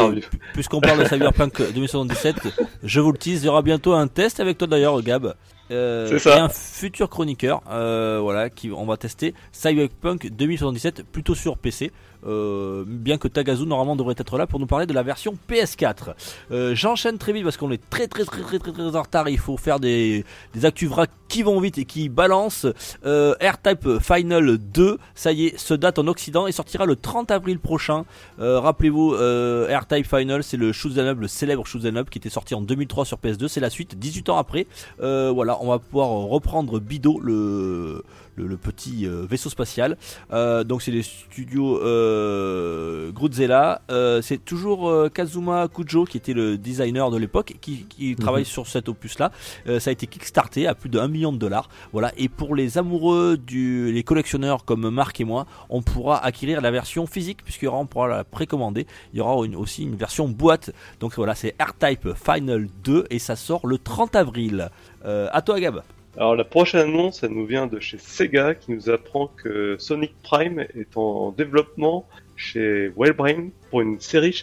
puisqu'on 0.54 0.82
parle 0.82 1.00
de 1.00 1.06
Cyberpunk 1.06 1.72
2077, 1.74 2.36
je 2.84 3.00
vous 3.00 3.12
le 3.12 3.18
tease, 3.18 3.44
il 3.44 3.46
y 3.48 3.50
aura 3.50 3.62
bientôt 3.62 3.94
un 3.94 4.08
test 4.08 4.40
avec 4.40 4.58
toi 4.58 4.68
d'ailleurs, 4.68 5.02
Gab. 5.02 5.34
Euh, 5.72 6.08
C'est 6.10 6.20
ça. 6.20 6.38
Et 6.38 6.40
un 6.40 6.50
futur 6.50 7.10
chroniqueur, 7.10 7.62
euh, 7.70 8.20
voilà, 8.22 8.50
qui 8.50 8.72
on 8.72 8.86
va 8.86 8.98
tester 8.98 9.34
Cyberpunk 9.52 10.30
2077 10.32 11.04
plutôt 11.12 11.36
sur 11.36 11.58
PC. 11.58 11.92
Euh, 12.26 12.84
bien 12.86 13.18
que 13.18 13.28
Tagazu 13.28 13.66
normalement 13.66 13.96
devrait 13.96 14.16
être 14.18 14.38
là 14.38 14.48
pour 14.48 14.60
nous 14.60 14.66
parler 14.66 14.86
de 14.86 14.94
la 14.94 15.04
version 15.04 15.38
PS4. 15.50 16.14
Euh, 16.52 16.76
J'enchaîne 16.76 17.18
très 17.18 17.34
vite 17.34 17.44
parce 17.44 17.58
qu'on 17.58 17.72
est 17.72 17.82
très 17.90 18.08
très 18.08 18.26
très 18.26 18.42
très 18.42 18.60
très 18.60 18.72
très 18.72 18.96
en 18.96 19.02
retard. 19.02 19.30
Il 19.30 19.38
faut 19.38 19.58
faire 19.58 19.80
des, 19.80 20.26
des 20.54 20.66
actus 20.66 20.90
vrac 20.90 21.10
qui 21.28 21.44
vont 21.44 21.60
vite 21.60 21.78
et 21.78 21.86
qui 21.86 22.10
balancent. 22.10 22.68
Euh, 23.06 23.36
R-Type 23.42 24.00
Final 24.02 24.58
2, 24.58 24.98
ça 25.16 25.32
y 25.32 25.48
est, 25.48 25.58
se 25.58 25.74
date 25.74 26.00
en 26.00 26.08
Occident 26.08 26.48
et 26.48 26.52
sortira 26.52 26.86
le 26.86 26.96
30 26.96 27.32
avril 27.32 27.60
prochain. 27.60 28.06
Euh, 28.40 28.60
Rappelez-vous, 28.60 29.12
R-Type 29.12 30.08
Final, 30.08 30.44
c'est 30.44 30.58
le 30.58 30.72
shoot'em 30.72 31.06
up, 31.06 31.20
le 31.20 31.28
célèbre 31.28 31.66
shoot'em 31.66 31.98
up 31.98 32.10
qui 32.10 32.18
était 32.18 32.30
sorti 32.30 32.56
en 32.56 32.62
2003 32.62 33.06
sur 33.06 33.18
PS2. 33.18 33.48
C'est 33.48 33.60
la 33.60 33.70
suite, 33.70 33.98
18 33.98 34.30
ans 34.30 34.38
après. 34.38 34.68
Voilà, 35.00 35.58
on 35.62 35.68
va 35.68 35.80
pouvoir 35.80 36.10
reprendre 36.10 36.80
Bido, 36.80 37.20
le, 37.20 38.04
le, 38.40 38.48
le 38.48 38.58
petit 38.58 39.06
euh, 39.06 39.26
vaisseau 39.30 39.50
spatial. 39.50 39.98
Euh, 40.32 40.64
donc 40.64 40.82
c'est 40.82 40.92
les 40.92 41.04
studios 41.04 41.80
euh, 41.84 43.12
Gruzzella. 43.12 43.82
C'est 44.22 44.44
toujours 44.44 44.92
Kazuma 45.14 45.68
Kujo 45.68 46.06
qui 46.06 46.18
était 46.18 46.34
le 46.34 46.58
designer 46.58 47.12
de 47.12 47.18
l'époque 47.18 47.56
qui, 47.62 47.86
qui 47.86 48.16
travaille 48.16 48.46
sur 48.46 48.68
cet 48.68 48.90
opus-là. 48.90 49.32
Ça 49.80 49.90
a 49.90 49.92
été 49.94 50.08
kickstarté 50.08 50.68
à 50.68 50.76
plus 50.76 50.90
de 50.90 51.00
1 51.00 51.08
million 51.08 51.32
de 51.34 51.38
dollars. 51.38 51.70
Voilà. 51.92 52.12
Et 52.18 52.30
pour 52.30 52.56
les 52.56 52.78
amoureux 52.78 53.38
du, 53.38 53.92
les 53.92 54.04
collectionneurs 54.04 54.66
comme 54.66 54.90
Marc 54.90 55.20
et 55.22 55.26
moi, 55.26 55.46
on 55.70 55.82
pourra 55.82 56.24
acquérir 56.24 56.62
la 56.62 56.72
version 56.72 57.06
physique 57.08 57.44
puisqu'il 57.44 57.66
y 57.66 57.68
aura, 57.68 57.78
on 57.78 57.86
pourra 57.86 58.08
la 58.08 58.24
précommander. 58.24 58.88
Il 59.14 59.20
y 59.20 59.22
aura 59.22 59.46
une- 59.46 59.56
aussi 59.56 59.84
une 59.84 59.96
version 59.96 60.28
boîte. 60.28 60.72
Donc 61.00 61.16
voilà, 61.16 61.36
c'est 61.36 61.56
R-Type 61.62 62.10
Final 62.16 62.68
2 62.84 63.06
et 63.10 63.20
ça 63.20 63.36
sort 63.36 63.66
le 63.68 63.78
30 63.78 64.16
avril. 64.16 64.70
Euh, 65.06 65.28
à 65.32 65.42
toi 65.42 65.60
Gab. 65.60 65.82
Alors 66.20 66.36
la 66.36 66.44
prochaine 66.44 66.82
annonce, 66.82 67.24
elle 67.24 67.32
nous 67.32 67.46
vient 67.46 67.66
de 67.66 67.80
chez 67.80 67.98
Sega 67.98 68.54
qui 68.54 68.74
nous 68.74 68.90
apprend 68.90 69.28
que 69.42 69.78
Sonic 69.80 70.14
Prime 70.22 70.60
est 70.60 70.98
en 70.98 71.32
développement 71.32 72.06
chez 72.36 72.92
Wellbrain 72.98 73.52
pour 73.70 73.80
une 73.80 74.02
série, 74.02 74.38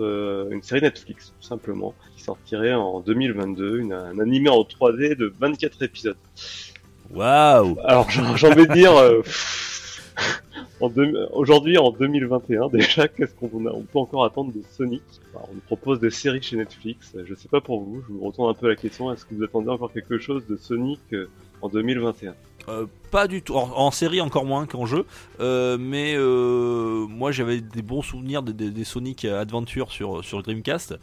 euh, 0.00 0.50
une 0.50 0.62
série 0.64 0.82
Netflix 0.82 1.32
tout 1.40 1.46
simplement, 1.46 1.94
qui 2.16 2.24
sortirait 2.24 2.74
en 2.74 2.98
2022, 2.98 3.78
une, 3.78 3.92
un 3.92 4.18
animé 4.18 4.48
en 4.48 4.62
3D 4.62 5.14
de 5.14 5.32
24 5.38 5.84
épisodes. 5.84 6.16
Waouh 7.12 7.78
Alors 7.84 8.10
j'ai 8.10 8.48
envie 8.48 8.66
de 8.66 8.72
dire, 8.72 8.96
euh, 8.96 9.22
aujourd'hui 11.32 11.78
en 11.78 11.90
2021 11.90 12.68
déjà, 12.68 13.08
qu'est-ce 13.08 13.34
qu'on 13.34 13.48
peut 13.48 13.98
encore 13.98 14.24
attendre 14.24 14.52
de 14.52 14.62
Sonic? 14.72 15.02
On 15.34 15.54
nous 15.54 15.60
propose 15.60 16.00
des 16.00 16.10
séries 16.10 16.42
chez 16.42 16.56
Netflix. 16.56 17.16
Je 17.24 17.34
sais 17.34 17.48
pas 17.48 17.60
pour 17.60 17.82
vous, 17.82 18.02
je 18.08 18.12
vous 18.12 18.24
retourne 18.24 18.50
un 18.50 18.54
peu 18.54 18.68
la 18.68 18.76
question. 18.76 19.12
Est-ce 19.12 19.24
que 19.24 19.34
vous 19.34 19.44
attendez 19.44 19.68
encore 19.68 19.92
quelque 19.92 20.18
chose 20.18 20.46
de 20.46 20.56
Sonic 20.56 21.00
euh, 21.12 21.28
en 21.62 21.68
2021 21.68 22.34
Euh, 22.68 22.86
pas 23.10 23.26
du 23.26 23.42
tout. 23.42 23.56
En, 23.56 23.70
en 23.74 23.90
série 23.90 24.20
encore 24.20 24.44
moins 24.44 24.66
qu'en 24.66 24.86
jeu. 24.86 25.04
Euh, 25.40 25.76
mais 25.80 26.14
euh, 26.16 27.06
moi 27.08 27.32
j'avais 27.32 27.60
des 27.60 27.82
bons 27.82 28.02
souvenirs 28.02 28.42
des, 28.42 28.52
des- 28.52 28.70
des 28.70 28.84
Sonic 28.84 29.24
Adventure 29.24 29.90
sur, 29.90 30.24
sur 30.24 30.42
Dreamcast. 30.42 30.94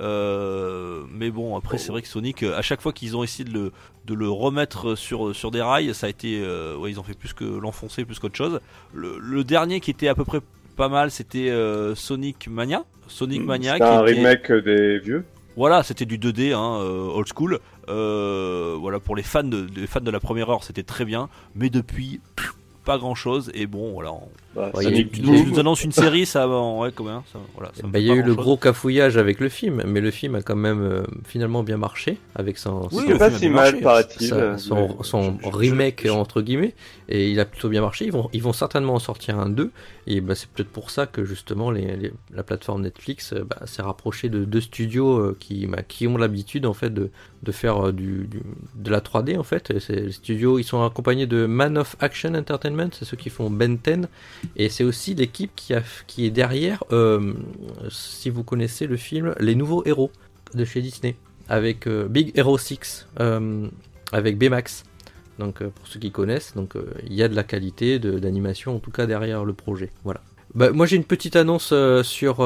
Mais 0.00 1.30
bon 1.30 1.56
après 1.56 1.78
c'est 1.78 1.92
vrai 1.92 2.02
que 2.02 2.08
Sonic 2.08 2.42
à 2.42 2.62
chaque 2.62 2.80
fois 2.80 2.92
qu'ils 2.92 3.16
ont 3.16 3.22
essayé 3.24 3.44
de 3.48 3.52
le, 3.54 3.72
de 4.06 4.14
le 4.14 4.28
remettre 4.28 4.94
sur, 4.94 5.34
sur 5.34 5.50
des 5.50 5.62
rails 5.62 5.94
ça 5.94 6.06
a 6.06 6.10
été... 6.10 6.40
ouais 6.78 6.90
ils 6.90 6.98
ont 7.00 7.04
fait 7.04 7.14
plus 7.18 7.32
que 7.32 7.44
l'enfoncer 7.44 8.04
plus 8.04 8.18
qu'autre 8.18 8.36
chose. 8.36 8.60
Le, 8.92 9.18
le 9.18 9.44
dernier 9.44 9.80
qui 9.80 9.90
était 9.90 10.08
à 10.08 10.14
peu 10.14 10.24
près 10.24 10.40
pas 10.76 10.88
mal, 10.88 11.10
c'était 11.12 11.52
Sonic 11.94 12.48
Mania. 12.48 12.84
Sonic 13.06 13.44
Mania. 13.44 13.72
C'est 13.74 13.78
qui 13.78 13.84
un 13.84 14.04
était- 14.06 14.14
remake 14.16 14.52
des 14.64 14.98
vieux. 14.98 15.24
Voilà, 15.56 15.84
c'était 15.84 16.04
du 16.04 16.18
2D, 16.18 16.52
hein, 16.52 16.80
old 17.14 17.28
school. 17.32 17.60
Euh, 17.88 18.76
voilà, 18.78 19.00
pour 19.00 19.16
les 19.16 19.22
fans 19.22 19.42
de, 19.44 19.68
fans 19.86 20.00
de 20.00 20.10
la 20.10 20.20
première 20.20 20.50
heure, 20.50 20.64
c'était 20.64 20.82
très 20.82 21.04
bien. 21.04 21.28
Mais 21.54 21.70
depuis, 21.70 22.20
pas 22.84 22.98
grand 22.98 23.14
chose. 23.14 23.50
Et 23.54 23.66
bon, 23.66 23.92
voilà. 23.92 24.12
on- 24.12 24.28
Bah, 24.54 24.70
Ouais, 24.74 24.84
y 24.84 25.00
a 25.00 25.04
tu 25.04 25.22
nous 25.22 25.58
annonces 25.58 25.82
une 25.84 25.90
série, 25.92 26.26
ça 26.26 26.46
va. 26.46 26.60
Ouais, 26.60 26.90
combien 26.94 27.24
ça, 27.32 27.38
voilà, 27.54 27.72
ça 27.74 27.86
me 27.86 27.92
Bah, 27.92 27.98
il 27.98 28.06
y 28.06 28.10
a 28.10 28.14
eu 28.14 28.22
le 28.22 28.34
gros 28.34 28.56
cafouillage 28.56 29.16
avec 29.16 29.40
le 29.40 29.48
film, 29.48 29.82
mais 29.86 30.00
le 30.00 30.10
film 30.10 30.34
a 30.36 30.42
quand 30.42 30.54
même 30.56 30.80
euh, 30.80 31.02
finalement 31.24 31.62
bien 31.64 31.76
marché 31.76 32.18
avec 32.36 32.58
son, 32.58 32.88
Oui, 32.92 33.04
C'est 33.06 33.12
le 33.12 33.18
pas 33.18 33.30
film 33.30 33.34
a 33.34 33.38
si 33.38 33.40
bien 33.40 33.50
mal, 33.50 33.64
marché. 33.72 33.82
paraît-il. 33.82 34.28
sa- 34.28 34.58
son, 34.58 34.74
mais- 34.88 34.94
son 35.02 35.38
je- 35.42 35.50
je- 35.50 35.56
remake 35.56 36.02
je- 36.04 36.10
entre 36.10 36.40
guillemets 36.40 36.74
et 37.08 37.30
il 37.30 37.38
a 37.40 37.44
plutôt 37.44 37.68
bien 37.68 37.80
marché 37.82 38.04
ils 38.06 38.12
vont, 38.12 38.30
ils 38.32 38.42
vont 38.42 38.52
certainement 38.54 38.94
en 38.94 38.98
sortir 38.98 39.38
un 39.38 39.48
2 39.50 39.70
et 40.06 40.20
bah, 40.20 40.34
c'est 40.34 40.48
peut-être 40.48 40.70
pour 40.70 40.90
ça 40.90 41.06
que 41.06 41.24
justement 41.24 41.70
les, 41.70 41.96
les- 41.96 42.12
la 42.32 42.42
plateforme 42.42 42.82
Netflix 42.82 43.32
euh, 43.32 43.44
bah, 43.48 43.66
s'est 43.66 43.82
rapprochée 43.82 44.28
de 44.28 44.44
deux 44.44 44.60
studios 44.60 45.18
euh, 45.18 45.36
qui, 45.38 45.66
bah, 45.66 45.82
qui 45.86 46.06
ont 46.06 46.16
l'habitude 46.16 46.64
en 46.66 46.74
fait 46.74 46.90
de, 46.94 47.10
de 47.42 47.52
faire 47.52 47.88
euh, 47.88 47.92
du, 47.92 48.26
du- 48.26 48.42
de 48.76 48.90
la 48.90 49.00
3D 49.00 49.36
en 49.38 49.42
fait 49.42 49.70
les 49.70 50.12
studios 50.12 50.58
ils 50.58 50.64
sont 50.64 50.82
accompagnés 50.84 51.26
de 51.26 51.44
Man 51.46 51.76
of 51.76 51.96
Action 52.00 52.34
Entertainment 52.34 52.88
c'est 52.92 53.04
ceux 53.04 53.16
qui 53.16 53.28
font 53.30 53.50
Ben 53.50 53.76
10 53.76 54.06
et 54.56 54.68
c'est 54.68 54.84
aussi 54.84 55.14
l'équipe 55.14 55.50
qui, 55.56 55.74
a, 55.74 55.82
est 56.18 56.30
derrière 56.30 56.82
euh, 56.92 57.34
si 57.90 58.30
vous 58.30 58.42
connaissez 58.44 58.86
le 58.86 58.96
film 58.96 59.34
Les 59.40 59.54
Nouveaux 59.54 59.82
Héros 59.86 60.10
de 60.54 60.64
chez 60.64 60.80
Disney 60.80 61.16
avec 61.48 61.86
euh, 61.86 62.06
Big 62.08 62.32
Hero 62.36 62.56
6 62.58 63.06
euh, 63.20 63.66
avec 64.12 64.38
Baymax 64.38 64.84
donc 65.38 65.64
pour 65.64 65.86
ceux 65.88 65.98
qui 65.98 66.12
connaissent, 66.12 66.54
donc 66.54 66.74
il 67.04 67.12
y 67.12 67.22
a 67.22 67.28
de 67.28 67.34
la 67.34 67.42
qualité 67.42 67.98
d'animation 67.98 68.76
en 68.76 68.78
tout 68.78 68.92
cas 68.92 69.06
derrière 69.06 69.44
le 69.44 69.52
projet. 69.52 69.90
Voilà. 70.04 70.20
Bah, 70.54 70.70
moi 70.70 70.86
j'ai 70.86 70.94
une 70.94 71.02
petite 71.04 71.34
annonce 71.34 71.74
sur 72.04 72.36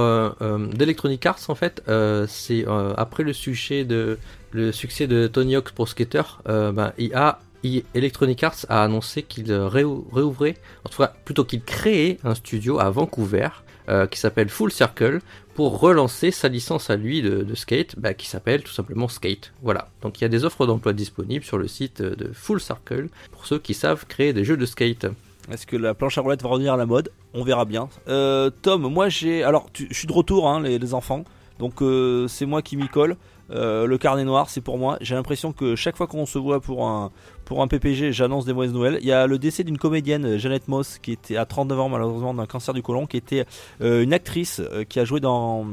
d'Electronic 0.73 1.27
Arts 1.27 1.43
en 1.49 1.55
fait. 1.55 1.83
C'est 2.29 2.65
après 2.97 3.25
le 3.25 3.35
succès 3.35 3.85
de 3.85 5.27
Tony 5.31 5.55
Hawk 5.57 5.73
Pro 5.73 5.85
Skater, 5.85 6.23
bah, 6.47 6.95
IA 6.97 7.39
I- 7.43 7.48
Electronic 7.95 8.43
Arts 8.45 8.67
a 8.69 8.85
annoncé 8.85 9.23
qu'il 9.23 9.53
réou- 9.53 10.05
réouvrait, 10.13 10.57
en 10.85 10.89
tout 10.89 10.99
cas 10.99 11.13
plutôt 11.25 11.45
qu'il 11.45 11.63
créait 11.63 12.19
un 12.25 12.35
studio 12.35 12.79
à 12.79 12.91
Vancouver 12.91 13.49
euh, 13.89 14.07
qui 14.07 14.19
s'appelle 14.19 14.49
Full 14.49 14.71
Circle 14.71 15.21
pour 15.55 15.81
relancer 15.81 16.31
sa 16.31 16.49
licence 16.49 16.89
à 16.89 16.97
lui 16.97 17.21
de, 17.21 17.55
skate, 17.55 17.99
bah, 17.99 18.15
qui 18.15 18.29
s'appelle 18.29 18.63
tout 18.63 18.73
simplement 18.73 19.09
Skate. 19.09 19.53
Voilà. 19.63 19.89
Donc 20.03 20.21
il 20.21 20.23
y 20.23 20.25
a 20.25 20.29
des 20.29 20.45
offres 20.45 20.67
d'emploi 20.67 20.93
disponibles 20.93 21.45
sur 21.45 21.59
le 21.59 21.67
site 21.67 22.01
de 22.01 22.31
Full 22.33 22.61
Circle 22.61 23.09
pour 23.33 23.47
ceux 23.47 23.59
qui 23.59 23.75
savent 23.75 24.07
créer 24.07 24.33
des 24.33 24.45
jeux 24.45 24.57
de 24.57 24.67
skate. 24.67 25.07
Est-ce 25.51 25.67
que 25.67 25.77
la 25.77 25.95
planche 25.95 26.19
à 26.19 26.21
roulettes 26.21 26.43
va 26.43 26.51
revenir 26.51 26.75
à 26.75 26.77
la 26.77 26.87
mode? 26.87 27.11
On 27.33 27.43
verra 27.43 27.65
bien. 27.65 27.89
Euh, 28.09 28.51
Tom, 28.63 28.83
moi 28.83 29.09
j'ai. 29.09 29.43
Alors, 29.43 29.69
je 29.75 29.93
suis 29.95 30.07
de 30.07 30.13
retour, 30.13 30.49
hein, 30.49 30.61
les, 30.61 30.95
enfants. 30.95 31.25
Donc, 31.59 31.81
euh, 31.81 32.29
c'est 32.29 32.47
moi 32.47 32.61
qui 32.63 32.77
m'y 32.77 32.89
colle. 32.89 33.17
Euh, 33.51 33.87
le 33.87 33.97
carnet 33.97 34.25
noir, 34.25 34.51
c'est 34.51 34.61
pour 34.61 34.77
moi. 34.77 34.99
J'ai 35.01 35.15
l'impression 35.15 35.53
que 35.53 35.75
chaque 35.75 35.97
fois 35.97 36.07
qu'on 36.07 36.27
se 36.27 36.39
voit 36.39 36.61
pour 36.61 36.87
un, 36.87 37.11
pour 37.49 37.63
un 37.63 37.67
PPG, 37.67 38.13
j'annonce 38.13 38.45
des 38.45 38.53
mauvaises 38.53 38.75
nouvelles. 38.75 38.99
Il 39.01 39.07
y 39.07 39.13
a 39.13 39.27
le 39.27 39.39
décès 39.39 39.65
d'une 39.65 39.79
comédienne, 39.79 40.27
euh, 40.27 40.39
Jeannette 40.39 40.69
Moss, 40.69 40.99
qui 40.99 41.13
était 41.13 41.39
à 41.39 41.47
39 41.47 41.81
ans 41.81 41.89
malheureusement 41.89 42.35
d'un 42.35 42.45
cancer 42.45 42.75
du 42.75 42.83
côlon, 42.83 43.07
qui 43.07 43.17
était 43.17 43.47
euh, 43.81 44.03
une 44.03 44.13
actrice 44.13 44.61
euh, 44.61 44.85
qui 44.85 45.01
a 45.01 45.07
joué 45.07 45.19
dans 45.19 45.67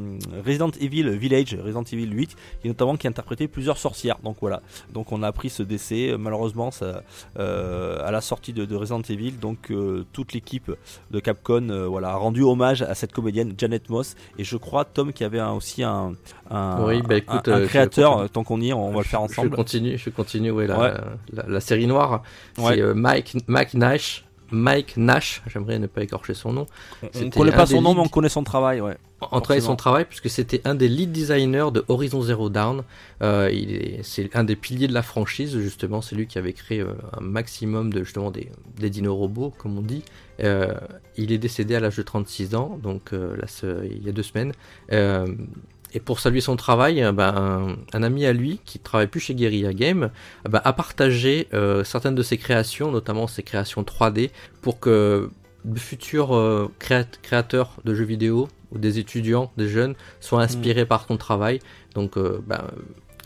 Resident 0.45 0.69
Evil 0.79 1.09
Village, 1.17 1.53
Resident 1.61 1.83
Evil 1.83 2.07
8, 2.13 2.35
et 2.63 2.69
notamment 2.69 2.95
qui 2.95 3.07
a 3.07 3.09
interprété 3.09 3.49
plusieurs 3.49 3.77
sorcières. 3.77 4.15
Donc 4.23 4.37
voilà. 4.39 4.61
Donc 4.93 5.11
on 5.11 5.21
a 5.21 5.27
appris 5.27 5.49
ce 5.49 5.63
décès. 5.63 6.15
Malheureusement, 6.17 6.71
ça, 6.71 7.03
à 7.37 8.09
la 8.11 8.21
sortie 8.21 8.53
de, 8.53 8.63
de 8.63 8.75
Resident 8.75 9.01
Evil, 9.01 9.31
donc 9.33 9.71
toute 10.13 10.31
l'équipe 10.31 10.71
de 11.11 11.19
Capcom 11.19 11.87
voilà, 11.89 12.11
a 12.11 12.15
rendu 12.15 12.41
hommage 12.43 12.83
à 12.83 12.95
cette 12.95 13.11
comédienne 13.11 13.53
Janet 13.57 13.89
Moss. 13.89 14.15
Et 14.39 14.45
je 14.45 14.55
crois, 14.55 14.85
Tom, 14.85 15.11
qu'il 15.11 15.23
y 15.23 15.27
avait 15.27 15.39
un- 15.39 15.51
aussi 15.51 15.83
un, 15.83 16.13
un, 16.49 16.85
Oui, 16.85 17.01
bah, 17.01 17.17
écoute, 17.17 17.47
un- 17.49 17.55
un 17.55 17.61
je- 17.61 17.65
créateur, 17.65 18.29
tant 18.29 18.43
qu'on 18.45 18.61
y 18.61 18.69
est, 18.69 18.73
on 18.73 18.91
va 18.91 18.99
le 18.99 19.03
faire 19.03 19.19
Je 19.19 19.25
ensemble. 19.25 19.49
continue, 19.55 19.97
je 19.97 20.09
continue, 20.09 20.51
ouais, 20.51 20.67
la, 20.67 20.79
Ouais. 20.79 20.93
la, 21.33 21.43
la 21.47 21.59
série 21.65 21.87
noire. 21.87 22.23
Ouais. 22.57 22.75
C'est 22.75 22.81
euh, 22.81 22.93
Mike, 22.93 23.37
Mike 23.47 23.73
Nash. 23.73 24.25
Mike 24.51 24.97
Nash, 24.97 25.41
j'aimerais 25.47 25.79
ne 25.79 25.87
pas 25.87 26.03
écorcher 26.03 26.33
son 26.33 26.53
nom. 26.53 26.67
On 27.01 27.19
ne 27.19 27.29
connaît 27.29 27.51
pas 27.51 27.65
son 27.65 27.81
nom, 27.81 27.95
mais 27.95 28.01
on 28.01 28.07
connaît 28.07 28.29
son 28.29 28.43
travail. 28.43 28.79
Ouais. 28.81 28.97
Travaillant 29.21 29.65
son 29.65 29.75
travail, 29.75 30.05
puisque 30.05 30.29
c'était 30.29 30.61
un 30.65 30.75
des 30.75 30.87
lead 30.87 31.11
designers 31.11 31.69
de 31.73 31.83
Horizon 31.87 32.21
Zero 32.21 32.49
Dawn. 32.49 32.83
Euh, 33.21 33.47
est, 33.47 34.01
c'est 34.03 34.35
un 34.35 34.43
des 34.43 34.55
piliers 34.55 34.87
de 34.87 34.93
la 34.93 35.01
franchise, 35.01 35.57
justement. 35.57 36.01
C'est 36.01 36.15
lui 36.15 36.27
qui 36.27 36.37
avait 36.37 36.53
créé 36.53 36.81
euh, 36.81 36.93
un 37.17 37.21
maximum 37.21 37.91
de 37.91 38.03
justement 38.03 38.29
des, 38.29 38.51
des 38.77 38.89
dinos 38.89 39.17
robots, 39.17 39.53
comme 39.57 39.77
on 39.77 39.81
dit. 39.81 40.03
Euh, 40.43 40.73
il 41.17 41.31
est 41.31 41.37
décédé 41.37 41.75
à 41.75 41.79
l'âge 41.79 41.95
de 41.95 42.03
36 42.03 42.55
ans, 42.55 42.77
donc 42.81 43.11
là, 43.13 43.45
il 43.83 44.05
y 44.05 44.09
a 44.09 44.11
deux 44.11 44.23
semaines. 44.23 44.51
Et 45.95 45.99
pour 46.01 46.19
saluer 46.19 46.41
son 46.41 46.57
travail, 46.57 47.01
euh, 47.01 47.11
ben, 47.13 47.33
un, 47.93 47.97
un 47.97 48.03
ami 48.03 48.25
à 48.25 48.33
lui, 48.33 48.59
qui 48.65 48.79
travaille 48.79 49.07
plus 49.07 49.21
chez 49.21 49.33
Guerrilla 49.33 49.73
Game, 49.73 50.03
euh, 50.45 50.49
ben, 50.49 50.61
a 50.63 50.73
partagé 50.73 51.47
euh, 51.53 51.83
certaines 51.85 52.15
de 52.15 52.21
ses 52.21 52.37
créations, 52.37 52.91
notamment 52.91 53.27
ses 53.27 53.43
créations 53.43 53.81
3D, 53.83 54.29
pour 54.61 54.79
que 54.81 55.29
de 55.63 55.79
futurs 55.79 56.35
euh, 56.35 56.69
créat- 56.79 57.07
créateurs 57.23 57.77
de 57.85 57.95
jeux 57.95 58.03
vidéo 58.03 58.49
ou 58.73 58.77
des 58.77 58.99
étudiants, 58.99 59.51
des 59.57 59.69
jeunes, 59.69 59.95
soient 60.19 60.41
inspirés 60.41 60.85
par 60.85 61.05
ton 61.07 61.15
travail. 61.17 61.59
Donc, 61.95 62.19
ben, 62.19 62.61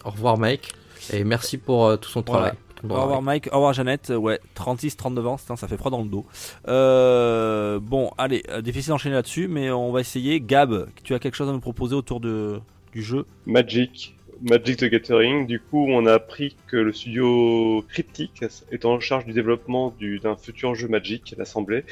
au 0.06 0.12
revoir 0.12 0.38
Mike, 0.38 0.74
et 1.12 1.24
merci 1.24 1.58
pour 1.58 2.00
tout 2.00 2.10
son 2.10 2.22
Voilà. 2.28 2.50
travail. 2.52 2.58
Ton 2.82 2.90
Au 2.96 3.02
revoir 3.02 3.22
Mike, 3.22 3.48
au 3.52 3.56
revoir 3.56 3.74
Jeannette, 3.74 4.10
euh, 4.12 4.16
ouais, 4.16 4.40
36, 4.56 4.96
39 4.98 5.28
ans, 5.28 5.38
ça 5.38 5.68
fait 5.68 5.78
froid 5.78 5.92
dans 5.92 6.02
le 6.02 6.08
dos. 6.10 6.26
Euh, 6.68 7.80
bon, 7.82 8.12
allez, 8.18 8.44
euh, 8.50 8.62
difficile 8.62 8.90
d'enchaîner 8.90 9.16
là-dessus, 9.16 9.48
mais 9.48 9.70
on 9.72 9.92
va 9.92 10.00
essayer. 10.02 10.40
Gab, 10.40 10.88
tu 11.04 11.14
as 11.14 11.20
quelque 11.20 11.36
chose 11.36 11.50
à 11.50 11.52
nous 11.52 11.60
proposer 11.60 11.96
autour 11.96 12.20
de, 12.20 12.60
du 12.94 13.02
jeu? 13.02 13.26
Magic. 13.46 14.16
Magic 14.42 14.78
the 14.78 14.86
Gathering. 14.86 15.48
Du 15.48 15.60
coup, 15.60 15.86
on 15.90 16.06
a 16.06 16.14
appris 16.14 16.56
que 16.68 16.78
le 16.78 16.94
studio 16.94 17.84
Cryptic 17.90 18.42
est 18.72 18.86
en 18.86 18.98
charge 19.02 19.26
du 19.26 19.34
développement 19.34 19.94
du- 20.00 20.20
d'un 20.20 20.38
futur 20.38 20.76
jeu 20.76 20.88
Magic, 20.88 21.36
l'Assemblée. 21.38 21.84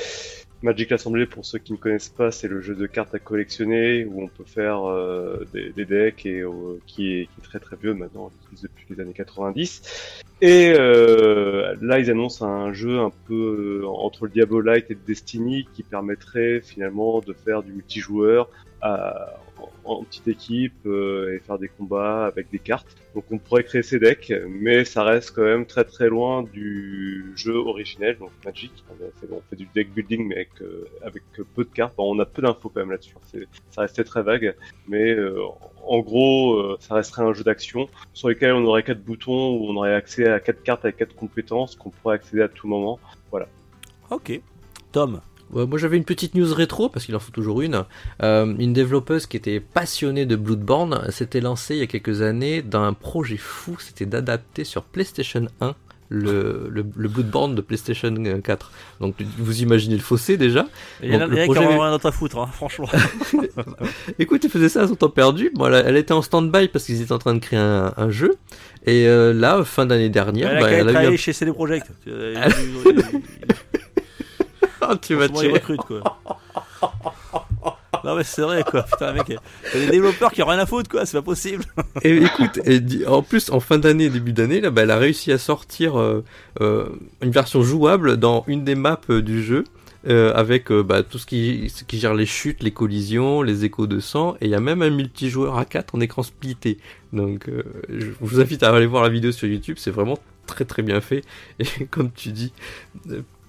Magic 0.63 0.89
l'Assemblée, 0.89 1.27
pour 1.27 1.45
ceux 1.45 1.59
qui 1.59 1.71
ne 1.71 1.77
connaissent 1.77 2.09
pas, 2.09 2.31
c'est 2.31 2.47
le 2.47 2.61
jeu 2.61 2.73
de 2.73 2.87
cartes 2.87 3.13
à 3.13 3.19
collectionner 3.19 4.05
où 4.05 4.23
on 4.23 4.27
peut 4.27 4.43
faire 4.43 4.85
euh, 4.85 5.45
des, 5.53 5.71
des 5.71 5.85
decks 5.85 6.25
et 6.25 6.39
euh, 6.39 6.79
qui, 6.87 7.13
est, 7.13 7.29
très 7.43 7.59
très 7.59 7.75
vieux 7.75 7.93
maintenant, 7.93 8.31
depuis 8.51 8.85
les 8.89 8.99
années 8.99 9.13
90. 9.13 10.23
Et 10.41 10.73
euh, 10.75 11.75
là, 11.81 11.99
ils 11.99 12.09
annoncent 12.09 12.45
un 12.45 12.73
jeu 12.73 12.99
un 12.99 13.11
peu 13.27 13.81
euh, 13.83 13.87
entre 13.87 14.25
le 14.25 14.31
Diabolite 14.31 14.89
et 14.89 14.95
Destiny 14.95 15.67
qui 15.73 15.83
permettrait 15.83 16.61
finalement 16.61 17.21
de 17.21 17.33
faire 17.33 17.61
du 17.61 17.71
multijoueur 17.71 18.49
à, 18.81 19.39
en, 19.85 20.03
petite 20.03 20.27
équipe 20.27 20.85
euh, 20.85 21.35
et 21.35 21.39
faire 21.39 21.57
des 21.57 21.67
combats 21.67 22.25
avec 22.25 22.49
des 22.49 22.59
cartes. 22.59 22.95
Donc 23.15 23.25
on 23.31 23.37
pourrait 23.37 23.63
créer 23.63 23.83
ces 23.83 23.99
decks, 23.99 24.31
mais 24.47 24.85
ça 24.85 25.03
reste 25.03 25.31
quand 25.31 25.43
même 25.43 25.65
très 25.65 25.83
très 25.83 26.07
loin 26.07 26.43
du 26.43 27.33
jeu 27.35 27.55
originel, 27.55 28.17
donc 28.17 28.31
Magic. 28.45 28.71
On 28.89 28.93
a 29.03 29.09
fait, 29.19 29.33
on 29.33 29.41
fait 29.49 29.55
du 29.55 29.67
deck 29.73 29.91
building 29.93 30.27
mais 30.27 30.35
avec, 30.35 30.61
euh, 30.61 30.85
avec 31.01 31.23
peu 31.55 31.63
de 31.63 31.69
cartes. 31.69 31.95
Bon, 31.97 32.15
on 32.15 32.19
a 32.19 32.25
peu 32.25 32.41
d'infos 32.41 32.69
quand 32.69 32.81
même 32.81 32.91
là-dessus. 32.91 33.15
C'est- 33.31 33.47
Ça 33.71 33.81
restait 33.81 34.03
très 34.03 34.23
vague, 34.23 34.55
mais 34.87 35.11
euh, 35.11 35.41
en 35.85 35.99
gros, 35.99 36.55
euh, 36.55 36.77
ça 36.79 36.95
resterait 36.95 37.23
un 37.23 37.33
jeu 37.33 37.43
d'action 37.43 37.87
sur 38.13 38.29
lequel 38.29 38.53
on 38.53 38.65
aurait 38.65 38.83
quatre 38.83 39.03
boutons 39.03 39.55
où 39.57 39.67
on 39.69 39.75
aurait 39.75 39.93
accès 39.93 40.27
à 40.27 40.39
quatre 40.39 40.63
cartes 40.63 40.85
avec 40.85 40.97
quatre 40.97 41.15
compétences 41.15 41.75
qu'on 41.75 41.89
pourrait 41.89 42.15
accéder 42.15 42.41
à 42.41 42.47
tout 42.49 42.67
moment. 42.67 42.99
Ok. 44.09 44.39
Tom, 44.91 45.19
moi 45.51 45.77
j'avais 45.77 45.97
une 45.97 46.05
petite 46.05 46.35
news 46.35 46.53
rétro, 46.53 46.89
parce 46.89 47.05
qu'il 47.05 47.15
en 47.15 47.19
faut 47.19 47.31
toujours 47.31 47.61
une. 47.61 47.83
Euh, 48.23 48.53
une 48.57 48.73
développeuse 48.73 49.25
qui 49.25 49.37
était 49.37 49.59
passionnée 49.59 50.25
de 50.25 50.35
Bloodborne 50.35 51.11
s'était 51.11 51.41
lancée 51.41 51.75
il 51.75 51.79
y 51.79 51.83
a 51.83 51.87
quelques 51.87 52.21
années 52.21 52.61
dans 52.61 52.83
un 52.83 52.93
projet 52.93 53.37
fou, 53.37 53.77
c'était 53.79 54.05
d'adapter 54.05 54.63
sur 54.63 54.83
PlayStation 54.83 55.47
1 55.61 55.75
le, 56.09 56.69
le, 56.71 56.85
le 56.95 57.07
Bloodborne 57.09 57.55
de 57.55 57.61
PlayStation 57.61 58.13
4. 58.41 58.71
Donc 59.01 59.15
vous 59.37 59.61
imaginez 59.61 59.95
le 59.95 60.01
fossé 60.01 60.37
déjà. 60.37 60.67
il 61.03 61.13
y 61.13 61.15
en 61.15 61.21
a 61.21 61.25
en 61.25 61.29
qui 61.29 61.59
ont 61.59 61.79
rien 61.79 61.99
à 62.01 62.11
foutre, 62.11 62.37
hein, 62.39 62.49
franchement. 62.51 62.87
Écoute, 64.19 64.43
ils 64.43 64.49
faisaient 64.49 64.69
ça 64.69 64.83
à 64.83 64.87
son 64.87 64.95
temps 64.95 65.09
perdu. 65.09 65.51
Bon, 65.53 65.65
elle, 65.67 65.83
elle 65.85 65.97
était 65.97 66.13
en 66.13 66.21
stand-by 66.21 66.69
parce 66.69 66.85
qu'ils 66.85 67.01
étaient 67.01 67.11
en 67.11 67.19
train 67.19 67.33
de 67.33 67.39
créer 67.39 67.59
un, 67.59 67.93
un 67.97 68.09
jeu. 68.09 68.35
Et 68.85 69.07
euh, 69.07 69.33
là, 69.33 69.63
fin 69.65 69.85
d'année 69.85 70.09
dernière, 70.09 70.51
elle 70.51 70.57
a 70.57 70.61
bah, 70.61 70.71
elle 70.71 70.95
a 70.95 71.03
eu 71.11 71.13
un... 71.13 71.17
chez 71.17 71.33
CD 71.33 71.51
Projekt. 71.51 71.87
Tu 75.01 75.15
vas 75.15 75.27
Franchement, 75.27 75.41
ils 75.43 75.53
recrutent, 75.53 75.81
quoi. 75.81 76.01
Non 78.03 78.15
mais 78.15 78.23
c'est 78.23 78.43
vrai 78.43 78.63
quoi, 78.63 78.83
putain 78.83 79.11
mec, 79.11 79.33
t'as 79.73 79.79
des 79.79 79.87
développeurs 79.89 80.31
qui 80.31 80.41
ont 80.43 80.45
rien 80.45 80.59
à 80.59 80.65
foutre 80.65 80.89
quoi, 80.89 81.05
c'est 81.05 81.17
pas 81.17 81.23
possible. 81.23 81.63
Et 82.03 82.15
écoute, 82.17 82.59
et 82.65 82.79
en 83.07 83.21
plus, 83.23 83.49
en 83.49 83.59
fin 83.59 83.79
d'année, 83.79 84.09
début 84.09 84.33
d'année, 84.33 84.61
là, 84.61 84.69
bah, 84.69 84.83
elle 84.83 84.91
a 84.91 84.97
réussi 84.97 85.31
à 85.31 85.37
sortir 85.37 85.99
euh, 85.99 86.23
euh, 86.61 86.87
une 87.21 87.31
version 87.31 87.63
jouable 87.63 88.17
dans 88.17 88.43
une 88.47 88.63
des 88.63 88.75
maps 88.75 89.01
euh, 89.09 89.21
du 89.21 89.43
jeu. 89.43 89.63
euh, 90.07 90.31
avec 90.35 90.71
euh, 90.71 90.83
bah, 90.83 91.01
tout 91.03 91.17
ce 91.17 91.25
qui, 91.25 91.69
ce 91.73 91.83
qui 91.83 91.97
gère 91.99 92.13
les 92.13 92.27
chutes, 92.27 92.61
les 92.63 92.71
collisions, 92.71 93.41
les 93.41 93.65
échos 93.65 93.87
de 93.87 93.99
sang, 93.99 94.35
et 94.41 94.45
il 94.45 94.51
y 94.51 94.55
a 94.55 94.59
même 94.61 94.81
un 94.83 94.91
multijoueur 94.91 95.57
à 95.57 95.65
4 95.65 95.95
en 95.95 95.99
écran 95.99 96.23
splitté. 96.23 96.77
Donc 97.13 97.49
euh, 97.49 97.63
je 97.89 98.07
vous 98.21 98.39
invite 98.39 98.63
à 98.63 98.69
aller 98.69 98.85
voir 98.85 99.03
la 99.03 99.09
vidéo 99.09 99.31
sur 99.31 99.49
YouTube, 99.49 99.77
c'est 99.79 99.91
vraiment 99.91 100.19
très 100.45 100.63
très 100.65 100.83
bien 100.83 101.01
fait. 101.01 101.23
Et 101.59 101.85
comme 101.89 102.11
tu 102.11 102.29
dis, 102.31 102.53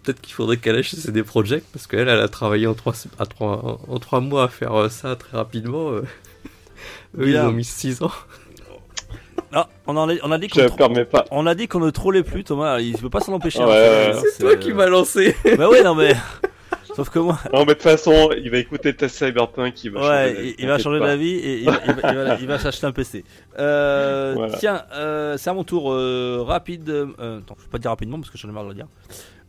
peut-être 0.09 0.23
qu'il 0.23 0.33
faudrait 0.33 0.57
qu'elle 0.57 0.83
chez 0.83 0.97
CD 0.97 1.23
Projekt 1.23 1.67
parce 1.71 1.87
qu'elle, 1.87 2.09
elle 2.09 2.21
a 2.21 2.29
travaillé 2.29 2.67
en 2.67 2.73
trois, 2.73 2.95
à 3.19 3.27
trois, 3.27 3.79
en 3.87 3.99
trois 3.99 4.21
mois 4.21 4.45
à 4.45 4.49
faire 4.49 4.75
euh, 4.75 4.89
ça 4.89 5.17
très 5.17 5.37
rapidement. 5.37 5.91
euh. 5.91 6.03
Eux, 7.19 7.29
ils 7.29 7.37
ont 7.37 7.53
mis 7.53 7.65
6 7.65 8.03
ans. 8.03 8.11
Ah, 9.51 9.67
on, 9.87 9.97
en 9.97 10.11
a, 10.11 10.15
on 10.25 10.31
a 10.31 10.37
dit 10.37 10.49
qu'on 10.49 10.69
pas. 11.07 11.25
on 11.31 11.47
a 11.47 11.55
dit 11.55 11.69
qu'on 11.69 11.81
ne 11.81 11.89
trollait 11.89 12.23
plus, 12.23 12.45
Thomas. 12.45 12.81
Il 12.81 12.99
peut 12.99 13.09
pas 13.09 13.21
s'en 13.21 13.33
empêcher. 13.33 13.61
Ouais, 13.61 14.11
hein, 14.13 14.15
ouais, 14.15 14.23
C'est 14.37 14.43
toi 14.43 14.57
qui 14.57 14.75
m'as 14.75 14.89
lancé. 14.89 15.35
Bah 15.57 15.69
oui, 15.71 15.79
non 15.83 15.95
mais. 15.95 16.15
Sauf 16.99 17.11
que 17.11 17.21
moi, 17.21 17.39
Non, 17.53 17.61
mais 17.61 17.67
de 17.67 17.73
toute 17.75 17.83
façon, 17.83 18.31
il 18.37 18.51
va 18.51 18.59
écouter 18.59 18.89
le 18.91 18.97
test 18.97 19.17
Cyberpunk, 19.25 19.85
il 19.85 19.93
va 19.93 20.01
changer 20.01 20.11
ouais, 20.11 20.35
d'avis, 20.35 20.55
il, 20.59 20.67
va 20.67 20.79
changer 20.79 20.99
d'avis 20.99 21.35
et 21.35 21.59
il 21.61 21.65
va, 21.65 21.81
il 21.87 21.93
va- 21.95 22.11
il 22.11 22.17
va- 22.19 22.35
il 22.41 22.47
va 22.49 22.59
s'acheter 22.59 22.87
un 22.87 22.93
PC. 22.93 23.25
Euh, 23.57 24.33
Voilà. 24.35 24.57
Tiens, 24.59 24.83
euh, 24.95 25.37
c'est 25.37 25.49
à 25.49 25.55
mon 25.55 25.63
tour. 25.63 25.93
euh, 25.93 26.43
rapide. 26.45 26.89
attends, 26.91 27.55
je 27.57 27.63
vais 27.65 27.71
pas 27.71 27.79
dire 27.79 27.93
rapidement 27.93 28.19
parce 28.19 28.31
que 28.31 28.37
j'en 28.39 28.49
ai 28.49 28.53
marre 28.53 28.65
de 28.65 28.71
le 28.71 28.75
dire. 28.75 28.89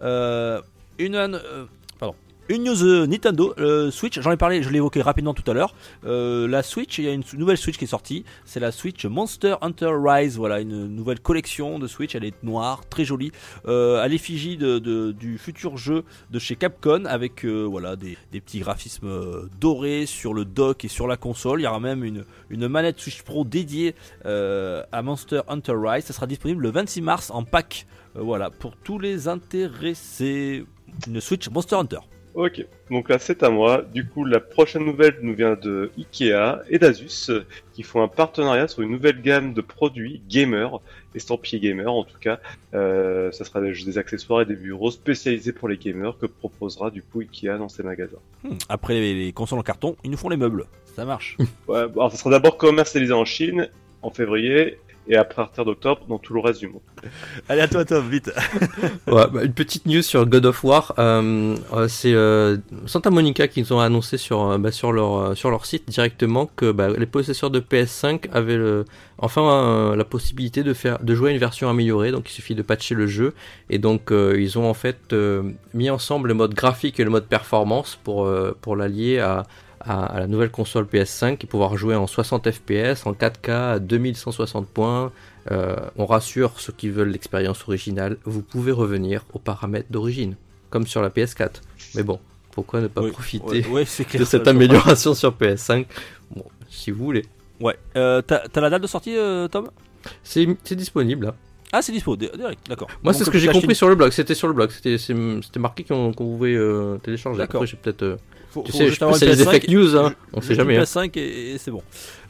Euh, 0.04 0.62
une, 1.00 1.16
euh, 1.16 1.66
pardon. 2.00 2.14
Une 2.52 2.64
news 2.64 2.84
euh, 2.84 3.06
Nintendo 3.06 3.54
euh, 3.60 3.92
Switch, 3.92 4.20
j'en 4.20 4.32
ai 4.32 4.38
parlé, 4.38 4.64
je 4.64 4.72
l'ai 4.72 4.78
évoqué 4.78 5.04
rapidement 5.04 5.36
tout 5.36 5.44
à 5.52 5.54
l'heure. 5.54 5.76
Euh, 6.04 6.48
la 6.48 6.64
Switch, 6.64 6.98
il 6.98 7.06
y 7.06 7.08
a 7.08 7.12
une 7.12 7.22
nouvelle 7.38 7.60
Switch 7.60 7.78
qui 7.78 7.84
est 7.84 7.88
sortie, 7.88 8.26
c'est 8.44 8.60
la 8.60 8.72
Switch 8.72 9.06
Monster 9.06 9.58
Hunter 9.62 9.92
Rise, 9.94 10.36
voilà 10.36 10.60
une 10.60 10.88
nouvelle 10.88 11.20
collection 11.20 11.78
de 11.78 11.86
Switch, 11.86 12.16
elle 12.16 12.24
est 12.24 12.42
noire, 12.42 12.90
très 12.90 13.06
jolie, 13.06 13.32
à 13.68 14.08
l'effigie 14.08 14.58
du 14.58 15.38
futur 15.38 15.78
jeu 15.78 16.04
de 16.32 16.40
chez 16.40 16.56
Capcom 16.56 17.06
avec 17.06 17.46
voilà 17.46 17.96
des, 17.96 18.18
des 18.32 18.42
petits 18.42 18.62
graphismes 18.62 19.48
dorés 19.62 20.08
sur 20.08 20.34
le 20.34 20.44
dock 20.44 20.84
et 20.84 20.88
sur 20.88 21.06
la 21.06 21.18
console. 21.18 21.62
Il 21.62 21.66
y 21.66 21.68
aura 21.68 21.80
même 21.80 22.04
une, 22.04 22.26
une 22.50 22.68
manette 22.68 23.00
Switch 23.00 23.22
Pro 23.22 23.46
dédiée 23.46 23.94
à 24.26 25.02
Monster 25.04 25.42
Hunter 25.48 25.76
Rise. 25.76 26.06
Ça 26.06 26.14
sera 26.14 26.26
disponible 26.26 26.64
le 26.64 26.72
26 26.72 27.02
mars 27.02 27.30
en 27.30 27.44
pack. 27.44 27.86
Voilà 28.16 28.50
pour 28.50 28.76
tous 28.76 28.98
les 28.98 29.28
intéressés. 29.28 30.66
Une 31.06 31.22
Switch 31.22 31.48
Monster 31.52 31.76
Hunter. 31.76 32.00
Ok, 32.40 32.66
donc 32.90 33.10
là 33.10 33.20
c'est 33.20 33.44
à 33.44 33.50
moi. 33.50 33.82
Du 33.94 34.08
coup, 34.08 34.24
la 34.24 34.40
prochaine 34.40 34.86
nouvelle 34.86 35.18
nous 35.22 35.34
vient 35.36 35.56
de 35.62 35.92
Ikea 35.98 36.62
et 36.70 36.80
d'Asus 36.80 37.30
qui 37.74 37.84
font 37.84 38.02
un 38.02 38.08
partenariat 38.08 38.70
sur 38.70 38.82
une 38.82 38.92
nouvelle 38.92 39.22
gamme 39.22 39.54
de 39.54 39.60
produits 39.60 40.22
gamer, 40.30 40.80
estampillés 41.14 41.60
gamer 41.60 41.92
en 41.92 42.06
tout 42.06 42.18
cas. 42.18 42.40
Euh, 42.74 43.30
ça 43.34 43.44
sera 43.44 43.60
des, 43.60 43.74
des 43.74 43.98
accessoires 43.98 44.40
et 44.42 44.46
des 44.46 44.56
bureaux 44.56 44.90
spécialisés 44.90 45.52
pour 45.52 45.68
les 45.68 45.76
gamers 45.76 46.18
que 46.18 46.28
proposera 46.28 46.92
du 46.92 47.04
coup 47.04 47.20
Ikea 47.20 47.58
dans 47.58 47.68
ses 47.68 47.84
magasins. 47.84 48.20
Hmm, 48.46 48.56
Après 48.70 48.94
les, 48.94 49.14
les 49.14 49.34
consoles 49.34 49.60
en 49.60 49.64
carton, 49.64 49.98
ils 50.06 50.10
nous 50.10 50.16
font 50.18 50.30
les 50.30 50.38
meubles. 50.38 50.64
Ça 50.96 51.04
marche. 51.04 51.36
Ouais, 51.68 51.90
bon, 51.90 52.00
alors 52.00 52.12
ça 52.12 52.18
sera 52.18 52.30
d'abord 52.30 52.56
commercialisé 52.56 53.12
en 53.12 53.26
Chine 53.26 53.68
en 54.02 54.12
février 54.12 54.78
et 55.10 55.16
à 55.16 55.24
partir 55.26 55.66
d'octobre 55.66 56.02
dans 56.08 56.20
tout 56.20 56.34
le 56.34 56.40
reste 56.40 56.60
du 56.60 56.68
monde. 56.68 56.82
Allez 57.50 57.62
à 57.62 57.68
toi 57.68 57.84
Tom, 57.84 58.08
vite. 58.08 58.32
Ouais, 59.08 59.26
bah, 59.32 59.44
une 59.44 59.54
petite 59.54 59.88
news 59.88 60.04
sur 60.04 60.26
God 60.28 60.46
of 60.46 60.64
War. 60.64 60.94
Euh, 61.00 61.56
euh, 61.74 61.88
c'est 61.88 62.14
euh, 62.14 62.58
Santa 62.86 63.10
Monica 63.10 63.48
qui 63.48 63.62
nous 63.62 63.74
ont 63.74 63.80
annoncé 63.80 64.18
sur, 64.18 64.44
euh, 64.44 64.58
bah, 64.60 64.72
sur, 64.72 64.92
leur, 64.92 65.16
euh, 65.16 65.36
sur 65.36 65.50
leur 65.50 65.66
site 65.66 65.90
directement 65.90 66.46
que 66.56 66.72
bah, 66.72 66.90
les 66.90 67.08
possesseurs 67.08 67.50
de 67.50 67.60
PS5 67.60 68.30
avaient 68.32 68.58
le, 68.58 68.86
enfin 69.18 69.42
euh, 69.42 69.96
la 69.96 70.06
possibilité 70.06 70.62
de, 70.62 70.74
faire, 70.74 71.00
de 71.00 71.16
jouer 71.16 71.32
à 71.32 71.34
une 71.34 71.40
version 71.40 71.70
améliorée. 71.70 72.12
Donc 72.12 72.30
il 72.30 72.34
suffit 72.34 72.54
de 72.54 72.62
patcher 72.62 72.94
le 72.94 73.08
jeu. 73.08 73.34
Et 73.72 73.80
donc 73.80 74.12
euh, 74.12 74.36
ils 74.40 74.60
ont 74.60 74.70
en 74.70 74.76
fait 74.76 75.14
euh, 75.14 75.44
mis 75.74 75.90
ensemble 75.90 76.28
le 76.28 76.36
mode 76.36 76.54
graphique 76.54 77.00
et 77.00 77.04
le 77.04 77.10
mode 77.10 77.26
performance 77.26 77.98
pour, 78.04 78.26
euh, 78.26 78.56
pour 78.62 78.76
l'allier 78.76 79.20
à, 79.20 79.46
à, 79.82 80.06
à 80.06 80.20
la 80.20 80.28
nouvelle 80.28 80.52
console 80.52 80.86
PS5 80.86 81.38
et 81.44 81.48
pouvoir 81.48 81.78
jouer 81.78 81.96
en 81.96 82.08
60 82.08 82.50
FPS, 82.52 83.06
en 83.06 83.14
4K, 83.14 83.52
à 83.52 83.80
2160 83.80 84.68
points. 84.68 85.12
Euh, 85.52 85.76
on 85.98 86.06
rassure 86.06 86.60
ceux 86.60 86.74
qui 86.74 86.90
veulent 86.90 87.10
l'expérience 87.10 87.64
originale, 87.64 88.18
vous 88.26 88.42
pouvez 88.42 88.72
revenir 88.72 89.26
aux 89.34 89.40
paramètres 89.40 89.88
d'origine, 89.92 90.36
comme 90.70 90.86
sur 90.86 91.02
la 91.02 91.10
PS4. 91.10 91.62
Mais 91.96 92.04
bon, 92.04 92.20
pourquoi 92.52 92.82
ne 92.82 92.88
pas 92.88 93.02
Oui, 93.02 93.12
profiter 93.12 93.46
ouais, 93.66 93.68
ouais, 93.68 93.86
c'est 93.86 94.06
clair. 94.06 94.20
de 94.20 94.26
cette 94.26 94.48
amélioration 94.48 95.14
sur 95.14 95.32
PS5 95.34 95.86
Bon, 96.36 96.46
si 96.70 96.92
vous 96.92 97.04
voulez. 97.04 97.26
Ouais. 97.60 97.78
Euh, 97.96 98.22
T'as 98.22 98.42
la 98.62 98.70
date 98.70 98.82
de 98.84 98.88
sortie, 98.88 99.16
euh, 99.18 99.48
Tom? 99.48 99.70
C'est 100.24 100.46
disponible 100.76 101.28
là. 101.28 101.36
Ah, 101.72 101.82
c'est 101.84 101.92
dispo, 101.92 102.16
di- 102.16 102.30
direct, 102.36 102.68
d'accord. 102.68 102.88
Moi, 103.04 103.14
c'est 103.14 103.24
ce 103.24 103.30
que 103.30 103.38
j'ai 103.38 103.48
compris 103.50 103.76
sur 103.76 103.88
le 103.90 103.96
blog. 103.96 104.12
C'était 104.12 104.34
sur 104.34 104.48
le 104.48 104.54
blog. 104.56 104.72
C'était 104.72 105.60
marqué 105.60 105.84
qu'on 105.84 106.12
pouvait 106.14 106.56
euh, 106.56 106.98
télécharger. 106.98 107.38
D'accord. 107.38 107.62
Après, 107.62 107.68
j'ai 107.68 107.78
peut-être. 107.78 108.18
Faut- 108.52 108.64
tu 108.64 108.72
faut 108.72 108.78
sais, 108.80 108.88
juste 108.88 109.02
avoir 109.04 109.18
c'est 109.18 109.28
des 109.28 109.44
PS5 109.44 109.52
fake 109.52 109.68
news. 109.70 109.96
Hein. 109.96 110.14
On 110.34 110.42
sait 110.42 110.56
jamais. 110.56 110.78
hein. 110.78 110.84
PS5 110.84 111.12
et, 111.18 111.52
et 111.54 111.58
c'est 111.58 111.72
bon. 111.72 111.84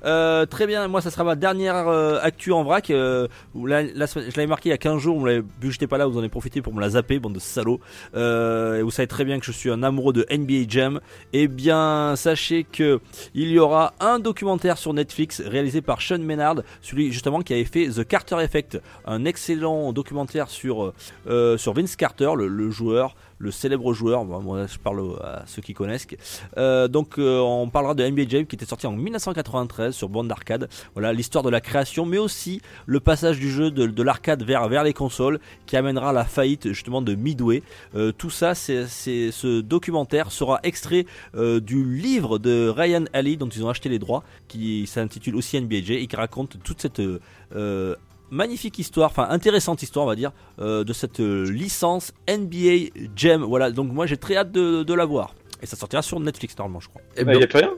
Euh, 0.06 0.46
très 0.46 0.66
bien, 0.66 0.88
moi 0.88 1.02
ça 1.02 1.12
sera 1.12 1.26
ma 1.26 1.36
dernière 1.36 1.88
euh, 1.90 2.20
actu 2.22 2.54
en 2.54 2.64
vrac. 2.64 2.90
euh, 2.90 3.28
la, 3.54 3.84
la 3.84 4.06
je 4.06 4.20
l'avais 4.38 4.48
marqué 4.48 4.70
il 4.70 4.72
y 4.72 4.74
a 4.74 4.78
15 4.78 4.98
jours, 5.02 5.20
vous 5.20 5.26
l'avez 5.26 5.40
vu 5.42 5.68
que 5.68 5.72
j'étais 5.72 5.88
pas 5.88 5.98
là, 5.98 6.06
vous 6.08 6.16
en 6.16 6.20
avez 6.20 6.30
profité 6.30 6.62
pour 6.62 6.74
me 6.74 6.80
la 6.80 6.92
zapper, 6.92 7.20
bande 7.20 7.34
de 7.34 7.40
salauds. 7.40 7.80
Euh, 8.16 8.80
et 8.80 8.82
vous 8.82 8.92
savez 8.92 9.08
très 9.08 9.26
bien 9.26 9.40
que 9.40 9.46
je 9.46 9.52
suis 9.52 9.70
un 9.70 9.84
amoureux 9.84 10.14
de 10.14 10.26
NBA 10.32 10.68
Jam. 10.70 11.00
Eh 11.34 11.48
bien, 11.50 12.14
sachez 12.16 12.64
que 12.64 13.00
il 13.34 13.50
y 13.50 13.60
aura 13.60 13.94
un 14.00 14.20
documentaire 14.20 14.78
sur 14.78 14.94
Netflix 14.94 15.42
réalisé 15.46 15.82
par 15.82 16.02
Sean 16.02 16.20
Menard, 16.20 16.62
celui 16.82 17.12
justement 17.12 17.42
qui 17.42 17.54
avait 17.54 17.66
fait 17.66 17.88
The 17.90 18.06
Carter 18.08 18.38
Effect, 18.42 18.82
un 19.06 19.26
excellent 19.26 19.92
documentaire 19.94 20.50
sur, 20.50 20.94
sur 21.58 21.74
Vince 21.74 21.96
Carter, 21.98 22.32
le, 22.38 22.48
le 22.48 22.70
joueur, 22.72 23.16
le 23.40 23.52
célèbre 23.52 23.94
joueur. 23.94 24.26
Moi, 24.26 24.68
je 24.68 24.78
parle 24.78 25.18
à 25.24 25.44
ceux 25.48 25.62
qui 25.62 25.74
connaissent. 25.74 26.08
Euh, 26.58 26.88
donc 26.88 27.18
euh, 27.18 27.40
on 27.40 27.70
parlera 27.70 27.96
de 27.96 28.08
NBA 28.08 28.24
Jam 28.28 28.46
qui 28.46 28.56
était 28.56 28.66
sorti 28.66 28.86
en 28.86 28.92
1993 28.92 29.96
sur 29.96 30.10
bande 30.10 30.28
d'arcade. 30.28 30.70
Voilà 30.94 31.14
l'histoire 31.14 31.44
de 31.44 31.50
la 31.50 31.62
création, 31.62 32.06
mais 32.06 32.18
aussi 32.18 32.62
le 32.86 33.00
passage 33.00 33.40
du 33.40 33.50
jeu 33.50 33.72
de, 33.72 33.88
de 33.88 34.04
l'arcade 34.04 34.44
vers, 34.44 34.70
les 34.84 34.94
consoles 34.94 35.40
qui 35.66 35.78
amènera 35.78 36.14
la 36.14 36.26
faillite 36.26 36.68
justement 36.70 37.02
de 37.02 37.16
Midway. 37.16 37.64
Euh, 37.96 38.12
tout 38.12 38.30
ça, 38.30 38.54
c'est, 38.56 38.86
ce 38.88 39.62
documentaire 39.62 40.32
sera 40.32 40.60
extrait 40.64 41.06
du 41.34 41.84
livre 41.84 42.38
de 42.40 42.70
Ryan 42.70 43.06
Alley 43.14 43.36
dont 43.36 43.48
ils 43.48 43.64
ont 43.64 43.70
acheté 43.70 43.90
les 43.90 44.00
droits, 44.00 44.24
qui 44.48 44.86
s'intitule 44.86 45.36
aussi 45.36 45.60
NBA 45.60 45.82
Jam 45.84 45.98
et 45.98 46.08
qui 46.08 46.16
raconte 46.16 46.58
toute 46.64 46.82
cette 46.82 47.02
magnifique 48.32 48.78
histoire, 48.80 49.10
enfin 49.12 49.28
intéressante 49.30 49.82
histoire 49.84 50.06
on 50.06 50.10
va 50.10 50.16
dire, 50.16 50.32
euh, 50.60 50.84
de 50.84 50.94
cette 50.94 51.20
euh, 51.20 51.44
licence 51.50 52.12
NBA 52.30 52.92
Jam. 53.16 53.44
Voilà, 53.44 53.72
donc 53.72 53.92
moi 53.92 54.06
j'ai 54.06 54.18
très 54.18 54.36
hâte 54.38 54.52
de, 54.52 54.84
de 54.84 54.94
la 54.94 55.06
voir. 55.06 55.34
Et 55.62 55.66
ça 55.66 55.76
sortira 55.76 56.02
sur 56.02 56.20
Netflix 56.22 56.58
normalement 56.58 56.80
je 56.80 56.88
crois. 56.88 57.02
Eh 57.18 57.22
Il 57.22 57.26
ben, 57.26 57.38
n'y 57.38 57.44
a 57.44 57.48
plus 57.48 57.60
rien 57.60 57.74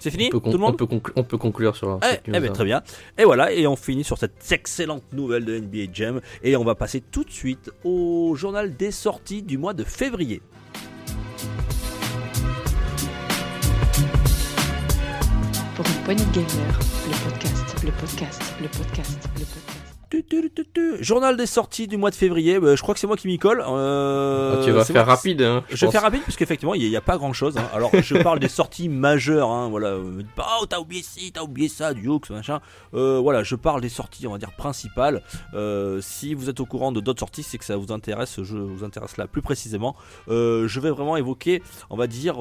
C'est 0.00 0.10
fini 0.10 0.30
on, 0.34 0.40
peut 0.40 0.50
Tout 0.50 0.58
le 0.58 0.64
on 0.64 0.66
monde 0.66 0.76
peut 0.78 0.84
conclu- 0.86 1.12
on 1.14 1.22
peut 1.22 1.38
conclure 1.38 1.76
sur 1.76 1.88
la 1.88 2.12
Eh, 2.12 2.16
eh 2.26 2.30
ben, 2.40 2.52
très 2.52 2.64
bien. 2.64 2.82
Et 3.16 3.24
voilà, 3.24 3.52
et 3.52 3.66
on 3.68 3.76
finit 3.76 4.02
sur 4.02 4.18
cette 4.18 4.50
excellente 4.50 5.04
nouvelle 5.12 5.44
de 5.44 5.56
NBA 5.60 5.92
Jam. 5.92 6.20
Et 6.42 6.56
on 6.56 6.64
va 6.64 6.74
passer 6.74 7.00
tout 7.00 7.22
de 7.22 7.30
suite 7.30 7.70
au 7.84 8.34
journal 8.34 8.76
des 8.76 8.90
sorties 8.90 9.42
du 9.42 9.58
mois 9.58 9.74
de 9.74 9.84
février. 9.84 10.42
Pour 15.76 15.86
une 15.86 16.02
poignée 16.04 16.24
de 16.24 16.40
podcast, 17.24 17.76
le 17.84 17.92
podcast, 17.92 18.42
le 18.62 18.68
podcast, 18.68 19.28
le 19.38 19.39
podcast. 19.39 19.39
Tu, 20.10 20.24
tu, 20.24 20.50
tu, 20.50 20.64
tu. 20.74 20.96
Journal 21.04 21.36
des 21.36 21.46
sorties 21.46 21.86
du 21.86 21.96
mois 21.96 22.10
de 22.10 22.16
février. 22.16 22.58
Bah, 22.58 22.74
je 22.74 22.82
crois 22.82 22.94
que 22.94 23.00
c'est 23.00 23.06
moi 23.06 23.16
qui 23.16 23.28
m'y 23.28 23.38
colle. 23.38 23.62
Euh, 23.64 24.56
Ah, 24.60 24.64
tu 24.64 24.72
vas 24.72 24.84
faire 24.84 25.06
moi- 25.06 25.14
rapide. 25.14 25.40
Hein, 25.42 25.62
Je 25.70 25.86
vais 25.86 25.92
faire 25.92 26.02
rapide 26.02 26.22
parce 26.22 26.36
qu'effectivement 26.36 26.74
il 26.74 26.88
n'y 26.88 26.96
a, 26.96 27.00
pas 27.00 27.16
grand 27.16 27.32
chose. 27.32 27.54
Alors 27.72 27.92
je 27.94 28.16
parle 28.16 28.40
des 28.40 28.48
sorties 28.48 28.88
majeures. 28.88 29.48
Hein, 29.50 29.68
voilà. 29.68 29.88
Euh, 29.90 30.22
Oh 30.38 30.66
t'as 30.66 30.80
oublié 30.80 31.02
ci, 31.04 31.30
t'as 31.30 31.42
oublié 31.42 31.68
ça, 31.68 31.94
du 31.94 32.08
Hawks, 32.08 32.28
machin. 32.30 32.60
Euh, 32.94 33.20
voilà, 33.22 33.44
je 33.44 33.54
parle 33.54 33.80
des 33.80 33.88
sorties, 33.88 34.26
on 34.26 34.32
va 34.32 34.38
dire 34.38 34.50
principales. 34.56 35.22
Euh, 35.54 36.00
si 36.00 36.34
vous 36.34 36.50
êtes 36.50 36.58
au 36.58 36.66
courant 36.66 36.90
de 36.90 37.00
d'autres 37.00 37.20
sorties, 37.20 37.44
c'est 37.44 37.58
que 37.58 37.64
ça 37.64 37.76
vous 37.76 37.92
intéresse. 37.92 38.42
Je 38.42 38.56
vous 38.56 38.82
intéresse 38.82 39.16
là 39.16 39.28
plus 39.28 39.42
précisément. 39.42 39.94
Euh, 40.28 40.66
je 40.66 40.80
vais 40.80 40.90
vraiment 40.90 41.16
évoquer, 41.16 41.62
on 41.88 41.96
va 41.96 42.08
dire. 42.08 42.36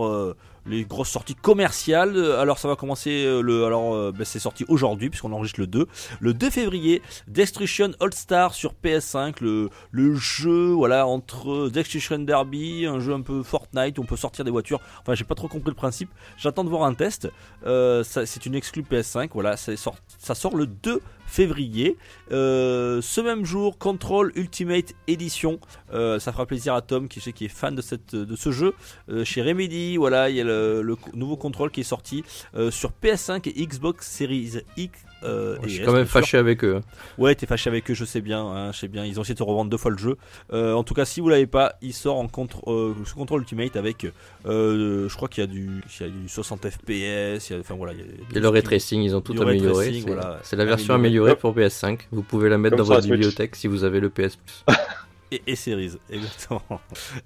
Les 0.65 0.85
grosses 0.85 1.09
sorties 1.09 1.35
commerciales. 1.35 2.17
Alors 2.33 2.59
ça 2.59 2.67
va 2.67 2.75
commencer 2.75 3.25
euh, 3.25 3.41
le 3.41 3.65
alors 3.65 3.93
euh, 3.93 4.11
ben, 4.11 4.25
c'est 4.25 4.39
sorti 4.39 4.65
aujourd'hui 4.67 5.09
puisqu'on 5.09 5.31
enregistre 5.33 5.59
le 5.59 5.67
2. 5.67 5.87
Le 6.19 6.33
2 6.33 6.49
février, 6.49 7.01
Destruction 7.27 7.91
All 7.99 8.13
Star 8.13 8.53
sur 8.53 8.73
PS5, 8.83 9.41
le, 9.41 9.69
jeu 10.15 10.71
voilà 10.71 11.07
entre 11.07 11.69
Destruction 11.69 12.19
Derby, 12.19 12.85
un 12.85 12.99
jeu 12.99 13.13
un 13.13 13.21
peu 13.21 13.43
Fortnite, 13.43 13.99
on 13.99 14.05
peut 14.05 14.17
sortir 14.17 14.45
des 14.45 14.51
voitures. 14.51 14.79
Enfin, 15.01 15.15
j'ai 15.15 15.23
pas 15.23 15.35
trop 15.35 15.47
compris 15.47 15.69
le 15.69 15.75
principe. 15.75 16.09
J'attends 16.37 16.63
de 16.63 16.69
voir 16.69 16.83
un 16.83 16.93
test. 16.93 17.29
Euh, 17.65 18.03
c'est 18.03 18.45
une 18.45 18.55
exclue 18.55 18.83
PS5. 18.83 19.29
Voilà, 19.33 19.57
ça 19.57 19.75
sort, 19.77 19.95
ça 20.17 20.35
sort 20.35 20.55
le 20.55 20.67
2 20.67 21.01
février. 21.29 21.97
Euh, 22.31 23.01
ce 23.01 23.21
même 23.21 23.45
jour, 23.45 23.77
Control 23.77 24.31
Ultimate 24.35 24.93
Edition. 25.07 25.59
Euh, 25.93 26.19
ça 26.19 26.31
fera 26.31 26.45
plaisir 26.45 26.73
à 26.73 26.81
Tom, 26.81 27.07
qui, 27.07 27.19
est 27.19 27.47
fan 27.47 27.75
de, 27.75 27.81
cette, 27.81 28.15
de 28.15 28.35
ce 28.35 28.51
jeu. 28.51 28.73
Euh, 29.09 29.23
chez 29.23 29.41
Remedy, 29.41 29.97
voilà, 29.97 30.29
il 30.29 30.35
y 30.35 30.41
a 30.41 30.43
le, 30.43 30.81
le 30.81 30.95
nouveau 31.13 31.37
Control 31.37 31.71
qui 31.71 31.81
est 31.81 31.83
sorti 31.83 32.23
sur 32.71 32.91
PS5 33.01 33.47
et 33.47 33.65
Xbox 33.65 34.09
Series 34.09 34.61
X. 34.75 34.99
euh, 35.23 35.57
Je 35.63 35.67
et 35.67 35.69
suis 35.71 35.83
quand 35.83 35.93
même 35.93 36.05
fâché 36.05 36.37
avec 36.37 36.63
eux. 36.63 36.77
hein. 36.77 36.81
Ouais, 37.17 37.35
t'es 37.35 37.45
fâché 37.45 37.69
avec 37.69 37.89
eux, 37.91 37.93
je 37.93 38.05
sais 38.05 38.21
bien, 38.21 38.41
hein, 38.45 38.71
je 38.71 38.79
sais 38.79 38.87
bien. 38.87 39.05
Ils 39.05 39.19
ont 39.19 39.23
essayé 39.23 39.33
de 39.35 39.39
te 39.39 39.43
revendre 39.43 39.69
deux 39.69 39.77
fois 39.77 39.91
le 39.91 39.97
jeu. 39.97 40.17
Euh, 40.53 40.73
en 40.73 40.83
tout 40.83 40.93
cas, 40.93 41.05
si 41.05 41.19
vous 41.21 41.29
l'avez 41.29 41.47
pas, 41.47 41.75
il 41.81 41.93
sort 41.93 42.17
en 42.17 42.27
contre, 42.27 42.69
euh, 42.71 42.95
sous 43.05 43.15
contrôle 43.15 43.41
ultimate 43.41 43.75
avec, 43.75 44.05
euh, 44.45 45.09
je 45.09 45.15
crois 45.15 45.27
qu'il 45.27 45.41
y 45.41 45.43
a 45.43 45.47
du, 45.47 45.81
il 45.99 46.03
y 46.03 46.05
a 46.05 46.09
du 46.09 46.27
60 46.29 46.69
FPS. 46.69 47.49
il 47.49 47.53
y 47.53 47.55
a- 47.55 47.59
enfin 47.59 47.75
voilà, 47.75 47.93
il 47.93 47.99
y 47.99 48.01
a, 48.01 48.05
Et 48.37 48.39
le 48.39 48.47
ray 48.49 48.63
tracing, 48.63 49.01
ils 49.01 49.15
ont 49.15 49.21
tout 49.21 49.39
amélioré. 49.41 49.91
C'est 49.93 49.99
voilà. 50.07 50.39
la 50.51 50.65
version 50.65 50.93
Amélioré. 50.93 51.31
améliorée 51.31 51.35
pour 51.35 51.53
PS5. 51.55 51.99
Vous 52.11 52.23
pouvez 52.23 52.49
la 52.49 52.57
mettre 52.57 52.77
Comme 52.77 52.87
dans 52.87 52.93
votre 52.93 53.07
bibliothèque 53.07 53.55
si 53.55 53.67
vous 53.67 53.83
avez 53.83 53.99
le 53.99 54.09
PS 54.09 54.35
Plus. 54.37 54.65
et, 55.31 55.55
Series, 55.55 55.93
exactement. 56.09 56.61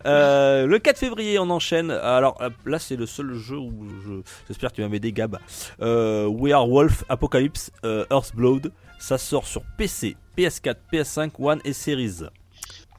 Euh, 0.05 0.65
le 0.65 0.79
4 0.79 0.97
février, 0.97 1.39
on 1.39 1.49
enchaîne. 1.49 1.91
Alors 1.91 2.41
euh, 2.41 2.49
là, 2.65 2.79
c'est 2.79 2.95
le 2.95 3.05
seul 3.05 3.33
jeu 3.33 3.57
où 3.57 3.85
je- 4.05 4.21
j'espère 4.47 4.71
que 4.71 4.75
tu 4.77 4.81
vas 4.81 4.89
m'aider, 4.89 5.11
Gab. 5.11 5.37
Euh, 5.81 6.25
We 6.27 6.53
Are 6.53 6.67
Wolf 6.67 7.03
Apocalypse 7.09 7.71
Earthblood. 7.83 8.71
Ça 8.99 9.17
sort 9.17 9.45
sur 9.47 9.63
PC, 9.77 10.15
PS4, 10.37 10.75
PS5, 10.91 11.31
One 11.39 11.59
et 11.65 11.73
Series. 11.73 12.21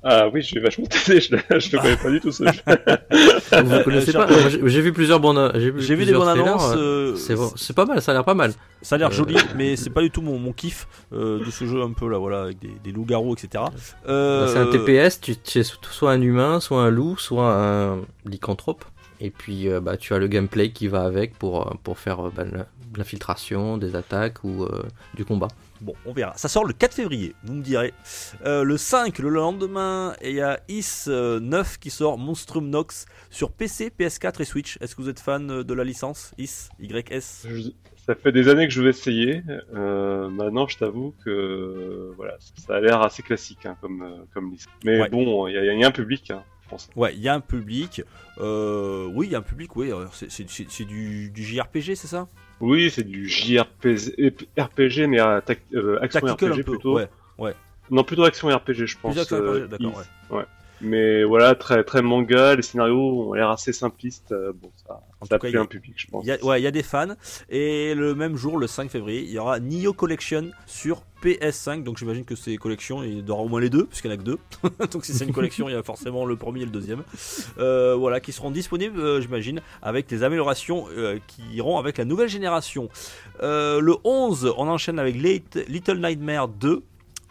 Ah 0.06 0.28
oui, 0.28 0.42
je 0.42 0.54
vais 0.54 0.60
vachement 0.60 0.84
t'aider, 1.06 1.20
je, 1.20 1.34
le 1.34 1.78
connais 1.80 1.96
pas 1.96 2.10
du 2.10 2.20
tout 2.20 2.30
ce 2.30 2.44
jeu. 2.44 2.50
Vous 3.64 3.82
connaissez 3.84 4.12
pas 4.12 4.26
J'ai- 4.28 4.50
J'ai 4.50 4.68
j'ai 4.68 4.80
vu 4.82 4.92
plusieurs 4.92 5.18
bandes. 5.18 5.50
J'ai 5.54 5.70
vu, 5.70 5.80
J'ai 5.80 5.94
vu 5.94 6.04
des 6.04 6.12
trailers, 6.12 6.46
annonces. 6.46 6.72
euh, 6.76 7.12
euh, 7.12 7.16
C'est 7.16 7.34
bon, 7.34 7.50
c'est 7.56 7.74
pas 7.74 7.86
mal, 7.86 8.02
ça 8.02 8.10
a 8.12 8.14
l'air 8.14 8.24
pas 8.24 8.34
mal. 8.34 8.52
Ça 8.82 8.96
a 8.96 8.98
l'air 8.98 9.08
Euh, 9.08 9.12
joli, 9.12 9.36
mais 9.56 9.76
c'est 9.76 9.88
pas 9.90 10.02
du 10.02 10.10
tout 10.10 10.20
mon, 10.20 10.38
mon 10.38 10.52
kiff 10.52 10.86
euh, 11.14 11.38
de 11.44 11.50
ce 11.50 11.64
jeu 11.64 11.80
un 11.80 11.92
peu 11.92 12.08
là, 12.08 12.18
voilà, 12.18 12.42
avec 12.42 12.58
des, 12.58 12.70
des 12.84 12.92
loups-garous, 12.92 13.34
etc. 13.34 13.64
Euh, 14.06 14.44
Bah, 14.46 14.52
c'est 14.52 14.58
un 14.58 14.66
TPS, 14.70 15.20
tu, 15.22 15.36
tu 15.36 15.58
es 15.60 15.62
soit 15.62 16.12
un 16.12 16.20
humain, 16.20 16.60
soit 16.60 16.82
un 16.82 16.90
loup, 16.90 17.16
soit 17.16 17.50
un 17.54 18.00
lycanthrope. 18.26 18.84
Et 19.20 19.30
puis 19.30 19.68
euh, 19.70 19.80
bah, 19.80 19.96
tu 19.96 20.12
as 20.12 20.18
le 20.18 20.26
gameplay 20.26 20.70
qui 20.70 20.86
va 20.88 21.02
avec 21.04 21.38
pour, 21.38 21.74
pour 21.82 21.98
faire 21.98 22.26
euh, 22.26 22.32
bah, 22.36 22.44
l'infiltration, 22.98 23.78
des 23.78 23.96
attaques 23.96 24.44
ou 24.44 24.64
euh, 24.64 24.82
du 25.14 25.24
combat. 25.24 25.48
Bon, 25.84 25.92
on 26.06 26.14
verra. 26.14 26.32
Ça 26.36 26.48
sort 26.48 26.64
le 26.64 26.72
4 26.72 26.94
février, 26.94 27.34
vous 27.44 27.52
me 27.52 27.62
direz. 27.62 27.92
Euh, 28.46 28.62
le 28.64 28.78
5, 28.78 29.18
le 29.18 29.28
lendemain, 29.28 30.14
il 30.22 30.32
y 30.32 30.40
a 30.40 30.58
Is 30.68 31.04
euh, 31.08 31.40
9 31.40 31.78
qui 31.78 31.90
sort 31.90 32.16
Monstrum 32.16 32.70
Nox 32.70 33.04
sur 33.28 33.52
PC, 33.52 33.90
PS4 33.98 34.40
et 34.40 34.44
Switch. 34.46 34.78
Est-ce 34.80 34.96
que 34.96 35.02
vous 35.02 35.10
êtes 35.10 35.20
fan 35.20 35.50
euh, 35.50 35.62
de 35.62 35.74
la 35.74 35.84
licence 35.84 36.32
Is 36.38 36.68
YS 36.80 37.20
Ça 38.06 38.14
fait 38.14 38.32
des 38.32 38.48
années 38.48 38.66
que 38.66 38.72
je 38.72 38.80
veux 38.80 38.88
essayer. 38.88 39.42
Euh, 39.74 40.30
maintenant, 40.30 40.66
je 40.66 40.78
t'avoue 40.78 41.14
que 41.22 41.28
euh, 41.30 42.12
voilà, 42.16 42.36
ça 42.66 42.76
a 42.76 42.80
l'air 42.80 43.02
assez 43.02 43.22
classique 43.22 43.66
hein, 43.66 43.76
comme 43.82 44.00
euh, 44.02 44.24
comme 44.32 44.50
liste. 44.52 44.70
Mais 44.86 45.02
Ouais. 45.02 45.10
bon, 45.10 45.46
il 45.48 45.54
y, 45.54 45.58
a- 45.58 45.64
il 45.74 45.78
y 45.80 45.84
a 45.84 45.86
un 45.86 45.90
public, 45.90 46.30
hein, 46.30 46.42
je 46.62 46.68
pense. 46.70 46.88
Ouais, 46.96 47.12
il 47.14 47.20
y 47.20 47.28
a 47.28 47.34
un 47.34 47.40
public. 47.40 48.02
Euh, 48.38 49.06
oui, 49.14 49.26
il 49.26 49.32
y 49.32 49.34
a 49.34 49.38
un 49.38 49.42
public, 49.42 49.76
oui. 49.76 49.90
C'est 50.12 50.84
du 50.84 51.30
JRPG, 51.36 51.94
c'est 51.94 52.06
ça? 52.06 52.26
Oui, 52.60 52.90
c'est 52.90 53.04
du 53.04 53.28
JRPG, 53.28 54.32
RPG, 54.58 55.06
mais 55.08 55.18
à 55.18 55.40
tac- 55.40 55.60
euh, 55.74 55.98
action 56.02 56.20
Tactical 56.20 56.52
RPG 56.52 56.62
peu. 56.64 56.72
plutôt. 56.72 56.94
Ouais. 57.38 57.54
Non, 57.90 58.02
plutôt 58.04 58.24
action 58.24 58.48
RPG, 58.48 58.86
je 58.86 58.96
pense. 58.98 59.18
Action 59.18 59.36
RPG, 59.38 59.46
euh, 59.62 59.66
d'accord, 59.66 60.00
Is. 60.30 60.36
Mais 60.80 61.24
voilà, 61.24 61.54
très 61.54 61.82
très 61.84 62.02
manga. 62.02 62.54
Les 62.56 62.62
scénarios 62.62 63.28
ont 63.28 63.32
l'air 63.32 63.48
assez 63.50 63.72
simplistes. 63.72 64.32
euh, 64.32 64.52
bon, 64.54 64.70
ça, 64.86 65.00
ça 65.28 65.38
cas, 65.38 65.48
il- 65.48 65.56
un 65.56 65.66
public, 65.66 65.94
je 65.96 66.06
pense. 66.08 66.26
Y 66.26 66.32
a, 66.32 66.44
ouais, 66.44 66.60
il 66.60 66.64
y 66.64 66.66
a 66.66 66.70
des 66.70 66.82
fans. 66.82 67.14
Et 67.48 67.94
le 67.94 68.14
même 68.14 68.36
jour, 68.36 68.58
le 68.58 68.66
5 68.66 68.90
février, 68.90 69.22
il 69.22 69.30
y 69.30 69.38
aura 69.38 69.60
Nioh 69.60 69.92
Collection 69.94 70.50
sur 70.66 71.02
PS5. 71.22 71.84
Donc 71.84 71.96
j'imagine 71.96 72.24
que 72.24 72.34
c'est 72.34 72.56
collection, 72.56 73.02
il 73.02 73.26
y 73.26 73.30
aura 73.30 73.42
au 73.42 73.48
moins 73.48 73.60
les 73.60 73.70
deux, 73.70 73.86
puisqu'il 73.86 74.08
n'y 74.10 74.16
en 74.16 74.18
a 74.18 74.20
que 74.20 74.26
deux. 74.26 74.38
donc 74.92 75.04
si 75.06 75.14
c'est 75.14 75.24
une 75.24 75.32
collection, 75.32 75.68
il 75.68 75.72
y 75.72 75.76
a 75.76 75.82
forcément 75.82 76.26
le 76.26 76.36
premier 76.36 76.62
et 76.62 76.64
le 76.66 76.70
deuxième. 76.70 77.02
Euh, 77.58 77.94
voilà, 77.94 78.20
qui 78.20 78.32
seront 78.32 78.50
disponibles, 78.50 79.00
euh, 79.00 79.20
j'imagine, 79.22 79.60
avec 79.80 80.06
des 80.06 80.22
améliorations 80.22 80.86
qui 81.28 81.42
iront 81.54 81.78
avec 81.78 81.96
la 81.98 82.04
nouvelle 82.04 82.28
génération. 82.28 82.88
Le 83.40 83.94
11, 84.04 84.52
on 84.58 84.68
enchaîne 84.68 84.98
avec 84.98 85.16
Late- 85.20 85.64
Little 85.68 85.98
Nightmare 86.00 86.48
2. 86.48 86.82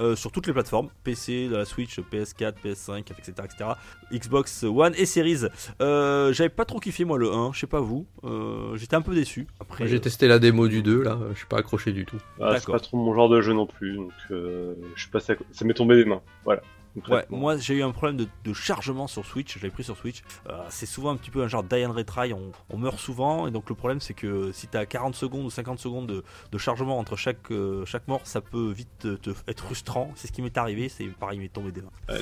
Euh, 0.01 0.15
sur 0.15 0.31
toutes 0.31 0.47
les 0.47 0.53
plateformes, 0.53 0.89
PC, 1.03 1.47
la 1.49 1.65
Switch, 1.65 1.99
PS4, 1.99 2.53
PS5, 2.63 2.99
etc., 2.99 3.31
etc. 3.43 3.69
Xbox 4.11 4.63
One 4.63 4.93
et 4.97 5.05
Series. 5.05 5.45
Euh, 5.81 6.33
J'avais 6.33 6.49
pas 6.49 6.65
trop 6.65 6.79
kiffé 6.79 7.05
moi 7.05 7.17
le 7.17 7.31
1, 7.31 7.51
je 7.53 7.59
sais 7.59 7.67
pas 7.67 7.79
vous. 7.79 8.05
Euh, 8.23 8.75
J'étais 8.75 8.95
un 8.95 9.01
peu 9.01 9.15
déçu. 9.15 9.47
Après, 9.59 9.87
J'ai 9.87 9.99
testé 9.99 10.27
la 10.27 10.39
démo 10.39 10.67
du 10.67 10.81
2, 10.83 11.03
là, 11.03 11.17
je 11.33 11.37
suis 11.37 11.47
pas 11.47 11.57
accroché 11.57 11.91
du 11.91 12.05
tout. 12.05 12.17
Ah, 12.41 12.59
c'est 12.59 12.71
pas 12.71 12.79
trop 12.79 12.97
mon 12.97 13.13
genre 13.13 13.29
de 13.29 13.41
jeu 13.41 13.53
non 13.53 13.65
plus, 13.65 13.95
donc 13.95 14.11
euh, 14.31 14.75
je 14.95 15.01
suis 15.01 15.11
passé 15.11 15.33
à... 15.33 15.35
ça 15.51 15.65
m'est 15.65 15.73
tombé 15.73 15.95
des 15.95 16.05
mains. 16.05 16.21
Voilà. 16.45 16.61
Ouais, 17.09 17.25
moi 17.29 17.57
j'ai 17.57 17.75
eu 17.75 17.83
un 17.83 17.91
problème 17.91 18.17
de, 18.17 18.27
de 18.43 18.53
chargement 18.53 19.07
sur 19.07 19.25
Switch, 19.25 19.53
je 19.55 19.59
l'avais 19.59 19.71
pris 19.71 19.83
sur 19.83 19.97
Switch. 19.97 20.21
Euh, 20.49 20.63
c'est 20.69 20.85
souvent 20.85 21.09
un 21.11 21.15
petit 21.15 21.31
peu 21.31 21.41
un 21.43 21.47
genre 21.47 21.63
die 21.63 21.83
and 21.85 21.91
retry, 21.93 22.33
on, 22.33 22.51
on 22.69 22.77
meurt 22.77 22.99
souvent, 22.99 23.47
et 23.47 23.51
donc 23.51 23.67
le 23.69 23.75
problème 23.75 23.99
c'est 23.99 24.13
que 24.13 24.51
si 24.51 24.67
t'as 24.67 24.85
40 24.85 25.15
secondes 25.15 25.45
ou 25.45 25.49
50 25.49 25.79
secondes 25.79 26.07
de, 26.07 26.23
de 26.51 26.57
chargement 26.57 26.99
entre 26.99 27.15
chaque, 27.15 27.51
euh, 27.51 27.83
chaque 27.85 28.07
mort, 28.07 28.21
ça 28.25 28.41
peut 28.41 28.71
vite 28.71 28.89
te, 28.99 29.15
te- 29.15 29.31
être 29.47 29.63
frustrant. 29.63 30.11
C'est 30.15 30.27
ce 30.27 30.31
qui 30.31 30.41
m'est 30.41 30.57
arrivé, 30.57 30.87
c'est 30.89 31.05
pareil, 31.07 31.37
il 31.39 31.41
m'est 31.41 31.49
tombé 31.53 31.71
des 31.71 31.81
mains. 31.81 31.89
Ouais, 32.09 32.21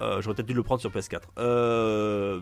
Euh, 0.00 0.20
J'aurais 0.20 0.34
peut-être 0.34 0.48
dû 0.48 0.54
le 0.54 0.62
prendre 0.62 0.80
sur 0.80 0.90
PS4. 0.90 1.20
Euh, 1.38 2.40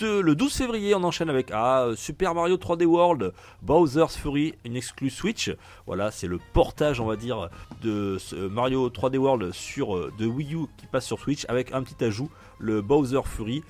le 0.00 0.34
12 0.34 0.52
février, 0.52 0.94
on 0.94 1.04
enchaîne 1.04 1.30
avec 1.30 1.50
ah, 1.52 1.90
Super 1.96 2.34
Mario 2.34 2.56
3D 2.56 2.84
World, 2.84 3.32
Bowser's 3.62 4.16
Fury, 4.16 4.54
une 4.64 4.76
exclue 4.76 5.10
Switch. 5.10 5.54
Voilà, 5.86 6.10
c'est 6.10 6.26
le 6.26 6.38
portage, 6.52 7.00
on 7.00 7.06
va 7.06 7.16
dire, 7.16 7.48
de 7.82 8.18
Mario 8.48 8.88
3D 8.88 9.16
World 9.18 9.52
sur 9.52 9.96
euh, 9.96 10.12
de 10.18 10.26
Wii 10.26 10.54
U 10.54 10.66
qui 10.76 10.86
passe 10.86 11.06
sur 11.06 11.18
Switch 11.18 11.44
avec 11.48 11.72
un 11.72 11.82
petit 11.82 12.02
ajout, 12.04 12.30
le 12.58 12.82
Bowser 12.82 13.22
Fury. 13.24 13.62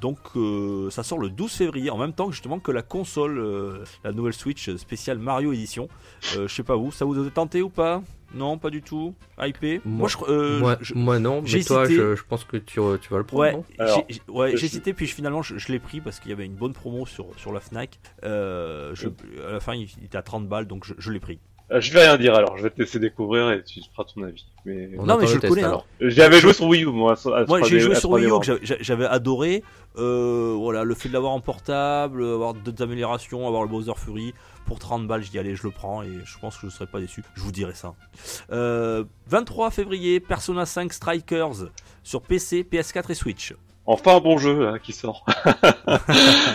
Donc 0.00 0.18
ça 0.90 1.04
sort 1.04 1.18
le 1.18 1.30
12 1.30 1.52
février 1.52 1.90
en 1.90 1.98
même 1.98 2.12
temps 2.12 2.32
justement 2.32 2.58
que 2.58 2.72
la 2.72 2.82
console, 2.82 3.84
la 4.02 4.12
nouvelle 4.12 4.32
Switch 4.32 4.74
spéciale 4.74 5.18
Mario 5.18 5.52
Edition. 5.52 5.88
Je 6.20 6.48
sais 6.48 6.64
pas 6.64 6.74
vous, 6.74 6.90
ça 6.90 7.04
vous 7.04 7.24
a 7.24 7.30
tenté 7.30 7.62
ou 7.62 7.68
pas? 7.68 8.02
Non, 8.34 8.58
pas 8.58 8.70
du 8.70 8.82
tout. 8.82 9.14
Hypé 9.40 9.80
Moi, 9.84 10.08
je, 10.08 10.16
euh, 10.30 10.58
moi, 10.58 10.76
je- 10.80 10.94
moi 10.94 11.18
non, 11.18 11.40
mais 11.42 11.62
toi 11.62 11.84
je, 11.86 12.14
je 12.16 12.22
pense 12.28 12.44
que 12.44 12.56
tu, 12.56 12.80
tu 13.00 13.10
vas 13.10 13.18
le 13.18 13.24
prendre. 13.24 13.40
Ouais, 13.42 13.56
Alors, 13.78 14.04
j'ai- 14.08 14.20
ouais, 14.28 14.52
hésité, 14.54 14.92
puis 14.92 15.06
je- 15.06 15.14
finalement 15.14 15.42
je, 15.42 15.56
je 15.56 15.70
l'ai 15.72 15.78
pris 15.78 16.00
parce 16.00 16.18
qu'il 16.20 16.30
y 16.30 16.34
avait 16.34 16.46
une 16.46 16.54
bonne 16.56 16.72
promo 16.72 17.06
sur, 17.06 17.26
sur 17.36 17.52
la 17.52 17.60
Fnac. 17.60 17.98
Euh, 18.24 18.90
je- 18.94 19.08
à 19.48 19.52
la 19.52 19.60
fin, 19.60 19.74
il, 19.74 19.88
il 19.98 20.04
était 20.06 20.18
à 20.18 20.22
30 20.22 20.48
balles, 20.48 20.66
donc 20.66 20.84
je, 20.84 20.94
je 20.98 21.10
l'ai 21.12 21.20
pris. 21.20 21.38
Euh, 21.72 21.80
je 21.80 21.92
vais 21.94 22.00
rien 22.02 22.18
dire 22.18 22.34
alors, 22.34 22.58
je 22.58 22.62
vais 22.64 22.70
te 22.70 22.78
laisser 22.78 22.98
découvrir 22.98 23.50
et 23.50 23.62
tu 23.64 23.80
feras 23.92 24.04
ton 24.04 24.22
avis. 24.22 24.44
Mais 24.66 24.90
On 24.98 25.06
Non, 25.06 25.16
mais 25.18 25.26
je 25.26 25.36
le 25.36 25.48
connais, 25.48 25.62
hein. 25.62 25.68
alors. 25.68 25.86
j'y 26.00 26.20
avais 26.20 26.38
joué 26.38 26.52
sur 26.52 26.66
Wii 26.66 26.82
U 26.82 26.86
moi. 26.88 27.14
à 27.14 27.44
Moi, 27.46 27.60
3D 27.60 27.68
j'ai 27.68 27.80
joué 27.80 27.94
sur 27.94 28.10
3D 28.10 28.26
Wii 28.26 28.36
U, 28.36 28.40
que 28.40 28.44
j'avais- 28.46 28.66
j'a- 28.66 28.76
j'avais 28.80 29.06
adoré. 29.06 29.62
Euh, 29.96 30.54
voilà, 30.58 30.84
le 30.84 30.94
fait 30.94 31.08
de 31.08 31.14
l'avoir 31.14 31.32
en 31.32 31.40
portable, 31.40 32.22
avoir 32.22 32.52
d'autres 32.52 32.82
améliorations, 32.82 33.46
avoir 33.46 33.62
le 33.62 33.68
Bowser 33.68 33.92
Fury. 33.96 34.34
Pour 34.66 34.78
30 34.78 35.06
balles, 35.06 35.22
je 35.22 35.30
dis 35.30 35.38
allez, 35.38 35.54
je 35.56 35.62
le 35.64 35.70
prends 35.70 36.02
et 36.02 36.20
je 36.24 36.38
pense 36.38 36.54
que 36.54 36.62
je 36.62 36.66
ne 36.66 36.70
serai 36.70 36.86
pas 36.86 37.00
déçu. 37.00 37.22
Je 37.34 37.42
vous 37.42 37.52
dirai 37.52 37.74
ça. 37.74 37.94
Euh, 38.50 39.04
23 39.28 39.70
février, 39.70 40.20
Persona 40.20 40.64
5 40.64 40.92
Strikers 40.92 41.68
sur 42.02 42.22
PC, 42.22 42.66
PS4 42.70 43.10
et 43.10 43.14
Switch. 43.14 43.54
Enfin 43.86 44.16
un 44.16 44.20
bon 44.20 44.38
jeu 44.38 44.64
là 44.64 44.78
qui 44.78 44.92
sort. 44.92 45.26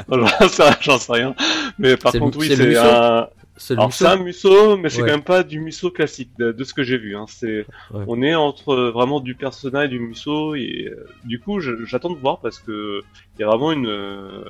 J'en 0.10 0.48
sais 0.49 0.64
rien, 0.64 0.77
j'en 0.81 0.98
sais 0.98 1.14
rien. 1.14 1.36
Mais 1.77 1.95
par 1.95 2.11
contre 2.14 2.40
oui 2.40 2.52
c'est 2.56 2.77
un. 2.77 3.27
C'est 3.61 3.73
Alors 3.73 3.91
c'est 3.94 4.06
un 4.07 4.15
Musso, 4.15 4.77
mais 4.77 4.90
c'est 4.90 5.02
Ouais. 5.02 5.10
quand 5.10 5.15
même 5.15 5.23
pas 5.23 5.44
du 5.44 5.60
Musso 5.60 5.91
classique 5.91 6.31
de, 6.40 6.52
de 6.53 6.64
ce 6.64 6.73
que 6.73 6.81
j'ai 6.81 6.98
vu. 6.98 7.15
Hein. 7.18 7.26
C'est, 7.27 7.65
Ouais. 7.91 8.06
on 8.07 8.22
est 8.22 8.34
entre 8.34 8.69
euh, 8.69 8.91
vraiment 8.91 9.19
du 9.19 9.36
Persona 9.36 9.84
et 9.86 9.88
du 9.90 9.99
Musso 9.99 10.56
et 10.56 10.88
euh, 10.90 11.06
du 11.26 11.40
coup 11.41 11.60
je- 11.60 11.84
j'attends 11.86 12.10
de 12.10 12.18
voir 12.18 12.40
parce 12.40 12.57
que 12.60 13.02
il 13.38 13.41
y 13.41 13.44
a 13.44 13.48
vraiment 13.48 13.72
une, 13.73 13.88
euh, 13.88 14.44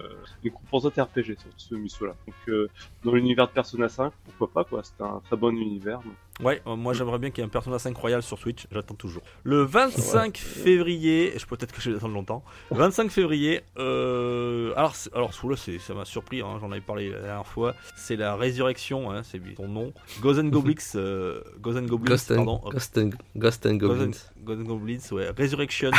une 0.44 0.52
composante 0.52 0.94
RPG 0.96 1.36
sur 1.40 1.50
ce 1.58 1.74
Musso 1.76 2.06
là. 2.06 2.16
Donc 2.28 2.36
euh, 2.50 2.70
dans 3.04 3.14
l'univers 3.14 3.48
de 3.48 3.52
Persona 3.54 3.90
5, 3.90 4.14
pourquoi 4.26 4.64
pas 4.64 4.70
quoi. 4.70 4.82
C'est 4.84 5.04
un 5.04 5.22
très 5.26 5.36
bon 5.38 5.50
univers. 5.58 6.00
donc. 6.02 6.14
Ouais, 6.42 6.62
euh, 6.68 6.76
moi 6.76 6.94
j'aimerais 6.94 7.20
bien 7.20 7.32
qu'il 7.32 7.40
y 7.40 7.42
ait 7.42 7.46
un 7.46 7.50
Persona 7.50 7.80
5 7.80 7.96
Royal 7.98 8.24
sur 8.24 8.40
Switch, 8.40 8.66
j'attends 8.72 8.96
toujours. 8.96 9.22
Le 9.44 9.64
25 9.64 10.38
février, 10.38 11.34
je 11.38 11.46
peux 11.46 11.58
peut-être 11.58 11.74
que 11.74 11.82
je 11.82 11.92
vais 11.92 11.98
attendre 11.98 12.14
longtemps. 12.14 12.44
25 12.72 13.12
février, 13.12 13.62
euh, 13.78 14.74
alors, 14.76 14.96
ça 14.96 15.94
m'a 15.94 16.06
surpris, 16.06 16.42
hein, 16.42 16.58
j'en 16.62 16.72
avais 16.72 16.82
parlé 16.82 17.10
la 17.10 17.20
dernière 17.20 17.48
fois. 17.48 17.76
C'est 17.98 18.16
la 18.16 18.36
résurrection, 18.36 19.12
hein, 19.12 19.24
c'est 19.24 19.42
son 19.58 19.68
nom. 19.68 19.94
Ghost 20.22 20.40
and 20.40 20.48
Goblins, 20.48 20.76
euh, 20.96 21.42
Ghost 21.60 21.78
and 21.78 21.86
Goblins, 21.86 22.10
Ghost 22.10 22.32
and, 22.32 22.36
pardon. 22.36 22.62
Ghost 22.70 22.98
and, 22.98 23.10
Ghost 23.36 23.66
and 23.66 23.76
Goblins. 23.76 24.12
and 24.48 24.64
Goblins, 24.64 25.12
ouais, 25.12 25.30
Resurrection, 25.38 25.92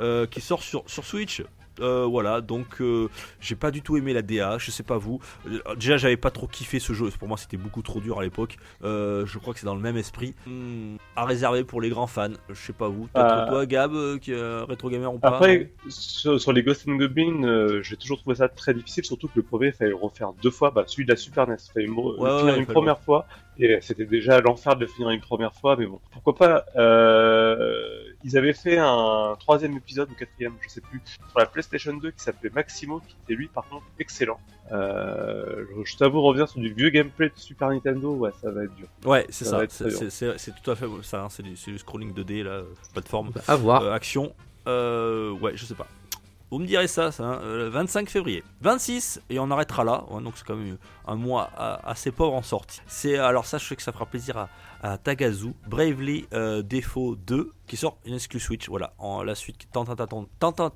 euh, 0.00 0.26
qui 0.26 0.40
sort 0.40 0.62
sur, 0.62 0.84
sur 0.86 1.04
Switch. 1.04 1.42
Euh, 1.80 2.04
voilà, 2.04 2.40
donc 2.40 2.80
euh, 2.80 3.08
j'ai 3.40 3.56
pas 3.56 3.70
du 3.70 3.82
tout 3.82 3.96
aimé 3.96 4.12
la 4.12 4.22
DA, 4.22 4.58
je 4.58 4.70
sais 4.70 4.82
pas 4.82 4.98
vous. 4.98 5.20
Euh, 5.46 5.60
déjà, 5.76 5.96
j'avais 5.96 6.16
pas 6.16 6.30
trop 6.30 6.46
kiffé 6.46 6.78
ce 6.78 6.92
jeu, 6.92 7.10
pour 7.18 7.28
moi 7.28 7.36
c'était 7.36 7.56
beaucoup 7.56 7.82
trop 7.82 8.00
dur 8.00 8.18
à 8.18 8.22
l'époque. 8.22 8.56
Euh, 8.84 9.26
je 9.26 9.38
crois 9.38 9.54
que 9.54 9.60
c'est 9.60 9.66
dans 9.66 9.74
le 9.74 9.80
même 9.80 9.96
esprit. 9.96 10.34
Hmm, 10.46 10.96
à 11.16 11.24
réserver 11.24 11.64
pour 11.64 11.80
les 11.80 11.90
grands 11.90 12.06
fans, 12.06 12.30
je 12.48 12.54
sais 12.54 12.72
pas 12.72 12.88
vous. 12.88 13.08
Peut-être 13.12 13.26
Euh, 13.26 13.48
toi, 13.48 13.66
Gab, 13.66 14.18
qui 14.20 14.34
rétro 14.34 14.90
gamer 14.90 15.12
ou 15.12 15.18
pas 15.18 15.28
Après, 15.28 15.70
sur, 15.88 16.40
sur 16.40 16.52
les 16.52 16.62
Ghost 16.62 16.86
and 16.88 16.96
Goblins, 16.96 17.44
euh, 17.44 17.82
j'ai 17.82 17.96
toujours 17.96 18.18
trouvé 18.18 18.36
ça 18.36 18.48
très 18.48 18.74
difficile, 18.74 19.04
surtout 19.04 19.28
que 19.28 19.34
le 19.36 19.42
premier, 19.42 19.68
il 19.68 19.72
fallait 19.72 19.90
le 19.90 19.96
refaire 19.96 20.32
deux 20.42 20.50
fois. 20.50 20.70
Bah, 20.70 20.84
celui 20.86 21.04
de 21.04 21.10
la 21.10 21.16
Super 21.16 21.46
NES, 21.48 21.56
il 21.58 21.72
fallait 21.72 21.86
le 21.86 21.92
ouais, 21.92 22.38
finir 22.40 22.56
une 22.56 22.66
première 22.66 22.98
fois, 22.98 23.26
et 23.58 23.78
c'était 23.80 24.06
déjà 24.06 24.40
l'enfer 24.40 24.76
de 24.76 24.80
le 24.80 24.86
finir 24.86 25.10
une 25.10 25.20
première 25.20 25.54
fois, 25.54 25.76
mais 25.76 25.86
bon, 25.86 26.00
pourquoi 26.12 26.34
pas. 26.34 26.64
Euh, 26.76 28.02
ils 28.26 28.36
avaient 28.36 28.52
fait 28.52 28.76
un 28.78 29.36
troisième 29.38 29.76
épisode 29.76 30.10
ou 30.10 30.14
quatrième, 30.14 30.54
je 30.60 30.68
sais 30.68 30.80
plus, 30.80 31.00
sur 31.30 31.38
la 31.38 31.46
PlayStation 31.46 31.94
2 31.96 32.10
qui 32.10 32.22
s'appelait 32.22 32.50
Maximo, 32.52 33.00
qui 33.00 33.16
était 33.24 33.34
lui, 33.34 33.46
par 33.46 33.68
contre, 33.68 33.84
excellent. 34.00 34.40
Euh, 34.72 35.64
je, 35.84 35.96
t'avoue, 35.96 36.20
revenir 36.20 36.48
sur 36.48 36.60
du 36.60 36.72
vieux 36.74 36.90
gameplay 36.90 37.28
de 37.28 37.38
Super 37.38 37.68
Nintendo, 37.70 38.14
ouais, 38.16 38.32
ça 38.42 38.50
va 38.50 38.64
être 38.64 38.74
dur. 38.74 38.88
Ouais, 39.04 39.26
c'est 39.30 39.44
Ça 39.44 39.60
c'est- 39.68 40.62
tout 40.62 40.70
à 40.70 40.74
fait 40.74 40.86
ça, 41.02 41.22
hein, 41.22 41.28
c'est 41.30 41.42
du, 41.44 41.78
scrolling 41.78 42.12
2D, 42.12 42.42
là, 42.42 42.50
euh, 42.50 42.64
plateforme. 42.92 43.30
À 43.46 43.54
voir. 43.54 43.82
Euh, 43.82 43.92
action, 43.92 44.34
euh, 44.66 45.30
ouais, 45.30 45.52
je 45.56 45.64
sais 45.64 45.74
pas. 45.74 45.86
Vous 46.50 46.58
me 46.60 46.66
direz 46.66 46.86
ça, 46.86 47.10
ça 47.10 47.24
hein, 47.24 47.40
euh, 47.42 47.70
25 47.70 48.08
février. 48.08 48.44
26, 48.60 49.20
et 49.30 49.38
on 49.40 49.50
arrêtera 49.50 49.82
là. 49.82 50.04
Ouais, 50.10 50.22
donc 50.22 50.34
c'est 50.36 50.46
quand 50.46 50.54
même 50.54 50.78
un 51.06 51.16
mois 51.16 51.50
a- 51.56 51.90
assez 51.90 52.12
pauvre 52.12 52.34
en 52.34 52.42
sortie. 52.42 52.80
C'est 52.86 53.18
alors 53.18 53.46
ça, 53.46 53.58
je 53.58 53.64
sais 53.66 53.74
que 53.74 53.82
ça 53.82 53.90
fera 53.92 54.06
plaisir 54.06 54.36
à, 54.36 54.48
à 54.86 54.98
Tagazu. 54.98 55.52
Bravely 55.68 56.26
euh, 56.32 56.62
Default 56.62 57.16
2 57.26 57.50
qui 57.66 57.76
sort 57.76 57.98
une 58.06 58.14
exclu 58.14 58.38
Switch. 58.40 58.68
Voilà, 58.68 58.94
en 58.98 59.22
la 59.22 59.34
suite 59.34 59.68
tant 59.72 59.84
attendue, 59.84 60.28
tant, 60.38 60.52
tant- 60.52 60.74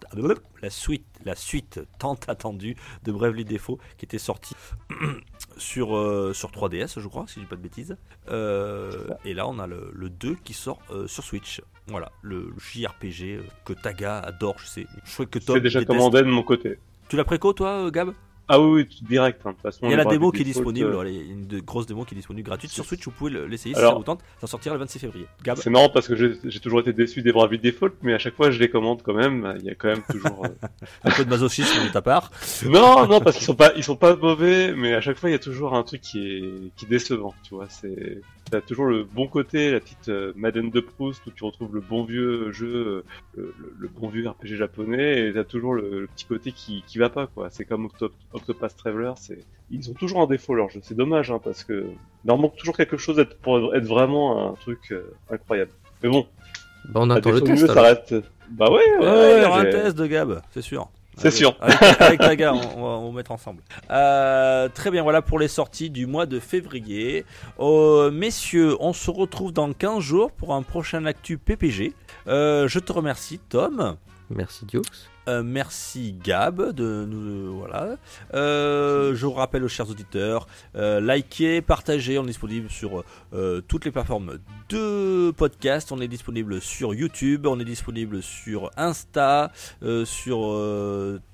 la 0.62 0.70
suite, 0.70 1.06
la 1.24 1.34
suite 1.36 1.80
tant 1.98 2.18
attendue 2.26 2.76
de 3.04 3.12
Bravely 3.12 3.44
Default 3.44 3.78
qui 3.98 4.04
était 4.04 4.18
sortie 4.18 4.54
sur 5.56 5.96
euh, 5.96 6.32
sur 6.32 6.50
3DS, 6.50 6.98
je 7.00 7.08
crois, 7.08 7.26
si 7.28 7.34
je 7.36 7.40
dis 7.40 7.46
pas 7.46 7.56
de 7.56 7.62
bêtises. 7.62 7.96
Euh, 8.28 9.06
et 9.24 9.34
là, 9.34 9.46
on 9.48 9.58
a 9.58 9.66
le, 9.66 9.90
le 9.94 10.10
2 10.10 10.34
qui 10.44 10.52
sort 10.54 10.80
sur 11.06 11.22
Switch. 11.24 11.60
Voilà, 11.86 12.12
le, 12.22 12.50
le 12.50 12.58
JRPG 12.58 13.40
que 13.64 13.72
Taga 13.72 14.18
adore, 14.20 14.56
je 14.58 14.66
sais. 14.66 14.86
Je 15.04 15.12
crois 15.14 15.26
que 15.26 15.38
Tom 15.38 15.56
C'est 15.56 15.60
déjà 15.60 15.80
déteste. 15.80 15.96
commandé 15.98 16.18
de 16.22 16.28
mon 16.28 16.42
côté. 16.42 16.78
Tu 17.08 17.16
l'as 17.16 17.24
préco 17.24 17.52
toi, 17.52 17.90
Gab? 17.90 18.12
Ah 18.52 18.60
oui, 18.60 18.82
oui, 18.82 18.98
direct. 19.02 19.40
hein, 19.44 19.50
de 19.50 19.54
toute 19.54 19.62
façon, 19.62 19.78
Il 19.84 19.90
y 19.90 19.94
a 19.94 19.96
la 19.96 20.04
démo 20.04 20.32
qui 20.32 20.40
est 20.42 20.44
disponible, 20.44 20.88
euh, 20.88 20.94
voilà, 20.94 21.10
il 21.10 21.16
y 21.16 21.20
a 21.20 21.22
une 21.32 21.46
de- 21.46 21.60
grosse 21.60 21.86
démo 21.86 22.04
qui 22.04 22.14
est 22.14 22.16
disponible 22.16 22.46
gratuite 22.46 22.70
sur 22.72 22.84
Switch, 22.84 23.04
vous 23.04 23.10
pouvez 23.12 23.30
le- 23.30 23.46
l'essayer 23.46 23.74
si 23.74 23.80
Alors- 23.80 23.92
ça 23.92 23.98
vous 23.98 24.04
tente, 24.04 24.20
ça 24.40 24.46
sortira 24.48 24.74
le 24.74 24.80
26 24.80 24.98
février. 24.98 25.26
C'est 25.56 25.70
marrant 25.70 25.88
parce 25.88 26.08
que 26.08 26.16
j'ai 26.16 26.60
toujours 26.60 26.80
été 26.80 26.92
déçu 26.92 27.22
des 27.22 27.32
Bravely 27.32 27.58
Default, 27.58 27.92
mais 28.02 28.12
à 28.14 28.18
chaque 28.18 28.34
fois 28.34 28.50
je 28.50 28.58
les 28.58 28.68
commande 28.68 29.02
quand 29.02 29.14
même. 29.14 29.54
Il 29.60 29.64
y 29.64 29.70
a 29.70 29.74
quand 29.74 29.88
même 29.88 30.02
toujours. 30.10 30.44
euh, 30.44 30.48
un 31.04 31.10
peu 31.12 31.24
de 31.24 31.30
masochisme 31.30 31.84
de 31.86 31.92
ta 31.92 32.02
part. 32.02 32.30
non, 32.66 33.06
non, 33.06 33.20
parce 33.20 33.36
qu'ils 33.36 33.46
sont 33.46 33.54
pas, 33.54 33.72
ils 33.76 33.84
sont 33.84 33.96
pas 33.96 34.16
mauvais, 34.16 34.72
mais 34.74 34.94
à 34.94 35.00
chaque 35.00 35.16
fois 35.18 35.28
il 35.30 35.32
y 35.32 35.36
a 35.36 35.38
toujours 35.38 35.74
un 35.74 35.82
truc 35.82 36.00
qui 36.00 36.18
est, 36.26 36.72
qui 36.76 36.86
est 36.86 36.88
décevant. 36.88 37.34
Tu 37.44 37.54
vois, 37.54 37.66
c'est, 37.68 38.20
t'as 38.50 38.60
toujours 38.60 38.86
le 38.86 39.04
bon 39.04 39.26
côté, 39.28 39.70
la 39.70 39.80
petite 39.80 40.08
euh, 40.08 40.32
Madeleine 40.36 40.70
de 40.70 40.80
Proust 40.80 41.24
où 41.26 41.30
tu 41.30 41.44
retrouves 41.44 41.74
le 41.74 41.80
bon 41.80 42.04
vieux 42.04 42.50
jeu, 42.52 42.66
euh, 42.74 43.04
le, 43.36 43.54
le- 43.58 43.74
le 43.78 43.88
bon 43.88 44.08
vieux 44.08 44.28
RPG 44.28 44.56
japonais, 44.56 45.28
et 45.28 45.32
t'as 45.32 45.44
toujours 45.44 45.74
le, 45.74 46.00
le 46.00 46.06
petit 46.08 46.24
côté 46.24 46.52
qui, 46.52 46.82
qui 46.86 46.98
va 46.98 47.08
pas 47.08 47.26
quoi. 47.26 47.48
C'est 47.50 47.64
comme 47.64 47.86
Octo- 47.86 48.12
Octopath 48.32 48.76
Traveler, 48.76 49.12
c'est, 49.16 49.38
ils 49.70 49.90
ont 49.90 49.94
toujours 49.94 50.20
un 50.22 50.26
défaut 50.26 50.54
leur 50.54 50.68
jeu. 50.70 50.80
C'est 50.82 50.96
dommage, 50.96 51.30
hein, 51.30 51.40
parce 51.42 51.64
que 51.64 51.86
il 52.24 52.26
leur 52.26 52.38
manque 52.38 52.56
toujours 52.56 52.76
quelque 52.76 52.96
chose 52.96 53.24
pour 53.42 53.74
être 53.74 53.84
vraiment 53.86 54.50
un 54.50 54.54
truc 54.54 54.90
euh, 54.92 55.02
incroyable. 55.30 55.70
Mais 56.02 56.08
bon, 56.08 56.26
Bah, 56.86 57.00
on 57.02 57.10
attend 57.10 57.30
le 57.30 57.40
test. 57.40 57.60
mieux, 57.62 57.66
ça 57.68 57.82
reste. 57.82 58.14
Bah 58.50 58.70
ouais, 58.70 58.76
ouais, 58.76 58.98
Ouais, 58.98 59.06
ouais, 59.06 59.36
il 59.38 59.42
y 59.42 59.46
aura 59.46 59.60
un 59.60 59.64
test 59.70 59.96
de 59.96 60.06
Gab, 60.06 60.42
c'est 60.50 60.62
sûr. 60.62 60.88
C'est 61.20 61.26
Avec- 61.28 61.38
sûr. 61.38 61.54
Avec, 61.60 62.00
avec 62.00 62.20
Taga, 62.20 62.54
on, 62.76 62.78
on 62.78 62.82
va 62.82 62.88
on 62.98 63.12
mettre 63.12 63.30
ensemble. 63.30 63.62
Euh, 63.90 64.68
très 64.70 64.90
bien, 64.90 65.02
voilà 65.02 65.20
pour 65.20 65.38
les 65.38 65.48
sorties 65.48 65.90
du 65.90 66.06
mois 66.06 66.24
de 66.26 66.40
février. 66.40 67.24
Euh, 67.58 68.10
messieurs, 68.10 68.76
on 68.80 68.92
se 68.94 69.10
retrouve 69.10 69.52
dans 69.52 69.70
15 69.72 70.00
jours 70.00 70.32
pour 70.32 70.54
un 70.54 70.62
prochain 70.62 71.04
actu 71.04 71.36
PPG. 71.36 71.92
Euh, 72.26 72.68
je 72.68 72.78
te 72.78 72.90
remercie, 72.92 73.38
Tom. 73.38 73.96
Merci 74.30 74.64
Diox. 74.64 75.10
Euh, 75.28 75.42
merci 75.44 76.14
Gab 76.24 76.72
de 76.72 77.04
nous 77.06 77.58
voilà. 77.58 77.96
Euh, 78.34 79.14
je 79.14 79.26
vous 79.26 79.32
rappelle 79.32 79.62
aux 79.64 79.68
chers 79.68 79.90
auditeurs, 79.90 80.46
euh, 80.76 81.00
likez, 81.00 81.60
partagez. 81.60 82.18
On 82.18 82.24
est 82.24 82.28
disponible 82.28 82.70
sur 82.70 83.04
toutes 83.68 83.84
les 83.84 83.90
plateformes 83.90 84.38
de 84.68 85.30
podcast. 85.32 85.92
On 85.92 86.00
est 86.00 86.08
disponible 86.08 86.60
sur 86.60 86.94
YouTube, 86.94 87.46
on 87.46 87.58
est 87.60 87.64
disponible 87.64 88.22
sur 88.22 88.70
Insta, 88.76 89.52
sur 90.04 90.38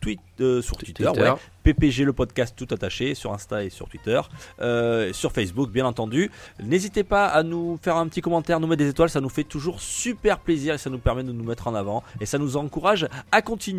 tweet, 0.01 0.21
sur 0.39 0.77
Twitter, 0.77 1.05
Twitter. 1.05 1.23
ouais. 1.23 1.35
PPG 1.67 2.05
le 2.05 2.13
podcast 2.13 2.55
tout 2.57 2.73
attaché 2.73 3.17
sur 3.17 3.33
Insta 3.33 3.65
et 3.65 3.71
sur 3.71 3.89
Twitter, 3.89 4.21
euh, 4.61 5.13
sur 5.13 5.33
Facebook 5.33 5.69
bien 5.73 5.85
entendu. 5.85 6.31
N'hésitez 6.63 7.03
pas 7.03 7.27
à 7.27 7.43
nous 7.43 7.77
faire 7.83 7.97
un 7.97 8.07
petit 8.07 8.21
commentaire, 8.21 8.61
nous 8.61 8.69
mettre 8.69 8.85
des 8.85 8.91
étoiles, 8.91 9.11
ça 9.11 9.21
nous 9.21 9.29
fait 9.29 9.43
toujours 9.43 9.81
super 9.81 10.39
plaisir 10.39 10.75
et 10.75 10.79
ça 10.79 10.91
nous 10.91 10.99
permet 10.99 11.25
de 11.25 11.33
nous 11.33 11.43
mettre 11.43 11.67
en 11.67 11.75
avant 11.75 12.05
et 12.21 12.27
ça 12.27 12.39
nous 12.39 12.57
encourage 12.57 13.09
à 13.33 13.43
continuer. 13.43 13.76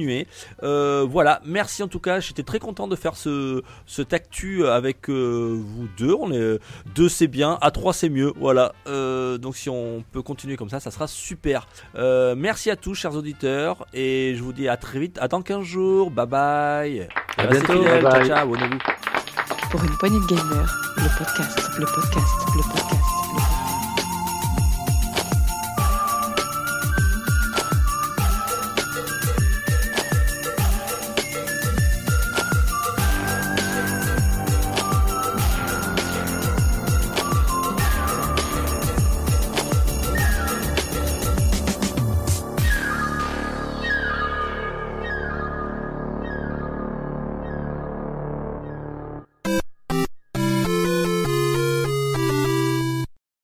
Euh, 0.63 1.05
voilà, 1.09 1.41
merci 1.45 1.83
en 1.83 1.87
tout 1.87 1.99
cas, 1.99 2.19
j'étais 2.19 2.43
très 2.43 2.59
content 2.59 2.87
de 2.87 2.95
faire 2.95 3.15
ce 3.15 3.61
cet 3.85 4.13
actu 4.13 4.65
avec 4.67 5.09
euh, 5.09 5.59
vous 5.59 5.87
deux. 5.97 6.13
On 6.19 6.31
est 6.31 6.59
deux 6.95 7.09
c'est 7.09 7.27
bien, 7.27 7.57
à 7.61 7.71
trois 7.71 7.93
c'est 7.93 8.09
mieux. 8.09 8.33
Voilà, 8.37 8.73
Euh, 8.87 9.37
donc 9.37 9.55
si 9.55 9.69
on 9.69 10.03
peut 10.11 10.21
continuer 10.21 10.55
comme 10.55 10.69
ça, 10.69 10.79
ça 10.79 10.91
sera 10.91 11.07
super. 11.07 11.67
Euh, 11.95 12.35
merci 12.37 12.69
à 12.69 12.75
tous 12.75 12.93
chers 12.93 13.15
auditeurs 13.15 13.85
et 13.93 14.33
je 14.35 14.43
vous 14.43 14.53
dis 14.53 14.67
à 14.67 14.77
très 14.77 14.99
vite, 14.99 15.17
à 15.19 15.27
dans 15.27 15.41
15 15.41 15.63
jours. 15.63 16.11
Bye 16.11 16.27
bye. 16.27 17.07
À 17.37 17.47
bientôt. 17.47 17.73
fidèles, 17.73 18.03
Bye 18.03 18.11
bye. 18.11 18.27
Ciao, 18.27 18.55
ciao. 18.55 18.69
Pour 19.71 19.83
une 19.83 19.97
poignée 19.97 20.19
de 20.19 20.25
gamers, 20.27 20.79
le 20.97 21.17
podcast, 21.17 21.59
le 21.77 21.85
podcast, 21.85 22.35
le 22.55 22.61
podcast. 22.61 23.16